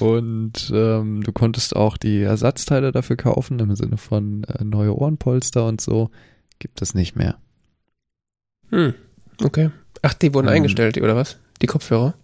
Und 0.00 0.70
ähm, 0.74 1.22
du 1.22 1.32
konntest 1.32 1.76
auch 1.76 1.96
die 1.96 2.22
Ersatzteile 2.22 2.92
dafür 2.92 3.16
kaufen, 3.16 3.58
im 3.58 3.74
Sinne 3.74 3.96
von 3.96 4.44
äh, 4.44 4.64
neue 4.64 4.96
Ohrenpolster 4.96 5.66
und 5.66 5.80
so. 5.80 6.10
Gibt 6.58 6.82
es 6.82 6.94
nicht 6.94 7.16
mehr. 7.16 7.36
Hm, 8.70 8.94
okay. 9.42 9.70
Ach, 10.02 10.14
die 10.14 10.32
wurden 10.34 10.48
Ähm. 10.48 10.54
eingestellt, 10.54 10.98
oder 10.98 11.16
was? 11.16 11.38
Die 11.62 11.66
Kopfhörer? 11.66 12.14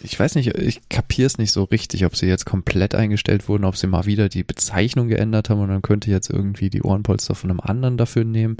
Ich 0.00 0.18
weiß 0.18 0.36
nicht, 0.36 0.56
ich 0.56 0.88
kapiere 0.88 1.26
es 1.26 1.38
nicht 1.38 1.50
so 1.50 1.64
richtig, 1.64 2.04
ob 2.04 2.14
sie 2.14 2.26
jetzt 2.26 2.46
komplett 2.46 2.94
eingestellt 2.94 3.48
wurden, 3.48 3.64
ob 3.64 3.76
sie 3.76 3.88
mal 3.88 4.06
wieder 4.06 4.28
die 4.28 4.44
Bezeichnung 4.44 5.08
geändert 5.08 5.50
haben 5.50 5.60
und 5.60 5.68
dann 5.68 5.82
könnte 5.82 6.10
jetzt 6.10 6.30
irgendwie 6.30 6.70
die 6.70 6.82
Ohrenpolster 6.82 7.34
von 7.34 7.50
einem 7.50 7.60
anderen 7.60 7.96
dafür 7.96 8.24
nehmen. 8.24 8.56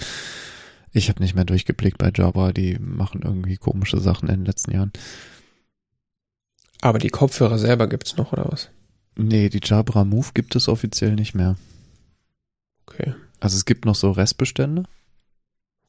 Ich 0.92 1.08
habe 1.08 1.22
nicht 1.22 1.36
mehr 1.36 1.44
durchgeblickt 1.44 1.98
bei 1.98 2.10
Jabra, 2.14 2.52
die 2.52 2.78
machen 2.80 3.20
irgendwie 3.22 3.56
komische 3.56 4.00
Sachen 4.00 4.28
in 4.28 4.40
den 4.40 4.46
letzten 4.46 4.72
Jahren. 4.72 4.92
Aber 6.80 6.98
die 6.98 7.08
Kopfhörer 7.10 7.58
selber 7.58 7.88
gibt's 7.88 8.16
noch, 8.16 8.32
oder 8.32 8.46
was? 8.50 8.70
Nee, 9.16 9.48
die 9.48 9.60
Jabra 9.62 10.04
Move 10.04 10.28
gibt 10.34 10.54
es 10.56 10.68
offiziell 10.68 11.14
nicht 11.14 11.34
mehr. 11.34 11.56
Okay, 12.86 13.14
Also 13.40 13.56
es 13.56 13.64
gibt 13.64 13.84
noch 13.84 13.94
so 13.96 14.10
Restbestände. 14.12 14.84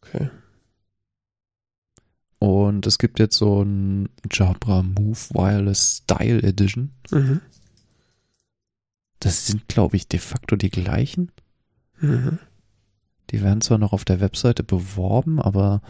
okay. 0.03 0.29
Und 2.39 2.87
es 2.87 2.97
gibt 2.99 3.19
jetzt 3.19 3.35
so 3.37 3.61
ein 3.63 4.07
Jabra 4.31 4.81
Move 4.81 5.17
Wireless 5.31 5.97
Style 6.03 6.41
Edition. 6.41 6.91
Mhm. 7.11 7.41
Das 9.19 9.47
sind, 9.47 9.67
glaube 9.67 9.97
ich, 9.97 10.07
de 10.07 10.19
facto 10.19 10.55
die 10.55 10.69
gleichen. 10.69 11.31
Mhm. 11.99 12.39
Die 13.31 13.43
werden 13.43 13.59
zwar 13.61 13.77
noch 13.77 13.91
auf 13.91 14.05
der 14.05 14.21
Webseite 14.21 14.63
beworben, 14.63 15.41
aber 15.41 15.81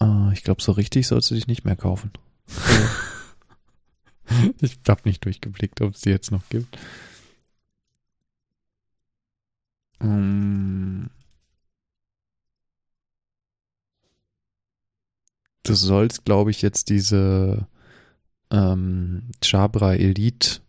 äh, 0.00 0.32
ich 0.32 0.42
glaube, 0.42 0.62
so 0.62 0.72
richtig 0.72 1.06
sollst 1.06 1.30
du 1.30 1.34
dich 1.34 1.46
nicht 1.46 1.64
mehr 1.64 1.76
kaufen. 1.76 2.12
ich 4.60 4.78
habe 4.88 5.02
nicht 5.04 5.24
durchgeblickt, 5.24 5.80
ob 5.80 5.94
es 5.94 6.02
die 6.02 6.10
jetzt 6.10 6.30
noch 6.30 6.48
gibt. 6.48 6.78
Ähm, 10.00 11.10
du 15.62 15.74
sollst, 15.74 16.24
glaube 16.24 16.50
ich, 16.50 16.62
jetzt 16.62 16.90
diese 16.90 17.66
ähm, 18.50 19.30
Jabra 19.42 19.94
Elite 19.94 20.60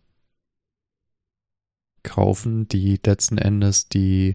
kaufen, 2.02 2.68
die 2.68 2.98
letzten 3.04 3.38
Endes 3.38 3.88
die 3.88 4.34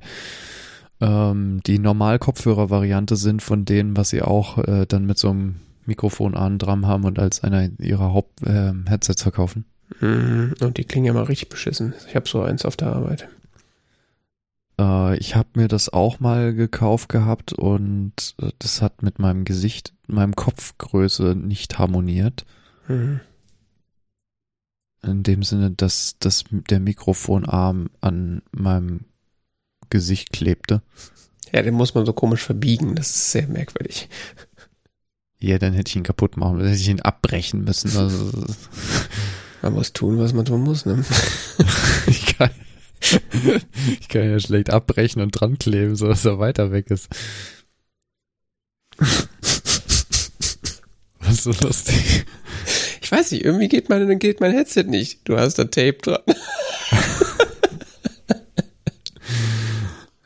ähm, 1.04 1.60
die 1.68 1.80
Normal-Kopfhörer-Variante 1.80 3.18
sind 3.18 3.42
von 3.42 3.66
denen, 3.66 3.98
was 3.98 4.10
sie 4.10 4.22
auch 4.22 4.58
äh, 4.58 4.86
dann 4.88 5.06
mit 5.06 5.18
so 5.18 5.30
einem 5.30 5.56
Mikrofonarm 5.86 6.58
dran 6.58 6.88
haben 6.88 7.04
und 7.04 7.20
als 7.20 7.44
einer 7.44 7.70
ihrer 7.78 8.14
Haupt-Headsets 8.14 9.22
verkaufen. 9.22 9.66
Mhm. 10.00 10.56
Und 10.62 10.78
die 10.78 10.86
klingen 10.86 11.08
ja 11.08 11.14
mal 11.14 11.24
richtig 11.24 11.50
beschissen. 11.50 11.94
Ich 12.08 12.16
habe 12.16 12.28
so 12.28 12.42
eins 12.42 12.64
auf 12.64 12.78
der 12.78 12.94
Arbeit. 12.94 13.28
Äh, 14.80 15.18
ich 15.18 15.36
habe 15.36 15.50
mir 15.56 15.68
das 15.68 15.92
auch 15.92 16.22
mal 16.22 16.54
gekauft 16.54 17.10
gehabt 17.10 17.52
und 17.52 18.36
äh, 18.42 18.52
das 18.60 18.82
hat 18.82 19.04
mit 19.04 19.20
meinem 19.20 19.44
Gesicht, 19.44 19.94
meinem 20.08 20.36
Kopfgröße 20.36 21.36
nicht 21.36 21.80
harmoniert. 21.80 22.46
Mhm. 22.88 23.20
In 25.06 25.24
dem 25.24 25.44
Sinne, 25.44 25.72
dass, 25.72 26.16
dass 26.20 26.46
der 26.50 26.80
Mikrofonarm 26.80 27.90
an 28.00 28.42
meinem 28.54 29.02
Gesicht 29.94 30.34
klebte. 30.34 30.82
Ja, 31.54 31.62
den 31.62 31.76
muss 31.76 31.94
man 31.94 32.06
so 32.06 32.14
komisch 32.14 32.42
verbiegen. 32.42 32.96
Das 32.96 33.12
ist 33.12 33.32
sehr 33.32 33.48
merkwürdig. 33.48 34.10
Ja, 35.40 35.60
dann 35.60 35.74
hätte 35.74 35.90
ich 35.90 35.96
ihn 35.96 36.04
kaputt 36.04 36.36
machen 36.36 36.58
müssen, 36.58 36.70
hätte 36.70 36.82
ich 36.82 36.90
ihn 36.90 37.02
abbrechen 37.02 37.64
müssen. 37.64 37.96
Also, 37.96 38.32
Man 39.62 39.74
muss 39.74 39.94
tun, 39.94 40.18
was 40.18 40.34
man 40.34 40.46
tun 40.46 40.62
muss. 40.62 40.88
Ne? 40.88 41.06
ich, 42.08 42.38
kann, 42.38 42.50
ich 44.00 44.10
kann 44.10 44.30
ja 44.30 44.40
schlecht 44.40 44.72
abbrechen 44.72 45.22
und 45.22 45.32
dran 45.32 45.60
kleben, 45.60 45.96
so 45.96 46.08
dass 46.08 46.26
er 46.26 46.40
weiter 46.40 46.72
weg 46.72 46.90
ist. 46.90 47.08
Was 51.20 51.34
ist 51.36 51.44
so 51.44 51.52
lustig? 51.66 52.26
Ich 53.02 53.12
weiß 53.12 53.32
nicht, 53.32 53.46
irgendwie 53.46 53.70
geht 53.70 53.88
mein, 53.90 54.20
geht 54.20 54.42
mein 54.42 54.52
Headset 54.52 54.84
nicht. 54.84 55.22
Du 55.24 55.38
hast 55.38 55.56
da 55.60 55.64
Tape 55.64 56.00
dran. 56.02 56.22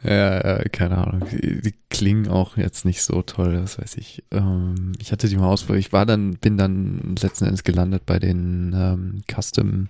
Ja, 0.08 0.64
keine 0.70 0.98
Ahnung. 1.00 1.28
Die, 1.32 1.62
die 1.62 1.74
klingen 1.90 2.30
auch 2.30 2.56
jetzt 2.56 2.86
nicht 2.86 3.02
so 3.02 3.22
toll, 3.24 3.54
das 3.54 3.78
weiß 3.78 3.98
ich. 3.98 4.24
Ähm, 4.32 4.94
ich 5.00 5.12
hatte 5.12 5.28
die 5.28 5.36
mal 5.36 5.50
ausprobiert. 5.50 5.86
Ich 5.86 5.92
war 5.92 6.06
dann, 6.06 6.38
bin 6.38 6.58
dann 6.58 7.16
letzten 7.22 7.46
Endes 7.46 7.66
gelandet 7.66 8.06
bei 8.06 8.18
den 8.18 8.74
ähm, 8.74 9.24
Custom 9.30 9.90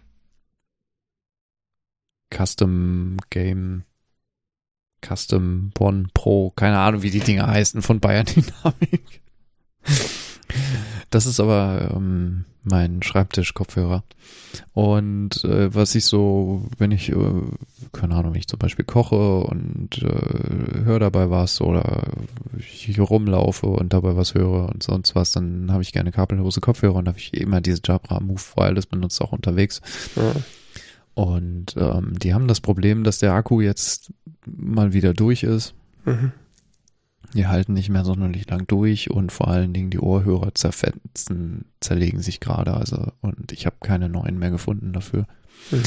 Custom 2.34 3.18
Game 3.30 3.84
Custom 5.06 5.72
One 5.78 6.08
Pro, 6.14 6.52
keine 6.52 6.80
Ahnung, 6.80 7.04
wie 7.04 7.12
die 7.12 7.20
Dinger 7.20 7.48
heißen, 7.48 7.84
von 7.84 8.00
Bayern 8.00 8.26
Dynamic. 8.26 9.22
Das 11.10 11.26
ist 11.26 11.40
aber 11.40 11.92
ähm, 11.96 12.46
mein 12.64 13.02
Schreibtisch-Kopfhörer. 13.02 14.04
Und 14.74 15.44
äh, 15.46 15.74
was 15.74 15.96
ich 15.96 16.06
so, 16.06 16.64
wenn 16.78 16.92
ich, 16.92 17.10
äh, 17.10 17.16
keine 17.94 18.16
Ahnung, 18.16 18.34
wenn 18.34 18.40
ich 18.40 18.48
zum 18.48 18.60
Beispiel 18.60 18.86
koche 18.86 19.40
und 19.40 20.02
äh, 20.02 20.84
höre 20.84 21.00
dabei 21.00 21.30
was 21.30 21.62
oder 21.62 22.04
ich 22.58 23.00
rumlaufe 23.00 23.68
und 23.68 23.94
dabei 23.94 24.16
was 24.16 24.34
höre 24.34 24.70
und 24.70 24.84
sonst 24.84 25.16
was, 25.16 25.32
dann 25.32 25.72
habe 25.72 25.84
ich 25.84 25.94
gerne 25.94 26.12
kabellose 26.12 26.62
Kopfhörer 26.62 26.96
und 26.96 27.08
habe 27.08 27.20
ich 27.20 27.34
immer 27.34 27.62
diese 27.62 27.82
Jabra 27.84 28.20
Move 28.20 28.42
Wireless 28.56 28.86
benutzt, 28.86 29.22
auch 29.22 29.32
unterwegs. 29.32 29.82
Ja. 30.16 30.34
Und 31.14 31.76
ähm, 31.78 32.20
die 32.20 32.34
haben 32.34 32.48
das 32.48 32.62
Problem, 32.62 33.04
dass 33.04 33.20
der 33.20 33.34
Akku 33.34 33.62
jetzt 33.62 34.12
mal 34.46 34.94
wieder 34.94 35.14
durch 35.14 35.44
ist. 35.44 35.74
Mhm. 36.06 36.32
Die 37.38 37.46
halten 37.46 37.74
nicht 37.74 37.90
mehr 37.90 38.04
sonderlich 38.04 38.50
lang 38.50 38.66
durch 38.66 39.12
und 39.12 39.32
vor 39.32 39.48
allen 39.48 39.72
Dingen 39.72 39.92
die 39.92 40.00
Ohrhörer 40.00 40.56
zerfetzen, 40.56 41.66
zerlegen 41.80 42.20
sich 42.20 42.40
gerade. 42.40 42.74
Also, 42.74 43.12
und 43.22 43.52
ich 43.52 43.68
habe 43.68 43.76
keine 43.80 44.10
neuen 44.10 44.40
mehr 44.40 44.50
gefunden 44.50 44.92
dafür. 44.92 45.28
Mhm. 45.70 45.84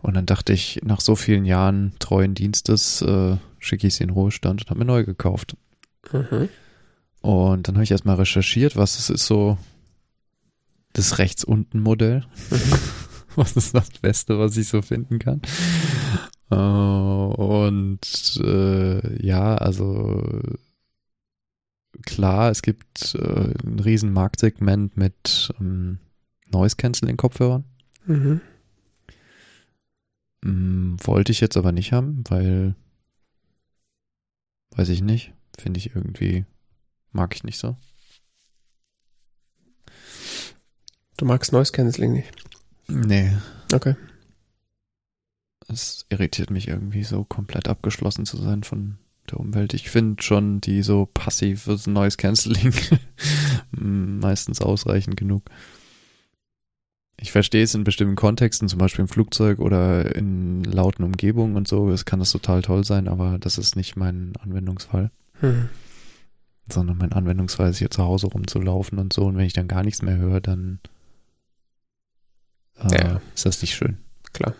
Und 0.00 0.14
dann 0.14 0.24
dachte 0.24 0.54
ich, 0.54 0.80
nach 0.82 1.02
so 1.02 1.14
vielen 1.14 1.44
Jahren 1.44 1.92
treuen 1.98 2.34
Dienstes 2.34 3.02
äh, 3.02 3.36
schicke 3.58 3.86
ich 3.86 3.96
sie 3.96 4.04
in 4.04 4.10
Ruhestand 4.10 4.62
und 4.62 4.70
habe 4.70 4.78
mir 4.78 4.86
neu 4.86 5.04
gekauft. 5.04 5.58
Mhm. 6.10 6.48
Und 7.20 7.68
dann 7.68 7.74
habe 7.74 7.84
ich 7.84 7.90
erstmal 7.90 8.16
recherchiert, 8.16 8.76
was 8.76 8.98
es 8.98 9.10
ist 9.10 9.26
so 9.26 9.58
das 10.94 11.18
rechts 11.18 11.44
unten 11.44 11.80
Modell. 11.80 12.24
was 13.36 13.54
ist 13.54 13.74
das 13.74 13.90
Beste, 14.00 14.38
was 14.38 14.56
ich 14.56 14.68
so 14.68 14.80
finden 14.80 15.18
kann? 15.18 15.42
Äh, 16.50 16.54
und 16.56 18.40
äh, 18.42 19.26
ja, 19.26 19.56
also 19.56 20.40
klar, 22.04 22.50
es 22.50 22.62
gibt 22.62 23.14
äh, 23.14 23.52
ein 23.64 23.78
riesen 23.80 24.12
Marktsegment 24.12 24.96
mit 24.96 25.52
ähm, 25.60 25.98
Noise 26.50 26.76
Cancelling 26.76 27.16
Kopfhörern. 27.16 27.64
Mhm. 28.06 28.40
Mm, 30.42 30.96
wollte 31.02 31.32
ich 31.32 31.40
jetzt 31.40 31.56
aber 31.56 31.72
nicht 31.72 31.92
haben, 31.92 32.24
weil 32.28 32.74
weiß 34.76 34.88
ich 34.90 35.02
nicht, 35.02 35.32
finde 35.58 35.78
ich 35.78 35.94
irgendwie 35.94 36.44
mag 37.12 37.34
ich 37.34 37.44
nicht 37.44 37.58
so. 37.58 37.76
Du 41.16 41.24
magst 41.24 41.52
Noise 41.52 41.72
Cancelling 41.72 42.12
nicht. 42.12 42.30
Nee, 42.88 43.36
Okay. 43.72 43.96
es 45.66 46.06
irritiert 46.08 46.50
mich 46.50 46.68
irgendwie 46.68 47.02
so 47.02 47.24
komplett 47.24 47.66
abgeschlossen 47.68 48.26
zu 48.26 48.36
sein 48.36 48.62
von 48.62 48.98
der 49.26 49.40
Umwelt. 49.40 49.74
Ich 49.74 49.90
finde 49.90 50.22
schon 50.22 50.60
die 50.60 50.82
so 50.82 51.06
passives 51.12 51.86
Noise 51.86 52.16
Cancelling 52.16 52.72
meistens 53.70 54.60
ausreichend 54.60 55.16
genug. 55.16 55.42
Ich 57.18 57.32
verstehe 57.32 57.62
es 57.64 57.74
in 57.74 57.84
bestimmten 57.84 58.14
Kontexten, 58.16 58.68
zum 58.68 58.78
Beispiel 58.78 59.02
im 59.02 59.08
Flugzeug 59.08 59.58
oder 59.58 60.14
in 60.14 60.62
lauten 60.64 61.02
Umgebungen 61.02 61.56
und 61.56 61.66
so. 61.66 61.90
Es 61.90 62.04
kann 62.04 62.18
das 62.18 62.30
total 62.32 62.60
toll 62.62 62.84
sein, 62.84 63.08
aber 63.08 63.38
das 63.38 63.56
ist 63.58 63.74
nicht 63.76 63.96
mein 63.96 64.34
Anwendungsfall, 64.40 65.10
Mhm. 65.40 65.68
sondern 66.70 66.98
mein 66.98 67.12
Anwendungsfall 67.12 67.70
ist 67.70 67.78
hier 67.78 67.90
zu 67.90 68.02
Hause 68.04 68.26
rumzulaufen 68.26 68.98
und 68.98 69.12
so. 69.14 69.24
Und 69.24 69.36
wenn 69.38 69.46
ich 69.46 69.54
dann 69.54 69.68
gar 69.68 69.82
nichts 69.82 70.02
mehr 70.02 70.16
höre, 70.18 70.40
dann 70.42 70.78
äh, 72.78 72.94
Ja. 73.02 73.20
ist 73.34 73.46
das 73.46 73.62
nicht 73.62 73.74
schön. 73.74 73.96
Klar. 74.34 74.54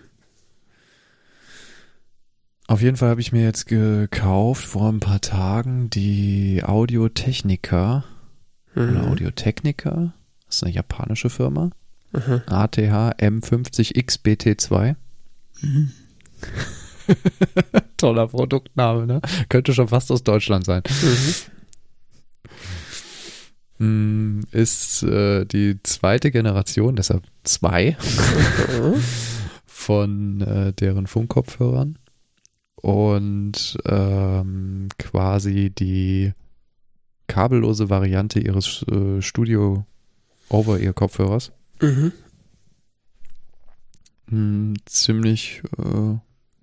Auf 2.69 2.83
jeden 2.83 2.97
Fall 2.97 3.11
habe 3.11 3.21
ich 3.21 3.33
mir 3.33 3.43
jetzt 3.43 3.67
gekauft 3.67 4.65
vor 4.65 4.89
ein 4.91 4.99
paar 5.01 5.21
Tagen 5.21 5.89
die 5.91 6.63
Audio-Technica 6.65 8.05
Mhm. 8.75 8.89
oder 8.91 9.07
Audio-Technica. 9.09 10.13
Das 10.47 10.57
ist 10.57 10.65
eine 10.65 10.73
japanische 10.73 11.31
Firma. 11.31 11.71
Mhm. 12.13 12.43
ATH 12.47 12.77
M50X 13.21 14.21
BT2. 14.23 14.97
Toller 17.97 18.27
Produktname, 18.29 19.07
ne? 19.07 19.21
Könnte 19.49 19.73
schon 19.73 19.89
fast 19.89 20.11
aus 20.11 20.23
Deutschland 20.25 20.65
sein. 20.65 20.83
Mhm. 23.79 24.37
Mm, 24.41 24.41
Ist 24.53 25.03
äh, 25.03 25.45
die 25.45 25.79
zweite 25.83 26.31
Generation, 26.31 26.97
deshalb 26.97 27.23
zwei, 27.45 27.97
Mhm. 28.01 28.95
von 29.67 30.41
äh, 30.41 30.73
deren 30.73 31.07
Funkkopfhörern. 31.07 31.99
Und 32.77 33.79
ähm, 33.87 34.89
quasi 34.99 35.71
die 35.71 36.33
kabellose 37.27 37.91
Variante 37.91 38.39
ihres 38.39 38.85
äh, 38.91 39.21
Studio 39.23 39.85
Over-Ear-Kopfhörers. 40.49 41.53
Mhm. 41.81 42.13
Hm, 44.29 44.75
ziemlich, 44.87 45.63
äh, 45.79 46.19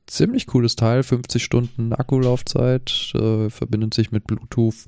ziemlich 0.08 0.48
cooles 0.48 0.76
Teil, 0.76 1.04
50 1.04 1.44
Stunden 1.44 1.94
Akkulaufzeit, 1.94 3.14
äh, 3.16 3.50
verbindet 3.50 3.94
sich 3.94 4.12
mit 4.12 4.26
Bluetooth 4.28 4.86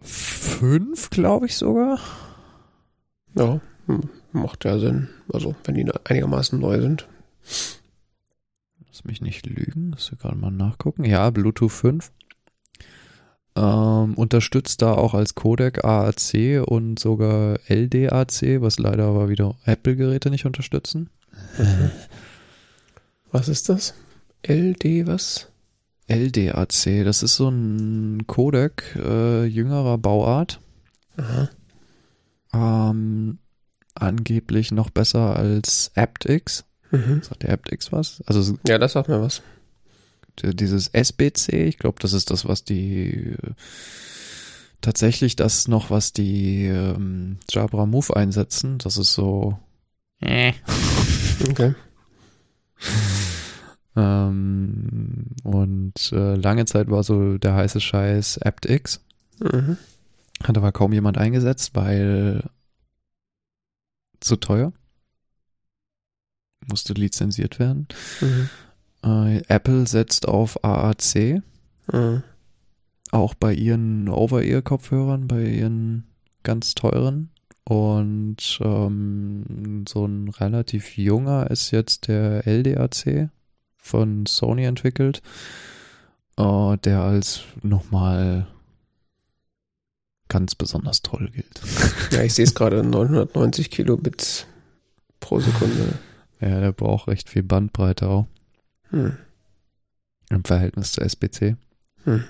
5, 0.00 1.10
glaube 1.10 1.46
ich 1.46 1.56
sogar. 1.56 1.98
Ja, 3.36 3.60
hm, 3.86 4.08
macht 4.32 4.64
ja 4.64 4.78
Sinn. 4.78 5.08
Also, 5.32 5.54
wenn 5.64 5.74
die 5.74 5.86
einigermaßen 6.04 6.58
neu 6.58 6.80
sind. 6.80 7.06
Lass 9.00 9.04
mich 9.06 9.22
nicht 9.22 9.46
lügen, 9.46 9.92
das 9.92 10.10
wir 10.10 10.18
gerade 10.18 10.36
mal 10.36 10.50
nachgucken. 10.50 11.06
Ja, 11.06 11.30
Bluetooth 11.30 11.72
5. 11.72 12.12
Ähm, 13.56 14.12
unterstützt 14.14 14.82
da 14.82 14.92
auch 14.92 15.14
als 15.14 15.34
Codec 15.34 15.82
AAC 15.82 16.62
und 16.66 16.98
sogar 16.98 17.58
LDAC, 17.66 18.60
was 18.60 18.78
leider 18.78 19.06
aber 19.06 19.30
wieder 19.30 19.56
Apple-Geräte 19.64 20.28
nicht 20.28 20.44
unterstützen. 20.44 21.08
Was 23.32 23.48
ist 23.48 23.68
das? 23.68 23.94
LD 24.46 25.06
was? 25.06 25.46
LDAC, 26.08 27.04
das 27.04 27.22
ist 27.22 27.36
so 27.36 27.48
ein 27.48 28.26
Codec 28.26 28.96
äh, 28.96 29.44
jüngerer 29.44 29.98
Bauart. 29.98 30.60
Aha. 31.16 31.48
Ähm, 32.52 33.38
angeblich 33.94 34.72
noch 34.72 34.90
besser 34.90 35.36
als 35.36 35.92
aptX. 35.94 36.64
Mhm. 36.90 37.22
Sagt 37.22 37.42
der 37.42 37.52
aptX 37.52 37.92
was? 37.92 38.22
Also 38.26 38.58
Ja, 38.66 38.78
das 38.78 38.92
sagt 38.92 39.08
mir 39.08 39.20
was. 39.20 39.42
dieses 40.42 40.88
SBC, 40.88 41.66
ich 41.66 41.78
glaube, 41.78 41.98
das 42.00 42.12
ist 42.12 42.30
das, 42.30 42.46
was 42.46 42.64
die 42.64 43.36
tatsächlich 44.80 45.36
das 45.36 45.68
noch, 45.68 45.90
was 45.90 46.12
die 46.12 46.66
ähm, 46.66 47.38
Jabra 47.50 47.86
Move 47.86 48.16
einsetzen. 48.16 48.78
Das 48.78 48.96
ist 48.96 49.12
so 49.12 49.58
äh. 50.20 50.52
Okay. 51.48 51.74
ähm, 53.96 55.26
und 55.42 56.12
äh, 56.12 56.34
lange 56.34 56.66
Zeit 56.66 56.90
war 56.90 57.02
so 57.02 57.38
der 57.38 57.54
heiße 57.54 57.80
Scheiß 57.80 58.38
aptX. 58.38 59.00
Mhm. 59.40 59.76
Hat 60.42 60.56
aber 60.56 60.72
kaum 60.72 60.92
jemand 60.92 61.18
eingesetzt, 61.18 61.72
weil 61.74 62.44
zu 64.20 64.36
teuer. 64.36 64.72
Musste 66.70 66.94
lizenziert 66.94 67.58
werden. 67.58 67.86
Mhm. 68.20 68.48
Äh, 69.04 69.42
Apple 69.48 69.86
setzt 69.86 70.26
auf 70.28 70.64
AAC, 70.64 71.42
Mhm. 71.92 72.22
auch 73.10 73.34
bei 73.34 73.52
ihren 73.52 74.08
Over-Ear-Kopfhörern, 74.08 75.26
bei 75.28 75.42
ihren 75.44 76.04
ganz 76.42 76.74
teuren. 76.74 77.30
Und 77.64 78.58
ähm, 78.62 79.84
so 79.88 80.04
ein 80.06 80.28
relativ 80.28 80.96
junger 80.96 81.50
ist 81.50 81.70
jetzt 81.70 82.08
der 82.08 82.46
LDAC 82.46 83.30
von 83.76 84.26
Sony 84.26 84.64
entwickelt, 84.64 85.22
äh, 86.36 86.76
der 86.78 87.00
als 87.02 87.42
nochmal 87.62 88.46
ganz 90.28 90.54
besonders 90.54 91.02
toll 91.02 91.30
gilt. 91.32 91.60
Ja, 92.12 92.22
ich 92.22 92.34
sehe 92.34 92.44
es 92.44 92.54
gerade, 92.54 92.82
990 92.84 93.70
Kilobits 93.70 94.46
pro 95.18 95.40
Sekunde. 95.40 95.94
Ja, 96.40 96.60
der 96.60 96.72
braucht 96.72 97.08
recht 97.08 97.28
viel 97.28 97.42
Bandbreite 97.42 98.08
auch 98.08 98.26
Hm. 98.90 99.16
im 100.30 100.44
Verhältnis 100.44 100.92
zur 100.92 101.04
SBC. 101.04 101.56
Hm. 102.04 102.24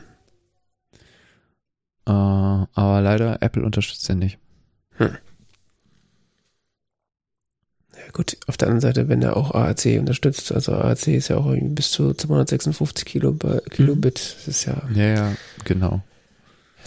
Äh, 2.06 2.10
aber 2.10 3.00
leider, 3.00 3.40
Apple 3.42 3.64
unterstützt 3.64 4.08
den 4.08 4.18
nicht. 4.18 4.38
Hm. 4.96 5.16
Ja 7.96 8.10
gut, 8.12 8.36
auf 8.46 8.56
der 8.56 8.68
anderen 8.68 8.80
Seite, 8.80 9.08
wenn 9.08 9.22
er 9.22 9.36
auch 9.36 9.54
AAC 9.54 9.98
unterstützt, 9.98 10.52
also 10.52 10.72
AAC 10.72 11.08
ist 11.08 11.28
ja 11.28 11.36
auch 11.36 11.54
bis 11.60 11.90
zu 11.90 12.14
256 12.14 13.04
Kilo, 13.04 13.36
Kilobit, 13.70 14.36
das 14.38 14.48
ist 14.48 14.64
ja. 14.64 14.82
Ja, 14.94 15.04
ja, 15.04 15.32
genau. 15.64 16.02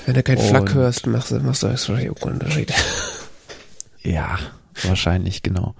Wenn 0.05 0.15
du 0.15 0.23
kein 0.23 0.37
Flak 0.39 0.73
hörst, 0.73 1.07
machst 1.07 1.31
du, 1.31 1.39
machst 1.39 1.63
du 1.63 1.67
extra 1.67 1.99
Unterschied. 2.21 2.73
Ja, 4.01 4.37
wahrscheinlich, 4.83 5.43
genau. 5.43 5.75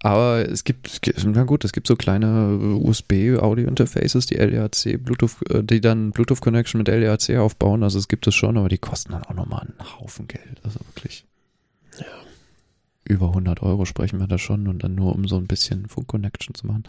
Aber 0.00 0.48
es 0.48 0.64
gibt, 0.64 1.00
na 1.24 1.44
gut, 1.44 1.64
es 1.64 1.72
gibt 1.72 1.86
so 1.86 1.96
kleine 1.96 2.56
USB-Audio-Interfaces, 2.80 4.26
die 4.26 4.34
LEAC, 4.34 5.02
Bluetooth, 5.02 5.36
äh, 5.50 5.62
die 5.62 5.80
dann 5.80 6.12
Bluetooth-Connection 6.12 6.78
mit 6.78 6.88
LEAC 6.88 7.36
aufbauen. 7.38 7.82
Also 7.82 7.98
es 7.98 8.08
gibt 8.08 8.26
es 8.26 8.34
schon, 8.34 8.56
aber 8.56 8.68
die 8.68 8.78
kosten 8.78 9.12
dann 9.12 9.24
auch 9.24 9.34
nochmal 9.34 9.60
einen 9.60 9.98
Haufen 9.98 10.28
Geld. 10.28 10.60
Also 10.62 10.80
wirklich. 10.80 11.24
Ja. 11.98 12.06
Über 13.04 13.28
100 13.28 13.62
Euro 13.62 13.84
sprechen 13.84 14.20
wir 14.20 14.26
da 14.26 14.38
schon 14.38 14.68
und 14.68 14.82
dann 14.82 14.94
nur 14.94 15.14
um 15.14 15.26
so 15.26 15.36
ein 15.36 15.46
bisschen 15.46 15.88
Funk-Connection 15.88 16.54
zu 16.54 16.66
machen. 16.66 16.84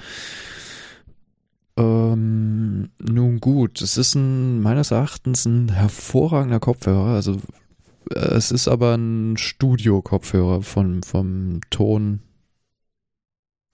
Ähm, 1.78 2.90
nun 2.98 3.40
gut, 3.40 3.82
es 3.82 3.98
ist 3.98 4.16
ein, 4.16 4.62
meines 4.62 4.92
Erachtens 4.92 5.46
ein 5.46 5.70
hervorragender 5.70 6.60
Kopfhörer. 6.60 7.14
Also 7.14 7.34
äh, 7.34 7.38
es 8.10 8.52
ist 8.52 8.68
aber 8.68 8.96
ein 8.96 9.38
Studio-Kopfhörer 9.38 10.62
von, 10.62 11.04
vom 11.04 11.62
Ton 11.70 12.22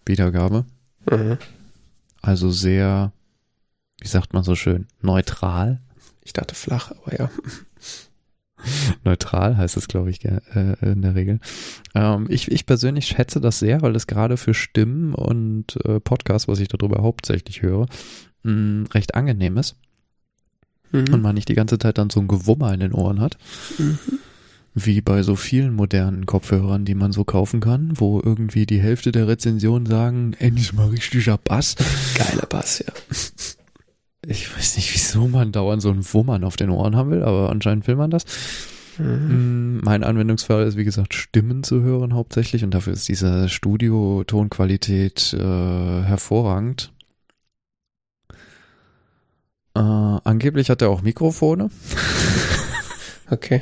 Wiedergabe. 0.05 0.65
Mhm. 1.09 1.37
Also 2.21 2.49
sehr, 2.49 3.11
wie 3.99 4.07
sagt 4.07 4.33
man 4.33 4.43
so 4.43 4.55
schön, 4.55 4.87
neutral. 5.01 5.81
Ich 6.21 6.33
dachte 6.33 6.55
flach, 6.55 6.91
aber 6.91 7.17
ja. 7.17 7.29
Neutral 9.03 9.57
heißt 9.57 9.75
es, 9.75 9.89
glaube 9.89 10.09
ich, 10.09 10.23
äh, 10.23 10.39
in 10.81 11.01
der 11.01 11.15
Regel. 11.15 11.39
Ähm, 11.95 12.27
ich, 12.29 12.49
ich 12.49 12.65
persönlich 12.65 13.07
schätze 13.07 13.41
das 13.41 13.59
sehr, 13.59 13.81
weil 13.81 13.95
es 13.95 14.07
gerade 14.07 14.37
für 14.37 14.53
Stimmen 14.53 15.13
und 15.13 15.77
äh, 15.85 15.99
Podcasts, 15.99 16.47
was 16.47 16.59
ich 16.59 16.69
darüber 16.69 17.01
hauptsächlich 17.03 17.61
höre, 17.61 17.87
mh, 18.43 18.89
recht 18.93 19.15
angenehm 19.15 19.57
ist. 19.57 19.75
Mhm. 20.93 21.13
Und 21.13 21.21
man 21.21 21.35
nicht 21.35 21.49
die 21.49 21.55
ganze 21.55 21.77
Zeit 21.77 21.97
dann 21.97 22.09
so 22.09 22.21
ein 22.21 22.27
Gewummer 22.27 22.73
in 22.73 22.79
den 22.79 22.93
Ohren 22.93 23.19
hat. 23.19 23.37
Mhm. 23.77 23.97
Wie 24.75 25.01
bei 25.01 25.21
so 25.21 25.35
vielen 25.35 25.75
modernen 25.75 26.25
Kopfhörern, 26.25 26.85
die 26.85 26.95
man 26.95 27.11
so 27.11 27.23
kaufen 27.25 27.59
kann, 27.59 27.93
wo 27.95 28.21
irgendwie 28.23 28.65
die 28.65 28.79
Hälfte 28.79 29.11
der 29.11 29.27
Rezensionen 29.27 29.85
sagen, 29.85 30.33
endlich 30.39 30.73
mal 30.73 30.87
richtiger 30.87 31.37
Bass. 31.37 31.75
Geiler 32.17 32.47
Bass, 32.47 32.79
ja. 32.79 32.93
Ich 34.25 34.55
weiß 34.55 34.77
nicht, 34.77 34.93
wieso 34.93 35.27
man 35.27 35.51
dauernd 35.51 35.81
so 35.81 35.89
einen 35.89 36.13
Wummern 36.13 36.43
auf 36.43 36.55
den 36.55 36.69
Ohren 36.69 36.95
haben 36.95 37.11
will, 37.11 37.23
aber 37.23 37.49
anscheinend 37.49 37.87
will 37.87 37.97
man 37.97 38.09
das. 38.09 38.25
Mhm. 38.97 39.77
Mm, 39.77 39.81
mein 39.83 40.03
Anwendungsfall 40.03 40.65
ist, 40.65 40.77
wie 40.77 40.85
gesagt, 40.85 41.13
Stimmen 41.13 41.63
zu 41.63 41.81
hören 41.81 42.13
hauptsächlich 42.13 42.63
und 42.63 42.73
dafür 42.73 42.93
ist 42.93 43.07
diese 43.07 43.49
Studio-Tonqualität 43.49 45.33
äh, 45.33 46.03
hervorragend. 46.03 46.91
Äh, 49.75 49.79
angeblich 49.79 50.69
hat 50.69 50.81
er 50.81 50.89
auch 50.89 51.01
Mikrofone. 51.01 51.69
okay 53.29 53.61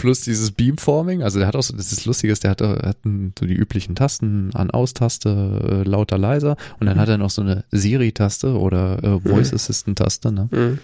plus 0.00 0.22
dieses 0.22 0.50
Beamforming. 0.52 1.22
Also 1.22 1.38
der 1.38 1.46
hat 1.46 1.54
auch 1.54 1.62
so, 1.62 1.76
das 1.76 1.92
ist 1.92 2.06
lustiges, 2.06 2.40
der 2.40 2.52
hat, 2.52 2.62
hat 2.62 2.96
so 3.04 3.46
die 3.46 3.54
üblichen 3.54 3.94
Tasten, 3.94 4.50
An-Aus-Taste, 4.54 5.84
äh, 5.84 5.88
lauter, 5.88 6.16
leiser. 6.16 6.56
Und 6.80 6.86
dann 6.86 6.96
mhm. 6.96 7.00
hat 7.00 7.08
er 7.10 7.18
noch 7.18 7.28
so 7.28 7.42
eine 7.42 7.64
Siri-Taste 7.70 8.58
oder 8.58 9.04
äh, 9.04 9.20
Voice 9.20 9.52
Assistant-Taste, 9.52 10.32
ne? 10.32 10.48
Mhm. 10.50 10.78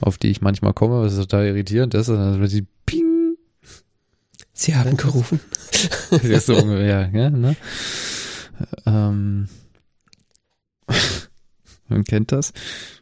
Auf 0.00 0.16
die 0.16 0.28
ich 0.28 0.40
manchmal 0.40 0.72
komme, 0.72 1.02
was 1.02 1.14
total 1.14 1.46
irritierend 1.46 1.94
ist. 1.94 2.08
Also, 2.08 2.40
wenn 2.40 2.48
sie 2.48 2.66
Ping. 2.86 3.36
Sie 4.54 4.74
haben 4.74 4.96
gerufen. 4.96 5.40
Ist 6.22 6.46
so 6.46 6.56
ungefähr, 6.56 7.10
ja, 7.12 7.30
ne? 7.30 7.56
Ähm. 8.86 9.48
Man 11.94 12.02
kennt 12.02 12.32
das. 12.32 12.52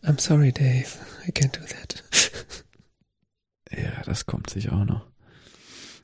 I'm 0.04 0.20
sorry, 0.20 0.52
Dave. 0.52 0.84
I 1.26 1.32
can't 1.32 1.58
do 1.58 1.64
that. 1.64 2.04
Ja, 3.70 4.02
das 4.04 4.26
kommt 4.26 4.50
sich 4.50 4.70
auch 4.70 4.84
noch. 4.84 5.06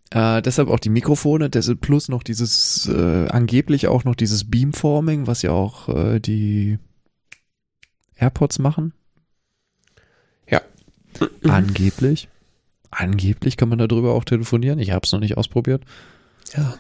Äh, 0.09 0.41
deshalb 0.41 0.71
auch 0.71 0.79
die 0.79 0.89
Mikrofone, 0.89 1.51
deshalb 1.51 1.83
plus 1.83 2.09
noch 2.09 2.23
dieses, 2.23 2.89
äh, 2.89 3.27
angeblich 3.29 3.89
auch 3.89 4.05
noch 4.05 4.15
dieses 4.15 4.49
Beamforming, 4.49 5.27
was 5.27 5.43
ja 5.43 5.51
auch 5.51 5.91
äh, 5.91 6.19
die 6.19 6.79
AirPods 8.15 8.59
machen. 8.59 8.95
Ja. 10.49 10.63
Angeblich. 11.45 12.31
Angeblich 12.91 13.59
kann 13.59 13.69
man 13.69 13.79
darüber 13.79 14.15
auch 14.15 14.25
telefonieren. 14.25 14.79
Ich 14.79 14.93
habe 14.93 15.05
es 15.05 15.13
noch 15.13 15.21
nicht 15.21 15.37
ausprobiert. 15.37 15.85
Ja. 16.57 16.75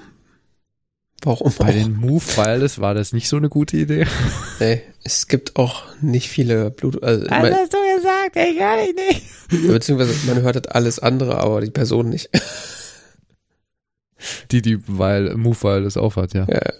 Warum? 1.22 1.52
Bei 1.58 1.66
auch? 1.66 1.72
den 1.72 1.96
Move 1.96 2.24
Wireless 2.36 2.80
war 2.80 2.94
das 2.94 3.12
nicht 3.12 3.28
so 3.28 3.36
eine 3.36 3.48
gute 3.48 3.76
Idee. 3.76 4.06
Nee, 4.60 4.82
es 5.04 5.28
gibt 5.28 5.54
auch 5.54 5.84
nicht 6.00 6.28
viele 6.28 6.70
Bluetooth. 6.70 7.02
Also, 7.02 7.26
Was 7.26 7.54
hast 7.54 7.72
du 7.72 7.78
gesagt? 7.96 8.36
Ich 8.36 8.60
höre 8.60 8.84
dich 8.84 8.94
nicht. 8.96 9.68
Beziehungsweise 9.68 10.14
man 10.26 10.42
hört 10.42 10.56
halt 10.56 10.74
alles 10.74 10.98
andere, 10.98 11.38
aber 11.38 11.60
die 11.60 11.70
Person 11.70 12.08
nicht. 12.08 12.30
Die, 14.50 14.62
die, 14.62 14.80
weil, 14.88 15.36
Move 15.36 15.62
Wireless 15.62 15.96
aufhat, 15.96 16.34
ja. 16.34 16.44
Ja. 16.50 16.72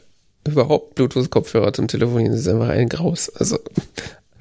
Überhaupt 0.44 0.96
Bluetooth-Kopfhörer 0.96 1.72
zum 1.72 1.86
Telefonieren 1.86 2.32
ist 2.32 2.48
einfach 2.48 2.70
ein 2.70 2.88
Graus. 2.88 3.30
Also. 3.30 3.60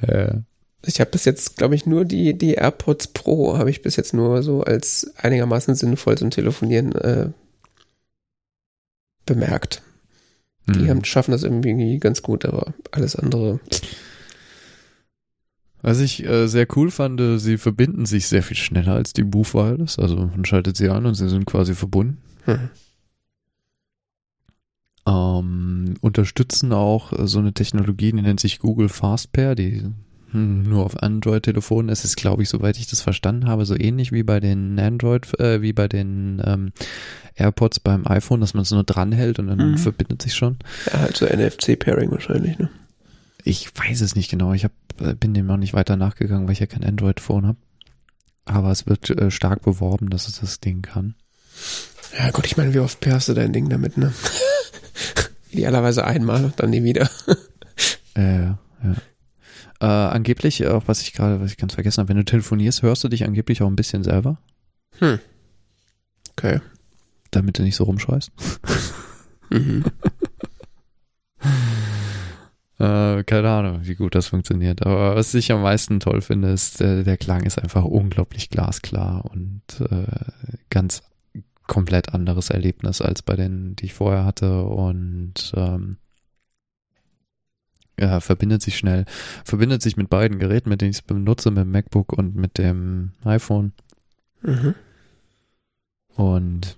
Ja. 0.07 0.41
Ich 0.83 0.99
habe 0.99 1.11
bis 1.11 1.25
jetzt, 1.25 1.57
glaube 1.57 1.75
ich, 1.75 1.85
nur 1.85 2.05
die, 2.05 2.35
die 2.35 2.55
AirPods 2.55 3.09
Pro 3.09 3.57
habe 3.57 3.69
ich 3.69 3.83
bis 3.83 3.97
jetzt 3.97 4.15
nur 4.15 4.41
so 4.41 4.61
als 4.61 5.11
einigermaßen 5.17 5.75
sinnvoll 5.75 6.17
zum 6.17 6.31
Telefonieren 6.31 6.93
äh, 6.93 7.29
bemerkt. 9.27 9.83
Die 10.67 10.79
hm. 10.79 10.89
haben, 10.89 11.05
schaffen 11.05 11.31
das 11.31 11.43
irgendwie 11.43 11.99
ganz 11.99 12.23
gut, 12.23 12.43
aber 12.43 12.73
alles 12.91 13.15
andere. 13.15 13.59
Was 15.81 15.99
ich 15.99 16.25
äh, 16.25 16.47
sehr 16.47 16.67
cool 16.75 16.89
fand, 16.89 17.21
äh, 17.21 17.37
sie 17.37 17.57
verbinden 17.57 18.07
sich 18.07 18.27
sehr 18.27 18.41
viel 18.41 18.57
schneller 18.57 18.93
als 18.93 19.13
die 19.13 19.23
Wireless. 19.23 19.99
Also 19.99 20.15
man 20.15 20.43
schaltet 20.43 20.75
sie 20.75 20.89
an 20.89 21.05
und 21.05 21.13
sie 21.13 21.29
sind 21.29 21.45
quasi 21.45 21.75
verbunden. 21.75 22.17
Hm 22.45 22.69
ähm, 25.07 25.95
unterstützen 26.01 26.73
auch 26.73 27.13
so 27.25 27.39
eine 27.39 27.53
Technologie, 27.53 28.11
die 28.11 28.21
nennt 28.21 28.39
sich 28.39 28.59
Google 28.59 28.89
Fastpair, 28.89 29.55
die 29.55 29.83
hm, 30.31 30.63
nur 30.63 30.85
auf 30.85 31.01
Android-Telefonen 31.01 31.89
ist. 31.89 32.03
Ist, 32.03 32.17
glaube 32.17 32.43
ich, 32.43 32.49
soweit 32.49 32.77
ich 32.77 32.87
das 32.87 33.01
verstanden 33.01 33.47
habe, 33.47 33.65
so 33.65 33.75
ähnlich 33.77 34.11
wie 34.11 34.23
bei 34.23 34.39
den 34.39 34.79
Android, 34.79 35.39
äh, 35.39 35.61
wie 35.61 35.73
bei 35.73 35.87
den 35.87 36.41
ähm, 36.45 36.71
AirPods 37.35 37.79
beim 37.79 38.05
iPhone, 38.07 38.41
dass 38.41 38.53
man 38.53 38.63
es 38.63 38.71
nur 38.71 38.83
dranhält 38.83 39.39
und 39.39 39.47
dann 39.47 39.71
mhm. 39.71 39.77
verbindet 39.77 40.21
sich 40.21 40.35
schon. 40.35 40.57
Ja, 40.91 40.99
halt 40.99 41.17
so 41.17 41.25
NFC-Pairing 41.25 42.11
wahrscheinlich, 42.11 42.57
ne? 42.57 42.69
Ich 43.43 43.71
weiß 43.77 44.01
es 44.01 44.15
nicht 44.15 44.29
genau. 44.29 44.53
Ich 44.53 44.65
hab, 44.65 44.71
äh, 44.99 45.13
bin 45.13 45.33
dem 45.33 45.45
noch 45.45 45.57
nicht 45.57 45.73
weiter 45.73 45.95
nachgegangen, 45.95 46.47
weil 46.47 46.53
ich 46.53 46.59
ja 46.59 46.65
kein 46.65 46.83
Android-Phone 46.83 47.47
habe. 47.47 47.57
Aber 48.43 48.71
es 48.71 48.87
wird 48.87 49.09
äh, 49.09 49.31
stark 49.31 49.61
beworben, 49.61 50.09
dass 50.09 50.27
es 50.27 50.39
das 50.39 50.59
Ding 50.59 50.81
kann. 50.81 51.15
Ja 52.17 52.31
gut, 52.31 52.45
ich 52.45 52.57
meine, 52.57 52.73
wie 52.73 52.79
oft 52.79 52.99
pairst 52.99 53.29
du 53.29 53.33
dein 53.33 53.53
Ding 53.53 53.69
damit, 53.69 53.97
ne? 53.97 54.13
Idealerweise 55.51 56.05
einmal 56.05 56.43
und 56.43 56.59
dann 56.59 56.71
nie 56.71 56.83
wieder. 56.83 57.09
äh, 58.15 58.45
ja. 58.45 58.57
Äh, 59.79 59.85
angeblich, 59.85 60.65
auch 60.67 60.87
was 60.87 61.01
ich 61.01 61.13
gerade, 61.13 61.39
was 61.39 61.51
ich 61.51 61.57
ganz 61.57 61.75
vergessen 61.75 62.01
habe, 62.01 62.09
wenn 62.09 62.17
du 62.17 62.25
telefonierst, 62.25 62.81
hörst 62.81 63.03
du 63.03 63.09
dich 63.09 63.25
angeblich 63.25 63.61
auch 63.61 63.67
ein 63.67 63.75
bisschen 63.75 64.03
selber. 64.03 64.39
Hm. 64.99 65.19
Okay. 66.31 66.61
Damit 67.31 67.59
du 67.59 67.63
nicht 67.63 67.75
so 67.75 67.83
rumschreist. 67.83 68.31
mhm. 69.51 69.85
äh, 72.79 73.23
keine 73.23 73.49
Ahnung, 73.49 73.81
wie 73.83 73.95
gut 73.95 74.15
das 74.15 74.27
funktioniert. 74.27 74.85
Aber 74.85 75.15
was 75.15 75.33
ich 75.33 75.51
am 75.51 75.61
meisten 75.61 75.99
toll 75.99 76.21
finde, 76.21 76.49
ist, 76.49 76.79
der, 76.79 77.03
der 77.03 77.17
Klang 77.17 77.43
ist 77.43 77.59
einfach 77.59 77.83
unglaublich 77.83 78.49
glasklar 78.49 79.25
und 79.25 79.61
äh, 79.79 80.05
ganz 80.69 81.03
komplett 81.67 82.13
anderes 82.13 82.49
Erlebnis 82.49 83.01
als 83.01 83.21
bei 83.21 83.35
denen, 83.35 83.75
die 83.75 83.85
ich 83.85 83.93
vorher 83.93 84.25
hatte 84.25 84.63
und 84.63 85.53
ähm, 85.55 85.97
ja, 87.99 88.19
verbindet 88.19 88.61
sich 88.61 88.77
schnell, 88.77 89.05
verbindet 89.43 89.81
sich 89.81 89.97
mit 89.97 90.09
beiden 90.09 90.39
Geräten, 90.39 90.69
mit 90.69 90.81
denen 90.81 90.91
ich 90.91 90.97
es 90.97 91.01
benutze, 91.01 91.49
mit 91.49 91.59
dem 91.59 91.71
MacBook 91.71 92.13
und 92.13 92.35
mit 92.35 92.57
dem 92.57 93.11
iPhone. 93.23 93.73
Mhm. 94.41 94.75
Und 96.15 96.77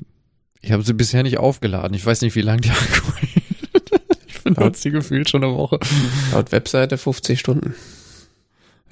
ich 0.62 0.72
habe 0.72 0.84
sie 0.84 0.94
bisher 0.94 1.24
nicht 1.24 1.38
aufgeladen. 1.38 1.94
Ich 1.94 2.06
weiß 2.06 2.22
nicht, 2.22 2.36
wie 2.36 2.42
lange 2.42 2.62
die 2.62 2.72
Akku 2.72 3.12
Ich 4.28 4.44
benutze 4.44 4.82
sie 4.82 4.92
gefühlt 4.92 5.30
schon 5.30 5.44
eine 5.44 5.54
Woche. 5.54 5.80
Laut 6.32 6.52
Webseite 6.52 6.98
50 6.98 7.40
Stunden. 7.40 7.76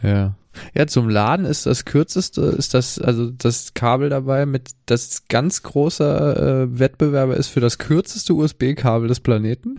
Ja. 0.04 0.36
Ja, 0.74 0.88
zum 0.88 1.10
Laden 1.10 1.46
ist 1.46 1.66
das 1.66 1.86
kürzeste, 1.86 2.42
ist 2.42 2.74
das, 2.74 3.00
also 3.00 3.30
das 3.30 3.74
Kabel 3.74 4.10
dabei 4.10 4.46
mit 4.46 4.72
das 4.88 5.28
ganz 5.28 5.64
großer 5.64 6.64
äh, 6.64 6.80
Wettbewerber 6.80 7.38
ist 7.38 7.48
für 7.48 7.60
das 7.60 7.78
kürzeste 7.78 8.34
USB-Kabel 8.34 9.08
des 9.08 9.20
Planeten. 9.20 9.78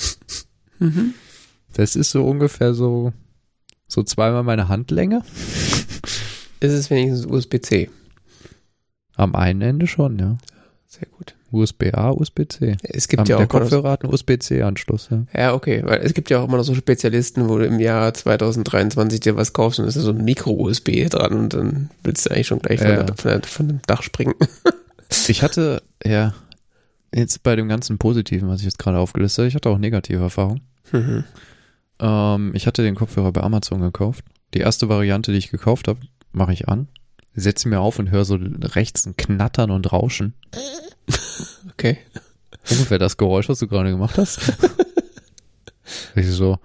mhm. 0.78 1.14
Das 1.76 1.94
ist 1.96 2.10
so 2.10 2.24
ungefähr 2.26 2.72
so, 2.74 3.12
so 3.86 4.02
zweimal 4.02 4.42
meine 4.42 4.68
Handlänge. 4.68 5.22
Ist 6.60 6.72
es 6.72 6.90
wenigstens 6.90 7.26
USB-C? 7.26 7.90
Am 9.16 9.34
einen 9.34 9.60
Ende 9.62 9.86
schon, 9.86 10.18
ja. 10.18 10.38
Sehr 10.86 11.06
gut. 11.08 11.34
USB-A, 11.52 12.10
USB-C. 12.10 12.76
Es 12.82 13.08
gibt 13.08 13.20
Am- 13.20 13.26
ja 13.26 13.36
der 13.36 13.46
auch 13.46 13.50
so, 13.52 13.58
Kopfhörer 13.58 13.90
hat 13.90 14.04
einen 14.04 14.12
USB-C-Anschluss, 14.12 15.08
ja. 15.10 15.26
ja, 15.34 15.54
okay, 15.54 15.82
weil 15.84 16.00
es 16.00 16.12
gibt 16.14 16.30
ja 16.30 16.40
auch 16.40 16.48
immer 16.48 16.56
noch 16.56 16.64
so 16.64 16.74
Spezialisten, 16.74 17.48
wo 17.48 17.58
du 17.58 17.66
im 17.66 17.78
Jahr 17.78 18.12
2023 18.12 19.20
dir 19.20 19.36
was 19.36 19.52
kaufst 19.52 19.78
und 19.78 19.86
es 19.86 19.96
ist 19.96 20.04
so 20.04 20.10
ein 20.12 20.24
Micro-USB 20.24 21.08
dran 21.10 21.34
und 21.34 21.54
dann 21.54 21.90
willst 22.02 22.26
du 22.26 22.30
eigentlich 22.30 22.46
schon 22.48 22.58
gleich 22.60 22.80
von, 22.80 22.88
Ja. 22.88 23.02
der, 23.02 23.14
von, 23.16 23.30
der, 23.30 23.42
von 23.42 23.68
dem 23.68 23.80
Dach 23.86 24.02
springen. 24.02 24.34
Ich 25.28 25.40
hatte, 25.44 25.82
ja, 26.04 26.34
jetzt 27.14 27.44
bei 27.44 27.54
dem 27.54 27.68
ganzen 27.68 27.96
Positiven, 27.96 28.48
was 28.48 28.58
ich 28.58 28.64
jetzt 28.64 28.80
gerade 28.80 28.98
aufgelistet 28.98 29.38
habe, 29.42 29.48
ich 29.48 29.54
hatte 29.54 29.68
auch 29.70 29.78
negative 29.78 30.20
Erfahrungen. 30.20 30.62
Mhm. 30.90 31.22
Ähm, 32.00 32.52
ich 32.54 32.66
hatte 32.66 32.82
den 32.82 32.94
Kopfhörer 32.94 33.32
bei 33.32 33.42
Amazon 33.42 33.80
gekauft. 33.80 34.24
Die 34.54 34.60
erste 34.60 34.88
Variante, 34.88 35.32
die 35.32 35.38
ich 35.38 35.50
gekauft 35.50 35.88
habe, 35.88 36.00
mache 36.32 36.52
ich 36.52 36.68
an, 36.68 36.88
setze 37.34 37.68
mir 37.68 37.80
auf 37.80 37.98
und 37.98 38.10
höre 38.10 38.24
so 38.24 38.38
rechts 38.40 39.06
ein 39.06 39.16
Knattern 39.16 39.70
und 39.70 39.92
Rauschen. 39.92 40.34
Okay. 41.72 41.98
Ungefähr 42.70 42.98
das 42.98 43.18
Geräusch, 43.18 43.50
was 43.50 43.58
du 43.58 43.66
gerade 43.66 43.90
gemacht 43.90 44.16
hast. 44.16 44.40
ich 46.14 46.28
so, 46.28 46.58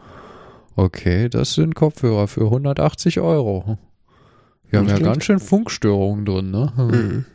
okay, 0.76 1.28
das 1.28 1.53
sind 1.53 1.76
Kopfhörer 1.76 2.28
für 2.30 2.45
180 2.45 3.20
Euro. 3.20 3.78
Wir 4.70 4.80
haben 4.80 4.88
ja 4.88 4.99
ganz 4.99 5.26
schön 5.26 5.40
Funkstörungen 5.40 6.26
drin, 6.26 6.49
ne? 6.49 6.72
Mhm. 6.78 7.26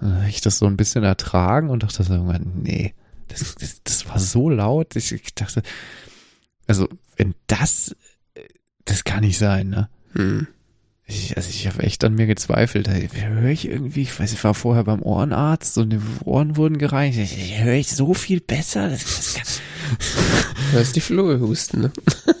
Dann 0.00 0.26
ich 0.28 0.40
das 0.40 0.58
so 0.58 0.66
ein 0.66 0.76
bisschen 0.76 1.04
ertragen 1.04 1.70
und 1.70 1.84
dachte 1.84 2.02
so 2.02 2.12
irgendwann, 2.12 2.62
nee, 2.62 2.94
das, 3.28 3.54
das, 3.54 3.82
das 3.84 4.08
war 4.08 4.18
so 4.18 4.50
laut. 4.50 4.96
Ich 4.96 5.34
dachte, 5.34 5.62
also 6.66 6.88
wenn 7.16 7.34
das, 7.46 7.94
das 8.84 9.04
kann 9.04 9.20
nicht 9.20 9.38
sein, 9.38 9.68
ne? 9.68 9.88
Mhm. 10.14 10.48
Ich, 11.06 11.36
also 11.36 11.50
ich 11.50 11.66
habe 11.66 11.82
echt 11.82 12.02
an 12.02 12.14
mir 12.14 12.26
gezweifelt. 12.26 12.88
Höre 12.88 13.50
ich 13.50 13.68
irgendwie, 13.68 14.02
ich 14.02 14.18
weiß, 14.18 14.32
ich 14.32 14.42
war 14.42 14.54
vorher 14.54 14.84
beim 14.84 15.02
Ohrenarzt 15.02 15.76
und 15.76 15.90
die 15.90 16.00
Ohren 16.24 16.56
wurden 16.56 16.78
gereinigt. 16.78 17.18
Ich, 17.18 17.62
höre 17.62 17.74
ich 17.74 17.88
so 17.88 18.14
viel 18.14 18.40
besser. 18.40 18.88
Das, 18.88 19.04
das 19.04 19.34
kann, 19.34 19.46
Du 20.72 20.78
hast 20.78 20.96
die 20.96 21.00
Flur 21.00 21.38
husten, 21.40 21.82
ne? 21.82 21.92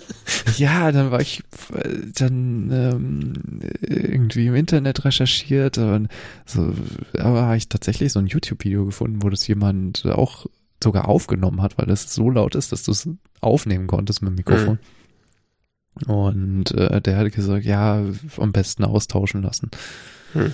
ja, 0.56 0.90
dann 0.92 1.10
war 1.10 1.20
ich 1.20 1.42
äh, 1.74 1.88
dann 2.14 2.70
ähm, 2.72 3.60
irgendwie 3.82 4.46
im 4.46 4.54
Internet 4.54 5.04
recherchiert 5.04 5.76
und 5.76 6.08
so, 6.46 6.74
aber 7.18 7.42
habe 7.42 7.56
ich 7.58 7.68
tatsächlich 7.68 8.12
so 8.12 8.18
ein 8.18 8.26
YouTube-Video 8.26 8.86
gefunden, 8.86 9.22
wo 9.22 9.28
das 9.28 9.46
jemand 9.46 10.06
auch 10.06 10.46
sogar 10.84 11.08
aufgenommen 11.08 11.60
hat, 11.60 11.76
weil 11.78 11.86
das 11.86 12.14
so 12.14 12.30
laut 12.30 12.54
ist, 12.54 12.70
dass 12.70 12.84
du 12.84 12.92
es 12.92 13.08
aufnehmen 13.40 13.88
konntest 13.88 14.22
mit 14.22 14.30
dem 14.30 14.36
Mikrofon. 14.36 14.78
Und 16.06 16.70
äh, 16.72 17.00
der 17.00 17.16
hat 17.16 17.32
gesagt, 17.32 17.64
ja, 17.64 18.04
am 18.38 18.52
besten 18.52 18.84
austauschen 18.84 19.42
lassen. 19.42 19.70
Hm. 20.32 20.52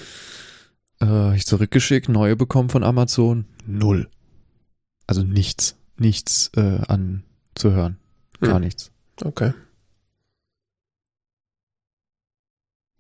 Äh, 1.03 1.37
ich 1.37 1.47
zurückgeschickt, 1.47 2.09
neue 2.09 2.37
bekommen 2.37 2.69
von 2.71 2.83
Amazon, 2.83 3.45
null. 3.67 4.09
Also 5.07 5.23
nichts, 5.23 5.77
nichts 5.99 6.51
äh, 6.57 6.81
anzuhören, 6.87 7.99
gar 8.41 8.55
Hm. 8.57 8.63
nichts. 8.63 8.91
Okay. 9.23 9.53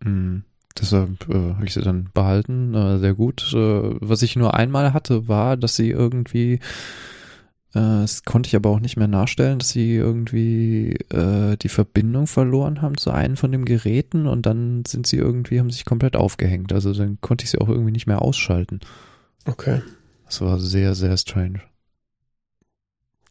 Mm, 0.05 0.39
Deshalb 0.81 1.29
äh, 1.29 1.55
habe 1.55 1.67
ich 1.67 1.75
sie 1.75 1.83
dann 1.83 2.09
behalten, 2.15 2.75
äh, 2.75 2.99
sehr 3.01 3.15
gut. 3.15 3.53
Äh, 3.53 3.57
was 4.01 4.23
ich 4.23 4.37
nur 4.37 4.55
einmal 4.55 4.93
hatte, 4.95 5.29
war, 5.29 5.57
dass 5.57 5.77
sie 5.77 5.91
irgendwie, 5.91 6.61
das 7.73 8.25
konnte 8.25 8.49
ich 8.49 8.57
aber 8.57 8.71
auch 8.71 8.81
nicht 8.81 8.97
mehr 8.97 9.07
nachstellen, 9.07 9.61
dass 9.61 9.71
sie 9.71 9.95
irgendwie 9.95 10.97
äh, 11.11 11.57
die 11.57 11.69
Verbindung 11.69 12.27
verloren 12.27 12.83
haben 12.83 12.97
zu 12.97 13.11
einem 13.13 13.37
von 13.37 13.53
den 13.53 13.65
Geräten 13.65 14.27
und 14.27 14.45
dann 14.47 14.85
sind 14.87 15.07
sie 15.07 15.17
irgendwie, 15.19 15.61
haben 15.61 15.71
sich 15.71 15.85
komplett 15.85 16.17
aufgehängt. 16.17 16.73
Also 16.73 16.93
dann 16.93 17.19
konnte 17.21 17.45
ich 17.45 17.51
sie 17.51 17.59
auch 17.61 17.69
irgendwie 17.69 17.93
nicht 17.93 18.07
mehr 18.09 18.23
ausschalten. 18.23 18.81
Okay. 19.45 19.83
Das 20.27 20.41
war 20.41 20.59
sehr, 20.59 20.95
sehr 20.95 21.17
strange. 21.17 21.61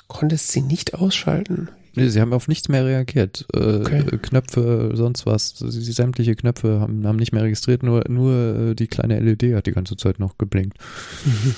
Konntest 0.07 0.51
sie 0.51 0.61
nicht 0.61 0.93
ausschalten? 0.95 1.69
Nee, 1.95 2.07
sie 2.09 2.21
haben 2.21 2.33
auf 2.33 2.47
nichts 2.47 2.69
mehr 2.69 2.85
reagiert. 2.85 3.45
Äh, 3.53 3.59
Okay. 3.81 4.03
Knöpfe, 4.21 4.91
sonst 4.93 5.25
was. 5.25 5.49
Sie, 5.57 5.69
sie- 5.69 5.91
sämtliche 5.91 6.35
Knöpfe 6.35 6.79
haben, 6.79 7.05
haben 7.05 7.17
nicht 7.17 7.31
mehr 7.33 7.43
registriert, 7.43 7.83
nur, 7.83 8.03
nur 8.07 8.33
äh, 8.71 8.75
die 8.75 8.87
kleine 8.87 9.19
LED 9.19 9.55
hat 9.55 9.65
die 9.65 9.71
ganze 9.71 9.97
Zeit 9.97 10.19
noch 10.19 10.37
geblinkt. 10.37 10.77
Mm, 11.25 11.49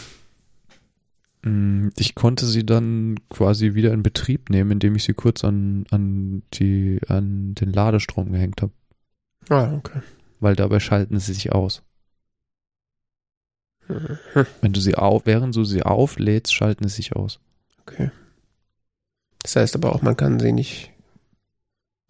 Ich 1.43 2.13
konnte 2.13 2.45
sie 2.45 2.63
dann 2.65 3.19
quasi 3.29 3.73
wieder 3.73 3.93
in 3.93 4.03
Betrieb 4.03 4.51
nehmen, 4.51 4.71
indem 4.71 4.95
ich 4.95 5.03
sie 5.05 5.13
kurz 5.13 5.43
an, 5.43 5.85
an, 5.89 6.43
die, 6.53 6.99
an 7.07 7.55
den 7.55 7.73
Ladestrom 7.73 8.31
gehängt 8.31 8.61
habe, 8.61 8.73
Ah, 9.49 9.73
okay. 9.73 10.01
weil 10.39 10.55
dabei 10.55 10.79
schalten 10.79 11.19
sie 11.19 11.33
sich 11.33 11.51
aus. 11.51 11.81
Mhm. 13.87 14.17
Wenn 14.61 14.73
du 14.73 14.79
sie 14.79 14.95
auf, 14.95 15.25
während 15.25 15.55
du 15.55 15.63
sie 15.63 15.81
auflädst, 15.83 16.53
schalten 16.53 16.87
sie 16.87 16.95
sich 16.97 17.15
aus. 17.15 17.39
Okay. 17.81 18.11
Das 19.41 19.55
heißt 19.55 19.75
aber 19.75 19.95
auch, 19.95 20.03
man 20.03 20.15
kann 20.15 20.39
sie 20.39 20.51
nicht. 20.51 20.91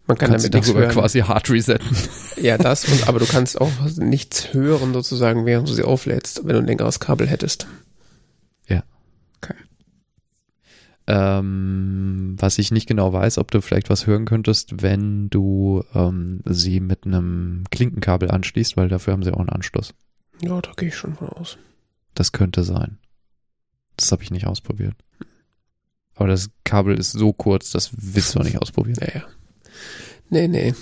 Man 0.06 0.18
kann 0.18 0.32
damit 0.32 0.52
nichts 0.52 0.74
hören. 0.74 0.90
quasi 0.90 1.20
hard 1.20 1.48
resetten. 1.48 1.96
Ja, 2.36 2.58
das, 2.58 2.84
und, 2.86 3.08
aber 3.08 3.18
du 3.20 3.24
kannst 3.24 3.58
auch 3.60 3.70
nichts 3.96 4.52
hören, 4.52 4.92
sozusagen, 4.92 5.46
während 5.46 5.68
du 5.68 5.72
sie 5.72 5.84
auflädst, 5.84 6.44
wenn 6.44 6.54
du 6.54 6.58
ein 6.58 6.66
längeres 6.66 7.00
Kabel 7.00 7.26
hättest. 7.26 7.66
Ähm, 11.14 12.36
was 12.38 12.56
ich 12.56 12.70
nicht 12.70 12.88
genau 12.88 13.12
weiß, 13.12 13.36
ob 13.36 13.50
du 13.50 13.60
vielleicht 13.60 13.90
was 13.90 14.06
hören 14.06 14.24
könntest, 14.24 14.80
wenn 14.80 15.28
du 15.28 15.84
ähm, 15.94 16.40
sie 16.46 16.80
mit 16.80 17.04
einem 17.04 17.64
Klinkenkabel 17.70 18.30
anschließt, 18.30 18.78
weil 18.78 18.88
dafür 18.88 19.12
haben 19.12 19.22
sie 19.22 19.30
auch 19.30 19.40
einen 19.40 19.50
Anschluss. 19.50 19.92
Ja, 20.40 20.58
da 20.62 20.72
gehe 20.74 20.88
ich 20.88 20.96
schon 20.96 21.14
von 21.14 21.28
aus. 21.28 21.58
Das 22.14 22.32
könnte 22.32 22.64
sein. 22.64 22.96
Das 23.96 24.10
habe 24.10 24.22
ich 24.22 24.30
nicht 24.30 24.46
ausprobiert. 24.46 24.94
Aber 26.14 26.28
das 26.28 26.50
Kabel 26.64 26.98
ist 26.98 27.12
so 27.12 27.34
kurz, 27.34 27.72
das 27.72 27.90
willst 27.94 28.34
du 28.34 28.40
auch 28.40 28.44
nicht 28.44 28.62
ausprobieren. 28.62 28.98
Naja. 29.06 29.24
Nee, 30.30 30.48
nee. 30.48 30.74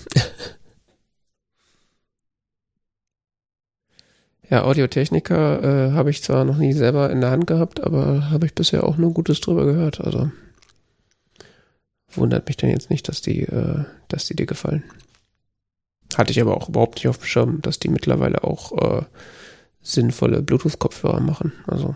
Ja, 4.51 4.65
Audiotechniker 4.65 5.63
äh, 5.63 5.93
habe 5.93 6.11
ich 6.11 6.23
zwar 6.25 6.45
noch 6.45 6.57
nie 6.57 6.73
selber 6.73 7.11
in 7.11 7.21
der 7.21 7.31
Hand 7.31 7.47
gehabt, 7.47 7.81
aber 7.81 8.31
habe 8.31 8.47
ich 8.47 8.55
bisher 8.55 8.83
auch 8.85 8.97
nur 8.97 9.15
Gutes 9.15 9.41
drüber 9.41 9.65
gehört. 9.65 10.01
Also 10.01 10.31
wundert 12.13 12.49
mich 12.49 12.57
dann 12.57 12.71
jetzt 12.71 12.91
nicht, 12.91 13.09
dass 13.09 13.23
die, 13.23 13.43
äh, 13.43 13.85
dass 14.09 14.27
die 14.27 14.35
dir 14.35 14.47
gefallen. 14.47 14.83
Hatte 16.17 16.33
ich 16.33 16.41
aber 16.41 16.57
auch 16.57 16.69
überhaupt 16.69 16.97
nicht 16.97 17.07
auf 17.07 17.19
dem 17.19 17.25
Schirm, 17.27 17.63
dass 17.63 17.79
die 17.79 17.89
mittlerweile 17.89 18.43
auch 18.43 18.73
äh, 19.01 19.03
sinnvolle 19.83 20.43
Bluetooth-Kopfhörer 20.43 21.21
machen. 21.21 21.53
Also 21.69 21.95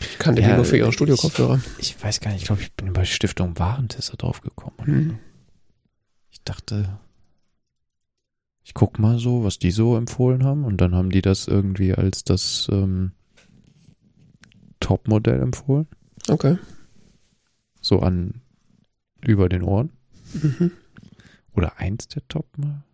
ich 0.00 0.18
kannte 0.20 0.42
die 0.42 0.48
Ja, 0.48 0.54
nur 0.54 0.64
für 0.64 0.76
ihre 0.78 0.90
ich- 0.90 0.94
Studio-Kopfhörer. 0.94 1.60
Ich 1.78 2.00
weiß 2.00 2.20
gar 2.20 2.30
nicht, 2.30 2.42
ich 2.42 2.46
glaube, 2.46 2.62
ich 2.62 2.72
bin 2.74 2.92
bei 2.92 3.04
Stiftung 3.04 3.58
Warentester 3.58 4.16
draufgekommen. 4.16 4.86
Hm. 4.86 5.18
Ich 6.30 6.40
dachte, 6.44 6.88
ich 8.64 8.74
guck 8.74 8.98
mal 8.98 9.18
so, 9.18 9.44
was 9.44 9.58
die 9.58 9.70
so 9.70 9.96
empfohlen 9.96 10.44
haben. 10.44 10.64
Und 10.64 10.80
dann 10.80 10.94
haben 10.94 11.10
die 11.10 11.22
das 11.22 11.48
irgendwie 11.48 11.94
als 11.94 12.24
das 12.24 12.68
ähm, 12.70 13.12
Topmodell 14.80 15.40
empfohlen. 15.40 15.86
Okay. 16.28 16.58
So 17.80 18.00
an 18.00 18.42
über 19.20 19.48
den 19.48 19.62
Ohren. 19.62 19.90
Mhm. 20.34 20.72
Oder 21.54 21.78
eins 21.78 22.08
der 22.08 22.26
Top 22.28 22.46
mal. 22.56 22.84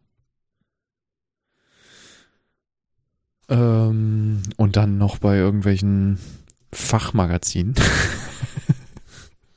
Ähm, 3.48 4.42
und 4.56 4.76
dann 4.76 4.98
noch 4.98 5.18
bei 5.18 5.36
irgendwelchen 5.36 6.18
Fachmagazinen. 6.72 7.74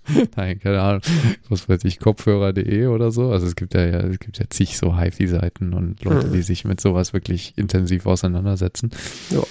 Nein, 0.36 0.60
keine 0.60 0.82
Ahnung. 0.82 1.02
Was 1.50 1.70
weiß 1.70 1.84
ich, 1.86 2.00
Kopfhörer.de 2.00 2.88
oder 2.88 3.12
so. 3.12 3.32
Also 3.32 3.46
es 3.46 3.56
gibt 3.56 3.74
ja, 3.74 3.86
ja 3.86 4.00
es 4.00 4.20
gibt 4.20 4.40
ja 4.40 4.46
zig 4.50 4.78
so 4.78 4.98
HiFi-Seiten 5.00 5.74
und 5.74 6.04
Leute, 6.04 6.28
Mhm. 6.28 6.34
die 6.34 6.42
sich 6.42 6.66
mit 6.66 6.82
sowas 6.82 7.14
wirklich 7.14 7.54
intensiv 7.58 8.06
auseinandersetzen. 8.06 8.92
Ja. 9.30 9.44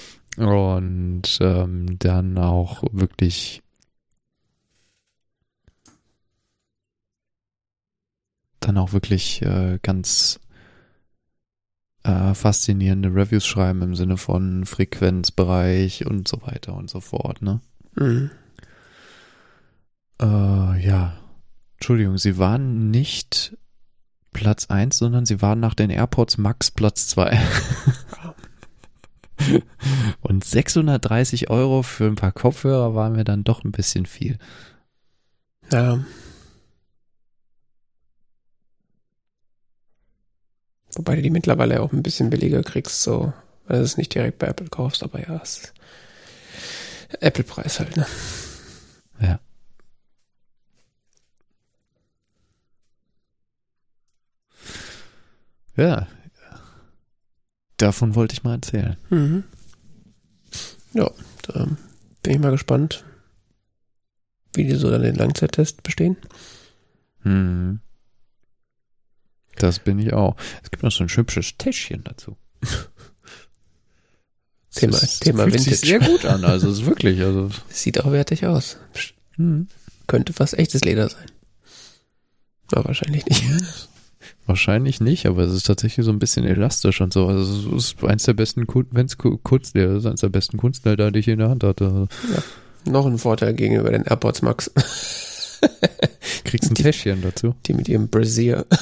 Und 0.44 1.38
ähm, 1.40 1.98
dann 1.98 2.38
auch 2.38 2.82
wirklich 2.92 3.62
dann 8.60 8.76
auch 8.78 8.92
wirklich 8.92 9.42
äh, 9.42 9.78
ganz 9.82 10.38
äh, 12.02 12.34
faszinierende 12.34 13.08
Reviews 13.14 13.46
schreiben 13.46 13.82
im 13.82 13.94
Sinne 13.94 14.16
von 14.16 14.64
Frequenzbereich 14.66 16.06
und 16.06 16.28
so 16.28 16.42
weiter 16.42 16.74
und 16.74 16.90
so 16.90 17.00
fort, 17.00 17.42
ne? 17.42 17.60
Mhm. 17.96 18.30
Äh, 20.20 20.84
ja. 20.84 21.16
Entschuldigung, 21.76 22.18
sie 22.18 22.36
waren 22.38 22.90
nicht 22.90 23.56
Platz 24.32 24.66
1, 24.66 24.98
sondern 24.98 25.26
sie 25.26 25.40
waren 25.42 25.60
nach 25.60 25.74
den 25.74 25.90
AirPods 25.90 26.38
Max 26.38 26.70
Platz 26.70 27.08
2. 27.08 27.40
und 30.20 30.44
630 30.44 31.50
Euro 31.50 31.82
für 31.82 32.06
ein 32.06 32.16
paar 32.16 32.32
Kopfhörer 32.32 32.94
waren 32.94 33.14
mir 33.14 33.24
dann 33.24 33.44
doch 33.44 33.64
ein 33.64 33.72
bisschen 33.72 34.06
viel. 34.06 34.38
Ja. 35.72 36.04
Wobei 40.94 41.16
du 41.16 41.22
die 41.22 41.30
mittlerweile 41.30 41.80
auch 41.80 41.92
ein 41.92 42.02
bisschen 42.02 42.30
billiger 42.30 42.62
kriegst, 42.62 43.02
so 43.02 43.32
weil 43.66 43.78
du 43.78 43.84
es 43.84 43.96
nicht 43.96 44.14
direkt 44.14 44.38
bei 44.38 44.48
Apple 44.48 44.68
kaufst, 44.68 45.04
aber 45.04 45.20
ja, 45.20 45.40
es 45.42 45.58
ist 45.58 45.74
Apple-Preis 47.20 47.78
halt, 47.78 47.96
ne? 47.96 48.06
Ja. 49.20 49.38
Ja. 55.80 56.06
Davon 57.78 58.14
wollte 58.14 58.34
ich 58.34 58.42
mal 58.44 58.54
erzählen. 58.56 58.96
Mhm. 59.08 59.44
Ja, 60.92 61.10
da 61.42 61.66
bin 62.22 62.32
ich 62.34 62.38
mal 62.38 62.50
gespannt, 62.50 63.04
wie 64.54 64.64
die 64.66 64.74
so 64.74 64.90
dann 64.90 65.02
den 65.02 65.14
Langzeittest 65.14 65.82
bestehen. 65.82 66.16
Mhm. 67.22 67.80
Das 69.56 69.78
bin 69.78 69.98
ich 69.98 70.12
auch. 70.12 70.36
Es 70.62 70.70
gibt 70.70 70.82
noch 70.82 70.92
so 70.92 71.04
ein 71.04 71.08
hübsches 71.08 71.56
Täschchen 71.56 72.04
dazu. 72.04 72.36
Thema, 74.74 74.92
Das 74.92 75.02
ist- 75.04 75.22
Thema 75.22 75.42
fühlt 75.44 75.54
Vintage. 75.54 75.76
sich 75.76 75.88
sehr 75.88 75.98
gut 76.00 76.24
an, 76.24 76.44
also 76.44 76.68
es 76.70 76.78
ist 76.80 76.86
wirklich, 76.86 77.20
also 77.22 77.50
Sieht 77.70 78.00
auch 78.00 78.12
wertig 78.12 78.46
aus. 78.46 78.76
hm. 79.36 79.68
Könnte 80.06 80.32
fast 80.32 80.54
echtes 80.58 80.82
Leder 80.82 81.08
sein. 81.08 81.26
Aber 82.72 82.84
wahrscheinlich 82.86 83.24
nicht. 83.26 83.88
Wahrscheinlich 84.50 85.00
nicht, 85.00 85.24
aber 85.26 85.42
es 85.44 85.52
ist 85.52 85.66
tatsächlich 85.66 86.04
so 86.04 86.12
ein 86.12 86.18
bisschen 86.18 86.44
elastisch 86.44 87.00
und 87.00 87.12
so. 87.12 87.26
Also 87.26 87.76
es 87.76 87.84
ist 87.94 88.04
eins 88.04 88.24
der 88.24 88.34
besten, 88.34 88.66
wenn 88.90 89.06
es 89.06 89.16
Kunstleder 89.16 89.96
ist, 89.96 90.04
eins 90.06 90.20
der 90.20 90.28
besten 90.28 90.58
Kunstleder, 90.58 91.10
die 91.10 91.20
ich 91.20 91.28
in 91.28 91.38
der 91.38 91.48
Hand 91.48 91.64
hatte. 91.64 92.08
Noch 92.84 93.06
ein 93.06 93.16
Vorteil 93.18 93.54
gegenüber 93.54 93.90
den 93.90 94.04
AirPods 94.04 94.42
Max, 94.42 94.70
Kriegst 96.44 96.70
ein 96.70 96.74
Die- 96.74 96.82
Täschchen 96.82 97.22
dazu. 97.22 97.54
die 97.66 97.72
mit 97.74 97.88
ihrem 97.88 98.08
Brazier. 98.08 98.66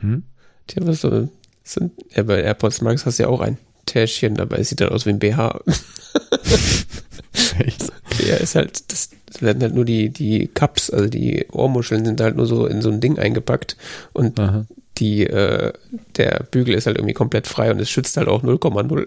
Hm? 0.00 0.24
Die 0.70 0.76
haben 0.80 0.92
so, 0.92 1.28
so 1.64 1.90
ja, 2.14 2.22
bei 2.22 2.42
AirPods 2.42 2.80
Max 2.82 3.06
hast 3.06 3.18
du 3.18 3.22
ja 3.24 3.28
auch 3.30 3.40
ein 3.40 3.56
Täschchen, 3.86 4.34
dabei 4.34 4.62
sieht 4.62 4.80
dann 4.80 4.90
aus 4.90 5.06
wie 5.06 5.10
ein 5.10 5.18
BH. 5.18 5.60
Echt? 7.58 7.92
Ja, 8.24 8.36
ist 8.36 8.54
halt, 8.54 8.92
das, 8.92 9.10
das 9.26 9.42
werden 9.42 9.62
halt 9.62 9.74
nur 9.74 9.84
die, 9.84 10.10
die 10.10 10.48
Cups, 10.48 10.90
also 10.90 11.08
die 11.08 11.46
Ohrmuscheln 11.50 12.04
sind 12.04 12.20
halt 12.20 12.36
nur 12.36 12.46
so 12.46 12.66
in 12.66 12.82
so 12.82 12.90
ein 12.90 13.00
Ding 13.00 13.18
eingepackt 13.18 13.76
und 14.12 14.38
Aha. 14.38 14.66
die, 14.98 15.26
äh, 15.26 15.72
der 16.16 16.46
Bügel 16.50 16.74
ist 16.74 16.86
halt 16.86 16.96
irgendwie 16.96 17.14
komplett 17.14 17.46
frei 17.46 17.70
und 17.70 17.80
es 17.80 17.90
schützt 17.90 18.16
halt 18.16 18.28
auch 18.28 18.42
0,0. 18.42 19.06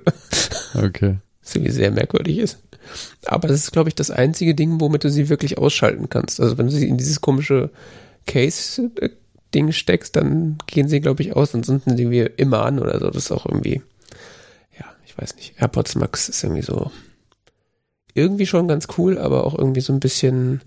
Okay. 0.76 1.16
Was 1.44 1.56
irgendwie 1.56 1.72
sehr 1.72 1.92
merkwürdig 1.92 2.38
ist. 2.38 2.60
Aber 3.26 3.48
das 3.48 3.64
ist, 3.64 3.72
glaube 3.72 3.90
ich, 3.90 3.96
das 3.96 4.12
einzige 4.12 4.56
Ding, 4.56 4.80
womit 4.80 5.04
du 5.04 5.10
sie 5.10 5.30
wirklich 5.30 5.58
ausschalten 5.58 6.10
kannst. 6.10 6.40
Also 6.40 6.58
wenn 6.58 6.68
du 6.68 6.72
sie 6.72 6.88
in 6.88 6.98
dieses 6.98 7.22
komische 7.22 7.70
Case-Ding 8.28 9.72
steckst, 9.72 10.16
dann 10.16 10.58
gehen 10.68 10.88
sie, 10.88 11.00
glaube 11.00 11.24
ich, 11.24 11.36
aus. 11.36 11.56
Ansonsten 11.56 11.98
sind 11.98 12.12
wir 12.12 12.38
immer 12.38 12.66
an 12.66 12.80
oder 12.80 13.00
so. 13.00 13.10
Das 13.10 13.26
ist 13.26 13.32
auch 13.32 13.46
irgendwie, 13.46 13.82
ja, 14.80 14.86
ich 15.06 15.18
weiß 15.18 15.36
nicht. 15.36 15.56
AirPods 15.60 15.96
Max 15.96 16.30
ist 16.30 16.44
irgendwie 16.44 16.62
so, 16.62 16.92
irgendwie 18.14 18.46
schon 18.46 18.68
ganz 18.68 18.88
cool, 18.98 19.18
aber 19.18 19.46
auch 19.46 19.58
irgendwie 19.58 19.82
so 19.82 19.94
ein 19.94 20.00
bisschen 20.00 20.62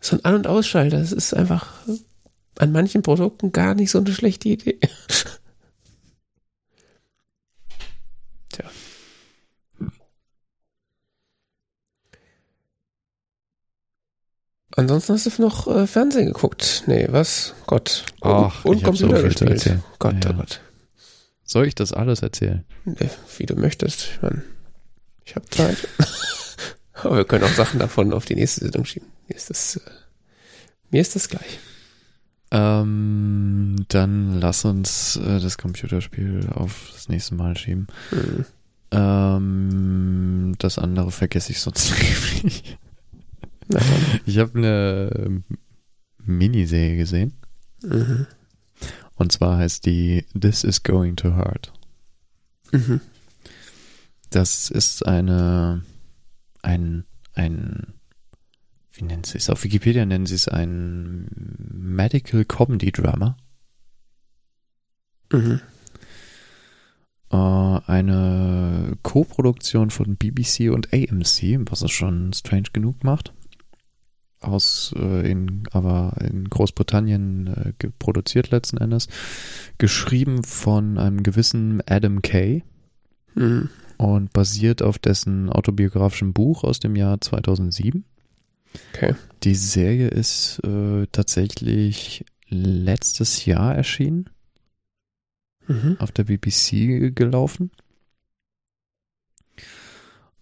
so 0.00 0.16
ein 0.16 0.24
An- 0.24 0.34
und 0.34 0.46
Ausschalter. 0.46 0.98
Das 0.98 1.12
ist 1.12 1.34
einfach 1.34 1.66
an 2.58 2.72
manchen 2.72 3.02
Produkten 3.02 3.52
gar 3.52 3.74
nicht 3.74 3.90
so 3.90 3.98
eine 3.98 4.12
schlechte 4.12 4.48
Idee. 4.50 4.78
Tja. 8.50 8.70
Ansonsten 14.76 15.12
hast 15.14 15.38
du 15.38 15.42
noch 15.42 15.68
äh, 15.68 15.86
Fernsehen 15.86 16.26
geguckt. 16.26 16.82
Nee, 16.86 17.06
was? 17.10 17.54
Gott. 17.66 18.04
Ach, 18.20 18.64
und 18.64 18.78
ich 18.78 18.84
hab 18.84 18.96
so 18.96 19.06
Computer 19.06 19.34
zu 19.36 19.44
gespielt. 19.46 19.78
Gott, 20.00 20.24
Ja. 20.24 20.30
oh 20.30 20.34
Gott. 20.34 20.60
Soll 21.44 21.66
ich 21.66 21.74
das 21.74 21.92
alles 21.92 22.22
erzählen? 22.22 22.64
Wie 23.38 23.46
du 23.46 23.54
möchtest. 23.54 24.10
Ich, 24.14 24.22
mein, 24.22 24.42
ich 25.24 25.36
habe 25.36 25.48
Zeit. 25.50 25.76
Aber 26.94 27.16
wir 27.18 27.24
können 27.24 27.44
auch 27.44 27.52
Sachen 27.52 27.78
davon 27.78 28.12
auf 28.12 28.24
die 28.24 28.34
nächste 28.34 28.64
Sitzung 28.64 28.84
schieben. 28.84 29.08
Mir 29.28 29.36
ist 29.36 29.50
das, 29.50 29.76
äh, 29.76 29.90
mir 30.90 31.00
ist 31.00 31.14
das 31.14 31.28
gleich. 31.28 31.58
Ähm, 32.50 33.84
dann 33.88 34.40
lass 34.40 34.64
uns 34.64 35.16
äh, 35.16 35.40
das 35.40 35.58
Computerspiel 35.58 36.48
auf 36.54 36.90
das 36.92 37.08
nächste 37.08 37.34
Mal 37.34 37.56
schieben. 37.56 37.88
Hm. 38.10 38.44
Ähm, 38.92 40.54
das 40.58 40.78
andere 40.78 41.10
vergesse 41.10 41.52
ich 41.52 41.60
sonst 41.60 41.92
nicht. 42.44 42.78
Ich 44.24 44.38
habe 44.38 44.58
eine 44.58 45.42
Miniserie 46.18 46.96
gesehen. 46.96 47.34
Mhm. 47.82 48.26
Und 49.16 49.32
zwar 49.32 49.58
heißt 49.58 49.86
die 49.86 50.26
This 50.38 50.64
is 50.64 50.82
Going 50.82 51.16
to 51.16 51.36
Hurt. 51.36 51.72
Mhm. 52.72 53.00
Das 54.30 54.70
ist 54.70 55.06
eine, 55.06 55.84
ein, 56.62 57.04
ein, 57.34 57.94
wie 58.92 59.04
nennen 59.04 59.24
sie 59.24 59.38
es? 59.38 59.48
Auf 59.48 59.62
Wikipedia 59.62 60.04
nennen 60.04 60.26
sie 60.26 60.34
es 60.34 60.48
ein 60.48 61.28
Medical 61.70 62.44
Comedy 62.44 62.90
Drama. 62.90 63.36
Mhm. 65.32 65.60
Äh, 67.30 67.36
eine 67.36 68.96
Co-Produktion 69.02 69.90
von 69.90 70.16
BBC 70.16 70.70
und 70.72 70.92
AMC, 70.92 71.60
was 71.70 71.82
es 71.82 71.90
schon 71.90 72.32
strange 72.32 72.70
genug 72.72 73.04
macht. 73.04 73.32
Aus, 74.46 74.94
äh, 74.96 75.30
in, 75.30 75.62
aber 75.72 76.16
in 76.20 76.48
Großbritannien 76.48 77.46
äh, 77.46 77.72
produziert 77.98 78.50
letzten 78.50 78.78
Endes. 78.78 79.08
Geschrieben 79.78 80.44
von 80.44 80.98
einem 80.98 81.22
gewissen 81.22 81.82
Adam 81.86 82.22
Kay 82.22 82.62
Mhm. 83.34 83.68
und 83.96 84.32
basiert 84.32 84.80
auf 84.82 84.98
dessen 84.98 85.50
autobiografischen 85.50 86.32
Buch 86.32 86.62
aus 86.62 86.78
dem 86.78 86.94
Jahr 86.94 87.20
2007. 87.20 88.04
Okay. 88.94 89.14
Die 89.42 89.54
Serie 89.54 90.08
ist 90.08 90.60
äh, 90.64 91.06
tatsächlich 91.10 92.24
letztes 92.48 93.44
Jahr 93.44 93.74
erschienen, 93.74 94.28
Mhm. 95.66 95.96
auf 95.98 96.12
der 96.12 96.24
BBC 96.24 97.10
gelaufen. 97.14 97.70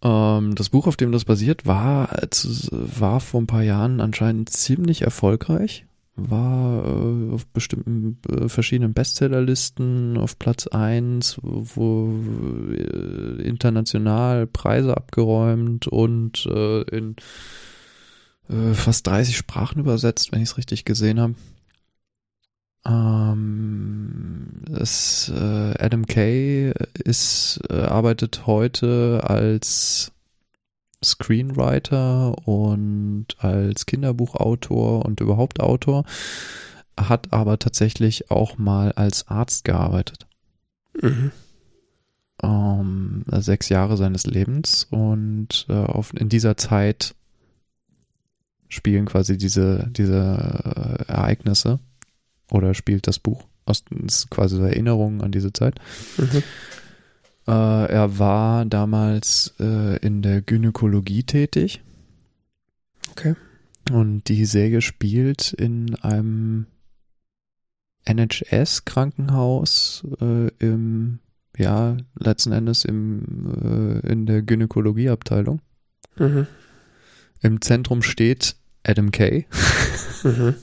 Ähm, 0.02 0.54
das 0.54 0.70
Buch, 0.70 0.86
auf 0.86 0.96
dem 0.96 1.12
das 1.12 1.24
basiert, 1.24 1.66
war, 1.66 2.08
war 2.70 3.20
vor 3.20 3.40
ein 3.40 3.46
paar 3.46 3.62
Jahren 3.62 4.00
anscheinend 4.00 4.50
ziemlich 4.50 5.02
erfolgreich. 5.02 5.86
War 6.14 6.84
äh, 6.84 7.32
auf 7.32 7.46
bestimmten 7.46 8.18
äh, 8.28 8.48
verschiedenen 8.48 8.92
Bestsellerlisten 8.92 10.18
auf 10.18 10.38
Platz 10.38 10.66
1, 10.66 11.38
wo 11.42 12.12
äh, 12.70 13.42
international 13.42 14.46
Preise 14.46 14.94
abgeräumt 14.96 15.86
und 15.86 16.44
äh, 16.46 16.82
in 16.82 17.16
äh, 18.50 18.74
fast 18.74 19.06
30 19.06 19.36
Sprachen 19.36 19.80
übersetzt, 19.80 20.32
wenn 20.32 20.42
ich 20.42 20.50
es 20.50 20.58
richtig 20.58 20.84
gesehen 20.84 21.18
habe. 21.18 21.34
Ähm, 22.84 24.62
es, 24.72 25.30
äh, 25.34 25.74
Adam 25.78 26.06
Kay 26.06 26.72
ist, 27.04 27.60
äh, 27.70 27.82
arbeitet 27.82 28.46
heute 28.46 29.22
als 29.24 30.12
Screenwriter 31.04 32.46
und 32.46 33.26
als 33.38 33.86
Kinderbuchautor 33.86 35.04
und 35.04 35.20
überhaupt 35.20 35.60
Autor, 35.60 36.04
hat 36.98 37.32
aber 37.32 37.58
tatsächlich 37.58 38.30
auch 38.30 38.58
mal 38.58 38.92
als 38.92 39.28
Arzt 39.28 39.64
gearbeitet. 39.64 40.26
Mhm. 41.00 41.30
Ähm, 42.42 43.24
sechs 43.28 43.68
Jahre 43.68 43.96
seines 43.96 44.26
Lebens 44.26 44.86
und 44.90 45.66
äh, 45.68 45.72
auf, 45.74 46.12
in 46.14 46.28
dieser 46.28 46.56
Zeit 46.56 47.14
spielen 48.68 49.06
quasi 49.06 49.36
diese, 49.36 49.88
diese 49.90 51.04
äh, 51.06 51.12
Ereignisse 51.12 51.78
oder 52.52 52.74
spielt 52.74 53.06
das 53.06 53.18
Buch 53.18 53.44
aus 53.64 53.84
das 53.90 54.22
ist 54.22 54.30
quasi 54.30 54.56
so 54.56 54.62
Erinnerungen 54.62 55.20
an 55.20 55.32
diese 55.32 55.52
Zeit. 55.52 55.80
Mhm. 56.18 56.42
Äh, 57.46 57.92
er 57.92 58.18
war 58.18 58.64
damals 58.64 59.54
äh, 59.58 59.96
in 59.98 60.22
der 60.22 60.42
Gynäkologie 60.42 61.24
tätig. 61.24 61.82
Okay. 63.10 63.34
Und 63.90 64.28
die 64.28 64.44
Serie 64.44 64.80
spielt 64.80 65.52
in 65.52 65.96
einem 65.96 66.66
NHS-Krankenhaus 68.04 70.06
äh, 70.20 70.48
im, 70.58 71.18
ja, 71.56 71.96
letzten 72.18 72.52
Endes 72.52 72.84
im, 72.84 73.54
äh, 73.60 74.08
in 74.08 74.26
der 74.26 74.42
Gynäkologieabteilung. 74.42 75.60
Mhm. 76.16 76.46
Im 77.40 77.60
Zentrum 77.60 78.02
steht 78.02 78.56
Adam 78.84 79.10
Kay. 79.10 79.46
Mhm. 80.24 80.54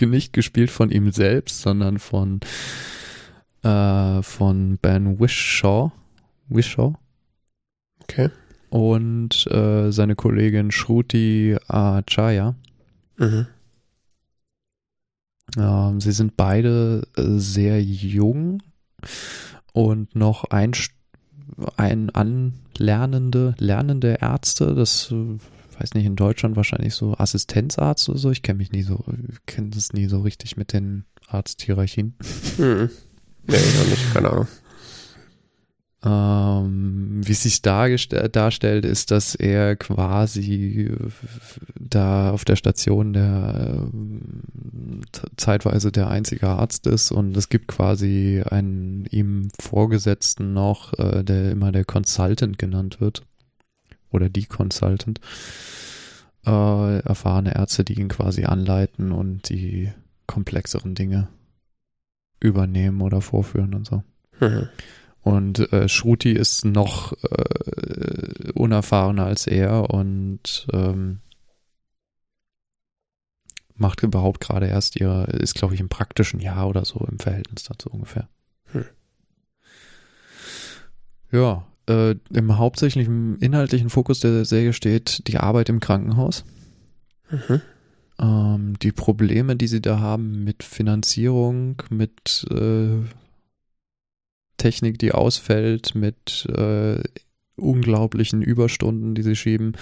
nicht 0.10 0.32
gespielt 0.32 0.70
von 0.70 0.90
ihm 0.90 1.10
selbst, 1.12 1.62
sondern 1.62 1.98
von, 1.98 2.40
äh, 3.62 4.22
von 4.22 4.78
Ben 4.78 5.20
Wishaw. 5.20 5.92
Wishaw. 6.48 6.94
Okay. 8.02 8.30
Und 8.70 9.46
äh, 9.50 9.90
seine 9.90 10.16
Kollegin 10.16 10.70
Shruti 10.70 11.56
Acharya. 11.68 12.54
Mhm. 13.16 13.46
Ähm, 15.56 16.00
sie 16.00 16.12
sind 16.12 16.36
beide 16.36 17.06
äh, 17.16 17.22
sehr 17.38 17.82
jung 17.82 18.62
und 19.72 20.16
noch 20.16 20.44
ein, 20.44 20.72
ein 21.76 22.10
anlernende, 22.10 23.54
lernende 23.58 24.18
Ärzte. 24.20 24.74
Das 24.74 25.12
äh, 25.12 25.38
weiß 25.78 25.94
nicht, 25.94 26.06
in 26.06 26.16
Deutschland 26.16 26.56
wahrscheinlich 26.56 26.94
so 26.94 27.14
Assistenzarzt 27.16 28.08
oder 28.08 28.18
so. 28.18 28.30
Ich 28.30 28.42
kenne 28.42 28.58
mich 28.58 28.72
nie 28.72 28.82
so, 28.82 29.04
kenne 29.46 29.70
das 29.70 29.92
nie 29.92 30.06
so 30.06 30.20
richtig 30.20 30.56
mit 30.56 30.72
den 30.72 31.04
Arzthierarchien. 31.28 32.14
Hm. 32.56 32.90
Nee, 33.46 33.56
noch 33.56 33.90
nicht, 33.90 34.14
keine 34.14 34.30
Ahnung. 34.30 34.48
Ähm, 36.04 37.22
wie 37.24 37.32
es 37.32 37.42
sich 37.42 37.62
darstellt, 37.62 38.84
ist, 38.84 39.10
dass 39.10 39.34
er 39.34 39.74
quasi 39.76 40.94
da 41.80 42.30
auf 42.30 42.44
der 42.44 42.56
Station 42.56 43.14
der 43.14 43.88
äh, 43.90 45.20
zeitweise 45.36 45.92
der 45.92 46.08
einzige 46.08 46.48
Arzt 46.48 46.86
ist 46.86 47.10
und 47.10 47.34
es 47.36 47.48
gibt 47.48 47.68
quasi 47.68 48.42
einen 48.44 49.06
ihm 49.10 49.48
Vorgesetzten 49.58 50.52
noch, 50.52 50.92
äh, 50.98 51.24
der 51.24 51.52
immer 51.52 51.72
der 51.72 51.86
Consultant 51.86 52.58
genannt 52.58 53.00
wird. 53.00 53.22
Oder 54.14 54.28
die 54.28 54.46
Consultant. 54.46 55.20
Äh, 56.46 56.98
erfahrene 57.00 57.54
Ärzte, 57.54 57.84
die 57.84 57.98
ihn 57.98 58.08
quasi 58.08 58.44
anleiten 58.44 59.10
und 59.10 59.48
die 59.48 59.92
komplexeren 60.26 60.94
Dinge 60.94 61.28
übernehmen 62.38 63.00
oder 63.00 63.20
vorführen 63.20 63.74
und 63.74 63.86
so. 63.86 64.04
Mhm. 64.40 64.68
Und 65.22 65.72
äh, 65.72 65.88
Shruti 65.88 66.32
ist 66.32 66.64
noch 66.64 67.14
äh, 67.22 68.52
unerfahrener 68.52 69.24
als 69.24 69.46
er 69.46 69.90
und 69.90 70.66
ähm, 70.72 71.20
macht 73.74 74.02
überhaupt 74.02 74.40
gerade 74.40 74.66
erst 74.66 75.00
ihr, 75.00 75.26
ist 75.32 75.54
glaube 75.54 75.74
ich 75.74 75.80
im 75.80 75.88
praktischen 75.88 76.40
Jahr 76.40 76.68
oder 76.68 76.84
so 76.84 77.06
im 77.10 77.18
Verhältnis 77.18 77.64
dazu 77.64 77.90
ungefähr. 77.90 78.28
Hm. 78.66 78.84
Ja, 81.32 81.66
äh, 81.88 82.14
im 82.32 82.58
hauptsächlichen 82.58 83.38
inhaltlichen 83.38 83.90
Fokus 83.90 84.20
der 84.20 84.44
Serie 84.44 84.72
steht 84.72 85.26
die 85.28 85.38
Arbeit 85.38 85.68
im 85.68 85.80
Krankenhaus. 85.80 86.44
Mhm. 87.30 87.60
Ähm, 88.18 88.78
die 88.80 88.92
Probleme, 88.92 89.56
die 89.56 89.66
sie 89.66 89.82
da 89.82 89.98
haben 90.00 90.44
mit 90.44 90.62
Finanzierung, 90.62 91.82
mit 91.90 92.46
äh, 92.50 93.02
Technik, 94.56 94.98
die 94.98 95.12
ausfällt, 95.12 95.94
mit 95.94 96.46
äh, 96.46 97.02
unglaublichen 97.56 98.42
Überstunden, 98.42 99.14
die 99.14 99.22
sie 99.22 99.36
schieben, 99.36 99.72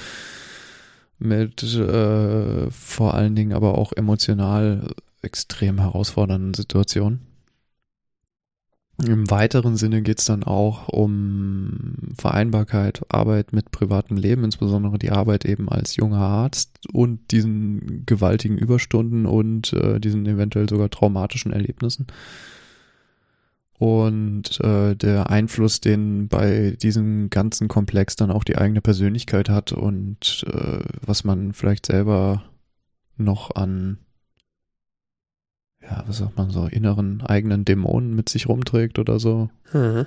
mit 1.18 1.62
äh, 1.62 2.70
vor 2.70 3.14
allen 3.14 3.34
Dingen 3.34 3.52
aber 3.52 3.78
auch 3.78 3.92
emotional 3.92 4.94
extrem 5.22 5.78
herausfordernden 5.78 6.54
Situationen. 6.54 7.31
Im 9.06 9.30
weiteren 9.30 9.76
Sinne 9.76 10.02
geht 10.02 10.20
es 10.20 10.26
dann 10.26 10.44
auch 10.44 10.88
um 10.88 11.94
Vereinbarkeit, 12.16 13.02
Arbeit 13.08 13.52
mit 13.52 13.72
privatem 13.72 14.16
Leben, 14.16 14.44
insbesondere 14.44 14.98
die 14.98 15.10
Arbeit 15.10 15.44
eben 15.44 15.68
als 15.68 15.96
junger 15.96 16.20
Arzt 16.20 16.70
und 16.92 17.32
diesen 17.32 18.06
gewaltigen 18.06 18.58
Überstunden 18.58 19.26
und 19.26 19.72
äh, 19.72 19.98
diesen 19.98 20.24
eventuell 20.26 20.68
sogar 20.68 20.88
traumatischen 20.88 21.52
Erlebnissen. 21.52 22.06
Und 23.78 24.60
äh, 24.60 24.94
der 24.94 25.30
Einfluss, 25.30 25.80
den 25.80 26.28
bei 26.28 26.76
diesem 26.80 27.30
ganzen 27.30 27.66
Komplex 27.66 28.14
dann 28.14 28.30
auch 28.30 28.44
die 28.44 28.56
eigene 28.56 28.80
Persönlichkeit 28.80 29.48
hat 29.48 29.72
und 29.72 30.44
äh, 30.46 30.78
was 31.04 31.24
man 31.24 31.52
vielleicht 31.52 31.86
selber 31.86 32.44
noch 33.16 33.56
an, 33.56 33.98
ja, 35.82 36.04
was 36.06 36.18
sagt 36.18 36.36
man 36.36 36.50
so, 36.50 36.66
inneren 36.66 37.22
eigenen 37.22 37.64
Dämonen 37.64 38.14
mit 38.14 38.28
sich 38.28 38.48
rumträgt 38.48 38.98
oder 38.98 39.18
so. 39.18 39.50
Mhm. 39.72 40.06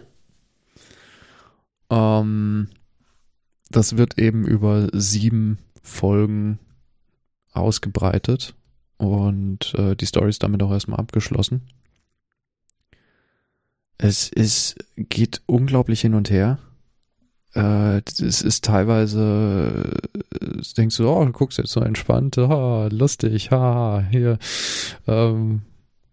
Ähm, 1.90 2.70
das 3.70 3.98
wird 3.98 4.18
eben 4.18 4.46
über 4.46 4.90
sieben 4.94 5.60
Folgen 5.82 6.60
ausgebreitet 7.52 8.56
und 8.98 9.74
äh, 9.76 9.96
die 9.96 10.06
Story 10.06 10.30
ist 10.30 10.44
damit 10.44 10.62
auch 10.64 10.72
erstmal 10.72 11.00
abgeschlossen. 11.00 11.62
Es 13.98 14.30
ist, 14.30 14.76
geht 14.98 15.42
unglaublich 15.46 16.02
hin 16.02 16.16
und 16.16 16.30
her. 16.30 16.60
Äh, 17.56 18.02
es 18.22 18.42
ist 18.42 18.66
teilweise, 18.66 19.94
äh, 20.42 20.62
denkst 20.78 20.98
du, 20.98 21.08
oh, 21.08 21.24
du 21.24 21.32
guckst 21.32 21.58
jetzt 21.58 21.72
so 21.72 21.80
entspannt, 21.80 22.38
oh, 22.38 22.88
lustig, 22.92 23.52
ha, 23.52 24.04
hier, 24.12 24.38
ähm, 25.08 25.62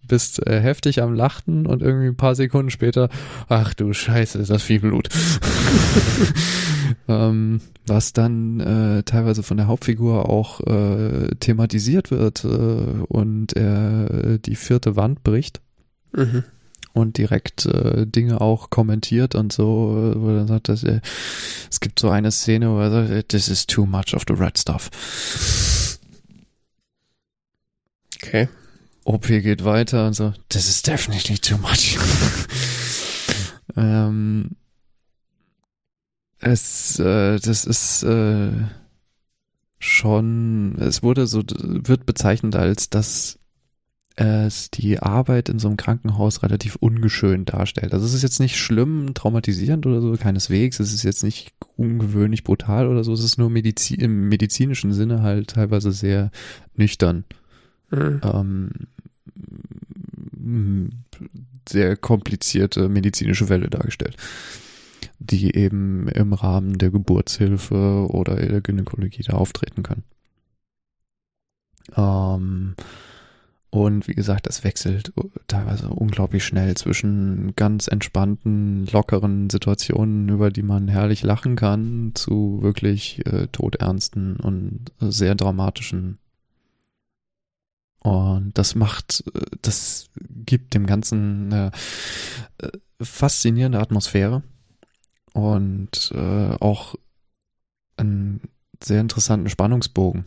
bist 0.07 0.47
äh, 0.47 0.61
heftig 0.61 1.03
am 1.03 1.15
Lachen 1.15 1.67
und 1.67 1.83
irgendwie 1.83 2.09
ein 2.09 2.17
paar 2.17 2.35
Sekunden 2.35 2.71
später, 2.71 3.09
ach 3.49 3.75
du 3.75 3.93
Scheiße, 3.93 4.39
ist 4.39 4.51
das 4.51 4.63
viel 4.63 4.81
Blut. 4.81 5.09
ähm, 7.09 7.61
was 7.87 8.13
dann 8.13 8.61
äh, 8.61 9.03
teilweise 9.03 9.43
von 9.43 9.57
der 9.57 9.67
Hauptfigur 9.67 10.29
auch 10.29 10.61
äh, 10.61 11.35
thematisiert 11.41 12.11
wird 12.11 12.45
äh, 12.45 12.49
und 13.09 13.55
er 13.55 14.39
die 14.39 14.57
vierte 14.57 14.95
Wand 14.95 15.25
bricht. 15.25 15.61
Mhm 16.13 16.45
und 16.93 17.19
direkt 17.19 17.67
äh, 17.67 18.07
Dinge 18.07 18.41
auch 18.41 18.71
kommentiert 18.71 19.35
und 19.35 19.53
so, 19.53 20.13
wo 20.17 20.31
er 20.31 20.47
sagt, 20.47 20.69
dass, 20.69 20.85
äh, 20.85 21.01
es 21.71 21.81
gibt 21.81 21.99
so 21.99 22.11
eine 22.11 22.31
Szene, 22.31 22.71
wo 22.71 22.79
er 22.79 22.91
sagt, 22.91 23.29
this 23.31 23.49
is 23.49 23.67
too 23.67 23.87
much 23.87 24.15
of 24.15 24.25
the 24.29 24.35
red 24.35 24.59
stuff. 24.59 24.91
Okay. 28.17 28.49
OP 29.05 29.27
geht 29.27 29.65
weiter 29.65 30.07
und 30.07 30.15
so, 30.15 30.33
this 30.49 30.69
is 30.69 30.83
definitely 30.83 31.37
too 31.37 31.59
much. 31.59 31.99
ähm, 33.77 34.51
es, 36.39 36.99
äh, 36.99 37.39
das 37.39 37.65
ist 37.65 38.03
äh, 38.05 38.53
schon, 39.79 40.77
es 40.79 41.03
wurde 41.03 41.27
so, 41.27 41.43
wird 41.49 42.07
bezeichnet 42.07 42.55
als 42.55 42.91
das 42.91 43.39
es 44.17 44.71
die 44.71 44.99
Arbeit 44.99 45.49
in 45.49 45.59
so 45.59 45.69
einem 45.69 45.77
Krankenhaus 45.77 46.43
relativ 46.43 46.77
ungeschönt 46.77 47.53
darstellt. 47.53 47.95
Also 47.95 48.05
es 48.05 48.15
ist 48.15 48.23
jetzt 48.23 48.41
nicht 48.41 48.57
schlimm, 48.59 49.15
traumatisierend 49.15 49.87
oder 49.87 50.01
so, 50.01 50.13
keineswegs. 50.13 50.81
Es 50.81 50.93
ist 50.93 51.03
jetzt 51.03 51.23
nicht 51.25 51.53
ungewöhnlich 51.77 52.45
brutal 52.45 52.89
oder 52.89 53.05
so. 53.05 53.13
Es 53.13 53.25
ist 53.25 53.39
nur 53.39 53.51
Medizin, 53.51 54.01
im 54.01 54.29
medizinischen 54.29 54.93
Sinne 54.93 55.23
halt 55.23 55.51
teilweise 55.51 55.93
sehr 55.93 56.31
nüchtern. 56.75 57.25
Mhm. 57.91 58.21
Ähm, 58.23 58.71
sehr 61.69 61.97
komplizierte 61.97 62.89
medizinische 62.89 63.47
Fälle 63.47 63.71
dargestellt, 63.71 64.17
die 65.19 65.55
eben 65.55 66.09
im 66.09 66.33
Rahmen 66.33 66.79
der 66.79 66.91
Geburtshilfe 66.91 68.07
oder 68.11 68.37
der 68.37 68.61
Gynäkologie 68.61 69.23
da 69.23 69.35
auftreten 69.35 69.83
können. 69.83 70.03
Ähm, 71.97 72.75
und 73.73 74.07
wie 74.07 74.15
gesagt, 74.15 74.47
das 74.47 74.65
wechselt 74.65 75.15
teilweise 75.49 75.89
unglaublich 75.89 76.45
schnell 76.45 76.77
zwischen 76.77 77.57
ganz 77.57 77.89
entspannten, 77.89 78.85
lockeren 78.85 79.49
Situationen, 79.49 80.29
über 80.29 80.51
die 80.51 80.63
man 80.63 80.89
herrlich 80.89 81.23
lachen 81.23 81.57
kann, 81.57 82.13
zu 82.15 82.59
wirklich 82.61 83.25
äh, 83.25 83.47
todernsten 83.47 84.37
und 84.37 84.93
sehr 85.01 85.35
dramatischen. 85.35 86.19
Und 88.01 88.59
das 88.59 88.75
macht, 88.75 89.25
äh, 89.35 89.41
das 89.63 90.11
gibt 90.21 90.75
dem 90.75 90.85
Ganzen 90.85 91.51
eine 91.51 91.71
äh, 92.59 92.69
faszinierende 93.01 93.81
Atmosphäre 93.81 94.43
und 95.33 96.13
äh, 96.15 96.57
auch 96.61 96.95
einen 97.97 98.43
sehr 98.83 99.01
interessanten 99.01 99.49
Spannungsbogen 99.49 100.27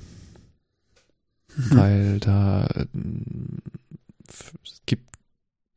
mhm. 1.56 1.78
weil 1.78 2.20
da 2.20 2.66
äh, 2.68 2.86
es 4.64 4.82
gibt 4.86 5.10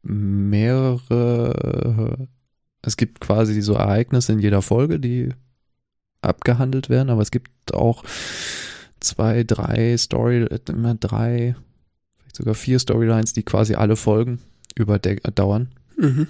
mehrere, 0.02 1.48
es 2.82 2.96
gibt 2.96 3.20
quasi 3.20 3.60
so 3.60 3.74
Ereignisse 3.74 4.32
in 4.32 4.38
jeder 4.38 4.62
Folge, 4.62 4.98
die 4.98 5.30
abgehandelt 6.22 6.88
werden, 6.88 7.10
aber 7.10 7.22
es 7.22 7.30
gibt 7.30 7.74
auch 7.74 8.04
zwei, 9.00 9.44
drei 9.44 9.96
Story, 9.96 10.48
immer 10.68 10.94
drei, 10.94 11.54
vielleicht 12.16 12.36
sogar 12.36 12.54
vier 12.54 12.78
Storylines, 12.78 13.32
die 13.32 13.42
quasi 13.42 13.74
alle 13.74 13.96
Folgen 13.96 14.40
überdauern. 14.74 15.68
Mhm 15.96 16.26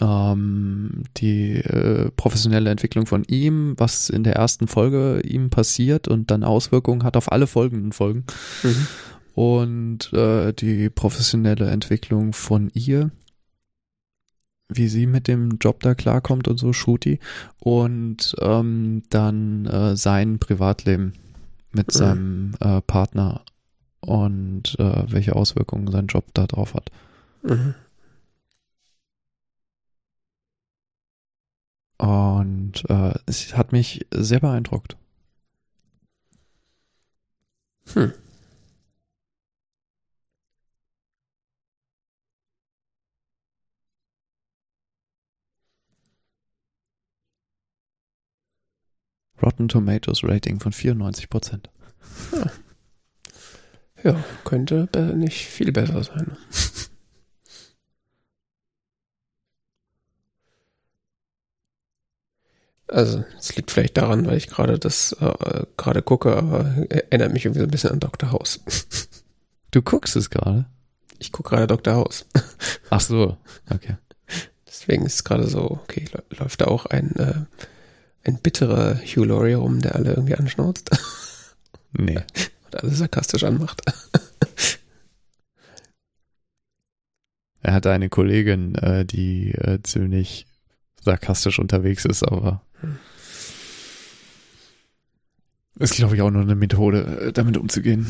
ähm, 0.00 1.04
die 1.16 1.56
äh, 1.56 2.10
professionelle 2.16 2.70
Entwicklung 2.70 3.06
von 3.06 3.24
ihm, 3.24 3.74
was 3.76 4.10
in 4.10 4.24
der 4.24 4.36
ersten 4.36 4.66
Folge 4.66 5.20
ihm 5.20 5.50
passiert 5.50 6.08
und 6.08 6.30
dann 6.30 6.44
Auswirkungen 6.44 7.04
hat 7.04 7.16
auf 7.16 7.30
alle 7.30 7.46
folgenden 7.46 7.92
Folgen. 7.92 8.24
Mhm. 8.62 8.86
Und 9.34 10.12
äh, 10.12 10.52
die 10.52 10.90
professionelle 10.90 11.68
Entwicklung 11.68 12.32
von 12.32 12.70
ihr, 12.72 13.10
wie 14.68 14.88
sie 14.88 15.06
mit 15.06 15.28
dem 15.28 15.58
Job 15.60 15.80
da 15.80 15.94
klarkommt 15.94 16.48
und 16.48 16.58
so, 16.58 16.72
Shooty. 16.72 17.18
Und 17.58 18.34
ähm, 18.40 19.02
dann 19.10 19.66
äh, 19.66 19.96
sein 19.96 20.38
Privatleben 20.38 21.14
mit 21.72 21.88
mhm. 21.88 21.98
seinem 21.98 22.54
äh, 22.60 22.80
Partner 22.80 23.42
und 24.00 24.78
äh, 24.78 25.04
welche 25.08 25.34
Auswirkungen 25.34 25.90
sein 25.90 26.06
Job 26.06 26.26
da 26.34 26.46
drauf 26.46 26.74
hat. 26.74 26.90
Mhm. 27.42 27.74
Und 31.98 32.84
äh, 32.88 33.14
es 33.26 33.56
hat 33.56 33.72
mich 33.72 34.06
sehr 34.12 34.40
beeindruckt. 34.40 34.96
Hm. 37.92 38.12
Rotten 49.42 49.68
Tomatoes 49.68 50.24
Rating 50.24 50.58
von 50.58 50.72
94 50.72 51.28
Prozent. 51.28 51.70
Ja. 52.32 54.12
ja. 54.12 54.24
könnte 54.44 54.88
nicht 55.14 55.46
viel 55.46 55.70
besser 55.70 56.02
sein. 56.02 56.36
Also, 62.94 63.24
es 63.36 63.56
liegt 63.56 63.72
vielleicht 63.72 63.96
daran, 63.96 64.24
weil 64.26 64.36
ich 64.36 64.46
gerade 64.46 64.78
das 64.78 65.16
äh, 65.20 65.64
gerade 65.76 66.00
gucke, 66.00 66.36
aber 66.36 66.64
erinnert 66.88 67.32
mich 67.32 67.44
irgendwie 67.44 67.58
so 67.58 67.66
ein 67.66 67.70
bisschen 67.70 67.90
an 67.90 68.00
Dr. 68.00 68.30
House. 68.32 68.60
Du 69.72 69.82
guckst 69.82 70.14
es 70.14 70.30
gerade? 70.30 70.66
Ich 71.18 71.32
gucke 71.32 71.50
gerade 71.50 71.66
Dr. 71.66 71.94
House. 71.94 72.26
Ach 72.90 73.00
so, 73.00 73.36
okay. 73.68 73.96
Deswegen 74.68 75.04
ist 75.04 75.14
es 75.14 75.24
gerade 75.24 75.48
so, 75.48 75.62
okay, 75.62 76.04
läuft 76.38 76.60
da 76.60 76.66
auch 76.66 76.86
ein 76.86 77.16
äh, 77.16 77.34
ein 78.22 78.38
bitterer 78.38 79.00
Hugh 79.00 79.24
Laurie 79.24 79.54
rum, 79.54 79.80
der 79.80 79.94
alle 79.94 80.10
irgendwie 80.10 80.36
anschnauzt. 80.36 80.90
Nee. 81.96 82.18
Und 82.64 82.82
alle 82.82 82.92
sarkastisch 82.92 83.44
anmacht. 83.44 83.80
Er 87.60 87.72
hat 87.72 87.86
eine 87.86 88.08
Kollegin, 88.08 88.74
äh, 88.74 89.04
die 89.04 89.52
äh, 89.52 89.80
ziemlich 89.84 90.48
sarkastisch 91.00 91.60
unterwegs 91.60 92.04
ist, 92.04 92.24
aber 92.24 92.62
hm. 92.80 92.98
Ist, 95.84 95.94
glaube 95.96 96.16
ich, 96.16 96.22
auch 96.22 96.30
nur 96.30 96.42
eine 96.42 96.54
Methode, 96.54 97.28
äh, 97.28 97.32
damit 97.32 97.56
umzugehen. 97.56 98.06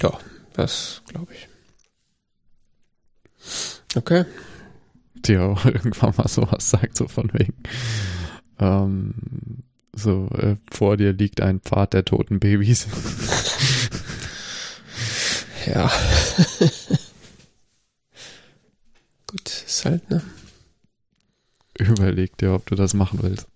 Ja, 0.00 0.18
das 0.54 1.02
glaube 1.06 1.32
ich. 1.34 1.48
Okay. 3.94 4.24
Die 5.14 5.38
auch 5.38 5.64
irgendwann 5.66 6.14
mal 6.16 6.28
sowas 6.28 6.70
sagt, 6.70 6.96
so 6.96 7.06
von 7.06 7.30
wegen. 7.32 7.54
Ähm, 8.58 9.14
so, 9.92 10.28
äh, 10.32 10.56
vor 10.70 10.96
dir 10.96 11.12
liegt 11.12 11.40
ein 11.40 11.60
Pfad 11.60 11.92
der 11.92 12.04
toten 12.04 12.40
Babys. 12.40 12.86
ja. 15.66 15.90
Gut, 19.26 19.48
ist 19.66 19.84
halt, 19.84 20.08
ne? 20.10 20.22
Überleg 21.78 22.38
dir, 22.38 22.54
ob 22.54 22.64
du 22.66 22.74
das 22.74 22.94
machen 22.94 23.18
willst. 23.22 23.46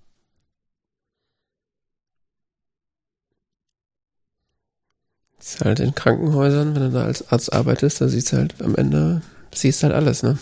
Ist 5.43 5.61
halt 5.61 5.81
in 5.81 5.93
Krankenhäusern, 5.93 6.77
wenn 6.77 6.83
du 6.83 6.91
da 6.91 7.03
als 7.03 7.33
Arzt 7.33 7.53
arbeitest, 7.53 8.01
da 8.01 8.07
siehst 8.07 8.33
du 8.33 8.37
halt 8.37 8.63
am 8.63 8.77
Ende, 8.77 9.23
siehst 9.53 9.83
halt 9.83 9.93
alles, 9.93 10.23
ne? 10.23 10.39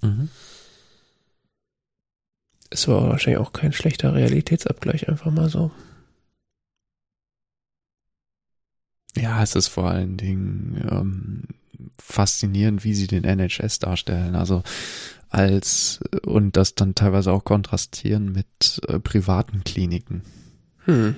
Mhm. 0.00 0.28
Ist 2.70 2.88
aber 2.88 3.10
wahrscheinlich 3.10 3.40
auch 3.40 3.52
kein 3.52 3.72
schlechter 3.72 4.12
Realitätsabgleich, 4.12 5.08
einfach 5.08 5.30
mal 5.30 5.48
so. 5.48 5.70
Ja, 9.14 9.40
es 9.40 9.54
ist 9.54 9.68
vor 9.68 9.88
allen 9.88 10.16
Dingen 10.16 10.84
ähm, 10.90 11.42
faszinierend, 11.96 12.82
wie 12.82 12.94
sie 12.94 13.06
den 13.06 13.22
NHS 13.22 13.78
darstellen. 13.78 14.34
Also 14.34 14.64
als 15.28 16.00
und 16.24 16.56
das 16.56 16.74
dann 16.74 16.96
teilweise 16.96 17.30
auch 17.30 17.44
kontrastieren 17.44 18.32
mit 18.32 18.80
äh, 18.88 18.98
privaten 18.98 19.62
Kliniken. 19.62 20.22
Hm. 20.86 21.14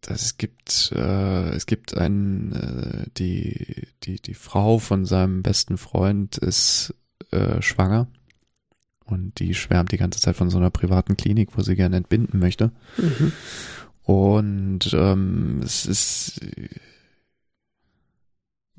Das, 0.00 0.22
es 0.22 0.38
gibt 0.38 0.92
äh, 0.94 1.50
es 1.50 1.66
gibt 1.66 1.96
einen 1.96 2.52
äh, 2.52 3.06
die 3.16 3.86
die 4.02 4.20
die 4.20 4.34
Frau 4.34 4.78
von 4.78 5.04
seinem 5.04 5.42
besten 5.42 5.76
Freund 5.76 6.38
ist 6.38 6.94
äh, 7.30 7.60
schwanger 7.60 8.08
und 9.04 9.38
die 9.40 9.54
schwärmt 9.54 9.92
die 9.92 9.98
ganze 9.98 10.20
Zeit 10.20 10.36
von 10.36 10.50
so 10.50 10.58
einer 10.58 10.70
privaten 10.70 11.16
Klinik, 11.16 11.56
wo 11.56 11.62
sie 11.62 11.76
gerne 11.76 11.96
entbinden 11.96 12.38
möchte. 12.38 12.72
Mhm. 12.96 13.32
Und 14.02 14.92
ähm, 14.94 15.60
es 15.62 15.86
ist 15.86 16.40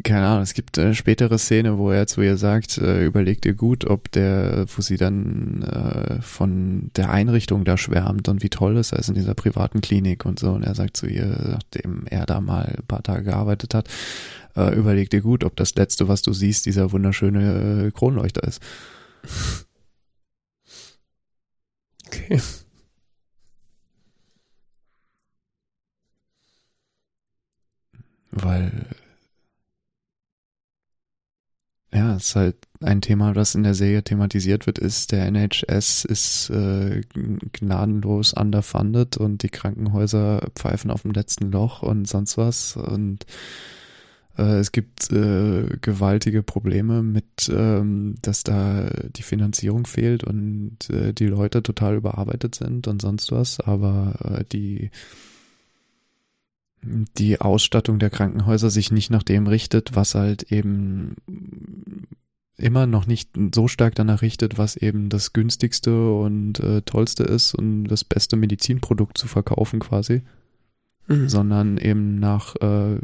keine 0.03 0.27
Ahnung, 0.27 0.43
es 0.43 0.53
gibt 0.53 0.77
eine 0.79 0.95
spätere 0.95 1.37
Szene, 1.37 1.77
wo 1.77 1.91
er 1.91 2.07
zu 2.07 2.21
ihr 2.21 2.37
sagt, 2.37 2.77
äh, 2.77 3.05
überleg 3.05 3.41
dir 3.41 3.53
gut, 3.53 3.85
ob 3.85 4.11
der, 4.11 4.65
wo 4.75 4.81
sie 4.81 4.97
dann 4.97 5.63
äh, 5.63 6.21
von 6.21 6.91
der 6.95 7.11
Einrichtung 7.11 7.65
da 7.65 7.77
schwärmt 7.77 8.29
und 8.29 8.43
wie 8.43 8.49
toll 8.49 8.77
es 8.77 8.91
ist 8.91 9.09
in 9.09 9.15
dieser 9.15 9.33
privaten 9.33 9.81
Klinik 9.81 10.25
und 10.25 10.39
so. 10.39 10.51
Und 10.51 10.63
er 10.63 10.75
sagt 10.75 10.97
zu 10.97 11.07
ihr, 11.07 11.27
nachdem 11.51 12.05
er 12.07 12.25
da 12.25 12.41
mal 12.41 12.75
ein 12.77 12.85
paar 12.87 13.03
Tage 13.03 13.23
gearbeitet 13.23 13.73
hat, 13.73 13.89
äh, 14.55 14.75
überleg 14.75 15.09
dir 15.09 15.21
gut, 15.21 15.43
ob 15.43 15.55
das 15.55 15.75
Letzte, 15.75 16.07
was 16.07 16.21
du 16.21 16.33
siehst, 16.33 16.65
dieser 16.65 16.91
wunderschöne 16.91 17.87
äh, 17.87 17.91
Kronleuchter 17.91 18.43
ist. 18.43 18.61
Okay. 22.07 22.39
Weil, 28.31 28.87
ja, 31.93 32.15
es 32.15 32.27
ist 32.27 32.35
halt 32.35 32.55
ein 32.79 33.01
Thema, 33.01 33.33
das 33.33 33.53
in 33.53 33.63
der 33.63 33.73
Serie 33.73 34.03
thematisiert 34.03 34.65
wird, 34.65 34.79
ist, 34.79 35.11
der 35.11 35.25
NHS 35.29 36.05
ist 36.05 36.49
äh, 36.49 37.01
gnadenlos 37.53 38.33
underfunded 38.33 39.17
und 39.17 39.43
die 39.43 39.49
Krankenhäuser 39.49 40.49
pfeifen 40.55 40.89
auf 40.89 41.01
dem 41.01 41.11
letzten 41.11 41.51
Loch 41.51 41.83
und 41.83 42.07
sonst 42.07 42.37
was 42.37 42.77
und 42.77 43.25
äh, 44.37 44.59
es 44.59 44.71
gibt 44.71 45.11
äh, 45.11 45.65
gewaltige 45.81 46.43
Probleme 46.43 47.03
mit, 47.03 47.51
ähm, 47.53 48.15
dass 48.21 48.43
da 48.43 48.89
die 49.15 49.23
Finanzierung 49.23 49.85
fehlt 49.85 50.23
und 50.23 50.89
äh, 50.89 51.13
die 51.13 51.27
Leute 51.27 51.61
total 51.61 51.95
überarbeitet 51.95 52.55
sind 52.55 52.87
und 52.87 53.01
sonst 53.01 53.31
was, 53.31 53.59
aber 53.59 54.15
äh, 54.39 54.43
die 54.51 54.91
die 56.83 57.39
Ausstattung 57.39 57.99
der 57.99 58.09
Krankenhäuser 58.09 58.69
sich 58.69 58.91
nicht 58.91 59.11
nach 59.11 59.23
dem 59.23 59.47
richtet, 59.47 59.95
was 59.95 60.15
halt 60.15 60.51
eben 60.51 61.15
immer 62.57 62.85
noch 62.85 63.07
nicht 63.07 63.29
so 63.53 63.67
stark 63.67 63.95
danach 63.95 64.21
richtet, 64.21 64.57
was 64.57 64.75
eben 64.75 65.09
das 65.09 65.33
günstigste 65.33 66.13
und 66.13 66.59
äh, 66.59 66.81
tollste 66.81 67.23
ist 67.23 67.55
und 67.55 67.85
das 67.85 68.03
beste 68.03 68.35
Medizinprodukt 68.35 69.17
zu 69.17 69.27
verkaufen 69.27 69.79
quasi 69.79 70.21
mhm. 71.11 71.29
sondern 71.29 71.77
eben 71.77 72.15
nach 72.15 72.55
äh, 72.57 72.97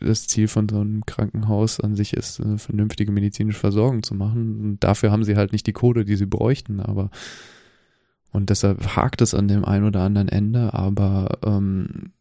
das 0.00 0.26
Ziel 0.26 0.48
von 0.48 0.68
so 0.68 0.80
einem 0.80 1.04
Krankenhaus 1.04 1.80
an 1.80 1.96
sich 1.96 2.14
ist, 2.14 2.40
eine 2.40 2.58
vernünftige 2.58 3.12
medizinische 3.12 3.58
Versorgung 3.58 4.02
zu 4.02 4.14
machen. 4.14 4.60
Und 4.60 4.84
dafür 4.84 5.10
haben 5.10 5.24
sie 5.24 5.36
halt 5.36 5.52
nicht 5.52 5.66
die 5.66 5.72
Kohle, 5.72 6.04
die 6.04 6.16
sie 6.16 6.26
bräuchten, 6.26 6.80
aber 6.80 7.10
und 8.32 8.50
deshalb 8.50 8.94
hakt 8.94 9.22
es 9.22 9.34
an 9.34 9.48
dem 9.48 9.64
einen 9.64 9.86
oder 9.86 10.02
anderen 10.02 10.28
Ende, 10.28 10.72
aber 10.72 11.38
ähm, 11.44 12.12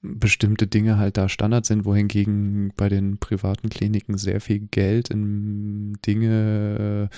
bestimmte 0.00 0.66
Dinge 0.66 0.98
halt 0.98 1.16
da 1.16 1.28
Standard 1.28 1.66
sind, 1.66 1.84
wohingegen 1.84 2.72
bei 2.76 2.88
den 2.88 3.18
privaten 3.18 3.68
Kliniken 3.68 4.16
sehr 4.16 4.40
viel 4.40 4.60
Geld 4.60 5.10
in 5.10 5.98
Dinge 6.06 7.10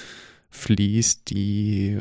fließt, 0.50 1.30
die 1.30 2.00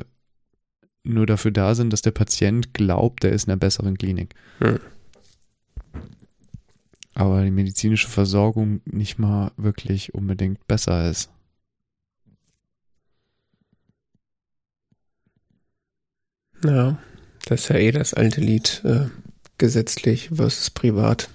nur 1.03 1.26
dafür 1.26 1.51
da 1.51 1.76
sind, 1.76 1.91
dass 1.91 2.01
der 2.01 2.11
Patient 2.11 2.73
glaubt, 2.73 3.23
er 3.23 3.31
ist 3.31 3.45
in 3.45 3.51
einer 3.51 3.60
besseren 3.60 3.97
Klinik. 3.97 4.35
Hm 4.60 4.80
aber 7.19 7.43
die 7.43 7.51
medizinische 7.51 8.07
Versorgung 8.07 8.80
nicht 8.85 9.19
mal 9.19 9.51
wirklich 9.57 10.14
unbedingt 10.14 10.65
besser 10.68 11.10
ist. 11.10 11.30
Ja, 16.64 16.97
das 17.45 17.61
ist 17.61 17.69
ja 17.69 17.76
eh 17.76 17.91
das 17.91 18.14
alte 18.14 18.39
Lied, 18.39 18.81
äh, 18.85 19.07
gesetzlich 19.60 20.30
versus 20.34 20.72
privat. 20.72 21.30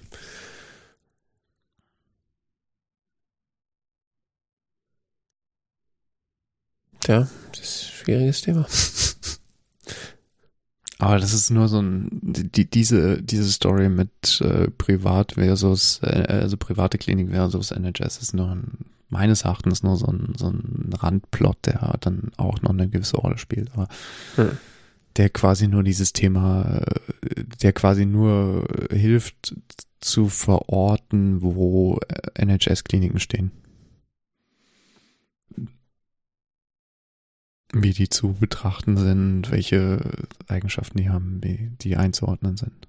Ja, 7.06 7.28
das 7.52 7.60
ist 7.60 7.84
ein 7.84 7.92
schwieriges 8.04 8.40
Thema. 8.40 8.66
Aber 10.98 11.18
das 11.18 11.34
ist 11.34 11.50
nur 11.50 11.68
so 11.68 11.80
ein, 11.82 12.08
die, 12.22 12.68
diese, 12.68 13.20
diese 13.20 13.50
Story 13.52 13.90
mit 13.90 14.40
äh, 14.40 14.70
Privat 14.70 15.32
versus, 15.32 16.00
äh, 16.02 16.24
also 16.28 16.56
private 16.56 16.96
Klinik 16.98 17.30
versus 17.30 17.72
NHS 17.72 18.18
ist 18.22 18.32
nur 18.32 18.48
ein, 18.50 18.86
meines 19.10 19.42
Erachtens 19.42 19.82
nur 19.82 19.96
so 19.96 20.06
ein, 20.06 20.32
so 20.36 20.46
ein 20.48 20.94
Randplot, 20.98 21.58
der 21.66 21.98
dann 22.00 22.30
auch 22.38 22.62
noch 22.62 22.70
eine 22.70 22.88
gewisse 22.88 23.18
Rolle 23.18 23.36
spielt. 23.36 23.70
Aber 23.74 23.88
hm. 24.36 24.56
Der 25.16 25.30
quasi 25.30 25.68
nur 25.68 25.82
dieses 25.82 26.12
Thema, 26.12 26.78
äh, 26.78 27.44
der 27.62 27.72
quasi 27.72 28.06
nur 28.06 28.66
hilft 28.90 29.54
zu 30.00 30.28
verorten, 30.28 31.40
wo 31.42 31.98
äh, 32.08 32.44
NHS-Kliniken 32.44 33.20
stehen. 33.20 33.52
Wie 37.72 37.92
die 37.92 38.08
zu 38.08 38.34
betrachten 38.34 38.96
sind, 38.96 39.50
welche 39.50 39.98
Eigenschaften 40.46 40.98
die 40.98 41.08
haben, 41.08 41.42
wie 41.42 41.70
die 41.80 41.96
einzuordnen 41.96 42.56
sind. 42.56 42.88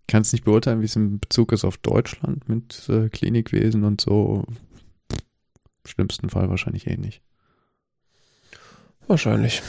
Ich 0.00 0.06
kann 0.08 0.22
es 0.22 0.32
nicht 0.32 0.44
beurteilen, 0.44 0.82
wie 0.82 0.86
es 0.86 0.96
in 0.96 1.20
Bezug 1.20 1.52
ist 1.52 1.64
auf 1.64 1.78
Deutschland 1.78 2.46
mit 2.46 2.86
äh, 2.90 3.08
Klinikwesen 3.08 3.84
und 3.84 4.00
so. 4.02 4.44
Im 5.10 5.88
schlimmsten 5.88 6.28
Fall 6.28 6.50
wahrscheinlich 6.50 6.86
ähnlich. 6.86 7.22
Wahrscheinlich. 9.06 9.62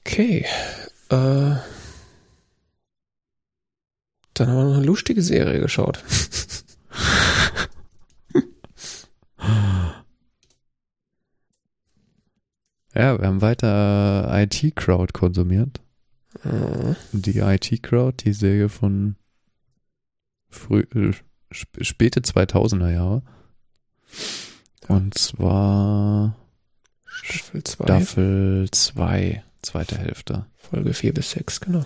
Okay. 0.00 0.46
Äh, 1.08 1.56
dann 4.34 4.48
haben 4.48 4.56
wir 4.56 4.64
noch 4.64 4.76
eine 4.76 4.84
lustige 4.84 5.22
Serie 5.22 5.60
geschaut. 5.60 6.02
Ja, 12.94 13.18
wir 13.18 13.26
haben 13.26 13.40
weiter 13.42 14.30
IT-Crowd 14.32 15.12
konsumiert. 15.12 15.80
Mhm. 16.44 16.94
Die 17.12 17.40
IT-Crowd, 17.40 18.24
die 18.24 18.32
Serie 18.32 18.68
von 18.68 19.16
früh, 20.48 20.84
äh, 20.94 21.10
sp 21.50 21.82
späte 21.82 22.20
2000er 22.20 22.90
Jahre. 22.92 23.22
Und 24.88 25.16
zwar 25.16 26.36
Staffel 27.04 27.64
2, 27.64 27.84
Staffel 27.84 28.68
2, 28.70 29.44
zweite 29.62 29.98
Hälfte. 29.98 30.46
Folge 30.56 30.94
4 30.94 31.14
bis 31.14 31.30
6, 31.32 31.60
genau. 31.60 31.84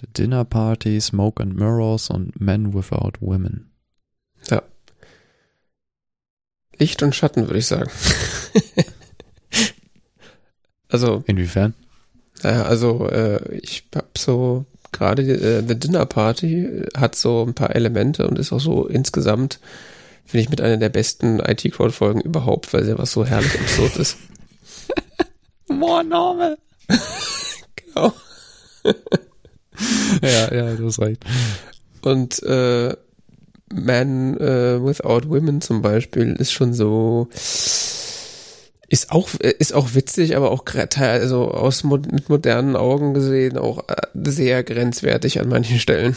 The 0.00 0.06
Dinner 0.06 0.44
Party, 0.44 1.00
Smoke 1.00 1.42
and 1.42 1.56
Mirrors 1.56 2.10
und 2.10 2.40
Men 2.40 2.74
Without 2.74 3.12
Women. 3.20 3.72
Licht 6.82 7.02
und 7.02 7.14
Schatten, 7.14 7.46
würde 7.46 7.60
ich 7.60 7.66
sagen. 7.66 7.88
also, 10.88 11.22
Inwiefern? 11.28 11.74
naja, 12.42 12.64
also 12.64 13.08
äh, 13.08 13.56
ich 13.58 13.84
hab 13.94 14.18
so 14.18 14.66
gerade 14.90 15.22
äh, 15.22 15.62
The 15.66 15.78
Dinner 15.78 16.06
Party 16.06 16.82
hat 16.96 17.14
so 17.14 17.44
ein 17.46 17.54
paar 17.54 17.76
Elemente 17.76 18.26
und 18.26 18.38
ist 18.38 18.52
auch 18.52 18.60
so 18.60 18.88
insgesamt, 18.88 19.60
finde 20.24 20.42
ich, 20.44 20.50
mit 20.50 20.60
einer 20.60 20.76
der 20.76 20.88
besten 20.88 21.40
IT-Crowd-Folgen 21.40 22.20
überhaupt, 22.20 22.72
weil 22.72 22.84
sie 22.84 22.98
was 22.98 23.12
so 23.12 23.24
herrlich 23.24 23.58
absurd 23.58 23.96
ist. 23.96 24.16
More 25.68 26.04
normal. 26.04 26.58
Genau. 27.94 28.12
Ja, 30.22 30.54
ja, 30.54 30.74
du 30.74 30.86
hast 30.86 31.00
recht. 31.00 31.24
Und 32.02 32.42
äh, 32.42 32.94
Man 33.72 34.36
äh, 34.36 34.84
Without 34.84 35.28
Women 35.28 35.60
zum 35.60 35.82
Beispiel 35.82 36.36
ist 36.38 36.52
schon 36.52 36.74
so 36.74 37.28
ist 38.88 39.10
auch 39.10 39.30
ist 39.40 39.72
auch 39.72 39.94
witzig, 39.94 40.36
aber 40.36 40.50
auch 40.50 40.64
also 40.98 41.50
aus 41.50 41.82
mit 41.82 42.28
modernen 42.28 42.76
Augen 42.76 43.14
gesehen 43.14 43.56
auch 43.56 43.88
äh, 43.88 43.96
sehr 44.14 44.62
grenzwertig 44.62 45.40
an 45.40 45.48
manchen 45.48 45.78
Stellen. 45.78 46.14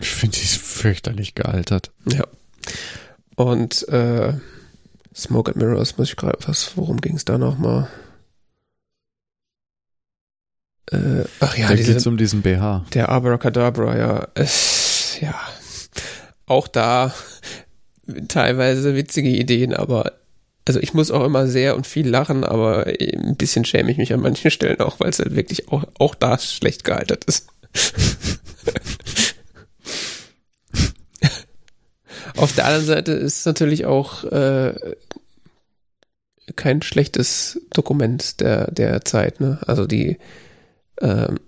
Ich 0.00 0.08
finde 0.08 0.38
die 0.38 0.46
fürchterlich 0.46 1.34
gealtert. 1.34 1.90
Ja. 2.10 2.24
Und 3.38 3.86
äh, 3.88 4.32
Smoke 5.14 5.52
and 5.52 5.62
Mirrors 5.62 5.96
muss 5.96 6.08
ich 6.08 6.16
gerade 6.16 6.38
was 6.48 6.76
worum 6.76 7.00
ging 7.00 7.14
es 7.14 7.24
da 7.24 7.38
noch 7.38 7.56
mal? 7.56 7.88
Äh, 10.90 11.22
ach 11.38 11.56
ja, 11.56 11.68
da 11.68 11.76
diese, 11.76 11.92
geht's 11.92 12.06
um 12.08 12.16
diesen 12.16 12.42
BH. 12.42 12.86
Der 12.94 13.10
Abracadabra, 13.10 13.96
ja. 13.96 14.26
Es, 14.34 15.18
ja. 15.20 15.36
Auch 16.46 16.66
da 16.66 17.14
teilweise 18.26 18.96
witzige 18.96 19.28
Ideen, 19.28 19.72
aber 19.72 20.14
also 20.66 20.80
ich 20.80 20.92
muss 20.92 21.12
auch 21.12 21.24
immer 21.24 21.46
sehr 21.46 21.76
und 21.76 21.86
viel 21.86 22.08
lachen, 22.08 22.42
aber 22.42 22.86
ein 22.88 23.36
bisschen 23.36 23.64
schäme 23.64 23.92
ich 23.92 23.98
mich 23.98 24.12
an 24.12 24.20
manchen 24.20 24.50
Stellen 24.50 24.80
auch, 24.80 24.98
weil 24.98 25.10
es 25.10 25.20
halt 25.20 25.36
wirklich 25.36 25.68
auch, 25.68 25.84
auch 26.00 26.16
da 26.16 26.40
schlecht 26.40 26.82
gealtert 26.82 27.24
ist. 27.26 27.46
Auf 32.38 32.52
der 32.52 32.66
anderen 32.66 32.86
Seite 32.86 33.12
ist 33.12 33.40
es 33.40 33.46
natürlich 33.46 33.84
auch 33.84 34.24
äh, 34.24 34.94
kein 36.56 36.82
schlechtes 36.82 37.60
Dokument 37.70 38.40
der, 38.40 38.70
der 38.70 39.04
Zeit, 39.04 39.40
ne? 39.40 39.58
Also 39.66 39.86
die 39.86 40.18
ähm, 41.00 41.40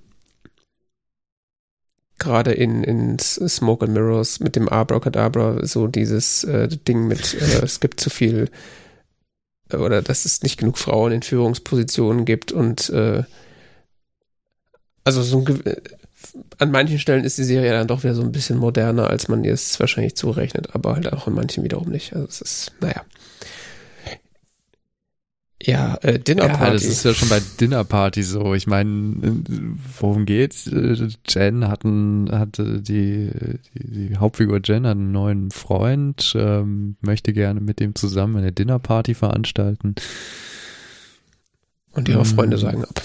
gerade 2.19 2.53
in, 2.53 2.85
in 2.85 3.19
Smoke 3.19 3.85
and 3.85 3.95
Mirrors 3.95 4.41
mit 4.41 4.55
dem 4.55 4.69
Abracadabra 4.69 5.67
so 5.67 5.87
dieses 5.87 6.45
äh, 6.45 6.69
Ding 6.69 7.09
mit 7.09 7.35
äh, 7.35 7.61
es 7.65 7.81
gibt 7.81 8.01
zu 8.01 8.11
viel 8.11 8.51
äh, 9.71 9.77
oder 9.77 10.03
dass 10.03 10.25
es 10.25 10.43
nicht 10.43 10.59
genug 10.59 10.79
Frauen 10.79 11.13
in 11.13 11.23
Führungspositionen 11.23 12.25
gibt 12.25 12.53
und 12.53 12.91
äh, 12.91 13.25
also 15.03 15.23
so 15.23 15.39
ein, 15.39 15.63
äh, 16.35 16.39
an 16.59 16.71
manchen 16.71 16.99
Stellen 16.99 17.25
ist 17.25 17.39
die 17.39 17.45
Serie 17.45 17.73
dann 17.73 17.87
doch 17.89 18.03
wieder 18.03 18.15
so 18.15 18.23
ein 18.23 18.33
bisschen 18.33 18.59
moderner, 18.59 19.09
als 19.09 19.29
man 19.29 19.45
ihr 19.45 19.53
es 19.53 19.79
wahrscheinlich 19.81 20.17
zurechnet, 20.17 20.75
aber 20.75 20.95
halt 20.95 21.13
auch 21.13 21.27
an 21.27 21.35
manchen 21.35 21.65
wiederum 21.65 21.89
nicht. 21.89 22.15
Also 22.15 22.27
es 22.29 22.41
ist, 22.41 22.73
naja. 22.81 23.03
Ja, 25.63 25.97
äh, 25.97 26.19
Dinner 26.19 26.47
Ja, 26.47 26.71
das 26.71 26.85
ist 26.85 27.05
ja 27.05 27.13
schon 27.13 27.29
bei 27.29 27.41
Dinner 27.61 27.85
Party 27.85 28.23
so. 28.23 28.55
Ich 28.55 28.67
meine, 28.67 29.43
worum 29.99 30.25
geht's? 30.25 30.67
Äh, 30.67 31.09
Jen 31.29 31.69
hat 31.69 31.85
einen, 31.85 32.31
hatte 32.33 32.81
die, 32.81 33.31
die, 33.75 34.09
die 34.09 34.17
Hauptfigur 34.17 34.61
Jen 34.65 34.87
hat 34.87 34.93
einen 34.97 35.13
neuen 35.13 35.51
Freund, 35.51 36.33
ähm, 36.35 36.97
möchte 37.03 37.35
gerne 37.35 37.61
mit 37.61 37.79
dem 37.79 37.95
zusammen 37.95 38.37
eine 38.37 38.53
Dinner 38.53 38.79
Party 38.79 39.13
veranstalten. 39.15 39.97
und 41.93 42.09
ihre 42.09 42.25
Freunde 42.25 42.57
Mm. 42.57 42.61
sagen 42.61 42.85
ab. 42.85 43.03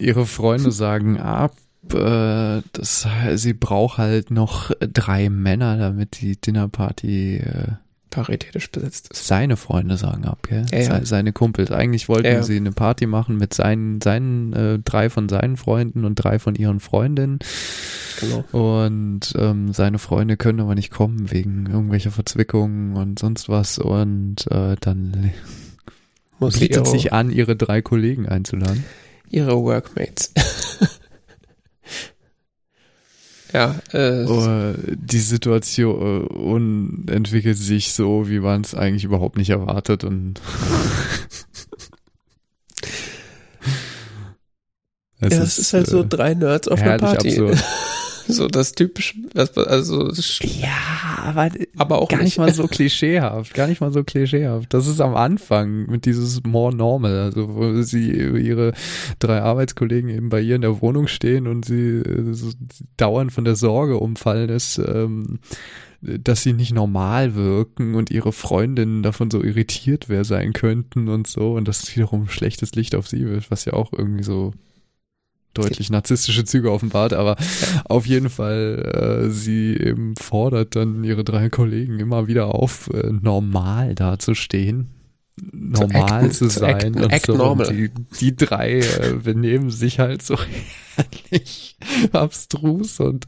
Ihre 0.00 0.26
Freunde 0.26 0.72
sagen 0.72 1.20
ab, 1.20 1.54
äh, 1.94 2.62
das, 2.72 3.06
sie 3.34 3.52
braucht 3.54 3.98
halt 3.98 4.30
noch 4.30 4.70
drei 4.80 5.28
Männer, 5.30 5.76
damit 5.76 6.20
die 6.20 6.40
Dinner 6.40 6.68
Party 6.68 7.36
äh, 7.38 7.72
Paritätisch 8.10 8.70
besetzt 8.70 9.08
ist. 9.12 9.26
seine 9.26 9.56
Freunde 9.56 9.96
sagen 9.98 10.24
ab, 10.24 10.38
gell? 10.48 10.64
Ja, 10.72 10.78
ja. 10.78 11.00
Se- 11.00 11.06
Seine 11.06 11.32
Kumpels. 11.32 11.70
Eigentlich 11.70 12.08
wollten 12.08 12.26
Ja, 12.26 12.42
sie 12.42 12.56
eine 12.56 12.72
Party 12.72 13.06
machen 13.06 13.36
mit 13.36 13.52
seinen, 13.52 14.00
seinen 14.00 14.52
äh, 14.54 14.78
drei 14.78 15.10
von 15.10 15.28
seinen 15.28 15.56
Freunden 15.58 16.04
und 16.06 16.14
drei 16.14 16.38
von 16.38 16.54
ihren 16.54 16.80
Freundinnen. 16.80 17.40
Genau. 18.20 18.44
Und 18.52 19.34
ähm, 19.36 19.72
seine 19.74 19.98
Freunde 19.98 20.38
können 20.38 20.60
aber 20.60 20.74
nicht 20.74 20.90
kommen 20.90 21.30
wegen 21.30 21.66
irgendwelcher 21.66 22.10
Verzwickungen 22.10 22.96
und 22.96 23.18
sonst 23.18 23.50
was. 23.50 23.78
Und 23.78 24.50
äh, 24.50 24.76
dann 24.80 25.32
bietet 26.40 26.86
sich 26.86 27.12
an, 27.12 27.30
ihre 27.30 27.54
drei 27.56 27.82
Kollegen 27.82 28.26
einzuladen. 28.26 28.84
ihre 29.28 29.60
Workmates. 29.62 30.32
ja, 33.56 33.74
äh, 33.94 34.26
Äh, 34.46 34.74
die 34.86 35.18
Situation 35.18 36.26
äh, 37.08 37.10
entwickelt 37.10 37.56
sich 37.56 37.94
so, 37.94 38.28
wie 38.28 38.40
man 38.40 38.60
es 38.60 38.74
eigentlich 38.74 39.04
überhaupt 39.04 39.38
nicht 39.38 39.48
erwartet 39.48 40.04
und 40.04 40.42
es 45.20 45.32
ja, 45.32 45.42
es 45.42 45.58
ist 45.58 45.72
halt 45.72 45.86
so 45.86 46.02
äh, 46.02 46.06
drei 46.06 46.34
Nerds 46.34 46.68
auf 46.68 46.82
einer 46.82 46.90
herrlich 46.90 47.06
Party. 47.06 47.28
absurd. 47.30 47.64
so 48.28 48.48
das 48.48 48.72
typisch, 48.72 49.14
das- 49.34 49.56
also 49.56 50.10
Ja, 50.42 51.22
aber, 51.24 51.50
aber 51.76 51.98
auch 52.00 52.08
gar 52.08 52.22
nicht 52.22 52.38
mal 52.38 52.52
so 52.52 52.66
klischeehaft, 52.68 53.54
gar 53.54 53.66
nicht 53.66 53.80
mal 53.80 53.92
so 53.92 54.04
klischeehaft. 54.04 54.72
Das 54.74 54.86
ist 54.86 55.00
am 55.00 55.14
Anfang 55.16 55.86
mit 55.90 56.04
dieses 56.06 56.42
more 56.44 56.74
normal, 56.74 57.16
also 57.18 57.54
wo 57.54 57.82
sie 57.82 58.10
ihre 58.12 58.72
drei 59.18 59.40
Arbeitskollegen 59.42 60.10
eben 60.10 60.28
bei 60.28 60.40
ihr 60.40 60.56
in 60.56 60.62
der 60.62 60.80
Wohnung 60.80 61.06
stehen 61.06 61.46
und 61.46 61.64
sie 61.64 61.98
äh, 61.98 62.32
so 62.32 62.50
dauernd 62.96 63.32
von 63.32 63.44
der 63.44 63.56
Sorge 63.56 63.98
umfallen 63.98 64.48
ist, 64.50 64.78
ähm, 64.78 65.38
dass 66.02 66.42
sie 66.42 66.52
nicht 66.52 66.72
normal 66.74 67.34
wirken 67.34 67.94
und 67.94 68.10
ihre 68.10 68.32
Freundinnen 68.32 69.02
davon 69.02 69.30
so 69.30 69.42
irritiert 69.42 70.08
wer 70.08 70.24
sein 70.24 70.52
könnten 70.52 71.08
und 71.08 71.26
so 71.26 71.54
und 71.54 71.66
das 71.66 71.96
wiederum 71.96 72.24
ein 72.24 72.28
schlechtes 72.28 72.74
Licht 72.74 72.94
auf 72.94 73.08
sie 73.08 73.24
wird, 73.26 73.50
was 73.50 73.64
ja 73.64 73.72
auch 73.72 73.92
irgendwie 73.92 74.22
so 74.22 74.52
deutlich 75.56 75.90
narzisstische 75.90 76.44
Züge 76.44 76.70
offenbart, 76.72 77.12
aber 77.12 77.36
auf 77.84 78.06
jeden 78.06 78.30
Fall, 78.30 79.26
äh, 79.26 79.30
sie 79.30 79.76
eben 79.76 80.14
fordert 80.16 80.76
dann 80.76 81.04
ihre 81.04 81.24
drei 81.24 81.48
Kollegen 81.48 81.98
immer 81.98 82.26
wieder 82.26 82.54
auf, 82.54 82.90
äh, 82.92 83.10
normal 83.10 83.94
dazustehen, 83.94 84.88
normal 85.52 86.02
acten, 86.02 86.30
zu 86.32 86.48
zu 86.48 86.60
sein 86.60 86.74
acten, 86.74 87.04
und 87.04 87.12
act 87.12 87.26
so. 87.26 87.36
normal. 87.36 87.66
Und 87.66 87.76
die, 87.76 87.90
die 88.20 88.36
drei 88.36 88.80
äh, 88.80 89.14
benehmen 89.22 89.70
sich 89.70 89.98
halt 89.98 90.22
so 90.22 90.36
herrlich 90.96 91.76
abstrus 92.12 93.00
und 93.00 93.26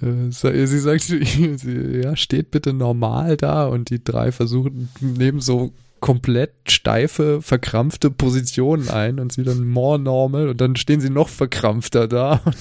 äh, 0.00 0.30
sie 0.30 0.78
sagt, 0.78 1.02
sie, 1.02 2.00
ja, 2.02 2.16
steht 2.16 2.50
bitte 2.50 2.72
normal 2.72 3.36
da 3.36 3.66
und 3.66 3.90
die 3.90 4.02
drei 4.02 4.32
versuchen, 4.32 4.88
nehmen 5.00 5.40
so 5.40 5.72
komplett 6.00 6.52
steife, 6.68 7.42
verkrampfte 7.42 8.10
Positionen 8.10 8.88
ein 8.88 9.20
und 9.20 9.32
sie 9.32 9.44
dann 9.44 9.66
more 9.66 9.98
normal 9.98 10.48
und 10.48 10.60
dann 10.60 10.76
stehen 10.76 11.00
sie 11.00 11.10
noch 11.10 11.28
verkrampfter 11.28 12.08
da. 12.08 12.40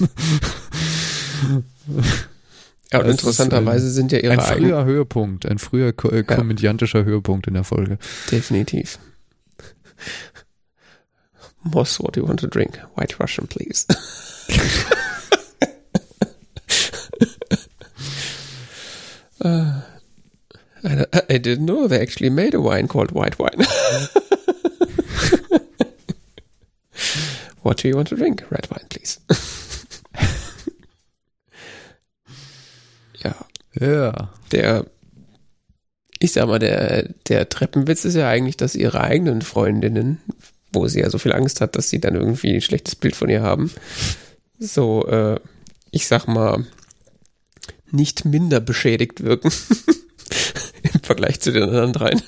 Ja, 2.91 2.99
und 2.99 3.07
interessanterweise 3.07 3.89
sind 3.91 4.11
ja 4.14 4.19
ihre 4.19 4.34
Ein 4.34 4.39
früher 4.39 4.85
Höhepunkt, 4.85 5.45
ein 5.45 5.57
früher 5.57 5.91
ko 5.91 6.09
äh, 6.09 6.23
komödiantischer 6.23 7.03
Höhepunkt 7.03 7.47
in 7.47 7.53
der 7.53 7.65
Folge. 7.65 7.97
Definitiv. 8.31 8.97
Moss, 11.64 11.99
what 11.99 12.15
do 12.15 12.22
you 12.22 12.27
want 12.27 12.39
to 12.39 12.47
drink? 12.47 12.80
White 12.95 13.19
Russian, 13.19 13.47
please. 13.47 13.85
uh, 19.43 19.81
I, 20.88 21.05
I 21.30 21.38
didn't 21.38 21.65
know 21.65 21.88
they 21.88 21.99
actually 21.99 22.30
made 22.30 22.53
a 22.53 22.61
wine 22.61 22.88
called 22.88 23.11
white 23.11 23.38
wine. 23.38 23.65
what 27.61 27.77
do 27.77 27.88
you 27.88 27.95
want 27.95 28.07
to 28.09 28.15
drink? 28.15 28.43
Red 28.49 28.68
wine, 28.72 28.85
please. 28.89 29.19
ja. 33.23 33.35
Ja. 33.80 34.30
Der, 34.51 34.85
ich 36.19 36.31
sag 36.31 36.47
mal, 36.47 36.59
der, 36.59 37.09
der 37.27 37.49
Treppenwitz 37.49 38.05
ist 38.05 38.15
ja 38.15 38.30
eigentlich, 38.30 38.57
dass 38.57 38.76
ihre 38.76 39.01
eigenen 39.01 39.41
Freundinnen, 39.41 40.22
wo 40.72 40.88
sie 40.88 41.01
ja 41.01 41.09
so 41.09 41.18
viel 41.18 41.34
Angst 41.34 41.59
hat, 41.59 41.76
dass 41.76 41.89
sie 41.89 41.99
dann 41.99 42.15
irgendwie 42.15 42.55
ein 42.55 42.61
schlechtes 42.61 42.95
Bild 42.95 43.15
von 43.15 43.30
ihr 43.30 43.41
haben, 43.41 43.72
so, 44.57 45.05
äh, 45.07 45.39
ich 45.91 46.07
sag 46.07 46.27
mal, 46.27 46.65
nicht 47.91 48.26
minder 48.26 48.59
beschädigt 48.59 49.23
wirken 49.23 49.51
Vergleich 51.08 51.40
zu 51.40 51.52
den 51.52 51.64
anderen 51.64 51.94
dreien. 51.94 52.22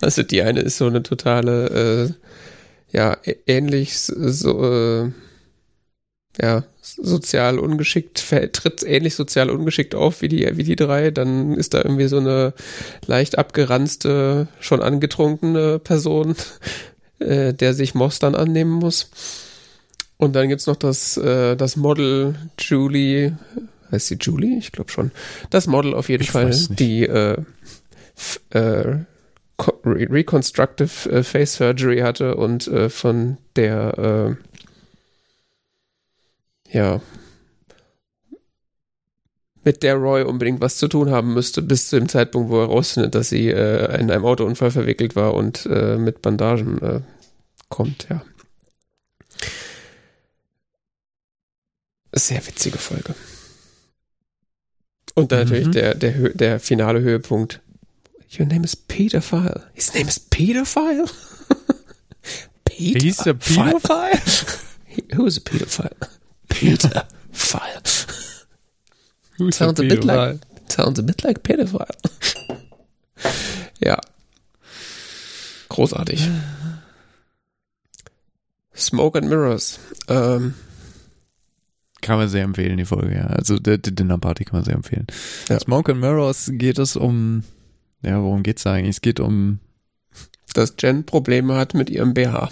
Also 0.00 0.22
die 0.22 0.42
eine 0.42 0.60
ist 0.60 0.78
so 0.78 0.86
eine 0.86 1.02
totale, 1.02 2.14
äh, 2.92 2.96
ja, 2.96 3.16
ähnlich 3.46 3.98
so, 3.98 4.64
äh, 4.64 5.10
ja, 6.40 6.64
sozial 6.80 7.58
ungeschickt, 7.58 8.24
tritt 8.52 8.82
ähnlich 8.82 9.14
sozial 9.14 9.50
ungeschickt 9.50 9.94
auf 9.94 10.22
wie 10.22 10.28
die, 10.28 10.56
wie 10.56 10.64
die 10.64 10.76
drei. 10.76 11.10
Dann 11.10 11.54
ist 11.54 11.74
da 11.74 11.78
irgendwie 11.78 12.08
so 12.08 12.18
eine 12.18 12.54
leicht 13.06 13.38
abgeranzte, 13.38 14.48
schon 14.60 14.82
angetrunkene 14.82 15.78
Person, 15.78 16.34
äh, 17.18 17.52
der 17.54 17.74
sich 17.74 17.94
Moss 17.94 18.18
dann 18.18 18.34
annehmen 18.34 18.72
muss. 18.72 19.10
Und 20.16 20.34
dann 20.36 20.48
gibt's 20.48 20.66
noch 20.66 20.76
das, 20.76 21.16
äh, 21.16 21.56
das 21.56 21.76
Model 21.76 22.34
Julie, 22.58 23.38
heißt 23.90 24.08
sie 24.08 24.18
Julie? 24.20 24.58
Ich 24.58 24.72
glaube 24.72 24.90
schon. 24.90 25.12
Das 25.48 25.66
Model 25.66 25.94
auf 25.94 26.08
jeden 26.08 26.22
Ich 26.22 26.30
Fall, 26.30 26.54
die 26.70 27.04
äh, 27.04 27.36
äh, 28.50 28.98
co- 29.56 29.80
re 29.84 30.06
Reconstructive 30.10 31.10
äh, 31.10 31.22
Face 31.22 31.54
Surgery 31.54 31.98
hatte 32.00 32.36
und 32.36 32.66
äh, 32.68 32.88
von 32.88 33.38
der 33.56 34.36
äh, 36.72 36.76
ja 36.76 37.00
mit 39.62 39.82
der 39.82 39.96
Roy 39.96 40.22
unbedingt 40.22 40.60
was 40.62 40.78
zu 40.78 40.88
tun 40.88 41.10
haben 41.10 41.34
müsste, 41.34 41.60
bis 41.60 41.88
zu 41.88 41.98
dem 41.98 42.08
Zeitpunkt, 42.08 42.50
wo 42.50 42.60
er 42.60 42.66
rausfindet, 42.68 43.14
dass 43.14 43.28
sie 43.28 43.48
äh, 43.48 44.00
in 44.00 44.10
einem 44.10 44.24
Autounfall 44.24 44.70
verwickelt 44.70 45.16
war 45.16 45.34
und 45.34 45.66
äh, 45.66 45.96
mit 45.98 46.22
Bandagen 46.22 47.04
kommt, 47.68 48.06
ja. 48.08 48.22
Sehr 52.12 52.44
witzige 52.46 52.78
Folge. 52.78 53.14
Und 55.14 55.30
dann 55.30 55.40
Mhm. 55.40 55.44
natürlich 55.44 55.70
der, 55.70 55.94
der, 55.94 56.30
der 56.30 56.60
finale 56.60 57.00
Höhepunkt. 57.00 57.60
Your 58.38 58.46
name 58.46 58.64
is 58.64 58.74
Pedophile. 58.74 59.64
His 59.74 59.94
name 59.94 60.08
is 60.08 60.18
Pedophile? 60.18 61.10
Pedophile? 62.64 63.00
Hieß 63.00 63.24
der 63.24 63.34
Pedophile? 63.34 64.66
Who 65.14 65.26
is 65.26 65.36
a 65.36 65.40
pedophile? 65.40 66.08
Pedophile. 66.48 67.86
Sounds 69.52 69.80
a 69.80 69.82
bit 69.82 70.04
like 70.04 70.38
sounds 70.68 70.98
a 70.98 71.02
bit 71.02 71.24
like 71.24 71.42
pedophile. 71.42 71.90
ja. 73.80 73.98
Großartig. 75.68 76.28
Smoke 78.76 79.18
and 79.18 79.28
Mirrors. 79.28 79.78
Ähm, 80.08 80.54
Kann 82.00 82.18
man 82.18 82.28
sehr 82.28 82.44
empfehlen, 82.44 82.76
die 82.76 82.84
Folge, 82.84 83.14
ja. 83.14 83.26
Also 83.26 83.58
die, 83.58 83.80
die 83.80 83.94
Dinner 83.94 84.18
Party 84.18 84.44
kann 84.44 84.58
man 84.58 84.64
sehr 84.64 84.74
empfehlen. 84.74 85.06
Ja. 85.48 85.60
Smoke 85.60 85.92
and 85.92 86.00
Mirrors 86.00 86.50
geht 86.54 86.78
es 86.78 86.96
um, 86.96 87.44
ja, 88.02 88.22
worum 88.22 88.42
geht's 88.42 88.62
da 88.64 88.72
eigentlich? 88.72 88.96
Es 88.96 89.00
geht 89.02 89.20
um, 89.20 89.58
dass 90.54 90.74
Jen 90.78 91.04
Probleme 91.04 91.56
hat 91.56 91.74
mit 91.74 91.90
ihrem 91.90 92.14
BH 92.14 92.50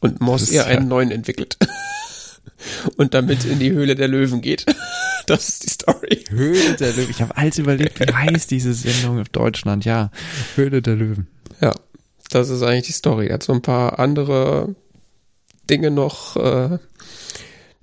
und 0.00 0.20
Moss 0.20 0.42
Das 0.42 0.50
ihr 0.50 0.56
ja- 0.62 0.64
einen 0.66 0.88
neuen 0.88 1.10
entwickelt. 1.10 1.56
und 2.96 3.14
damit 3.14 3.44
in 3.44 3.58
die 3.58 3.70
Höhle 3.70 3.94
der 3.94 4.08
Löwen 4.08 4.40
geht. 4.40 4.66
Das 5.26 5.48
ist 5.48 5.64
die 5.64 5.70
Story. 5.70 6.24
Höhle 6.30 6.74
der 6.74 6.92
Löwen. 6.92 7.10
Ich 7.10 7.22
habe 7.22 7.36
alles 7.36 7.58
überlegt, 7.58 8.00
wie 8.00 8.12
heißt 8.12 8.50
diese 8.50 8.74
Sendung 8.74 9.20
auf 9.20 9.28
Deutschland? 9.28 9.84
Ja, 9.84 10.10
Höhle 10.56 10.82
der 10.82 10.96
Löwen. 10.96 11.28
Ja, 11.60 11.72
das 12.30 12.48
ist 12.48 12.62
eigentlich 12.62 12.86
die 12.86 12.92
Story. 12.92 13.28
Er 13.28 13.34
hat 13.34 13.44
so 13.44 13.52
ein 13.52 13.62
paar 13.62 14.00
andere 14.00 14.74
Dinge 15.68 15.92
noch. 15.92 16.36
Äh, 16.36 16.78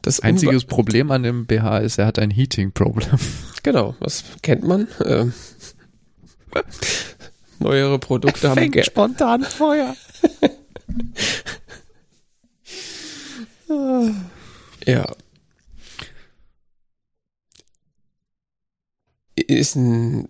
das 0.01 0.19
Einziges 0.19 0.65
Problem 0.65 1.09
an 1.11 1.23
dem 1.23 1.45
BH 1.45 1.77
ist, 1.77 1.99
er 1.99 2.05
hat 2.07 2.19
ein 2.19 2.31
Heating-Problem. 2.31 3.17
Genau, 3.63 3.95
was 3.99 4.25
kennt 4.41 4.63
man? 4.63 4.87
Ähm, 5.05 5.31
neuere 7.59 7.99
Produkte 7.99 8.49
haben 8.49 8.71
ge 8.71 8.83
spontan 8.83 9.43
Feuer. 9.43 9.95
Ja. 14.85 15.13
Ist 19.35 19.75
ein 19.75 20.29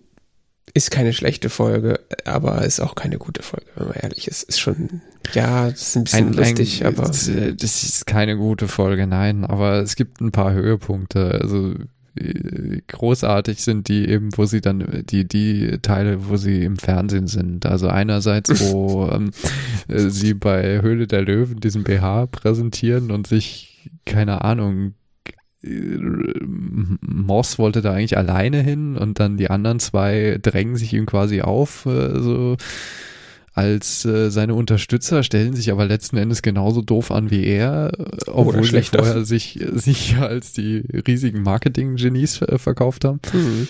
ist 0.74 0.90
keine 0.90 1.12
schlechte 1.12 1.48
Folge, 1.50 2.00
aber 2.24 2.62
ist 2.64 2.80
auch 2.80 2.94
keine 2.94 3.18
gute 3.18 3.42
Folge, 3.42 3.66
wenn 3.74 3.88
man 3.88 3.96
ehrlich 3.96 4.28
ist. 4.28 4.42
Ist 4.44 4.60
schon, 4.60 5.00
ja, 5.32 5.70
das 5.70 5.80
ist 5.80 5.96
ein 5.96 6.04
bisschen 6.04 6.32
lustig, 6.34 6.84
aber 6.84 7.04
Das, 7.04 7.26
äh, 7.28 7.54
das 7.54 7.82
ist 7.82 8.06
keine 8.06 8.36
gute 8.36 8.68
Folge, 8.68 9.06
nein, 9.06 9.44
aber 9.44 9.80
es 9.80 9.96
gibt 9.96 10.20
ein 10.20 10.30
paar 10.30 10.52
Höhepunkte. 10.52 11.40
Also 11.40 11.74
großartig 12.86 13.62
sind 13.62 13.88
die 13.88 14.08
eben, 14.08 14.30
wo 14.36 14.44
sie 14.44 14.60
dann 14.60 15.04
die 15.08 15.26
die 15.26 15.78
Teile, 15.82 16.28
wo 16.28 16.36
sie 16.36 16.64
im 16.64 16.76
Fernsehen 16.76 17.26
sind. 17.26 17.66
Also 17.66 17.88
einerseits, 17.88 18.50
wo 18.72 19.08
ähm, 19.12 19.30
äh, 19.88 20.08
sie 20.08 20.34
bei 20.34 20.82
Höhle 20.82 21.06
der 21.06 21.22
Löwen 21.22 21.60
diesen 21.60 21.84
BH 21.84 22.26
präsentieren 22.26 23.10
und 23.10 23.26
sich 23.26 23.90
keine 24.04 24.42
Ahnung 24.42 24.94
äh, 25.62 25.98
Moss 27.00 27.58
wollte 27.58 27.82
da 27.82 27.92
eigentlich 27.92 28.16
alleine 28.16 28.60
hin 28.60 28.96
und 28.96 29.20
dann 29.20 29.36
die 29.36 29.50
anderen 29.50 29.80
zwei 29.80 30.38
drängen 30.40 30.76
sich 30.76 30.92
ihm 30.92 31.06
quasi 31.06 31.42
auf, 31.42 31.86
äh, 31.86 32.20
so 32.20 32.56
als 33.58 34.04
äh, 34.04 34.30
seine 34.30 34.54
Unterstützer, 34.54 35.24
stellen 35.24 35.56
sich 35.56 35.72
aber 35.72 35.84
letzten 35.84 36.16
Endes 36.16 36.42
genauso 36.42 36.80
doof 36.80 37.10
an 37.10 37.32
wie 37.32 37.44
er, 37.44 37.90
äh, 37.98 38.04
obwohl 38.28 38.62
sie 38.62 38.68
schlechter. 38.68 38.98
vorher 39.00 39.24
sich, 39.24 39.58
sich 39.72 40.16
als 40.20 40.52
die 40.52 40.84
riesigen 41.06 41.42
Marketing-Genies 41.42 42.42
äh, 42.42 42.58
verkauft 42.58 43.04
haben. 43.04 43.20
hm, 43.32 43.68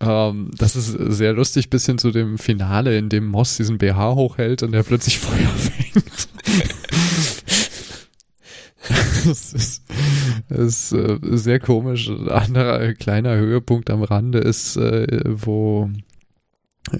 Ähm, 0.00 0.50
das 0.58 0.74
ist 0.74 0.88
sehr 1.14 1.32
lustig 1.32 1.70
bis 1.70 1.86
hin 1.86 1.98
zu 1.98 2.10
dem 2.10 2.38
Finale, 2.38 2.98
in 2.98 3.08
dem 3.08 3.26
Moss 3.26 3.56
diesen 3.56 3.78
BH 3.78 4.16
hochhält 4.16 4.64
und 4.64 4.74
er 4.74 4.82
plötzlich 4.82 5.18
Feuer 5.20 5.48
fängt. 5.48 6.28
das 9.24 9.52
ist, 9.52 9.82
das 10.48 10.58
ist 10.58 10.92
äh, 10.92 11.18
sehr 11.22 11.60
komisch. 11.60 12.10
Ein 12.10 12.28
anderer 12.28 12.80
äh, 12.80 12.94
kleiner 12.94 13.36
Höhepunkt 13.36 13.90
am 13.90 14.02
Rande 14.02 14.38
ist, 14.40 14.76
äh, 14.76 15.22
wo 15.24 15.88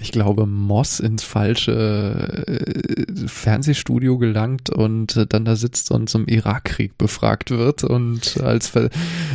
ich 0.01 0.13
glaube, 0.13 0.47
Moss 0.47 0.99
ins 0.99 1.23
falsche 1.25 2.45
äh, 2.47 3.27
Fernsehstudio 3.27 4.17
gelangt 4.17 4.71
und 4.71 5.17
äh, 5.17 5.27
dann 5.27 5.45
da 5.45 5.57
sitzt 5.57 5.91
und 5.91 6.09
zum 6.09 6.27
Irakkrieg 6.27 6.97
befragt 6.97 7.51
wird 7.51 7.85
und 7.85 8.41
als 8.41 8.69
ver 8.69 8.89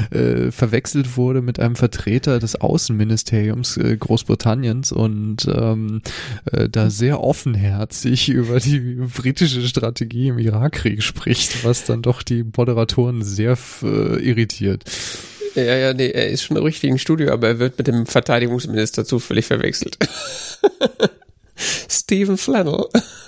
äh, 0.10 0.52
verwechselt 0.52 1.18
wurde 1.18 1.42
mit 1.42 1.60
einem 1.60 1.76
Vertreter 1.76 2.40
des 2.40 2.56
Außenministeriums 2.56 3.78
äh, 3.78 3.96
Großbritanniens 3.96 4.92
und 4.92 5.48
ähm, 5.54 6.02
äh, 6.52 6.68
da 6.68 6.90
sehr 6.90 7.22
offenherzig 7.22 8.30
über 8.30 8.60
die 8.60 8.80
britische 8.80 9.62
Strategie 9.68 10.30
im 10.30 10.40
Irakkrieg 10.40 11.04
spricht, 11.04 11.64
was 11.64 11.86
dann 11.86 12.02
doch 12.02 12.24
die 12.24 12.44
Moderatoren 12.44 13.22
sehr 13.24 13.58
äh, 13.84 14.20
irritiert. 14.20 14.84
Ja, 15.66 15.76
ja, 15.76 15.94
nee, 15.94 16.10
er 16.10 16.30
ist 16.30 16.44
schon 16.44 16.58
im 16.58 16.64
richtigen 16.64 17.00
Studio, 17.00 17.32
aber 17.32 17.48
er 17.48 17.60
wird 17.60 17.78
mit 17.78 17.88
dem 17.88 18.06
Verteidigungsminister 18.06 19.06
zufällig 19.06 19.46
verwechselt. 19.46 19.98
Stephen 21.90 22.38
Flannel. 22.38 22.86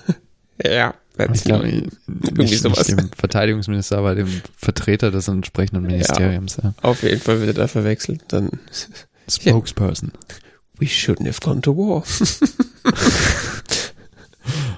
ja, 0.64 0.94
that's 1.18 1.40
Ich 1.40 1.44
glaube, 1.46 1.66
me. 1.66 1.88
nicht, 2.08 2.38
nicht 2.38 2.62
sowas. 2.62 2.88
dem 2.88 3.10
Verteidigungsminister, 3.18 3.98
aber 3.98 4.16
dem 4.16 4.42
Vertreter 4.58 5.12
des 5.12 5.28
entsprechenden 5.28 5.84
Ministeriums. 5.84 6.58
Ja. 6.64 6.74
Auf 6.82 7.04
jeden 7.04 7.20
Fall 7.22 7.40
wird 7.40 7.50
er 7.50 7.54
da 7.56 7.68
verwechselt. 7.68 8.22
Dann, 8.30 8.50
Spokesperson. 9.30 10.12
we 10.80 10.86
shouldn't 10.88 11.28
have 11.28 11.40
gone 11.42 11.62
to 11.62 11.76
war. 11.76 12.04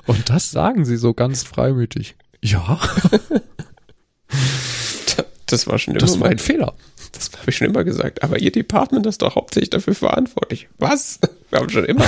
Und 0.05 0.29
das 0.29 0.51
sagen 0.51 0.85
sie 0.85 0.97
so 0.97 1.13
ganz 1.13 1.43
freimütig. 1.43 2.15
Ja. 2.41 2.79
Das 5.45 5.67
war 5.67 5.79
schon 5.79 5.93
immer 5.93 6.01
Das 6.01 6.11
war 6.13 6.19
mein 6.27 6.31
ein 6.33 6.39
Fehler. 6.39 6.73
Das 7.13 7.31
habe 7.31 7.49
ich 7.49 7.55
schon 7.55 7.67
immer 7.69 7.83
gesagt. 7.83 8.23
Aber 8.23 8.39
ihr 8.39 8.51
Department 8.51 9.05
ist 9.05 9.21
doch 9.21 9.35
hauptsächlich 9.35 9.69
dafür 9.69 9.95
verantwortlich. 9.95 10.67
Was? 10.77 11.19
Wir 11.49 11.59
haben 11.59 11.69
schon 11.69 11.85
immer. 11.85 12.05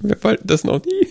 Wir 0.00 0.22
wollten 0.24 0.46
das 0.46 0.64
noch 0.64 0.84
nie. 0.84 1.08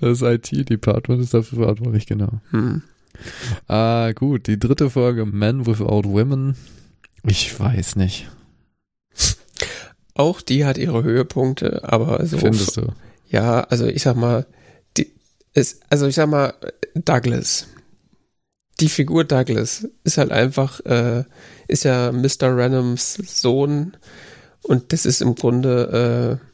Das 0.00 0.22
IT-Department 0.22 1.22
ist 1.22 1.34
dafür 1.34 1.58
verantwortlich, 1.58 2.06
genau. 2.06 2.40
Hm. 2.50 2.82
Ah, 3.66 4.12
gut. 4.14 4.46
Die 4.46 4.58
dritte 4.58 4.90
Folge, 4.90 5.26
Men 5.26 5.66
Without 5.66 6.04
Women. 6.04 6.56
Ich 7.24 7.58
weiß 7.58 7.96
nicht. 7.96 8.30
Auch 10.14 10.40
die 10.40 10.64
hat 10.64 10.78
ihre 10.78 11.02
Höhepunkte, 11.02 11.82
aber 11.84 12.24
so. 12.26 12.38
Findest 12.38 12.76
du? 12.76 12.92
Ja, 13.28 13.60
also 13.60 13.86
ich 13.86 14.02
sag 14.02 14.16
mal, 14.16 14.46
die 14.96 15.12
ist, 15.54 15.82
also 15.90 16.06
ich 16.06 16.14
sag 16.14 16.28
mal, 16.28 16.54
Douglas. 16.94 17.68
Die 18.80 18.88
Figur 18.88 19.24
Douglas 19.24 19.88
ist 20.04 20.18
halt 20.18 20.30
einfach, 20.30 20.80
äh, 20.86 21.24
ist 21.66 21.84
ja 21.84 22.12
Mr. 22.12 22.56
Randoms 22.56 23.14
Sohn 23.14 23.96
und 24.62 24.92
das 24.92 25.04
ist 25.04 25.20
im 25.20 25.34
Grunde 25.34 26.38
äh, 26.40 26.48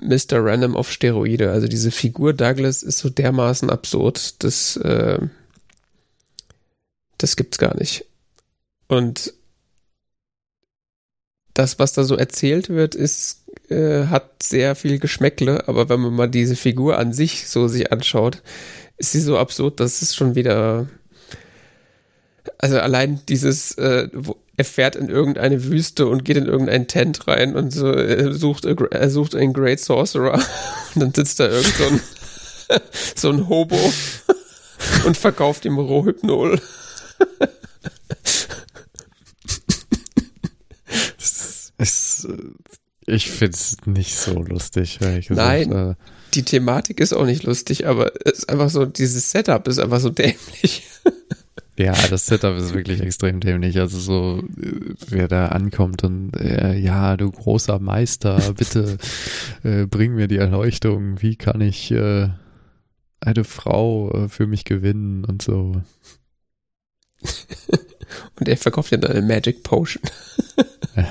Mr. 0.00 0.44
Random 0.44 0.76
auf 0.76 0.90
Steroide. 0.90 1.50
Also 1.50 1.68
diese 1.68 1.90
Figur 1.90 2.32
Douglas 2.32 2.82
ist 2.82 2.98
so 2.98 3.10
dermaßen 3.10 3.70
absurd, 3.70 4.42
das, 4.42 4.76
äh, 4.78 5.18
das 7.18 7.36
gibt's 7.36 7.58
gar 7.58 7.76
nicht. 7.76 8.06
Und 8.88 9.34
das, 11.54 11.78
was 11.78 11.92
da 11.92 12.04
so 12.04 12.16
erzählt 12.16 12.70
wird, 12.70 12.94
ist, 12.94 13.44
äh, 13.68 14.06
hat 14.06 14.42
sehr 14.42 14.74
viel 14.74 14.98
Geschmäckle, 14.98 15.68
aber 15.68 15.88
wenn 15.88 16.00
man 16.00 16.14
mal 16.14 16.30
diese 16.30 16.56
Figur 16.56 16.98
an 16.98 17.12
sich 17.12 17.48
so 17.48 17.68
sich 17.68 17.92
anschaut, 17.92 18.42
ist 18.96 19.12
sie 19.12 19.20
so 19.20 19.38
absurd, 19.38 19.80
dass 19.80 20.02
es 20.02 20.14
schon 20.14 20.34
wieder, 20.34 20.88
also 22.58 22.78
allein 22.78 23.20
dieses, 23.28 23.72
äh, 23.78 24.08
wo, 24.12 24.36
er 24.56 24.64
fährt 24.64 24.94
in 24.94 25.08
irgendeine 25.08 25.64
Wüste 25.64 26.06
und 26.06 26.24
geht 26.24 26.36
in 26.36 26.46
irgendein 26.46 26.86
Tent 26.86 27.26
rein 27.26 27.56
und 27.56 27.70
so, 27.72 27.90
er 27.92 28.32
sucht, 28.34 28.66
er 28.66 29.10
sucht 29.10 29.34
einen 29.34 29.54
Great 29.54 29.80
Sorcerer 29.80 30.34
und 30.94 31.00
dann 31.00 31.14
sitzt 31.14 31.40
da 31.40 31.48
irgend 31.48 31.74
so 31.74 31.84
ein, 31.84 32.00
so 33.16 33.30
ein 33.30 33.48
Hobo 33.48 33.78
und 35.06 35.16
verkauft 35.16 35.64
ihm 35.64 35.78
Rohhypnol. 35.78 36.60
Es, 41.78 42.26
äh, 42.28 42.36
ich 43.06 43.30
find's 43.30 43.78
nicht 43.86 44.14
so 44.14 44.34
lustig, 44.42 44.98
ehrlich 45.00 45.28
gesagt. 45.28 45.48
Nein. 45.48 45.72
Äh, 45.72 45.94
die 46.34 46.44
Thematik 46.44 47.00
ist 47.00 47.14
auch 47.14 47.24
nicht 47.24 47.42
lustig, 47.44 47.86
aber 47.86 48.12
es 48.26 48.40
ist 48.40 48.48
einfach 48.50 48.68
so, 48.70 48.84
dieses 48.84 49.30
Setup 49.30 49.66
ist 49.66 49.78
einfach 49.78 50.00
so 50.00 50.10
dämlich. 50.10 50.86
Ja, 51.80 51.94
das 52.10 52.26
Setup 52.26 52.56
ist 52.58 52.74
wirklich 52.74 53.00
extrem 53.02 53.40
dämlich. 53.40 53.78
Also 53.78 53.98
so, 53.98 54.42
äh, 54.60 54.94
wer 55.08 55.28
da 55.28 55.46
ankommt 55.46 56.04
und 56.04 56.34
äh, 56.36 56.76
ja, 56.76 57.16
du 57.16 57.30
großer 57.30 57.78
Meister, 57.78 58.52
bitte 58.54 58.98
äh, 59.62 59.86
bring 59.86 60.14
mir 60.14 60.28
die 60.28 60.36
Erleuchtung. 60.36 61.22
Wie 61.22 61.36
kann 61.36 61.62
ich 61.62 61.90
äh, 61.90 62.28
eine 63.20 63.44
Frau 63.44 64.10
äh, 64.12 64.28
für 64.28 64.46
mich 64.46 64.64
gewinnen 64.64 65.24
und 65.24 65.42
so. 65.42 65.80
Und 68.40 68.48
er 68.48 68.56
verkauft 68.56 68.90
ja 68.90 68.98
dann 68.98 69.12
eine 69.12 69.22
Magic 69.22 69.62
Potion. 69.62 70.02
Ja. 70.96 71.06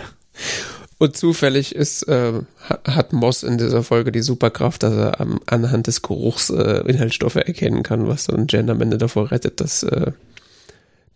Und 0.97 1.15
zufällig 1.15 1.73
ist, 1.73 2.03
äh, 2.09 2.33
ha- 2.67 2.79
hat 2.83 3.13
Moss 3.13 3.43
in 3.43 3.57
dieser 3.57 3.83
Folge 3.83 4.11
die 4.11 4.21
Superkraft, 4.21 4.83
dass 4.83 4.93
er 4.95 5.21
am, 5.21 5.39
anhand 5.45 5.87
des 5.87 6.01
Geruchs 6.01 6.49
äh, 6.49 6.81
Inhaltsstoffe 6.87 7.35
erkennen 7.35 7.83
kann, 7.83 8.07
was 8.07 8.25
dann 8.25 8.47
Jen 8.49 8.69
am 8.69 8.81
Ende 8.81 8.97
davor 8.97 9.31
rettet, 9.31 9.61
dass, 9.61 9.83
äh, 9.83 10.11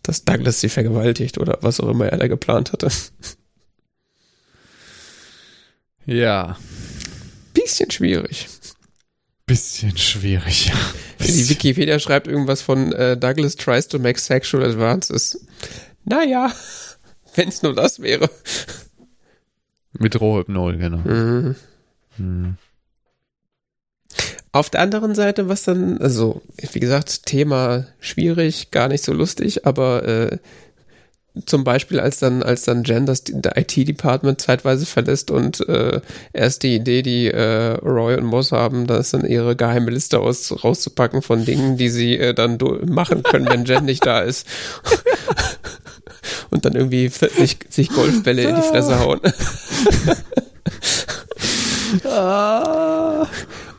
dass 0.03 0.23
Douglas 0.25 0.59
sie 0.61 0.69
vergewaltigt 0.69 1.37
oder 1.37 1.57
was 1.61 1.79
auch 1.79 1.89
immer 1.89 2.07
er 2.07 2.17
da 2.17 2.27
geplant 2.27 2.71
hatte. 2.73 2.89
Ja, 6.05 6.57
Bisschen 7.53 7.89
schwierig. 7.91 8.47
bisschen 9.45 9.95
schwierig. 9.97 10.71
Die 11.19 11.49
Wikipedia 11.49 11.99
schreibt 11.99 12.27
irgendwas 12.27 12.61
von 12.61 12.91
äh, 12.93 13.15
Douglas 13.15 13.55
tries 13.55 13.87
to 13.87 13.99
make 13.99 14.19
sexual 14.19 14.63
advances. 14.63 15.45
Naja, 16.03 16.51
wenn 17.35 17.49
es 17.49 17.61
nur 17.61 17.73
das 17.75 18.01
wäre. 18.01 18.29
Mit 19.93 20.19
Rohhypnol, 20.19 20.77
genau. 20.77 20.97
Mhm. 20.97 21.55
Hm. 22.17 22.57
Auf 24.53 24.69
der 24.69 24.81
anderen 24.81 25.15
Seite, 25.15 25.49
was 25.49 25.63
dann, 25.63 25.97
also, 25.97 26.43
wie 26.73 26.79
gesagt, 26.79 27.25
Thema 27.25 27.87
schwierig, 27.99 28.69
gar 28.69 28.87
nicht 28.87 29.03
so 29.03 29.11
lustig, 29.11 29.65
aber 29.65 30.07
äh, 30.07 30.37
zum 31.47 31.63
Beispiel, 31.63 31.99
als 31.99 32.19
dann, 32.19 32.43
als 32.43 32.61
dann 32.61 32.83
Jen 32.83 33.07
das 33.07 33.23
IT-Department 33.27 34.39
zeitweise 34.39 34.85
verlässt 34.85 35.31
und 35.31 35.67
äh, 35.67 36.01
erst 36.33 36.61
die 36.61 36.75
Idee, 36.75 37.01
die 37.01 37.31
äh, 37.31 37.77
Roy 37.81 38.15
und 38.15 38.25
Moss 38.25 38.51
haben, 38.51 38.85
das 38.85 39.09
dann 39.09 39.25
ihre 39.25 39.55
geheime 39.55 39.89
Liste 39.89 40.19
aus, 40.19 40.63
rauszupacken 40.63 41.23
von 41.23 41.45
Dingen, 41.45 41.77
die 41.77 41.89
sie 41.89 42.15
äh, 42.19 42.35
dann 42.35 42.59
machen 42.85 43.23
können, 43.23 43.49
wenn 43.49 43.65
Jen 43.65 43.85
nicht 43.85 44.05
da 44.05 44.19
ist. 44.19 44.45
und 46.51 46.65
dann 46.65 46.75
irgendwie 46.75 47.07
sich, 47.09 47.57
sich 47.69 47.89
Golfbälle 47.89 48.43
in 48.43 48.55
die 48.55 48.61
Fresse 48.61 48.99
hauen. 48.99 49.19
Ah. 52.05 53.27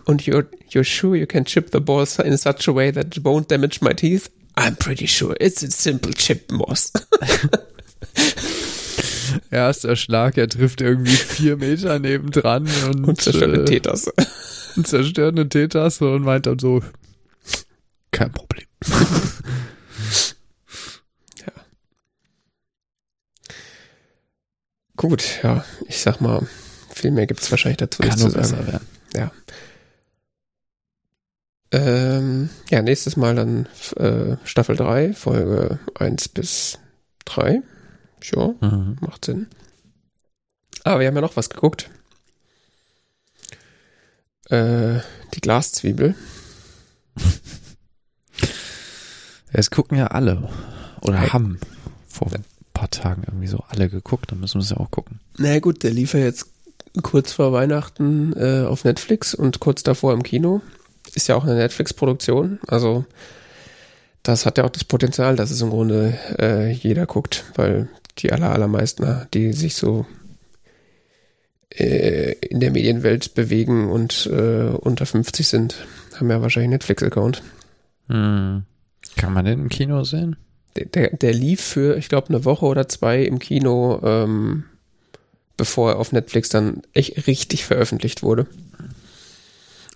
Und 0.06 0.26
you're, 0.26 0.46
you're 0.70 0.84
sure 0.84 1.16
you 1.16 1.26
can 1.26 1.44
chip 1.44 1.70
the 1.72 1.80
balls 1.80 2.18
in 2.18 2.36
such 2.36 2.68
a 2.68 2.74
way 2.74 2.90
that 2.92 3.16
it 3.16 3.24
won't 3.24 3.48
damage 3.48 3.80
my 3.80 3.92
teeth? 3.92 4.30
I'm 4.56 4.76
pretty 4.76 5.06
sure 5.06 5.34
it's 5.40 5.62
a 5.62 5.70
simple 5.70 6.12
chip, 6.12 6.50
Moss. 6.52 6.92
Erster 9.50 9.96
Schlag, 9.96 10.36
er 10.36 10.48
trifft 10.48 10.80
irgendwie 10.80 11.16
vier 11.16 11.56
Meter 11.56 11.98
nebendran 11.98 12.68
und, 12.88 13.04
Und 13.04 13.20
zerstört 13.20 13.54
eine 13.54 13.62
äh, 13.62 13.64
Teetasse. 13.64 14.12
und 14.76 14.86
zerstört 14.86 15.36
eine 15.36 15.48
Teetasse 15.48 16.08
und 16.12 16.22
meint 16.22 16.46
dann 16.46 16.58
so, 16.58 16.82
kein 18.10 18.30
Problem. 18.32 18.66
Gut, 24.96 25.40
ja, 25.42 25.64
ich 25.88 25.98
sag 25.98 26.20
mal, 26.20 26.46
viel 26.94 27.10
mehr 27.10 27.26
gibt's 27.26 27.50
wahrscheinlich 27.50 27.78
dazu 27.78 28.02
Kann 28.02 28.10
nicht 28.10 28.20
nur 28.20 28.30
zu 28.30 28.34
sagen. 28.48 28.64
besser 28.64 28.72
werden. 28.72 28.86
Ähm, 31.76 32.50
ja, 32.70 32.82
nächstes 32.82 33.16
Mal 33.16 33.34
dann 33.34 33.66
äh, 33.96 34.36
Staffel 34.44 34.76
3, 34.76 35.12
Folge 35.12 35.80
1 35.98 36.28
bis 36.28 36.78
3. 37.24 37.62
Sure, 38.22 38.54
Mhm. 38.60 38.96
macht 39.00 39.24
Sinn. 39.24 39.48
Aber 40.84 41.00
wir 41.00 41.08
haben 41.08 41.16
ja 41.16 41.20
noch 41.20 41.36
was 41.36 41.50
geguckt. 41.50 41.90
Äh, 44.50 45.00
die 45.34 45.40
Glaszwiebel. 45.40 46.14
Es 49.56 49.70
gucken 49.70 49.96
ja 49.96 50.08
alle. 50.08 50.48
Oder 51.02 51.20
Hey. 51.20 51.28
haben 51.28 51.60
vor 52.08 52.26
ein 52.32 52.44
paar 52.72 52.90
Tagen 52.90 53.22
irgendwie 53.24 53.46
so 53.46 53.62
alle 53.68 53.88
geguckt, 53.88 54.32
dann 54.32 54.40
müssen 54.40 54.54
wir 54.54 54.64
es 54.64 54.70
ja 54.70 54.78
auch 54.78 54.90
gucken. 54.90 55.20
Na 55.38 55.60
gut, 55.60 55.84
der 55.84 55.92
lief 55.92 56.12
ja 56.14 56.18
jetzt 56.20 56.46
kurz 57.04 57.30
vor 57.32 57.52
Weihnachten 57.52 58.32
äh, 58.36 58.64
auf 58.66 58.82
Netflix 58.84 59.32
und 59.32 59.60
kurz 59.60 59.84
davor 59.84 60.12
im 60.12 60.24
Kino. 60.24 60.60
Ist 61.14 61.28
ja 61.28 61.36
auch 61.36 61.44
eine 61.44 61.54
Netflix-Produktion. 61.54 62.60
Also 62.66 63.04
das 64.22 64.46
hat 64.46 64.58
ja 64.58 64.64
auch 64.64 64.70
das 64.70 64.84
Potenzial, 64.84 65.36
dass 65.36 65.50
es 65.50 65.60
im 65.60 65.70
Grunde 65.70 66.18
äh, 66.38 66.72
jeder 66.72 67.06
guckt, 67.06 67.44
weil 67.56 67.88
die 68.18 68.32
aller, 68.32 68.50
allermeisten, 68.50 69.26
die 69.34 69.52
sich 69.52 69.74
so 69.74 70.06
äh, 71.70 72.32
in 72.32 72.60
der 72.60 72.70
Medienwelt 72.70 73.34
bewegen 73.34 73.90
und 73.90 74.26
äh, 74.26 74.70
unter 74.70 75.06
50 75.06 75.46
sind, 75.46 75.86
haben 76.16 76.30
ja 76.30 76.40
wahrscheinlich 76.40 76.66
einen 76.66 76.74
Netflix-Account. 76.74 77.42
Hm. 78.08 78.64
Kann 79.16 79.32
man 79.32 79.44
den 79.44 79.60
im 79.60 79.68
Kino 79.68 80.04
sehen? 80.04 80.36
Der, 80.76 80.86
der, 80.86 81.10
der 81.10 81.32
lief 81.32 81.60
für, 81.60 81.96
ich 81.96 82.08
glaube, 82.08 82.28
eine 82.28 82.44
Woche 82.44 82.66
oder 82.66 82.88
zwei 82.88 83.22
im 83.22 83.38
Kino, 83.38 84.00
ähm, 84.02 84.64
bevor 85.56 85.92
er 85.92 85.98
auf 85.98 86.12
Netflix 86.12 86.48
dann 86.48 86.82
echt 86.92 87.26
richtig 87.26 87.64
veröffentlicht 87.64 88.22
wurde. 88.22 88.46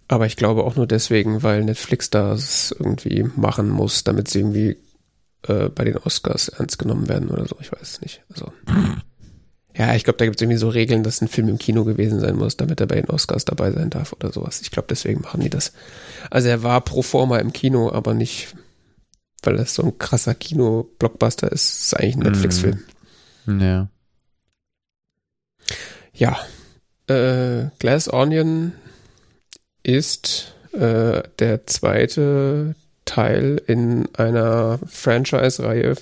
Aber 0.09 0.27
ich 0.27 0.37
glaube 0.37 0.65
auch 0.65 0.77
nur 0.77 0.87
deswegen, 0.87 1.43
weil 1.43 1.65
Netflix 1.65 2.09
das 2.11 2.75
irgendwie 2.79 3.25
machen 3.37 3.69
muss, 3.69 4.05
damit 4.05 4.29
sie 4.29 4.39
irgendwie 4.41 4.79
äh, 5.47 5.69
bei 5.69 5.85
den 5.85 5.99
Oscars 5.99 6.49
ernst 6.49 6.79
genommen 6.79 7.09
werden 7.09 7.29
oder 7.29 7.47
so. 7.47 7.57
Ich 7.61 7.71
weiß 7.71 7.83
es 7.83 8.01
nicht. 8.01 8.23
Also. 8.31 8.53
Ja, 9.77 9.95
ich 9.95 10.05
glaube, 10.05 10.17
da 10.17 10.25
gibt 10.25 10.37
es 10.39 10.43
irgendwie 10.43 10.59
so 10.59 10.71
Regeln, 10.71 11.03
dass 11.03 11.21
ein 11.21 11.29
Film 11.29 11.49
im 11.49 11.59
Kino 11.59 11.85
gewesen 11.85 12.21
sein 12.21 12.37
muss, 12.37 12.57
damit 12.57 12.81
er 12.81 12.87
bei 12.87 12.97
den 12.97 13.11
Oscars 13.11 13.45
dabei 13.45 13.71
sein 13.71 13.91
darf 13.91 14.13
oder 14.15 14.33
sowas. 14.33 14.61
Ich 14.63 14.71
glaube, 14.71 14.89
deswegen 14.91 15.21
machen 15.21 15.41
die 15.43 15.51
das. 15.51 15.73
Also 16.31 16.49
er 16.49 16.63
war 16.63 16.81
pro 16.81 17.03
forma 17.03 17.39
im 17.39 17.53
Kino, 17.53 17.93
aber 17.93 18.15
nicht, 18.15 18.57
weil 19.43 19.57
das 19.57 19.75
so 19.75 19.83
ein 19.85 19.99
krasser 19.99 20.35
Kino-Blockbuster 20.35 21.53
ist. 21.53 21.69
Es 21.71 21.85
ist 21.85 21.95
eigentlich 21.95 22.17
ein 22.17 22.21
Mhm. 22.21 22.27
Netflix-Film. 22.27 22.81
Ja. 23.61 23.89
Ja. 26.15 26.39
Äh, 27.15 27.71
Glass 27.79 28.13
Onion 28.13 28.73
ist 29.83 30.55
äh, 30.73 31.23
der 31.39 31.67
zweite 31.67 32.75
Teil 33.05 33.63
in 33.67 34.09
einer 34.15 34.79
Franchise-Reihe, 34.87 35.95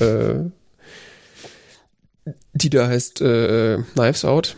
äh, 0.00 0.34
die 2.54 2.70
da 2.70 2.88
heißt 2.88 3.20
äh, 3.20 3.78
Knives 3.94 4.24
Out 4.24 4.56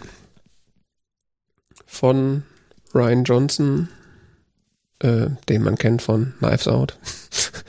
von 1.86 2.44
Ryan 2.94 3.24
Johnson, 3.24 3.88
äh, 5.00 5.28
den 5.48 5.62
man 5.62 5.76
kennt 5.76 6.02
von 6.02 6.34
Knives 6.38 6.68
Out 6.68 6.96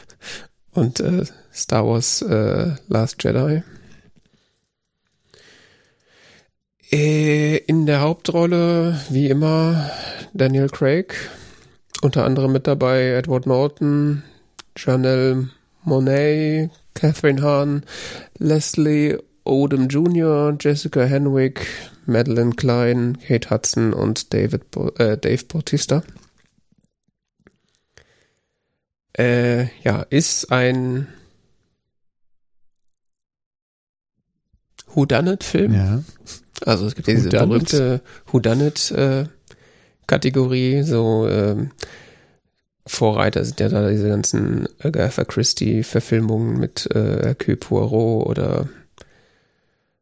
und 0.71 0.99
äh, 0.99 1.25
Star 1.53 1.87
Wars 1.87 2.21
äh, 2.21 2.75
Last 2.87 3.23
Jedi. 3.23 3.57
Äh, 3.57 3.63
in 6.95 7.85
der 7.85 7.99
Hauptrolle, 7.99 8.97
wie 9.09 9.27
immer, 9.27 9.89
Daniel 10.33 10.69
Craig. 10.69 11.13
Unter 12.01 12.23
anderem 12.23 12.53
mit 12.53 12.67
dabei 12.67 13.09
Edward 13.09 13.45
Norton, 13.47 14.23
Janelle 14.77 15.49
Monet, 15.83 16.71
Catherine 16.93 17.41
Hahn, 17.41 17.83
Leslie 18.37 19.17
Odom 19.43 19.89
Jr., 19.89 20.55
Jessica 20.57 21.03
Henwick, 21.03 21.67
Madeline 22.05 22.53
Klein, 22.53 23.17
Kate 23.27 23.49
Hudson 23.49 23.91
und 23.91 24.33
David 24.33 24.71
Bo 24.71 24.89
äh, 24.97 25.17
Dave 25.17 25.43
Bautista. 25.45 26.01
Äh, 29.17 29.65
ja, 29.83 30.01
ist 30.09 30.49
ein 30.49 31.07
Whodunit-Film. 34.87 35.73
Ja. 35.73 36.03
Also 36.63 36.85
es 36.85 36.93
gibt 36.95 37.07
diese 37.07 37.29
berühmte 37.29 38.01
Whodunit-Kategorie, 38.27 40.83
so 40.83 41.27
ähm, 41.27 41.71
Vorreiter 42.87 43.43
sind 43.43 43.59
ja 43.59 43.69
da 43.69 43.89
diese 43.89 44.09
ganzen 44.09 44.69
Agatha 44.79 45.25
Christie-Verfilmungen 45.25 46.59
mit 46.59 46.87
äh, 46.93 47.23
Hercule 47.23 47.57
Poirot 47.57 48.27
oder 48.27 48.69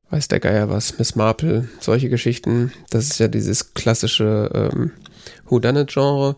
weiß 0.09 0.27
der 0.27 0.41
Geier 0.41 0.69
was, 0.69 0.99
Miss 0.99 1.15
Marple, 1.15 1.69
solche 1.79 2.09
Geschichten. 2.09 2.73
Das 2.89 3.05
ist 3.05 3.19
ja 3.19 3.27
dieses 3.27 3.73
klassische 3.73 4.49
ähm, 4.53 4.91
Whodunit-Genre. 5.45 6.35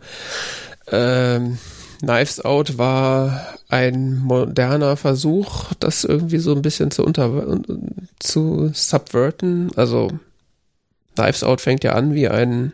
Ähm, 0.92 1.58
Knives 2.06 2.40
Out 2.46 2.78
war 2.78 3.56
ein 3.68 4.20
moderner 4.20 4.96
Versuch, 4.96 5.74
das 5.80 6.04
irgendwie 6.04 6.38
so 6.38 6.54
ein 6.54 6.62
bisschen 6.62 6.92
zu 6.92 7.04
unter 7.04 7.60
zu 8.20 8.70
subverten. 8.74 9.72
Also 9.76 10.12
Knives 11.16 11.44
Out 11.44 11.62
fängt 11.62 11.84
ja 11.84 11.94
an 11.94 12.14
wie 12.14 12.28
ein 12.28 12.74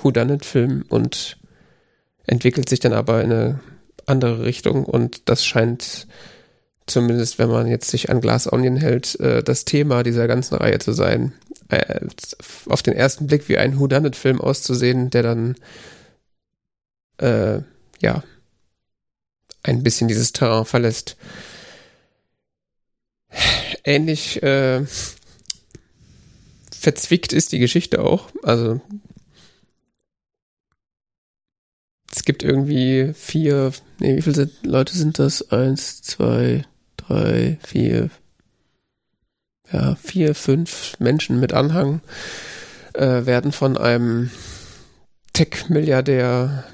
Whodunit-Film 0.00 0.86
und 0.88 1.36
entwickelt 2.26 2.70
sich 2.70 2.80
dann 2.80 2.94
aber 2.94 3.22
in 3.22 3.32
eine 3.32 3.60
andere 4.06 4.44
Richtung 4.44 4.86
und 4.86 5.28
das 5.28 5.44
scheint 5.44 6.06
zumindest, 6.86 7.38
wenn 7.38 7.50
man 7.50 7.66
jetzt 7.66 7.90
sich 7.90 8.08
an 8.08 8.20
Glass 8.22 8.50
Onion 8.50 8.76
hält, 8.76 9.20
äh, 9.20 9.42
das 9.42 9.66
Thema 9.66 10.02
dieser 10.02 10.26
ganzen 10.26 10.56
Reihe 10.56 10.78
zu 10.78 10.92
sein. 10.92 11.34
Äh, 11.68 12.00
auf 12.66 12.82
den 12.82 12.94
ersten 12.94 13.26
Blick 13.26 13.48
wie 13.48 13.58
ein 13.58 13.78
Whodunit-Film 13.78 14.40
auszusehen, 14.40 15.10
der 15.10 15.22
dann 15.22 15.54
äh, 17.18 17.60
ja 18.00 18.24
ein 19.62 19.82
bisschen 19.82 20.08
dieses 20.08 20.32
Terrain 20.32 20.64
verlässt. 20.64 21.16
Ähnlich 23.84 24.42
äh, 24.42 24.84
verzwickt 26.72 27.32
ist 27.32 27.52
die 27.52 27.58
Geschichte 27.58 28.02
auch. 28.02 28.30
Also 28.42 28.80
es 32.12 32.24
gibt 32.24 32.42
irgendwie 32.42 33.12
vier, 33.14 33.72
nee, 33.98 34.16
wie 34.16 34.22
viele 34.22 34.34
sind, 34.34 34.52
Leute 34.64 34.96
sind 34.96 35.18
das? 35.18 35.50
Eins, 35.52 36.02
zwei, 36.02 36.64
drei, 36.96 37.58
vier, 37.64 38.10
ja, 39.72 39.94
vier, 39.96 40.34
fünf 40.34 40.98
Menschen 40.98 41.38
mit 41.38 41.52
Anhang 41.52 42.00
äh, 42.94 43.26
werden 43.26 43.52
von 43.52 43.76
einem 43.76 44.30
Tech-Milliardär, 45.32 46.64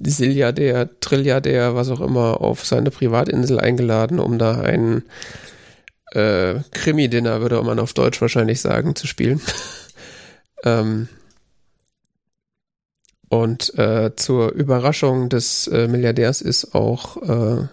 Silliardär, 0.00 0.90
Trilliardär, 1.00 1.74
was 1.74 1.90
auch 1.90 2.00
immer, 2.00 2.40
auf 2.40 2.64
seine 2.64 2.90
Privatinsel 2.90 3.60
eingeladen, 3.60 4.18
um 4.18 4.38
da 4.38 4.60
ein 4.60 5.02
äh, 6.12 6.60
Krimi-Dinner, 6.72 7.40
würde 7.40 7.62
man 7.62 7.78
auf 7.78 7.92
Deutsch 7.92 8.20
wahrscheinlich 8.20 8.60
sagen, 8.60 8.96
zu 8.96 9.06
spielen. 9.06 9.40
ähm, 10.64 11.08
und 13.28 13.76
äh, 13.78 14.14
zur 14.16 14.52
Überraschung 14.52 15.28
des 15.28 15.66
äh, 15.68 15.88
Milliardärs 15.88 16.40
ist 16.40 16.74
auch 16.74 17.16
äh, 17.22 17.68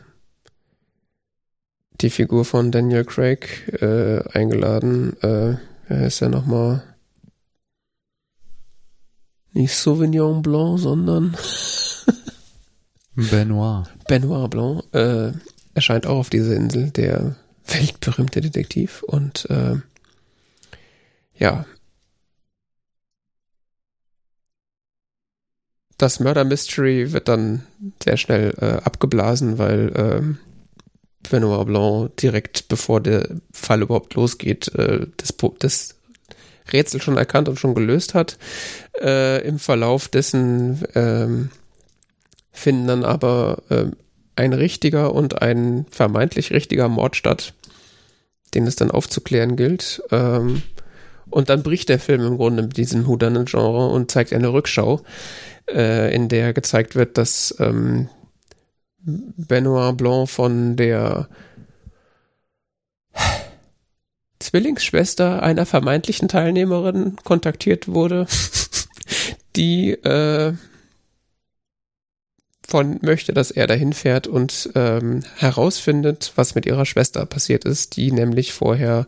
die 2.02 2.10
Figur 2.10 2.45
von 2.45 2.72
Daniel 2.72 3.06
Craig 3.06 3.72
äh, 3.81 4.23
eingeladen. 4.31 5.15
Äh, 5.22 5.57
wer 5.88 6.07
ist 6.07 6.22
er 6.22 6.30
nochmal? 6.30 6.84
Nicht 9.53 9.76
Sauvignon 9.76 10.41
Blanc, 10.41 10.80
sondern 10.80 11.38
Benoit. 13.16 13.86
Benoit 14.08 14.50
Blanc. 14.50 14.84
Äh, 14.94 15.32
erscheint 15.74 16.06
auch 16.06 16.18
auf 16.20 16.30
dieser 16.30 16.56
Insel, 16.56 16.92
der 16.92 17.36
weltberühmte 17.66 18.42
Detektiv. 18.42 19.04
Und 19.04 19.50
äh, 19.50 19.76
ja, 21.36 21.66
das 25.98 26.20
Murder 26.20 26.44
Mystery 26.44 27.14
wird 27.14 27.28
dann 27.28 27.64
sehr 28.04 28.18
schnell 28.18 28.54
äh, 28.60 28.84
abgeblasen, 28.84 29.58
weil 29.58 29.92
ähm, 29.96 30.38
Benoit 31.30 31.66
Blanc 31.66 32.18
direkt 32.18 32.68
bevor 32.68 33.02
der 33.02 33.28
Fall 33.52 33.84
überhaupt 33.84 34.16
losgeht, 34.16 34.74
äh, 34.76 35.08
das, 35.18 35.36
das 35.60 35.96
Rätsel 36.72 37.02
schon 37.02 37.18
erkannt 37.18 37.50
und 37.50 37.60
schon 37.60 37.76
gelöst 37.76 38.14
hat. 38.14 38.38
Äh, 39.00 39.48
Im 39.48 39.60
Verlauf 39.60 40.08
dessen 40.08 40.84
ähm, 40.96 41.50
finden 42.52 42.88
dann 42.88 43.06
aber 43.06 43.64
äh, 43.69 43.86
ein 44.36 44.53
richtiger 44.53 45.14
und 45.14 45.41
ein 45.41 45.86
vermeintlich 45.91 46.52
richtiger 46.52 46.88
Mord 46.88 47.15
statt, 47.15 47.53
den 48.53 48.68
es 48.68 48.76
dann 48.76 48.91
aufzuklären 48.91 49.56
gilt. 49.56 50.02
Ähm, 50.11 50.64
und 51.30 51.49
dann 51.49 51.64
bricht 51.64 51.90
der 51.90 51.99
Film 51.99 52.26
im 52.26 52.38
Grunde 52.38 52.64
mit 52.64 52.78
diesem 52.78 53.07
Whodunit-Genre 53.07 53.88
und 53.88 54.11
zeigt 54.11 54.34
eine 54.34 54.52
Rückschau, 54.52 55.02
äh, 55.69 56.14
in 56.14 56.28
der 56.28 56.53
gezeigt 56.53 56.95
wird, 56.95 57.18
dass 57.18 57.56
ähm, 57.60 58.10
Benoit 59.03 59.98
Blanc 59.98 60.30
von 60.30 60.76
der 60.76 61.30
Zwillingsschwester 64.40 65.41
einer 65.44 65.65
vermeintlichen 65.65 66.28
Teilnehmerin 66.28 67.15
kontaktiert 67.23 67.88
wurde, 67.88 68.28
die 69.56 69.91
äh, 69.91 70.53
von 72.72 72.99
möchte, 73.02 73.34
dass 73.34 73.52
er 73.52 73.68
dahin 73.68 73.91
fährt 73.91 74.27
und 74.27 74.69
ähm, 74.76 75.23
herausfindet, 75.35 76.31
was 76.38 76.56
mit 76.56 76.65
ihrer 76.65 76.85
Schwester 76.85 77.26
passiert 77.26 77.65
ist, 77.65 77.98
die 77.98 78.14
nämlich 78.14 78.53
vorher 78.53 79.07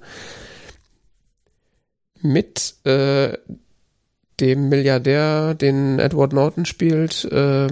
mit 2.22 2.76
äh, 2.84 3.38
dem 4.42 4.68
Milliardär, 4.68 5.56
den 5.56 6.00
Edward 6.00 6.34
Norton 6.34 6.66
spielt, 6.66 7.24
äh, 7.26 7.70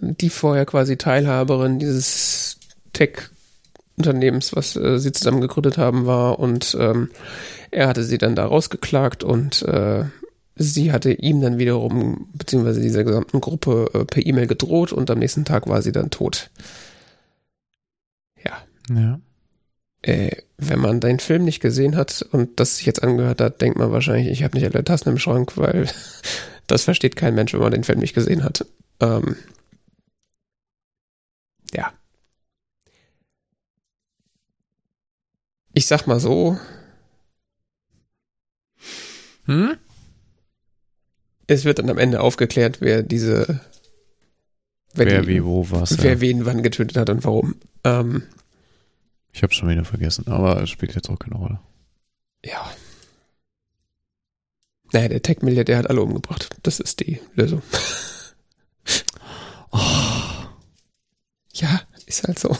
die 0.00 0.30
vorher 0.30 0.64
quasi 0.64 0.96
Teilhaberin 0.96 1.78
dieses 1.78 2.58
Tech-Unternehmens, 2.94 4.56
was 4.56 4.74
äh, 4.74 4.98
sie 4.98 5.12
zusammen 5.12 5.42
gegründet 5.42 5.76
haben, 5.76 6.06
war 6.06 6.38
und 6.38 6.74
ähm, 6.80 7.10
er 7.70 7.88
hatte 7.88 8.04
sie 8.04 8.16
dann 8.16 8.34
da 8.34 8.46
rausgeklagt 8.46 9.22
und 9.22 9.60
äh, 9.62 10.04
sie 10.58 10.92
hatte 10.92 11.12
ihm 11.12 11.40
dann 11.40 11.58
wiederum, 11.58 12.28
beziehungsweise 12.34 12.80
dieser 12.80 13.04
gesamten 13.04 13.40
Gruppe 13.40 13.90
äh, 13.94 14.04
per 14.04 14.26
E-Mail 14.26 14.46
gedroht 14.46 14.92
und 14.92 15.10
am 15.10 15.18
nächsten 15.20 15.44
Tag 15.44 15.68
war 15.68 15.80
sie 15.82 15.92
dann 15.92 16.10
tot. 16.10 16.50
Ja. 18.44 18.58
Ja. 18.94 19.20
Äh, 20.02 20.42
wenn 20.58 20.80
man 20.80 21.00
den 21.00 21.20
Film 21.20 21.44
nicht 21.44 21.60
gesehen 21.60 21.96
hat 21.96 22.22
und 22.32 22.60
das 22.60 22.76
sich 22.76 22.86
jetzt 22.86 23.02
angehört 23.02 23.40
hat, 23.40 23.60
denkt 23.60 23.78
man 23.78 23.92
wahrscheinlich, 23.92 24.28
ich 24.28 24.42
habe 24.42 24.56
nicht 24.56 24.72
alle 24.72 24.84
Tassen 24.84 25.10
im 25.10 25.18
Schrank, 25.18 25.56
weil 25.56 25.88
das 26.66 26.84
versteht 26.84 27.16
kein 27.16 27.34
Mensch, 27.34 27.52
wenn 27.52 27.60
man 27.60 27.72
den 27.72 27.84
Film 27.84 28.00
nicht 28.00 28.14
gesehen 28.14 28.44
hat. 28.44 28.66
Ähm, 29.00 29.36
ja. 31.72 31.92
Ich 35.72 35.86
sag 35.86 36.06
mal 36.06 36.18
so. 36.20 36.58
Hm? 39.46 39.78
Es 41.48 41.64
wird 41.64 41.80
dann 41.80 41.90
am 41.90 41.98
Ende 41.98 42.20
aufgeklärt, 42.20 42.80
wer 42.80 43.02
diese. 43.02 43.60
Wer, 44.94 45.22
die, 45.22 45.28
wie, 45.28 45.44
wo, 45.44 45.68
was. 45.70 46.00
Wer 46.02 46.14
ja. 46.14 46.20
wen 46.20 46.44
wann 46.46 46.62
getötet 46.62 46.96
hat 46.96 47.10
und 47.10 47.24
warum. 47.24 47.56
Ähm, 47.84 48.22
Ich 49.32 49.42
habe 49.42 49.52
schon 49.52 49.68
wieder 49.68 49.84
vergessen, 49.84 50.28
aber 50.28 50.62
es 50.62 50.70
spielt 50.70 50.94
jetzt 50.94 51.08
auch 51.10 51.18
keine 51.18 51.36
Rolle. 51.36 51.58
ja. 52.44 52.70
Naja, 54.90 55.08
der 55.08 55.20
Tech-Milliardär 55.20 55.76
hat 55.76 55.90
alle 55.90 56.00
umgebracht. 56.00 56.48
Das 56.62 56.80
ist 56.80 57.00
die 57.00 57.20
Lösung. 57.34 57.60
oh. 59.70 59.78
Ja, 61.52 61.82
ist 62.06 62.26
halt 62.26 62.38
so. 62.38 62.56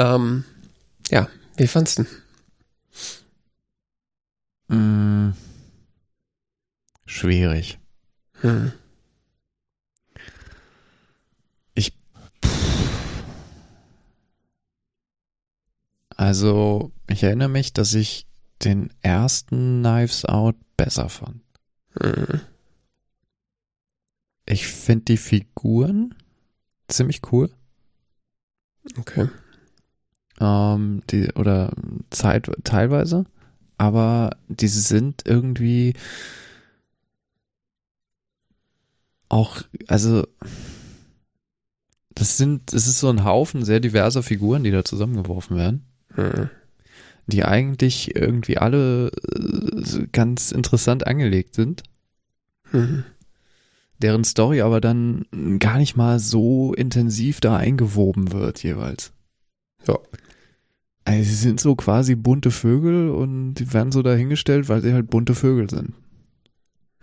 Ähm, 0.00 0.44
ja, 1.10 1.28
wie 1.56 1.68
fandst 1.68 2.00
du? 2.00 2.04
Mm, 4.74 5.32
schwierig. 7.08 7.78
Hm. 8.40 8.72
Ich. 11.74 11.92
Also, 16.16 16.92
ich 17.08 17.22
erinnere 17.22 17.48
mich, 17.48 17.72
dass 17.72 17.94
ich 17.94 18.26
den 18.62 18.90
ersten 19.02 19.82
Knives 19.82 20.24
Out 20.24 20.56
besser 20.76 21.08
fand. 21.08 21.42
Hm. 22.00 22.40
Ich 24.46 24.66
finde 24.66 25.04
die 25.06 25.16
Figuren 25.16 26.14
ziemlich 26.88 27.20
cool. 27.32 27.50
Okay. 28.96 29.28
Ähm, 30.40 31.02
die, 31.10 31.32
oder 31.34 31.72
Zeit, 32.10 32.50
teilweise. 32.64 33.26
Aber 33.76 34.36
die 34.48 34.68
sind 34.68 35.22
irgendwie 35.26 35.94
auch, 39.28 39.62
also, 39.86 40.26
das 42.10 42.36
sind, 42.36 42.72
es 42.72 42.86
ist 42.86 43.00
so 43.00 43.08
ein 43.08 43.24
Haufen 43.24 43.64
sehr 43.64 43.80
diverser 43.80 44.22
Figuren, 44.22 44.64
die 44.64 44.70
da 44.70 44.84
zusammengeworfen 44.84 45.56
werden. 45.56 45.86
Hm. 46.14 46.50
Die 47.26 47.44
eigentlich 47.44 48.16
irgendwie 48.16 48.58
alle 48.58 49.08
äh, 49.08 50.06
ganz 50.12 50.50
interessant 50.50 51.06
angelegt 51.06 51.54
sind. 51.54 51.82
Hm 52.70 53.04
deren 53.98 54.24
Story 54.24 54.60
aber 54.60 54.80
dann 54.80 55.26
gar 55.58 55.78
nicht 55.78 55.96
mal 55.96 56.18
so 56.18 56.72
intensiv 56.74 57.40
da 57.40 57.56
eingewoben 57.56 58.32
wird 58.32 58.62
jeweils. 58.62 59.12
Ja. 59.86 59.98
Also 61.04 61.22
sie 61.22 61.36
sind 61.36 61.60
so 61.60 61.74
quasi 61.74 62.14
bunte 62.14 62.50
Vögel 62.50 63.10
und 63.10 63.54
die 63.54 63.72
werden 63.72 63.92
so 63.92 64.02
dahingestellt, 64.02 64.68
weil 64.68 64.82
sie 64.82 64.92
halt 64.92 65.10
bunte 65.10 65.34
Vögel 65.34 65.70
sind. 65.70 65.94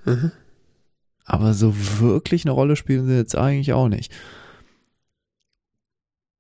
Mhm. 0.05 0.31
Aber 1.25 1.53
so 1.53 1.73
wirklich 1.99 2.45
eine 2.45 2.51
Rolle 2.51 2.75
spielen 2.75 3.07
sie 3.07 3.15
jetzt 3.15 3.35
eigentlich 3.35 3.73
auch 3.73 3.89
nicht. 3.89 4.13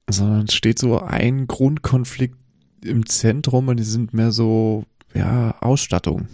Sondern 0.09 0.45
es 0.45 0.53
steht 0.53 0.79
so 0.79 0.99
ein 0.99 1.47
Grundkonflikt 1.47 2.37
im 2.83 3.05
Zentrum 3.07 3.67
und 3.67 3.77
die 3.77 3.83
sind 3.83 4.13
mehr 4.13 4.31
so, 4.31 4.85
ja, 5.15 5.59
Ausstattung. 5.61 6.27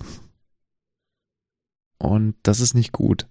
Und 1.97 2.35
das 2.43 2.59
ist 2.59 2.73
nicht 2.73 2.91
gut. 2.91 3.27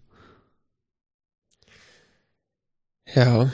Ja. 3.15 3.51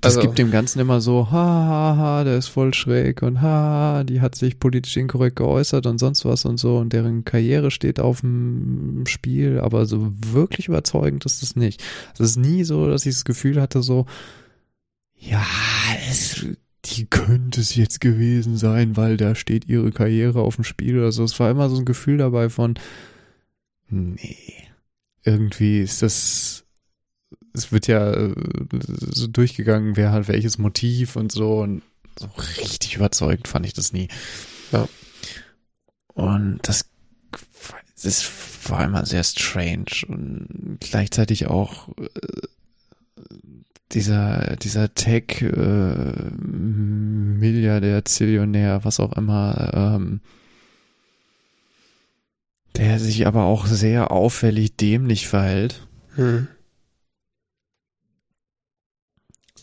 Das 0.00 0.16
also. 0.16 0.26
gibt 0.26 0.38
dem 0.38 0.50
Ganzen 0.50 0.80
immer 0.80 1.00
so, 1.00 1.30
ha, 1.30 1.32
ha, 1.32 1.96
ha, 1.96 2.24
der 2.24 2.38
ist 2.38 2.48
voll 2.48 2.72
schräg 2.74 3.22
und 3.22 3.40
ha, 3.40 4.04
die 4.04 4.20
hat 4.20 4.34
sich 4.34 4.60
politisch 4.60 4.96
inkorrekt 4.96 5.36
geäußert 5.36 5.86
und 5.86 5.98
sonst 5.98 6.24
was 6.24 6.44
und 6.44 6.58
so 6.58 6.78
und 6.78 6.92
deren 6.92 7.24
Karriere 7.24 7.70
steht 7.70 7.98
auf 7.98 8.20
dem 8.20 9.04
Spiel, 9.06 9.60
aber 9.60 9.86
so 9.86 10.12
wirklich 10.32 10.68
überzeugend 10.68 11.24
ist 11.26 11.42
das 11.42 11.56
nicht. 11.56 11.82
Es 12.14 12.20
ist 12.20 12.36
nie 12.36 12.64
so, 12.64 12.88
dass 12.88 13.06
ich 13.06 13.14
das 13.14 13.24
Gefühl 13.24 13.60
hatte, 13.60 13.82
so, 13.82 14.06
ja, 15.16 15.44
es, 16.08 16.46
die 16.84 17.06
könnte 17.06 17.60
es 17.60 17.74
jetzt 17.74 18.00
gewesen 18.00 18.56
sein, 18.56 18.96
weil 18.96 19.16
da 19.16 19.34
steht 19.34 19.68
ihre 19.68 19.90
Karriere 19.90 20.40
auf 20.40 20.54
dem 20.54 20.64
Spiel 20.64 20.98
oder 20.98 21.12
so. 21.12 21.24
Es 21.24 21.38
war 21.40 21.50
immer 21.50 21.68
so 21.68 21.76
ein 21.76 21.84
Gefühl 21.84 22.18
dabei 22.18 22.50
von, 22.50 22.74
nee, 23.88 24.68
irgendwie 25.24 25.80
ist 25.80 26.02
das 26.02 26.64
es 27.52 27.72
wird 27.72 27.86
ja 27.86 28.12
äh, 28.12 28.34
so 29.10 29.26
durchgegangen, 29.26 29.96
wer 29.96 30.12
hat 30.12 30.28
welches 30.28 30.58
Motiv 30.58 31.16
und 31.16 31.32
so 31.32 31.60
und 31.60 31.82
so 32.18 32.28
richtig 32.60 32.96
überzeugend 32.96 33.48
fand 33.48 33.66
ich 33.66 33.74
das 33.74 33.92
nie. 33.92 34.08
Ja. 34.72 34.88
Und 36.14 36.60
das, 36.62 36.86
das 38.02 38.30
war 38.68 38.84
immer 38.84 39.06
sehr 39.06 39.24
strange 39.24 39.86
und 40.08 40.78
gleichzeitig 40.80 41.46
auch 41.46 41.88
äh, 41.96 42.08
dieser, 43.92 44.56
dieser 44.56 44.92
Tech, 44.94 45.40
äh, 45.40 46.30
Milliardär, 46.36 48.04
Zillionär, 48.04 48.84
was 48.84 49.00
auch 49.00 49.12
immer, 49.12 49.70
ähm, 49.74 50.20
der 52.76 52.98
sich 52.98 53.26
aber 53.26 53.44
auch 53.44 53.66
sehr 53.66 54.10
auffällig 54.10 54.76
dämlich 54.76 55.26
verhält. 55.26 55.86
Hm. 56.16 56.48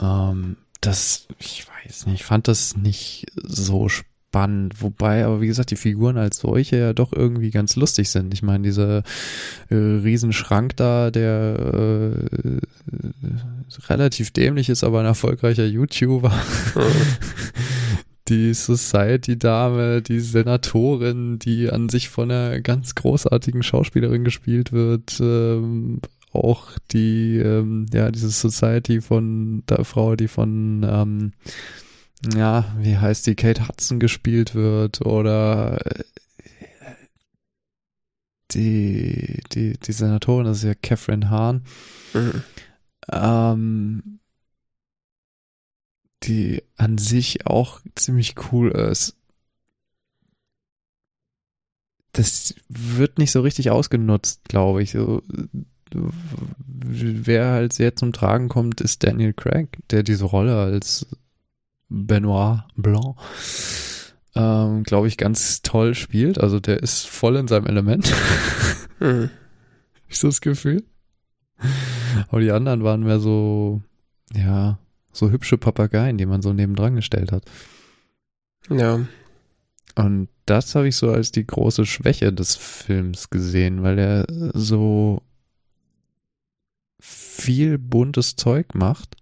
Ähm, 0.01 0.57
das, 0.81 1.27
ich 1.39 1.65
weiß 1.67 2.05
nicht, 2.05 2.15
ich 2.21 2.25
fand 2.25 2.47
das 2.47 2.75
nicht 2.77 3.25
so 3.35 3.89
spannend. 3.89 4.81
Wobei, 4.81 5.25
aber 5.25 5.41
wie 5.41 5.47
gesagt, 5.47 5.71
die 5.71 5.77
Figuren 5.77 6.17
als 6.17 6.39
solche 6.39 6.77
ja 6.77 6.93
doch 6.93 7.13
irgendwie 7.13 7.51
ganz 7.51 7.75
lustig 7.75 8.09
sind. 8.09 8.33
Ich 8.33 8.43
meine, 8.43 8.63
dieser 8.63 9.03
äh, 9.69 9.75
Riesenschrank 9.75 10.75
da, 10.75 11.09
der 11.09 12.27
äh, 12.43 12.59
relativ 13.87 14.31
dämlich 14.31 14.69
ist, 14.69 14.83
aber 14.83 14.99
ein 14.99 15.05
erfolgreicher 15.05 15.65
YouTuber. 15.65 16.33
die 18.27 18.53
Society-Dame, 18.53 20.01
die 20.01 20.19
Senatorin, 20.19 21.37
die 21.39 21.69
an 21.69 21.89
sich 21.89 22.09
von 22.09 22.31
einer 22.31 22.59
ganz 22.59 22.95
großartigen 22.95 23.63
Schauspielerin 23.63 24.23
gespielt 24.23 24.71
wird, 24.71 25.19
ähm, 25.21 26.01
auch 26.35 26.77
die, 26.91 27.37
ähm, 27.37 27.85
ja, 27.93 28.11
diese 28.11 28.29
Society 28.29 29.01
von 29.01 29.63
der 29.67 29.85
Frau, 29.85 30.15
die 30.15 30.27
von, 30.27 30.85
ähm, 30.87 31.33
ja, 32.35 32.73
wie 32.79 32.97
heißt 32.97 33.27
die, 33.27 33.35
Kate 33.35 33.67
Hudson 33.67 33.99
gespielt 33.99 34.55
wird 34.55 35.01
oder 35.01 35.85
äh, 35.85 36.03
die, 38.51 39.41
die, 39.51 39.73
die 39.77 39.91
Senatorin, 39.91 40.45
das 40.45 40.57
ist 40.57 40.63
ja 40.63 40.75
Catherine 40.75 41.29
Hahn, 41.29 41.63
mhm. 42.13 42.43
ähm, 43.11 44.19
die 46.23 46.63
an 46.77 46.97
sich 46.97 47.45
auch 47.45 47.81
ziemlich 47.95 48.35
cool 48.51 48.71
ist. 48.71 49.15
Das 52.13 52.55
wird 52.69 53.17
nicht 53.17 53.31
so 53.31 53.41
richtig 53.41 53.71
ausgenutzt, 53.71 54.45
glaube 54.47 54.81
ich. 54.81 54.91
So, 54.91 55.21
wer 55.91 57.51
halt 57.51 57.73
sehr 57.73 57.95
zum 57.95 58.13
Tragen 58.13 58.49
kommt, 58.49 58.81
ist 58.81 59.03
Daniel 59.03 59.33
Craig, 59.33 59.77
der 59.91 60.03
diese 60.03 60.25
Rolle 60.25 60.57
als 60.57 61.07
Benoit 61.89 62.63
Blanc, 62.75 63.15
ähm, 64.35 64.83
glaube 64.83 65.07
ich, 65.07 65.17
ganz 65.17 65.61
toll 65.61 65.95
spielt. 65.95 66.39
Also 66.39 66.59
der 66.59 66.81
ist 66.81 67.07
voll 67.07 67.35
in 67.35 67.47
seinem 67.47 67.67
Element. 67.67 68.13
Ich 70.07 70.19
so 70.19 70.27
das 70.27 70.39
Gefühl. 70.39 70.83
Aber 72.29 72.39
die 72.39 72.51
anderen 72.51 72.83
waren 72.83 73.03
mehr 73.03 73.19
so, 73.19 73.81
ja, 74.33 74.79
so 75.11 75.31
hübsche 75.31 75.57
Papageien, 75.57 76.17
die 76.17 76.25
man 76.25 76.41
so 76.41 76.53
nebendran 76.53 76.95
gestellt 76.95 77.31
hat. 77.31 77.43
Ja. 78.69 78.99
Und 79.95 80.29
das 80.45 80.75
habe 80.75 80.87
ich 80.87 80.95
so 80.95 81.11
als 81.11 81.31
die 81.31 81.45
große 81.45 81.85
Schwäche 81.85 82.33
des 82.33 82.55
Films 82.55 83.29
gesehen, 83.29 83.83
weil 83.83 83.97
er 83.97 84.25
so 84.53 85.21
viel 87.05 87.77
buntes 87.77 88.35
Zeug 88.35 88.73
macht 88.73 89.17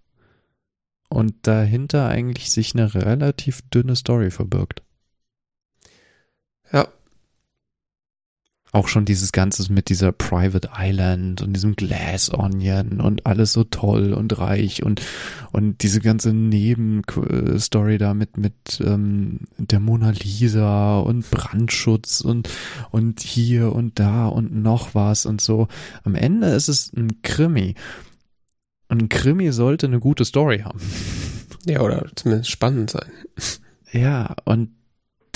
und 1.10 1.46
dahinter 1.46 2.08
eigentlich 2.08 2.50
sich 2.50 2.74
eine 2.74 2.94
relativ 2.94 3.62
dünne 3.68 3.94
Story 3.94 4.30
verbirgt. 4.30 4.82
Ja. 6.72 6.88
Auch 8.74 8.88
schon 8.88 9.04
dieses 9.04 9.30
Ganze 9.30 9.72
mit 9.72 9.88
dieser 9.88 10.10
Private 10.10 10.70
Island 10.76 11.42
und 11.42 11.52
diesem 11.52 11.76
Glass 11.76 12.28
Onion 12.34 13.00
und 13.00 13.24
alles 13.24 13.52
so 13.52 13.62
toll 13.62 14.12
und 14.12 14.36
reich 14.36 14.82
und, 14.82 15.00
und 15.52 15.84
diese 15.84 16.00
ganze 16.00 16.32
Nebenstory 16.32 17.98
da 17.98 18.14
mit, 18.14 18.36
mit 18.36 18.82
ähm, 18.84 19.42
der 19.58 19.78
Mona 19.78 20.10
Lisa 20.10 20.98
und 20.98 21.30
Brandschutz 21.30 22.20
und, 22.20 22.50
und 22.90 23.20
hier 23.20 23.72
und 23.72 24.00
da 24.00 24.26
und 24.26 24.52
noch 24.52 24.96
was 24.96 25.24
und 25.24 25.40
so. 25.40 25.68
Am 26.02 26.16
Ende 26.16 26.48
ist 26.48 26.66
es 26.66 26.92
ein 26.94 27.22
Krimi. 27.22 27.76
Und 28.88 29.02
ein 29.02 29.08
Krimi 29.08 29.52
sollte 29.52 29.86
eine 29.86 30.00
gute 30.00 30.24
Story 30.24 30.62
haben. 30.64 30.80
Ja, 31.64 31.80
oder 31.80 32.06
zumindest 32.16 32.50
spannend 32.50 32.90
sein. 32.90 33.10
Ja, 33.92 34.34
und 34.44 34.70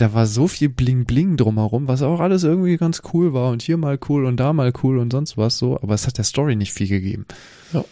da 0.00 0.14
war 0.14 0.26
so 0.26 0.46
viel 0.46 0.68
Bling 0.68 1.04
Bling 1.04 1.36
drumherum, 1.36 1.88
was 1.88 2.02
auch 2.02 2.20
alles 2.20 2.44
irgendwie 2.44 2.76
ganz 2.76 3.02
cool 3.12 3.32
war 3.32 3.50
und 3.50 3.62
hier 3.62 3.76
mal 3.76 3.98
cool 4.08 4.24
und 4.26 4.38
da 4.38 4.52
mal 4.52 4.72
cool 4.82 4.98
und 4.98 5.12
sonst 5.12 5.36
was 5.36 5.58
so, 5.58 5.76
aber 5.80 5.94
es 5.94 6.06
hat 6.06 6.18
der 6.18 6.24
Story 6.24 6.56
nicht 6.56 6.72
viel 6.72 6.88
gegeben. 6.88 7.26
Ja. 7.72 7.84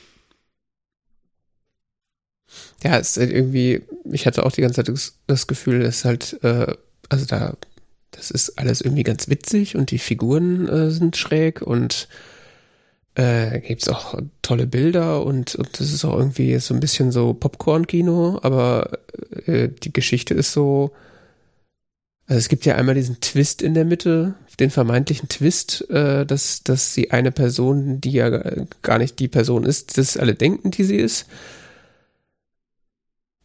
Ja, 2.85 2.99
es 2.99 3.11
ist 3.11 3.17
halt 3.19 3.33
irgendwie, 3.33 3.83
ich 4.05 4.27
hatte 4.27 4.47
auch 4.47 4.53
die 4.53 4.61
ganze 4.61 4.85
Zeit 4.85 5.13
das, 5.27 5.47
Gefühl, 5.49 5.83
es 5.83 5.99
ist 5.99 6.05
halt, 6.05 6.39
äh, 6.45 6.75
also 7.09 7.27
da 7.27 7.57
das 8.13 8.31
ist 8.31 8.59
alles 8.59 8.81
irgendwie 8.81 9.03
ganz 9.03 9.29
witzig 9.29 9.77
und 9.77 9.91
die 9.91 9.99
Figuren 9.99 10.69
äh, 10.69 10.91
sind 10.91 11.17
schräg 11.17 11.61
und 11.61 12.09
äh, 13.15 13.61
gibt's 13.61 13.89
auch 13.89 14.19
tolle 14.43 14.67
Bilder 14.67 15.25
und, 15.25 15.57
und 15.57 15.81
das 15.81 15.93
ist 15.93 16.05
auch 16.05 16.17
irgendwie 16.17 16.57
so 16.59 16.73
ein 16.73 16.81
bisschen 16.81 17.11
so 17.11 17.35
Popcorn-Kino, 17.35 18.39
aber 18.43 19.01
äh, 19.47 19.69
die 19.69 19.93
Geschichte 19.93 20.35
ist 20.35 20.53
so, 20.53 20.93
also 22.27 22.39
es 22.39 22.49
gibt 22.49 22.67
ja 22.67 22.75
einmal 22.75 22.95
diesen 22.95 23.21
Twist 23.21 23.63
in 23.63 23.75
der 23.75 23.85
Mitte, 23.85 24.35
den 24.59 24.71
vermeintlichen 24.71 25.29
Twist, 25.29 25.89
äh, 25.91 26.27
dass, 26.27 26.63
dass 26.65 26.93
sie 26.95 27.11
eine 27.13 27.31
Person, 27.31 28.01
die 28.01 28.13
ja 28.13 28.31
gar 28.83 28.99
nicht 28.99 29.19
die 29.21 29.29
Person 29.29 29.65
ist, 29.65 29.97
das 29.99 30.17
alle 30.17 30.35
denken, 30.35 30.71
die 30.71 30.85
sie 30.85 30.97
ist. 30.97 31.27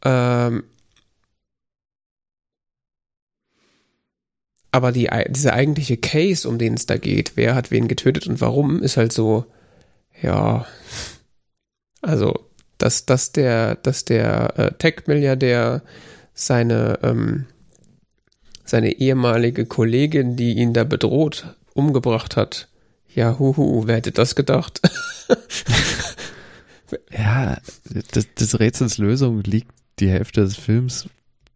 Ähm, 0.04 0.64
aber 4.72 4.92
die, 4.92 5.10
dieser 5.30 5.54
eigentliche 5.54 5.98
Case, 5.98 6.48
um 6.48 6.58
den 6.58 6.76
es 6.76 6.86
da 6.86 6.98
geht, 6.98 7.34
wer 7.36 7.56
hat 7.56 7.72
wen 7.72 7.88
getötet 7.88 8.28
und 8.28 8.42
warum, 8.42 8.82
ist 8.82 8.98
halt 8.98 9.12
so, 9.12 9.46
ja, 10.22 10.66
also, 12.02 12.48
dass, 12.78 13.06
dass 13.06 13.32
der, 13.32 13.76
dass 13.76 14.06
der 14.06 14.58
äh, 14.58 14.72
Tech-Milliardär 14.74 15.84
seine, 16.34 17.00
ähm, 17.04 17.46
seine 18.72 18.94
ehemalige 18.94 19.66
Kollegin, 19.66 20.36
die 20.36 20.54
ihn 20.54 20.74
da 20.74 20.84
bedroht, 20.84 21.56
umgebracht 21.74 22.36
hat. 22.36 22.70
Ja, 23.14 23.38
huhu, 23.38 23.84
wer 23.86 23.98
hätte 23.98 24.14
das 24.14 24.36
gedacht? 24.36 24.82
ja, 27.12 27.58
das, 28.14 28.34
des 28.34 28.60
Rätsels 28.60 28.98
Lösung 28.98 29.44
liegt 29.44 29.72
die 30.00 30.10
Hälfte 30.10 30.42
des 30.42 30.56
Films 30.56 31.10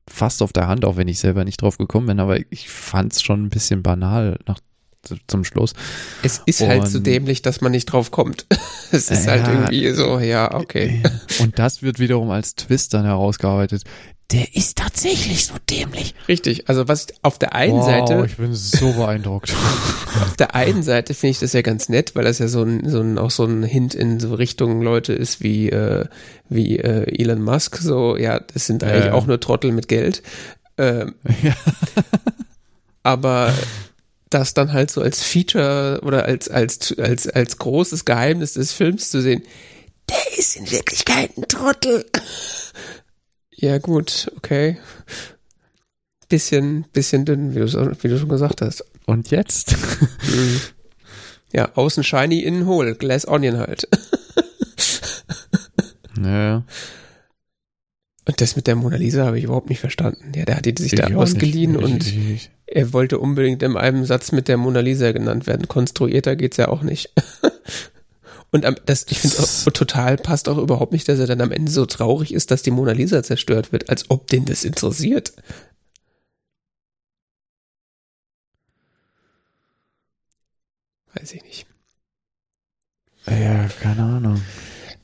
fast 0.08 0.42
auf 0.42 0.54
der 0.54 0.68
Hand, 0.68 0.86
auch 0.86 0.98
wenn 0.98 1.08
ich 1.08 1.20
selber 1.20 1.46
nicht 1.46 1.62
drauf 1.62 1.78
gekommen 1.78 2.08
bin, 2.08 2.20
aber 2.20 2.38
ich 2.52 2.70
fand 2.70 3.14
es 3.14 3.24
schon 3.24 3.46
ein 3.46 3.50
bisschen 3.50 3.82
banal 3.82 4.38
nach, 4.46 4.60
zum 5.28 5.44
Schluss. 5.44 5.74
Es 6.24 6.42
ist 6.46 6.62
und, 6.62 6.70
halt 6.70 6.88
so 6.88 7.00
dämlich, 7.00 7.42
dass 7.42 7.62
man 7.62 7.72
nicht 7.72 7.86
drauf 7.86 8.12
kommt. 8.12 8.46
es 8.92 9.10
ist 9.10 9.28
halt 9.28 9.42
ja, 9.42 9.48
halt 9.48 9.72
irgendwie 9.72 9.92
so, 9.92 10.20
ja, 10.20 10.54
okay. 10.54 11.02
Und 11.40 11.60
das 11.60 11.82
wird 11.82 12.00
wiederum 12.00 12.30
als 12.30 12.56
Twist 12.56 12.94
dann 12.94 13.06
herausgearbeitet 13.06 13.84
der 14.32 14.56
ist 14.56 14.78
tatsächlich 14.78 15.46
so 15.46 15.54
dämlich. 15.70 16.16
Richtig, 16.28 16.68
also 16.68 16.88
was 16.88 17.08
auf 17.22 17.38
der 17.38 17.54
einen 17.54 17.78
wow, 17.78 17.86
Seite. 17.86 18.24
Ich 18.26 18.38
bin 18.38 18.56
so 18.56 18.92
beeindruckt. 18.94 19.54
auf 20.22 20.36
der 20.36 20.56
einen 20.56 20.82
Seite 20.82 21.14
finde 21.14 21.32
ich 21.32 21.40
das 21.40 21.54
ja 21.54 21.62
ganz 21.62 21.90
nett, 21.90 22.16
weil 22.16 22.24
das 22.24 22.40
ja 22.40 22.48
so 22.48 22.64
ein, 22.64 22.90
so 22.90 23.02
ein, 23.02 23.20
auch 23.20 23.30
so 23.30 23.46
ein 23.46 23.62
Hint 23.62 23.94
in 23.94 24.20
so 24.20 24.34
Richtung 24.34 24.82
Leute 24.82 25.14
ist 25.14 25.44
wie, 25.44 25.70
äh, 25.70 26.06
wie 26.50 26.80
äh, 26.80 27.22
Elon 27.22 27.42
Musk. 27.42 27.78
So, 27.78 28.18
ja, 28.18 28.40
das 28.40 28.66
sind 28.66 28.84
eigentlich 28.84 29.06
äh. 29.06 29.12
auch 29.12 29.28
nur 29.28 29.40
Trottel 29.40 29.72
mit 29.72 29.88
Geld. 29.88 30.24
Ähm, 30.78 31.14
ja. 31.44 31.54
aber 33.04 33.54
das 34.30 34.54
dann 34.54 34.74
halt 34.74 34.92
so 34.92 35.02
als 35.02 35.24
Feature 35.24 36.02
oder 36.04 36.26
als, 36.26 36.50
als, 36.50 36.98
als, 36.98 37.28
als 37.28 37.58
großes 37.58 38.06
Geheimnis 38.06 38.54
des 38.54 38.74
Films 38.74 39.10
zu 39.10 39.22
sehen, 39.22 39.44
der 40.10 40.38
ist 40.38 40.56
in 40.56 40.70
Wirklichkeit 40.70 41.38
ein 41.38 41.48
Trottel. 41.48 42.06
Ja, 43.52 43.78
gut, 43.78 44.32
okay. 44.38 44.78
Bisschen, 46.28 46.86
bisschen 46.92 47.26
dünn, 47.26 47.56
wie 47.56 47.60
du, 47.60 47.96
wie 48.02 48.08
du 48.08 48.20
schon 48.20 48.30
gesagt 48.30 48.62
hast. 48.62 48.84
Und 49.06 49.32
jetzt? 49.32 49.76
Mhm. 50.24 50.62
ja, 51.54 51.72
außen 51.76 52.04
shiny, 52.04 52.40
innen 52.40 52.66
hohl. 52.66 52.96
Glass 52.96 53.28
Onion 53.28 53.60
halt. 53.60 53.88
naja. 56.18 56.64
Und 58.28 58.42
das 58.42 58.56
mit 58.56 58.66
der 58.66 58.76
Mona 58.76 58.98
Lisa 58.98 59.26
habe 59.26 59.38
ich 59.38 59.44
überhaupt 59.46 59.70
nicht 59.70 59.80
verstanden. 59.80 60.32
Ja, 60.36 60.46
der 60.46 60.58
hat 60.58 60.66
die 60.66 60.74
sich 60.78 60.94
ich 60.94 61.00
da 61.00 61.16
ausgeliehen 61.16 61.78
und 61.78 62.04
er 62.68 62.94
wollte 62.94 63.20
unbedingt 63.20 63.62
in 63.64 63.78
einem 63.78 64.06
Satz 64.06 64.32
mit 64.32 64.48
der 64.48 64.58
Mona 64.58 64.80
Lisa 64.80 65.12
genannt 65.12 65.48
werden. 65.48 65.68
Konstruierter 65.68 66.36
geht's 66.36 66.58
ja 66.58 66.68
auch 66.68 66.82
nicht. 66.82 67.12
Und 68.52 68.66
das, 68.86 69.06
ich 69.10 69.20
finde 69.20 69.36
total 69.74 70.18
passt 70.18 70.48
auch 70.48 70.58
überhaupt 70.58 70.94
nicht, 70.94 71.10
dass 71.10 71.20
er 71.20 71.28
dann 71.28 71.42
am 71.42 71.52
Ende 71.52 71.72
so 71.72 71.86
traurig 71.86 72.34
ist, 72.34 72.52
dass 72.52 72.64
die 72.64 72.72
Mona 72.72 72.94
Lisa 72.94 73.22
zerstört 73.22 73.72
wird, 73.72 73.90
als 73.90 74.10
ob 74.10 74.28
den 74.28 74.46
das 74.46 74.64
interessiert. 74.64 75.34
Weiß 81.14 81.34
ich 81.34 81.44
nicht. 81.44 81.68
Ja, 83.28 83.68
keine 83.82 84.04
Ahnung. 84.04 84.42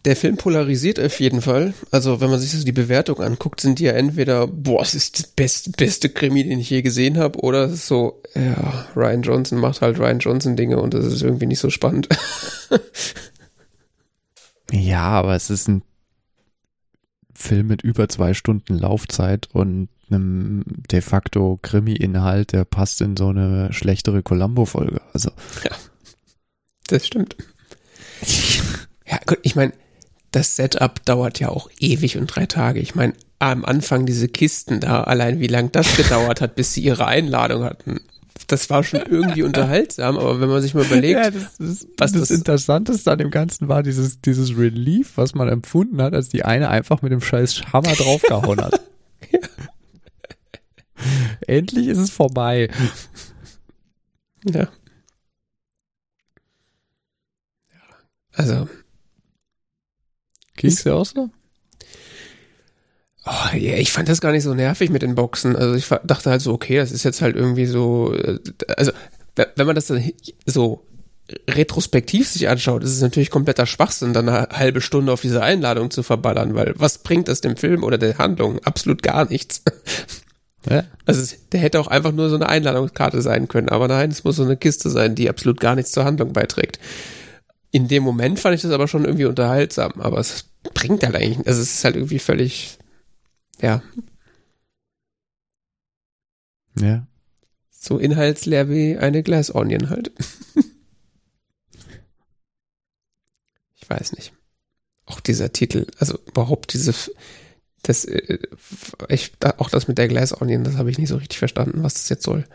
Der 0.06 0.15
Film 0.15 0.38
polarisiert 0.38 0.99
auf 0.99 1.19
jeden 1.19 1.41
Fall. 1.41 1.73
Also, 1.91 2.22
wenn 2.22 2.32
man 2.32 2.40
sich 2.40 2.52
so 2.52 2.65
die 2.65 2.72
Bewertung 2.72 3.22
anguckt, 3.22 3.61
sind 3.61 3.78
die 3.78 3.84
ja 3.84 3.91
entweder, 3.91 4.48
boah, 4.48 4.82
es 4.82 4.95
ist 4.95 5.19
das 5.19 5.28
beste, 5.28 5.72
beste 5.72 6.10
Krimi, 6.10 6.44
den 6.44 6.60
ich 6.60 6.72
je 6.72 6.82
gesehen 6.82 7.18
habe, 7.18 7.40
oder 7.40 7.65
es 7.65 7.73
ist 7.73 7.88
so, 7.88 8.22
ja, 8.34 8.88
Ryan 8.95 9.22
Johnson 9.22 9.60
macht 9.60 9.82
halt 9.82 9.99
Ryan 9.99 10.19
Johnson 10.19 10.56
Dinge 10.56 10.80
und 10.82 10.95
das 10.95 11.06
ist 11.06 11.22
irgendwie 11.22 11.45
nicht 11.45 11.60
so 11.60 11.69
spannend. 11.69 12.10
Ja, 14.72 15.10
aber 15.10 15.36
es 15.36 15.49
ist 15.49 15.68
ein 15.68 15.84
Film 17.34 17.68
mit 17.68 17.82
über 17.82 18.07
zwei 18.07 18.34
Stunden 18.34 18.78
Laufzeit 18.78 19.49
und 19.52 19.90
einem 20.10 20.64
de 20.91 21.02
facto 21.02 21.60
Krimi-Inhalt, 21.61 22.53
der 22.53 22.65
passt 22.65 23.02
in 23.02 23.18
so 23.18 23.30
eine 23.30 23.72
schlechtere 23.73 24.23
Columbo-Folge. 24.23 25.02
Also. 25.14 25.32
Ja. 25.64 25.72
Das 26.88 27.07
stimmt. 27.07 27.36
ja, 29.06 29.19
gut, 29.26 29.40
ich 29.44 29.56
meine, 29.56 29.73
das 30.31 30.55
Setup 30.55 31.03
dauert 31.05 31.39
ja 31.39 31.49
auch 31.49 31.69
ewig 31.79 32.17
und 32.17 32.27
drei 32.27 32.45
Tage. 32.45 32.79
Ich 32.79 32.95
meine, 32.95 33.13
am 33.39 33.65
Anfang 33.65 34.05
diese 34.05 34.27
Kisten 34.27 34.79
da, 34.79 35.03
allein 35.03 35.39
wie 35.39 35.47
lang 35.47 35.71
das 35.71 35.97
gedauert 35.97 36.41
hat, 36.41 36.55
bis 36.55 36.73
sie 36.73 36.81
ihre 36.81 37.05
Einladung 37.05 37.63
hatten 37.63 38.01
das 38.51 38.69
war 38.69 38.83
schon 38.83 39.01
irgendwie 39.09 39.43
unterhaltsam, 39.43 40.17
aber 40.17 40.41
wenn 40.41 40.49
man 40.49 40.61
sich 40.61 40.73
mal 40.73 40.85
überlegt, 40.85 41.19
ja, 41.19 41.31
das, 41.31 41.57
das, 41.57 41.87
was 41.97 42.11
das, 42.11 42.21
das 42.21 42.31
Interessanteste 42.31 43.11
an 43.11 43.17
dem 43.17 43.31
Ganzen 43.31 43.67
war, 43.67 43.83
dieses, 43.83 44.21
dieses 44.21 44.57
Relief, 44.57 45.13
was 45.15 45.33
man 45.33 45.47
empfunden 45.47 46.01
hat, 46.01 46.13
als 46.13 46.29
die 46.29 46.43
eine 46.43 46.69
einfach 46.69 47.01
mit 47.01 47.11
dem 47.11 47.21
scheiß 47.21 47.61
Hammer 47.73 47.93
draufgehauen 47.93 48.61
hat. 48.61 48.81
ja. 49.31 49.39
Endlich 51.47 51.87
ist 51.87 51.97
es 51.97 52.11
vorbei. 52.11 52.69
Ja. 54.45 54.67
Also. 58.33 58.69
Ging's 60.61 60.83
dir 60.83 60.95
auch 60.95 61.05
so? 61.05 61.29
Oh, 63.25 63.55
ja, 63.55 63.75
ich 63.75 63.91
fand 63.91 64.09
das 64.09 64.21
gar 64.21 64.31
nicht 64.31 64.43
so 64.43 64.53
nervig 64.53 64.89
mit 64.89 65.01
den 65.01 65.15
Boxen. 65.15 65.55
Also 65.55 65.75
ich 65.75 65.88
dachte 65.88 66.29
halt 66.29 66.41
so, 66.41 66.53
okay, 66.53 66.77
das 66.77 66.91
ist 66.91 67.03
jetzt 67.03 67.21
halt 67.21 67.35
irgendwie 67.35 67.65
so, 67.65 68.13
äh, 68.13 68.39
also 68.77 68.91
wenn 69.35 69.65
man 69.65 69.75
das 69.75 69.88
dann 69.88 70.03
so 70.45 70.85
retrospektiv 71.49 72.27
sich 72.27 72.49
anschaut, 72.49 72.83
ist 72.83 72.91
es 72.91 73.01
natürlich 73.01 73.29
kompletter 73.29 73.65
Schwachsinn, 73.65 74.13
dann 74.13 74.27
eine 74.27 74.49
halbe 74.51 74.81
Stunde 74.81 75.13
auf 75.13 75.21
diese 75.21 75.41
Einladung 75.41 75.89
zu 75.89 76.03
verballern, 76.03 76.55
weil 76.55 76.73
was 76.77 76.99
bringt 76.99 77.27
das 77.27 77.41
dem 77.41 77.57
Film 77.57 77.83
oder 77.83 77.97
der 77.97 78.17
Handlung? 78.17 78.59
Absolut 78.63 79.01
gar 79.01 79.25
nichts. 79.29 79.63
Ja. 80.69 80.83
Also 81.07 81.35
der 81.51 81.59
hätte 81.59 81.79
auch 81.79 81.88
einfach 81.88 82.11
nur 82.11 82.29
so 82.29 82.35
eine 82.35 82.47
Einladungskarte 82.47 83.21
sein 83.23 83.47
können, 83.47 83.69
aber 83.69 83.88
nein, 83.88 84.11
es 84.11 84.23
muss 84.23 84.35
so 84.35 84.43
eine 84.43 84.57
Kiste 84.57 84.91
sein, 84.91 85.15
die 85.15 85.27
absolut 85.27 85.59
gar 85.59 85.75
nichts 85.75 85.91
zur 85.91 86.05
Handlung 86.05 86.33
beiträgt. 86.33 86.79
In 87.71 87.88
dem 87.88 88.03
Moment 88.03 88.39
fand 88.39 88.55
ich 88.55 88.61
das 88.61 88.71
aber 88.71 88.88
schon 88.88 89.05
irgendwie 89.05 89.25
unterhaltsam, 89.25 89.93
aber 89.99 90.19
es 90.19 90.51
bringt 90.73 91.03
halt 91.03 91.15
eigentlich, 91.15 91.47
also 91.47 91.61
es 91.61 91.75
ist 91.75 91.83
halt 91.83 91.95
irgendwie 91.95 92.19
völlig 92.19 92.77
ja. 93.61 93.81
Ja. 96.79 97.07
So 97.69 97.97
inhaltsleer 97.97 98.69
wie 98.69 98.97
eine 98.97 99.23
Glass 99.23 99.53
Onion 99.53 99.89
halt. 99.89 100.11
ich 103.75 103.89
weiß 103.89 104.13
nicht. 104.13 104.33
Auch 105.05 105.19
dieser 105.19 105.51
Titel, 105.51 105.88
also 105.97 106.17
überhaupt 106.27 106.73
diese, 106.73 106.93
das, 107.83 108.05
äh, 108.05 108.39
ich, 109.09 109.33
auch 109.57 109.69
das 109.69 109.88
mit 109.88 109.97
der 109.97 110.07
Glass 110.07 110.39
Onion, 110.39 110.63
das 110.63 110.77
habe 110.77 110.89
ich 110.91 110.97
nicht 110.97 111.09
so 111.09 111.17
richtig 111.17 111.39
verstanden, 111.39 111.83
was 111.83 111.95
das 111.95 112.09
jetzt 112.09 112.23
soll. 112.23 112.45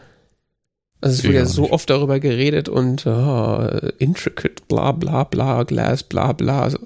Also 1.00 1.18
es 1.18 1.24
wird 1.24 1.34
ja 1.34 1.44
so 1.44 1.62
nicht. 1.62 1.72
oft 1.72 1.90
darüber 1.90 2.20
geredet 2.20 2.68
und 2.68 3.06
oh, 3.06 3.90
intricate, 3.98 4.66
bla 4.66 4.92
bla 4.92 5.24
bla, 5.24 5.64
Glass, 5.64 6.02
bla 6.02 6.32
bla. 6.32 6.62
Also, 6.62 6.78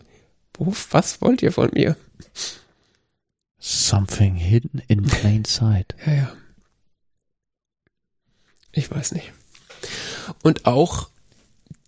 was 0.60 1.20
wollt 1.20 1.42
ihr 1.42 1.52
von 1.52 1.70
mir? 1.72 1.96
Something 3.58 4.36
hidden 4.36 4.82
in 4.88 5.02
plain 5.02 5.44
sight. 5.44 5.94
ja, 6.06 6.14
ja. 6.14 6.32
Ich 8.72 8.90
weiß 8.90 9.12
nicht. 9.12 9.32
Und 10.42 10.66
auch 10.66 11.08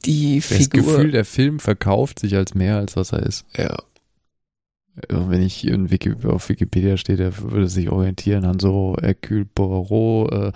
die 0.05 0.41
das 0.41 0.47
Figur. 0.47 0.83
Das 0.83 0.95
Gefühl, 0.95 1.11
der 1.13 1.25
Film 1.25 1.61
verkauft 1.61 2.19
sich 2.19 2.35
als 2.35 2.55
mehr, 2.55 2.77
als 2.77 2.97
was 2.97 3.13
er 3.13 3.23
ist. 3.23 3.45
Ja. 3.57 3.77
Wenn 5.09 5.43
ich 5.43 5.67
in 5.67 5.91
Wiki, 5.91 6.15
auf 6.25 6.49
Wikipedia 6.49 6.97
stehe, 6.97 7.17
der 7.17 7.39
würde 7.39 7.69
sich 7.69 7.89
orientieren 7.89 8.45
an 8.45 8.59
so 8.59 8.97
Hercule 9.01 9.47
Poirot 9.47 10.33
äh, 10.33 10.53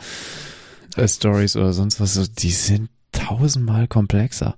äh, 1.00 1.08
Stories 1.08 1.56
oder 1.56 1.72
sonst 1.72 2.00
was. 2.00 2.32
Die 2.32 2.50
sind 2.50 2.90
tausendmal 3.12 3.88
komplexer. 3.88 4.56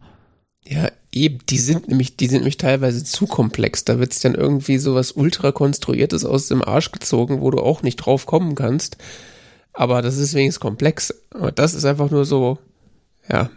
Ja, 0.67 0.91
eben, 1.13 1.39
die 1.49 1.59
sind 1.59 1.89
nämlich, 1.89 2.17
die 2.17 2.27
sind 2.27 2.39
nämlich 2.41 2.57
teilweise 2.59 3.05
zu 3.05 3.27
komplex. 3.27 3.85
Da 3.85 3.99
wird 3.99 4.13
es 4.13 4.21
dann 4.21 4.35
irgendwie 4.35 4.79
sowas 4.79 5.13
ultra 5.13 5.53
konstruiertes 5.53 6.25
aus 6.25 6.49
dem 6.49 6.63
Arsch 6.63 6.93
gezogen, 6.93 7.41
wo 7.41 7.51
du 7.51 7.59
auch 7.61 7.83
nicht 7.83 7.97
drauf 7.97 8.27
kommen 8.27 8.55
kannst. 8.55 8.99
aber 9.73 10.03
das 10.03 10.17
ist 10.19 10.35
wenigstens 10.35 10.61
komplex. 10.61 11.15
Aber 11.31 11.53
das 11.53 11.75
ist 11.75 11.85
einfach 11.85 12.11
nur 12.11 12.25
so, 12.25 12.59
ja. 13.31 13.51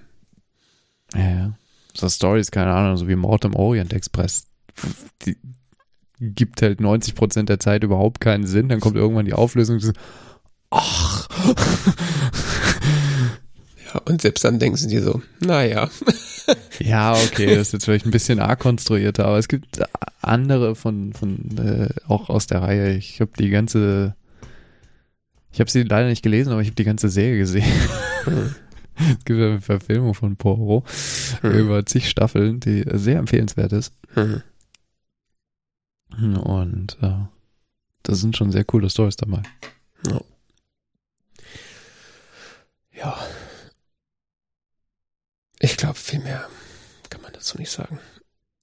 Ja, 1.14 1.30
ja. 1.30 1.53
So 1.94 2.07
Stories, 2.07 2.52
keine 2.52 2.72
Ahnung, 2.72 2.98
so 2.98 3.07
wie 3.07 3.15
Mord 3.15 3.44
im 3.45 3.56
Orient 3.56 3.91
Express. 3.94 4.48
Die 5.26 5.38
gibt 6.19 6.61
halt 6.61 6.80
90 6.80 7.15
Prozent 7.15 7.49
der 7.49 7.60
Zeit 7.60 7.84
überhaupt 7.84 8.22
keinen 8.22 8.45
Sinn. 8.45 8.69
Dann 8.69 8.80
kommt 8.80 8.95
irgendwann 8.95 9.26
die 9.26 9.34
Auflösung. 9.34 9.80
So, 9.80 9.91
ach. 10.69 11.28
Ja, 13.93 14.01
und 14.05 14.22
selbst 14.22 14.43
dann 14.43 14.59
denken 14.59 14.77
sie 14.77 14.88
dir 14.88 15.03
so, 15.03 15.22
naja. 15.39 15.89
Ja, 16.80 17.13
okay, 17.13 17.55
das 17.55 17.68
ist 17.68 17.73
jetzt 17.73 17.85
vielleicht 17.85 18.05
ein 18.05 18.11
bisschen 18.11 18.39
arg 18.39 18.59
konstruierter, 18.59 19.26
aber 19.26 19.38
es 19.38 19.47
gibt 19.47 19.80
andere 20.22 20.76
von, 20.76 21.13
von 21.13 21.57
äh, 21.57 21.89
auch 22.07 22.30
aus 22.30 22.47
der 22.47 22.61
Reihe. 22.63 22.95
Ich 22.95 23.22
habe 23.22 23.31
die 23.38 23.49
ganze, 23.49 24.15
ich 25.51 25.59
habe 25.59 25.69
sie 25.69 25.84
leider 25.84 26.09
nicht 26.09 26.23
gelesen, 26.23 26.51
aber 26.51 26.61
ich 26.61 26.68
habe 26.68 26.76
die 26.76 26.84
ganze 26.84 27.09
Serie 27.09 27.38
gesehen. 27.38 27.72
Hm. 28.23 28.55
es 29.19 29.26
gibt 29.26 29.39
eine 29.39 29.61
Verfilmung 29.61 30.13
von 30.13 30.35
Poirot 30.35 30.84
Hm. 31.41 31.51
über 31.51 31.85
zig 31.85 32.09
Staffeln, 32.09 32.59
die 32.59 32.84
sehr 32.91 33.19
empfehlenswert 33.19 33.72
ist. 33.72 33.93
Hm. 34.15 34.41
Und 36.38 36.97
äh, 37.01 37.13
da 38.03 38.15
sind 38.15 38.35
schon 38.35 38.51
sehr 38.51 38.65
coole 38.65 38.89
Stories 38.89 39.15
dabei. 39.15 39.43
Ja. 42.93 43.15
Ich 45.63 45.77
glaube, 45.77 45.95
viel 45.95 46.19
mehr 46.19 46.49
kann 47.11 47.21
man 47.21 47.33
dazu 47.33 47.59
nicht 47.59 47.69
sagen. 47.69 47.99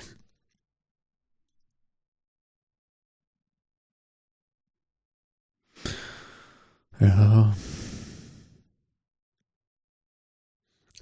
Ja. 7.00 7.54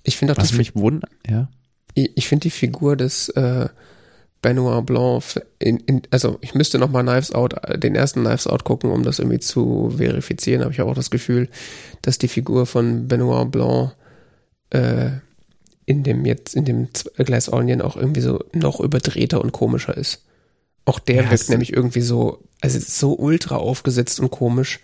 Ich 0.03 0.17
finde 0.17 0.35
auch 0.35 0.39
Was 0.39 0.51
das 0.51 0.59
mich 0.59 0.75
wundert, 0.77 1.11
ja. 1.29 1.49
Ich, 1.95 2.11
ich 2.17 2.29
finde 2.29 2.45
die 2.45 2.51
Figur 2.51 2.97
des 2.97 3.29
äh, 3.31 3.69
Benoit 4.43 4.85
Blanc, 4.87 5.25
in, 5.59 5.79
in, 5.79 6.03
also 6.11 6.39
ich 6.41 6.55
müsste 6.55 6.79
noch 6.79 6.91
mal 6.91 7.03
Knives 7.03 7.33
Out, 7.33 7.55
den 7.83 7.97
ersten 7.97 8.21
Knives 8.23 8.47
Out 8.47 8.65
gucken, 8.65 8.91
um 8.91 9.03
das 9.03 9.19
irgendwie 9.19 9.41
zu 9.41 9.95
verifizieren, 9.97 10.63
aber 10.63 10.71
ich 10.71 10.79
habe 10.79 10.91
auch 10.91 10.95
das 10.95 11.11
Gefühl, 11.11 11.49
dass 12.03 12.19
die 12.19 12.29
Figur 12.29 12.67
von 12.67 13.09
Benoit 13.09 13.51
Blanc 13.51 13.93
äh, 14.71 15.11
in 15.87 16.03
dem 16.03 16.27
jetzt, 16.27 16.55
in 16.55 16.65
dem 16.65 16.89
Glass 17.17 17.53
Onion 17.53 17.81
auch 17.81 17.97
irgendwie 17.97 18.21
so 18.21 18.45
noch 18.53 18.81
überdrehter 18.81 19.41
und 19.41 19.53
komischer 19.53 19.97
ist. 19.97 20.25
Auch 20.85 20.99
der 20.99 21.25
Ja, 21.25 21.31
wirkt 21.31 21.49
nämlich 21.49 21.73
irgendwie 21.73 22.01
so, 22.01 22.45
also 22.61 22.79
so 22.79 23.17
ultra 23.17 23.57
aufgesetzt 23.57 24.21
und 24.21 24.31
komisch, 24.31 24.81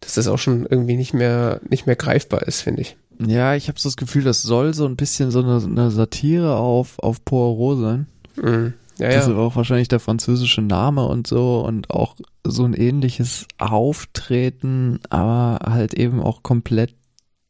dass 0.00 0.14
das 0.14 0.28
auch 0.28 0.38
schon 0.38 0.66
irgendwie 0.66 0.96
nicht 0.96 1.14
mehr, 1.14 1.60
nicht 1.68 1.86
mehr 1.86 1.96
greifbar 1.96 2.42
ist, 2.42 2.60
finde 2.60 2.82
ich. 2.82 2.96
Ja, 3.24 3.54
ich 3.54 3.68
habe 3.68 3.80
so 3.80 3.88
das 3.88 3.96
Gefühl, 3.96 4.24
das 4.24 4.42
soll 4.42 4.74
so 4.74 4.84
ein 4.86 4.96
bisschen 4.96 5.30
so 5.30 5.40
eine, 5.42 5.56
eine 5.64 5.90
Satire 5.90 6.56
auf, 6.56 6.98
auf 6.98 7.24
Poirot 7.24 7.80
sein. 7.80 8.06
Mhm. 8.36 8.74
Ja, 8.98 9.08
Das 9.10 9.26
ist 9.26 9.32
ja. 9.32 9.36
auch 9.36 9.56
wahrscheinlich 9.56 9.88
der 9.88 10.00
französische 10.00 10.62
Name 10.62 11.06
und 11.06 11.26
so 11.26 11.60
und 11.60 11.90
auch 11.90 12.16
so 12.44 12.64
ein 12.64 12.74
ähnliches 12.74 13.46
Auftreten, 13.58 15.00
aber 15.10 15.70
halt 15.70 15.94
eben 15.94 16.22
auch 16.22 16.42
komplett 16.42 16.94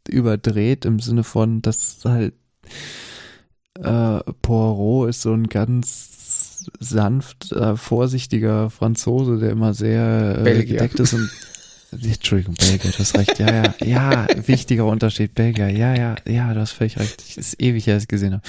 überdreht 0.09 0.85
im 0.85 0.99
Sinne 1.01 1.25
von, 1.25 1.63
dass 1.63 1.99
halt 2.05 2.35
äh, 3.81 4.21
Poirot 4.43 5.11
ist 5.11 5.23
so 5.23 5.33
ein 5.33 5.49
ganz 5.49 6.71
sanft, 6.81 7.53
äh, 7.53 7.77
vorsichtiger 7.77 8.71
Franzose, 8.71 9.39
der 9.39 9.51
immer 9.51 9.75
sehr 9.75 10.37
äh, 10.39 10.43
Belgier. 10.43 10.79
gedeckt 10.79 10.99
ist 11.01 11.15
und 11.15 11.31
Entschuldigung, 11.93 12.55
Belgier, 12.55 12.91
du 12.91 12.99
hast 12.99 13.17
recht, 13.17 13.39
ja, 13.39 13.53
ja, 13.53 13.75
ja, 13.85 14.27
wichtiger 14.47 14.87
Unterschied, 14.87 15.35
Belgier, 15.35 15.69
ja, 15.69 15.95
ja, 15.95 16.17
ja, 16.27 16.53
du 16.53 16.61
hast 16.61 16.73
völlig 16.73 16.99
recht, 16.99 17.23
es 17.23 17.37
ist 17.37 17.63
ewig, 17.63 17.85
dass 17.85 17.99
ich 17.99 18.03
es 18.05 18.09
gesehen 18.09 18.35
habe. 18.35 18.43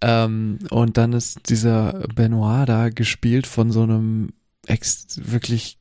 Ähm, 0.00 0.58
und 0.70 0.96
dann 0.96 1.12
ist 1.12 1.48
dieser 1.48 2.06
Benoit 2.14 2.68
da 2.68 2.88
gespielt 2.88 3.46
von 3.46 3.70
so 3.70 3.82
einem 3.82 4.32
ex 4.66 5.18
wirklich 5.22 5.78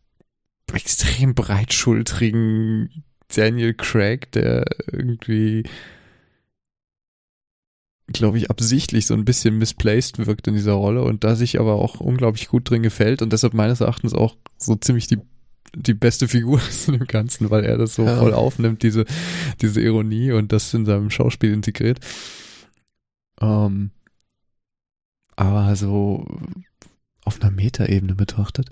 extrem 0.74 1.36
breitschultrigen 1.36 3.04
Daniel 3.36 3.74
Craig, 3.74 4.32
der 4.32 4.66
irgendwie, 4.92 5.64
glaube 8.08 8.38
ich, 8.38 8.50
absichtlich 8.50 9.08
so 9.08 9.14
ein 9.14 9.26
bisschen 9.26 9.58
misplaced 9.58 10.26
wirkt 10.26 10.48
in 10.48 10.54
dieser 10.54 10.74
Rolle 10.74 11.04
und 11.04 11.24
da 11.24 11.36
sich 11.36 11.60
aber 11.60 11.76
auch 11.76 12.00
unglaublich 12.00 12.48
gut 12.48 12.70
drin 12.70 12.84
gefällt 12.84 13.22
und 13.22 13.34
deshalb 13.34 13.54
meines 13.54 13.82
Erachtens 13.82 14.14
auch 14.14 14.36
so 14.58 14.76
ziemlich 14.76 15.08
die 15.08 15.20
die 15.76 15.94
beste 15.94 16.28
Figur 16.28 16.60
ist 16.70 16.88
in 16.88 16.98
dem 16.98 17.08
Ganzen, 17.08 17.50
weil 17.50 17.64
er 17.66 17.78
das 17.78 17.96
so 17.96 18.06
Ja. 18.06 18.18
voll 18.18 18.34
aufnimmt, 18.34 18.84
diese, 18.84 19.06
diese 19.62 19.82
Ironie 19.82 20.32
und 20.32 20.52
das 20.52 20.74
in 20.74 20.86
seinem 20.86 21.10
Schauspiel 21.10 21.54
integriert. 21.54 22.00
Ähm, 23.40 23.92
aber 25.36 25.76
so 25.76 26.26
auf 27.24 27.42
einer 27.42 27.52
Metaebene 27.52 28.16
betrachtet, 28.16 28.70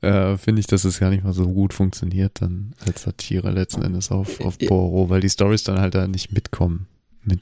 äh, 0.00 0.36
finde 0.36 0.60
ich, 0.60 0.66
dass 0.66 0.84
es 0.84 0.98
gar 0.98 1.10
nicht 1.10 1.24
mal 1.24 1.32
so 1.32 1.48
gut 1.48 1.72
funktioniert 1.74 2.40
dann 2.40 2.74
als 2.84 3.02
Satire 3.02 3.50
letzten 3.50 3.82
Endes 3.82 4.10
auf, 4.10 4.40
auf. 4.40 4.58
Poirot, 4.58 5.08
weil 5.10 5.20
die 5.20 5.30
Stories 5.30 5.64
dann 5.64 5.80
halt 5.80 5.94
da 5.94 6.06
nicht 6.06 6.32
mitkommen 6.32 6.86
mit 7.22 7.40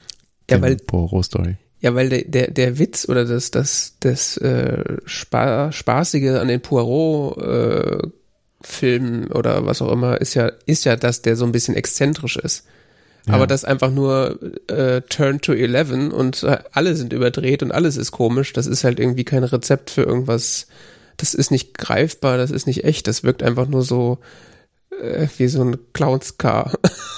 Ja, 0.49 0.57
der 0.57 0.61
weil 0.61 0.77
Poirot-Story. 0.77 1.57
Ja, 1.79 1.93
weil 1.93 2.09
der, 2.09 2.23
der, 2.23 2.51
der 2.51 2.79
Witz 2.79 3.07
oder 3.07 3.25
das, 3.25 3.51
das, 3.51 3.93
das 3.99 4.37
äh, 4.37 4.97
Spa 5.05 5.71
Spaßige 5.71 6.39
an 6.39 6.47
den 6.47 6.61
Poirot-Filmen 6.61 8.03
äh, 8.03 8.11
Filmen 8.63 9.31
oder 9.31 9.65
was 9.65 9.83
auch 9.83 9.91
immer 9.91 10.19
ist 10.19 10.33
ja, 10.33 10.51
ist 10.65 10.85
ja, 10.85 10.95
dass 10.95 11.21
der 11.21 11.35
so 11.35 11.45
ein 11.45 11.51
bisschen 11.51 11.75
exzentrisch 11.75 12.37
ist. 12.37 12.65
Ja. 13.27 13.33
Aber 13.33 13.45
das 13.45 13.63
einfach 13.65 13.91
nur 13.91 14.39
äh, 14.67 15.01
Turn 15.01 15.41
to 15.41 15.53
Eleven 15.53 16.11
und 16.11 16.43
äh, 16.43 16.59
alle 16.71 16.95
sind 16.95 17.13
überdreht 17.13 17.61
und 17.61 17.71
alles 17.71 17.97
ist 17.97 18.11
komisch. 18.11 18.53
Das 18.53 18.65
ist 18.65 18.83
halt 18.83 18.99
irgendwie 18.99 19.25
kein 19.25 19.43
Rezept 19.43 19.91
für 19.91 20.03
irgendwas. 20.03 20.67
Das 21.17 21.33
ist 21.33 21.51
nicht 21.51 21.77
greifbar, 21.77 22.37
das 22.37 22.51
ist 22.51 22.65
nicht 22.67 22.85
echt. 22.85 23.07
Das 23.07 23.23
wirkt 23.23 23.43
einfach 23.43 23.67
nur 23.67 23.83
so 23.83 24.19
äh, 25.01 25.27
wie 25.37 25.47
so 25.47 25.61
ein 25.63 25.77
Clowns-Car. 25.93 26.73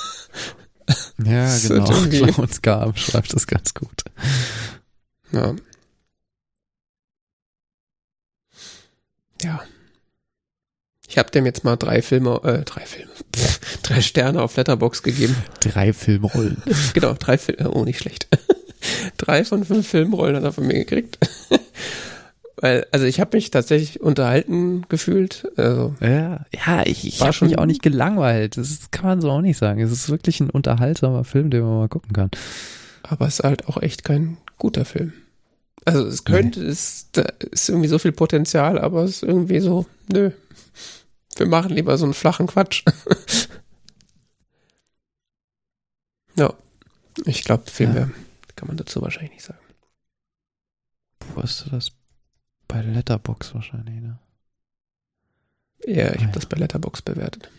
Ja, 1.23 1.45
Das 1.45 1.67
genau. 1.67 1.85
Clowns 1.85 2.61
Garm 2.61 2.95
schreibt 2.95 3.33
das 3.33 3.47
ganz 3.47 3.73
gut. 3.73 4.03
Ja. 5.31 5.53
Ja. 9.41 9.61
Ich 11.07 11.17
habe 11.17 11.31
dem 11.31 11.45
jetzt 11.45 11.63
mal 11.63 11.75
drei 11.75 12.01
Filme, 12.01 12.39
äh, 12.43 12.63
drei 12.63 12.85
Filme, 12.85 13.11
pff, 13.35 13.59
drei 13.81 14.01
Sterne 14.01 14.41
auf 14.43 14.55
Letterbox 14.55 15.01
gegeben. 15.01 15.35
Drei 15.59 15.93
Filmrollen. 15.93 16.61
Genau, 16.93 17.13
drei 17.13 17.37
Filme, 17.37 17.71
oh, 17.71 17.83
nicht 17.83 17.99
schlecht. 17.99 18.27
drei 19.17 19.43
von 19.43 19.65
fünf 19.65 19.87
Filmrollen 19.87 20.35
hat 20.35 20.43
er 20.43 20.53
von 20.53 20.67
mir 20.67 20.75
gekriegt. 20.75 21.17
Weil, 22.61 22.85
also 22.91 23.05
ich 23.05 23.21
habe 23.21 23.37
mich 23.37 23.51
tatsächlich 23.51 24.01
unterhalten 24.01 24.85
gefühlt. 24.89 25.49
Also, 25.55 25.95
Ja, 26.01 26.45
ja, 26.53 26.85
ich, 26.85 27.07
ich 27.07 27.19
War 27.21 27.27
habe 27.27 27.45
mich 27.45 27.53
schon- 27.53 27.59
auch 27.59 27.65
nicht 27.65 27.81
gelangweilt. 27.81 28.57
Das 28.57 28.91
kann 28.91 29.05
man 29.05 29.21
so 29.21 29.31
auch 29.31 29.41
nicht 29.41 29.57
sagen. 29.57 29.79
Es 29.79 29.91
ist 29.91 30.09
wirklich 30.09 30.41
ein 30.41 30.49
unterhaltsamer 30.49 31.23
Film, 31.23 31.49
den 31.51 31.61
man 31.63 31.77
mal 31.77 31.89
gucken 31.89 32.11
kann. 32.13 32.31
aber 33.03 33.27
es 33.27 33.39
ist 33.39 33.45
halt 33.45 33.67
auch 33.67 33.81
echt 33.81 34.03
kein 34.03 34.37
guter 34.57 34.83
Film. 34.85 35.13
Also 35.85 36.05
es 36.05 36.25
könnte, 36.25 36.61
es 36.65 37.07
da 37.13 37.21
ist 37.51 37.69
irgendwie 37.69 37.87
so 37.87 37.97
viel 37.97 38.11
Potenzial, 38.11 38.77
aber 38.77 39.03
es 39.03 39.17
ist 39.17 39.23
irgendwie 39.23 39.61
so, 39.61 39.85
nö. 40.11 40.31
Wir 41.37 41.47
machen 41.47 41.73
lieber 41.73 41.97
so 41.97 42.03
einen 42.03 42.13
flachen 42.13 42.47
Quatsch. 42.47 42.83
ja. 46.35 46.53
Ich 47.25 47.43
glaube, 47.43 47.69
viel 47.69 47.87
Ja. 47.87 47.93
mehr 47.93 48.09
kann 48.55 48.67
man 48.67 48.77
dazu 48.77 49.01
wahrscheinlich 49.01 49.31
nicht 49.31 49.45
sagen. 49.45 49.59
Wo 51.33 51.41
hast 51.41 51.65
du 51.65 51.69
das? 51.69 51.91
Bei 52.69 52.81
Letterbox 52.81 53.53
wahrscheinlich, 53.55 53.99
ne? 53.99 54.19
Ja, 55.85 56.13
ich 56.13 56.21
habe 56.21 56.33
das 56.33 56.45
bei 56.45 56.57
Letterbox 56.57 57.01
bewertet. 57.01 57.49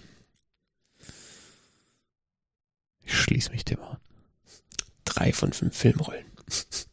Ich 3.03 3.15
schließe 3.15 3.51
mich 3.51 3.65
dem 3.65 3.83
an. 3.83 3.97
Drei 5.05 5.33
von 5.33 5.53
fünf 5.53 5.77
Filmrollen. 5.77 6.25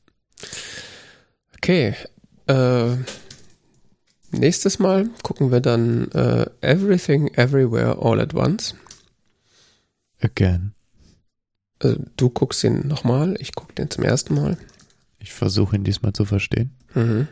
Okay. 1.59 1.95
Äh, 2.45 2.95
nächstes 4.31 4.79
Mal 4.79 5.09
gucken 5.21 5.51
wir 5.51 5.59
dann 5.59 6.09
äh, 6.11 6.45
Everything 6.61 7.27
Everywhere 7.33 7.97
All 7.99 8.21
at 8.21 8.33
Once. 8.33 8.73
Again. 10.21 10.73
Also, 11.79 12.01
du 12.15 12.29
guckst 12.29 12.63
ihn 12.63 12.87
nochmal, 12.87 13.35
ich 13.39 13.53
gucke 13.53 13.73
den 13.73 13.89
zum 13.89 14.05
ersten 14.05 14.35
Mal. 14.35 14.57
Ich 15.19 15.33
versuche 15.33 15.75
ihn 15.75 15.83
diesmal 15.83 16.13
zu 16.13 16.23
verstehen. 16.23 16.71
Mhm. 16.93 17.27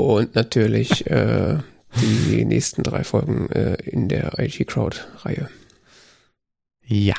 Und 0.00 0.34
natürlich 0.34 1.06
äh, 1.10 1.58
die 2.00 2.44
nächsten 2.46 2.82
drei 2.82 3.04
Folgen 3.04 3.50
äh, 3.50 3.74
in 3.84 4.08
der 4.08 4.38
IG 4.38 4.64
Crowd-Reihe. 4.64 5.50
Ja, 6.86 7.16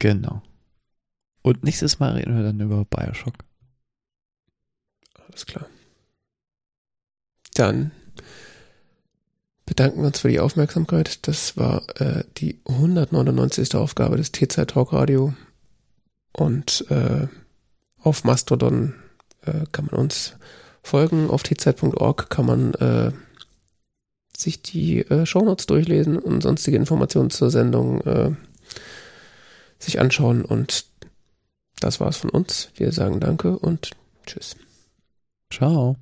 genau. 0.00 0.42
Und 1.42 1.62
nächstes 1.62 2.00
Mal 2.00 2.14
reden 2.14 2.36
wir 2.36 2.42
dann 2.42 2.58
über 2.58 2.84
Bioshock. 2.84 3.34
Alles 5.28 5.46
klar. 5.46 5.66
Dann 7.54 7.92
bedanken 9.64 10.00
wir 10.00 10.08
uns 10.08 10.18
für 10.18 10.28
die 10.28 10.40
Aufmerksamkeit. 10.40 11.28
Das 11.28 11.56
war 11.56 11.84
äh, 12.00 12.24
die 12.38 12.60
199. 12.66 13.76
Aufgabe 13.76 14.16
des 14.16 14.32
T-Zeit 14.32 14.70
Talk 14.70 14.92
Radio. 14.92 15.32
Und 16.32 16.86
äh, 16.90 17.28
auf 18.02 18.24
Mastodon 18.24 18.94
äh, 19.42 19.64
kann 19.70 19.86
man 19.86 20.00
uns 20.00 20.36
folgen. 20.84 21.28
Auf 21.30 21.42
tzeit.org 21.42 22.30
kann 22.30 22.46
man 22.46 22.74
äh, 22.74 23.10
sich 24.36 24.62
die 24.62 25.00
äh, 25.00 25.26
Shownotes 25.26 25.66
durchlesen 25.66 26.18
und 26.18 26.42
sonstige 26.42 26.76
Informationen 26.76 27.30
zur 27.30 27.50
Sendung 27.50 28.00
äh, 28.02 28.30
sich 29.78 29.98
anschauen. 29.98 30.44
Und 30.44 30.86
das 31.80 31.98
war's 31.98 32.18
von 32.18 32.30
uns. 32.30 32.70
Wir 32.76 32.92
sagen 32.92 33.18
Danke 33.18 33.58
und 33.58 33.90
Tschüss. 34.26 34.56
Ciao. 35.50 35.96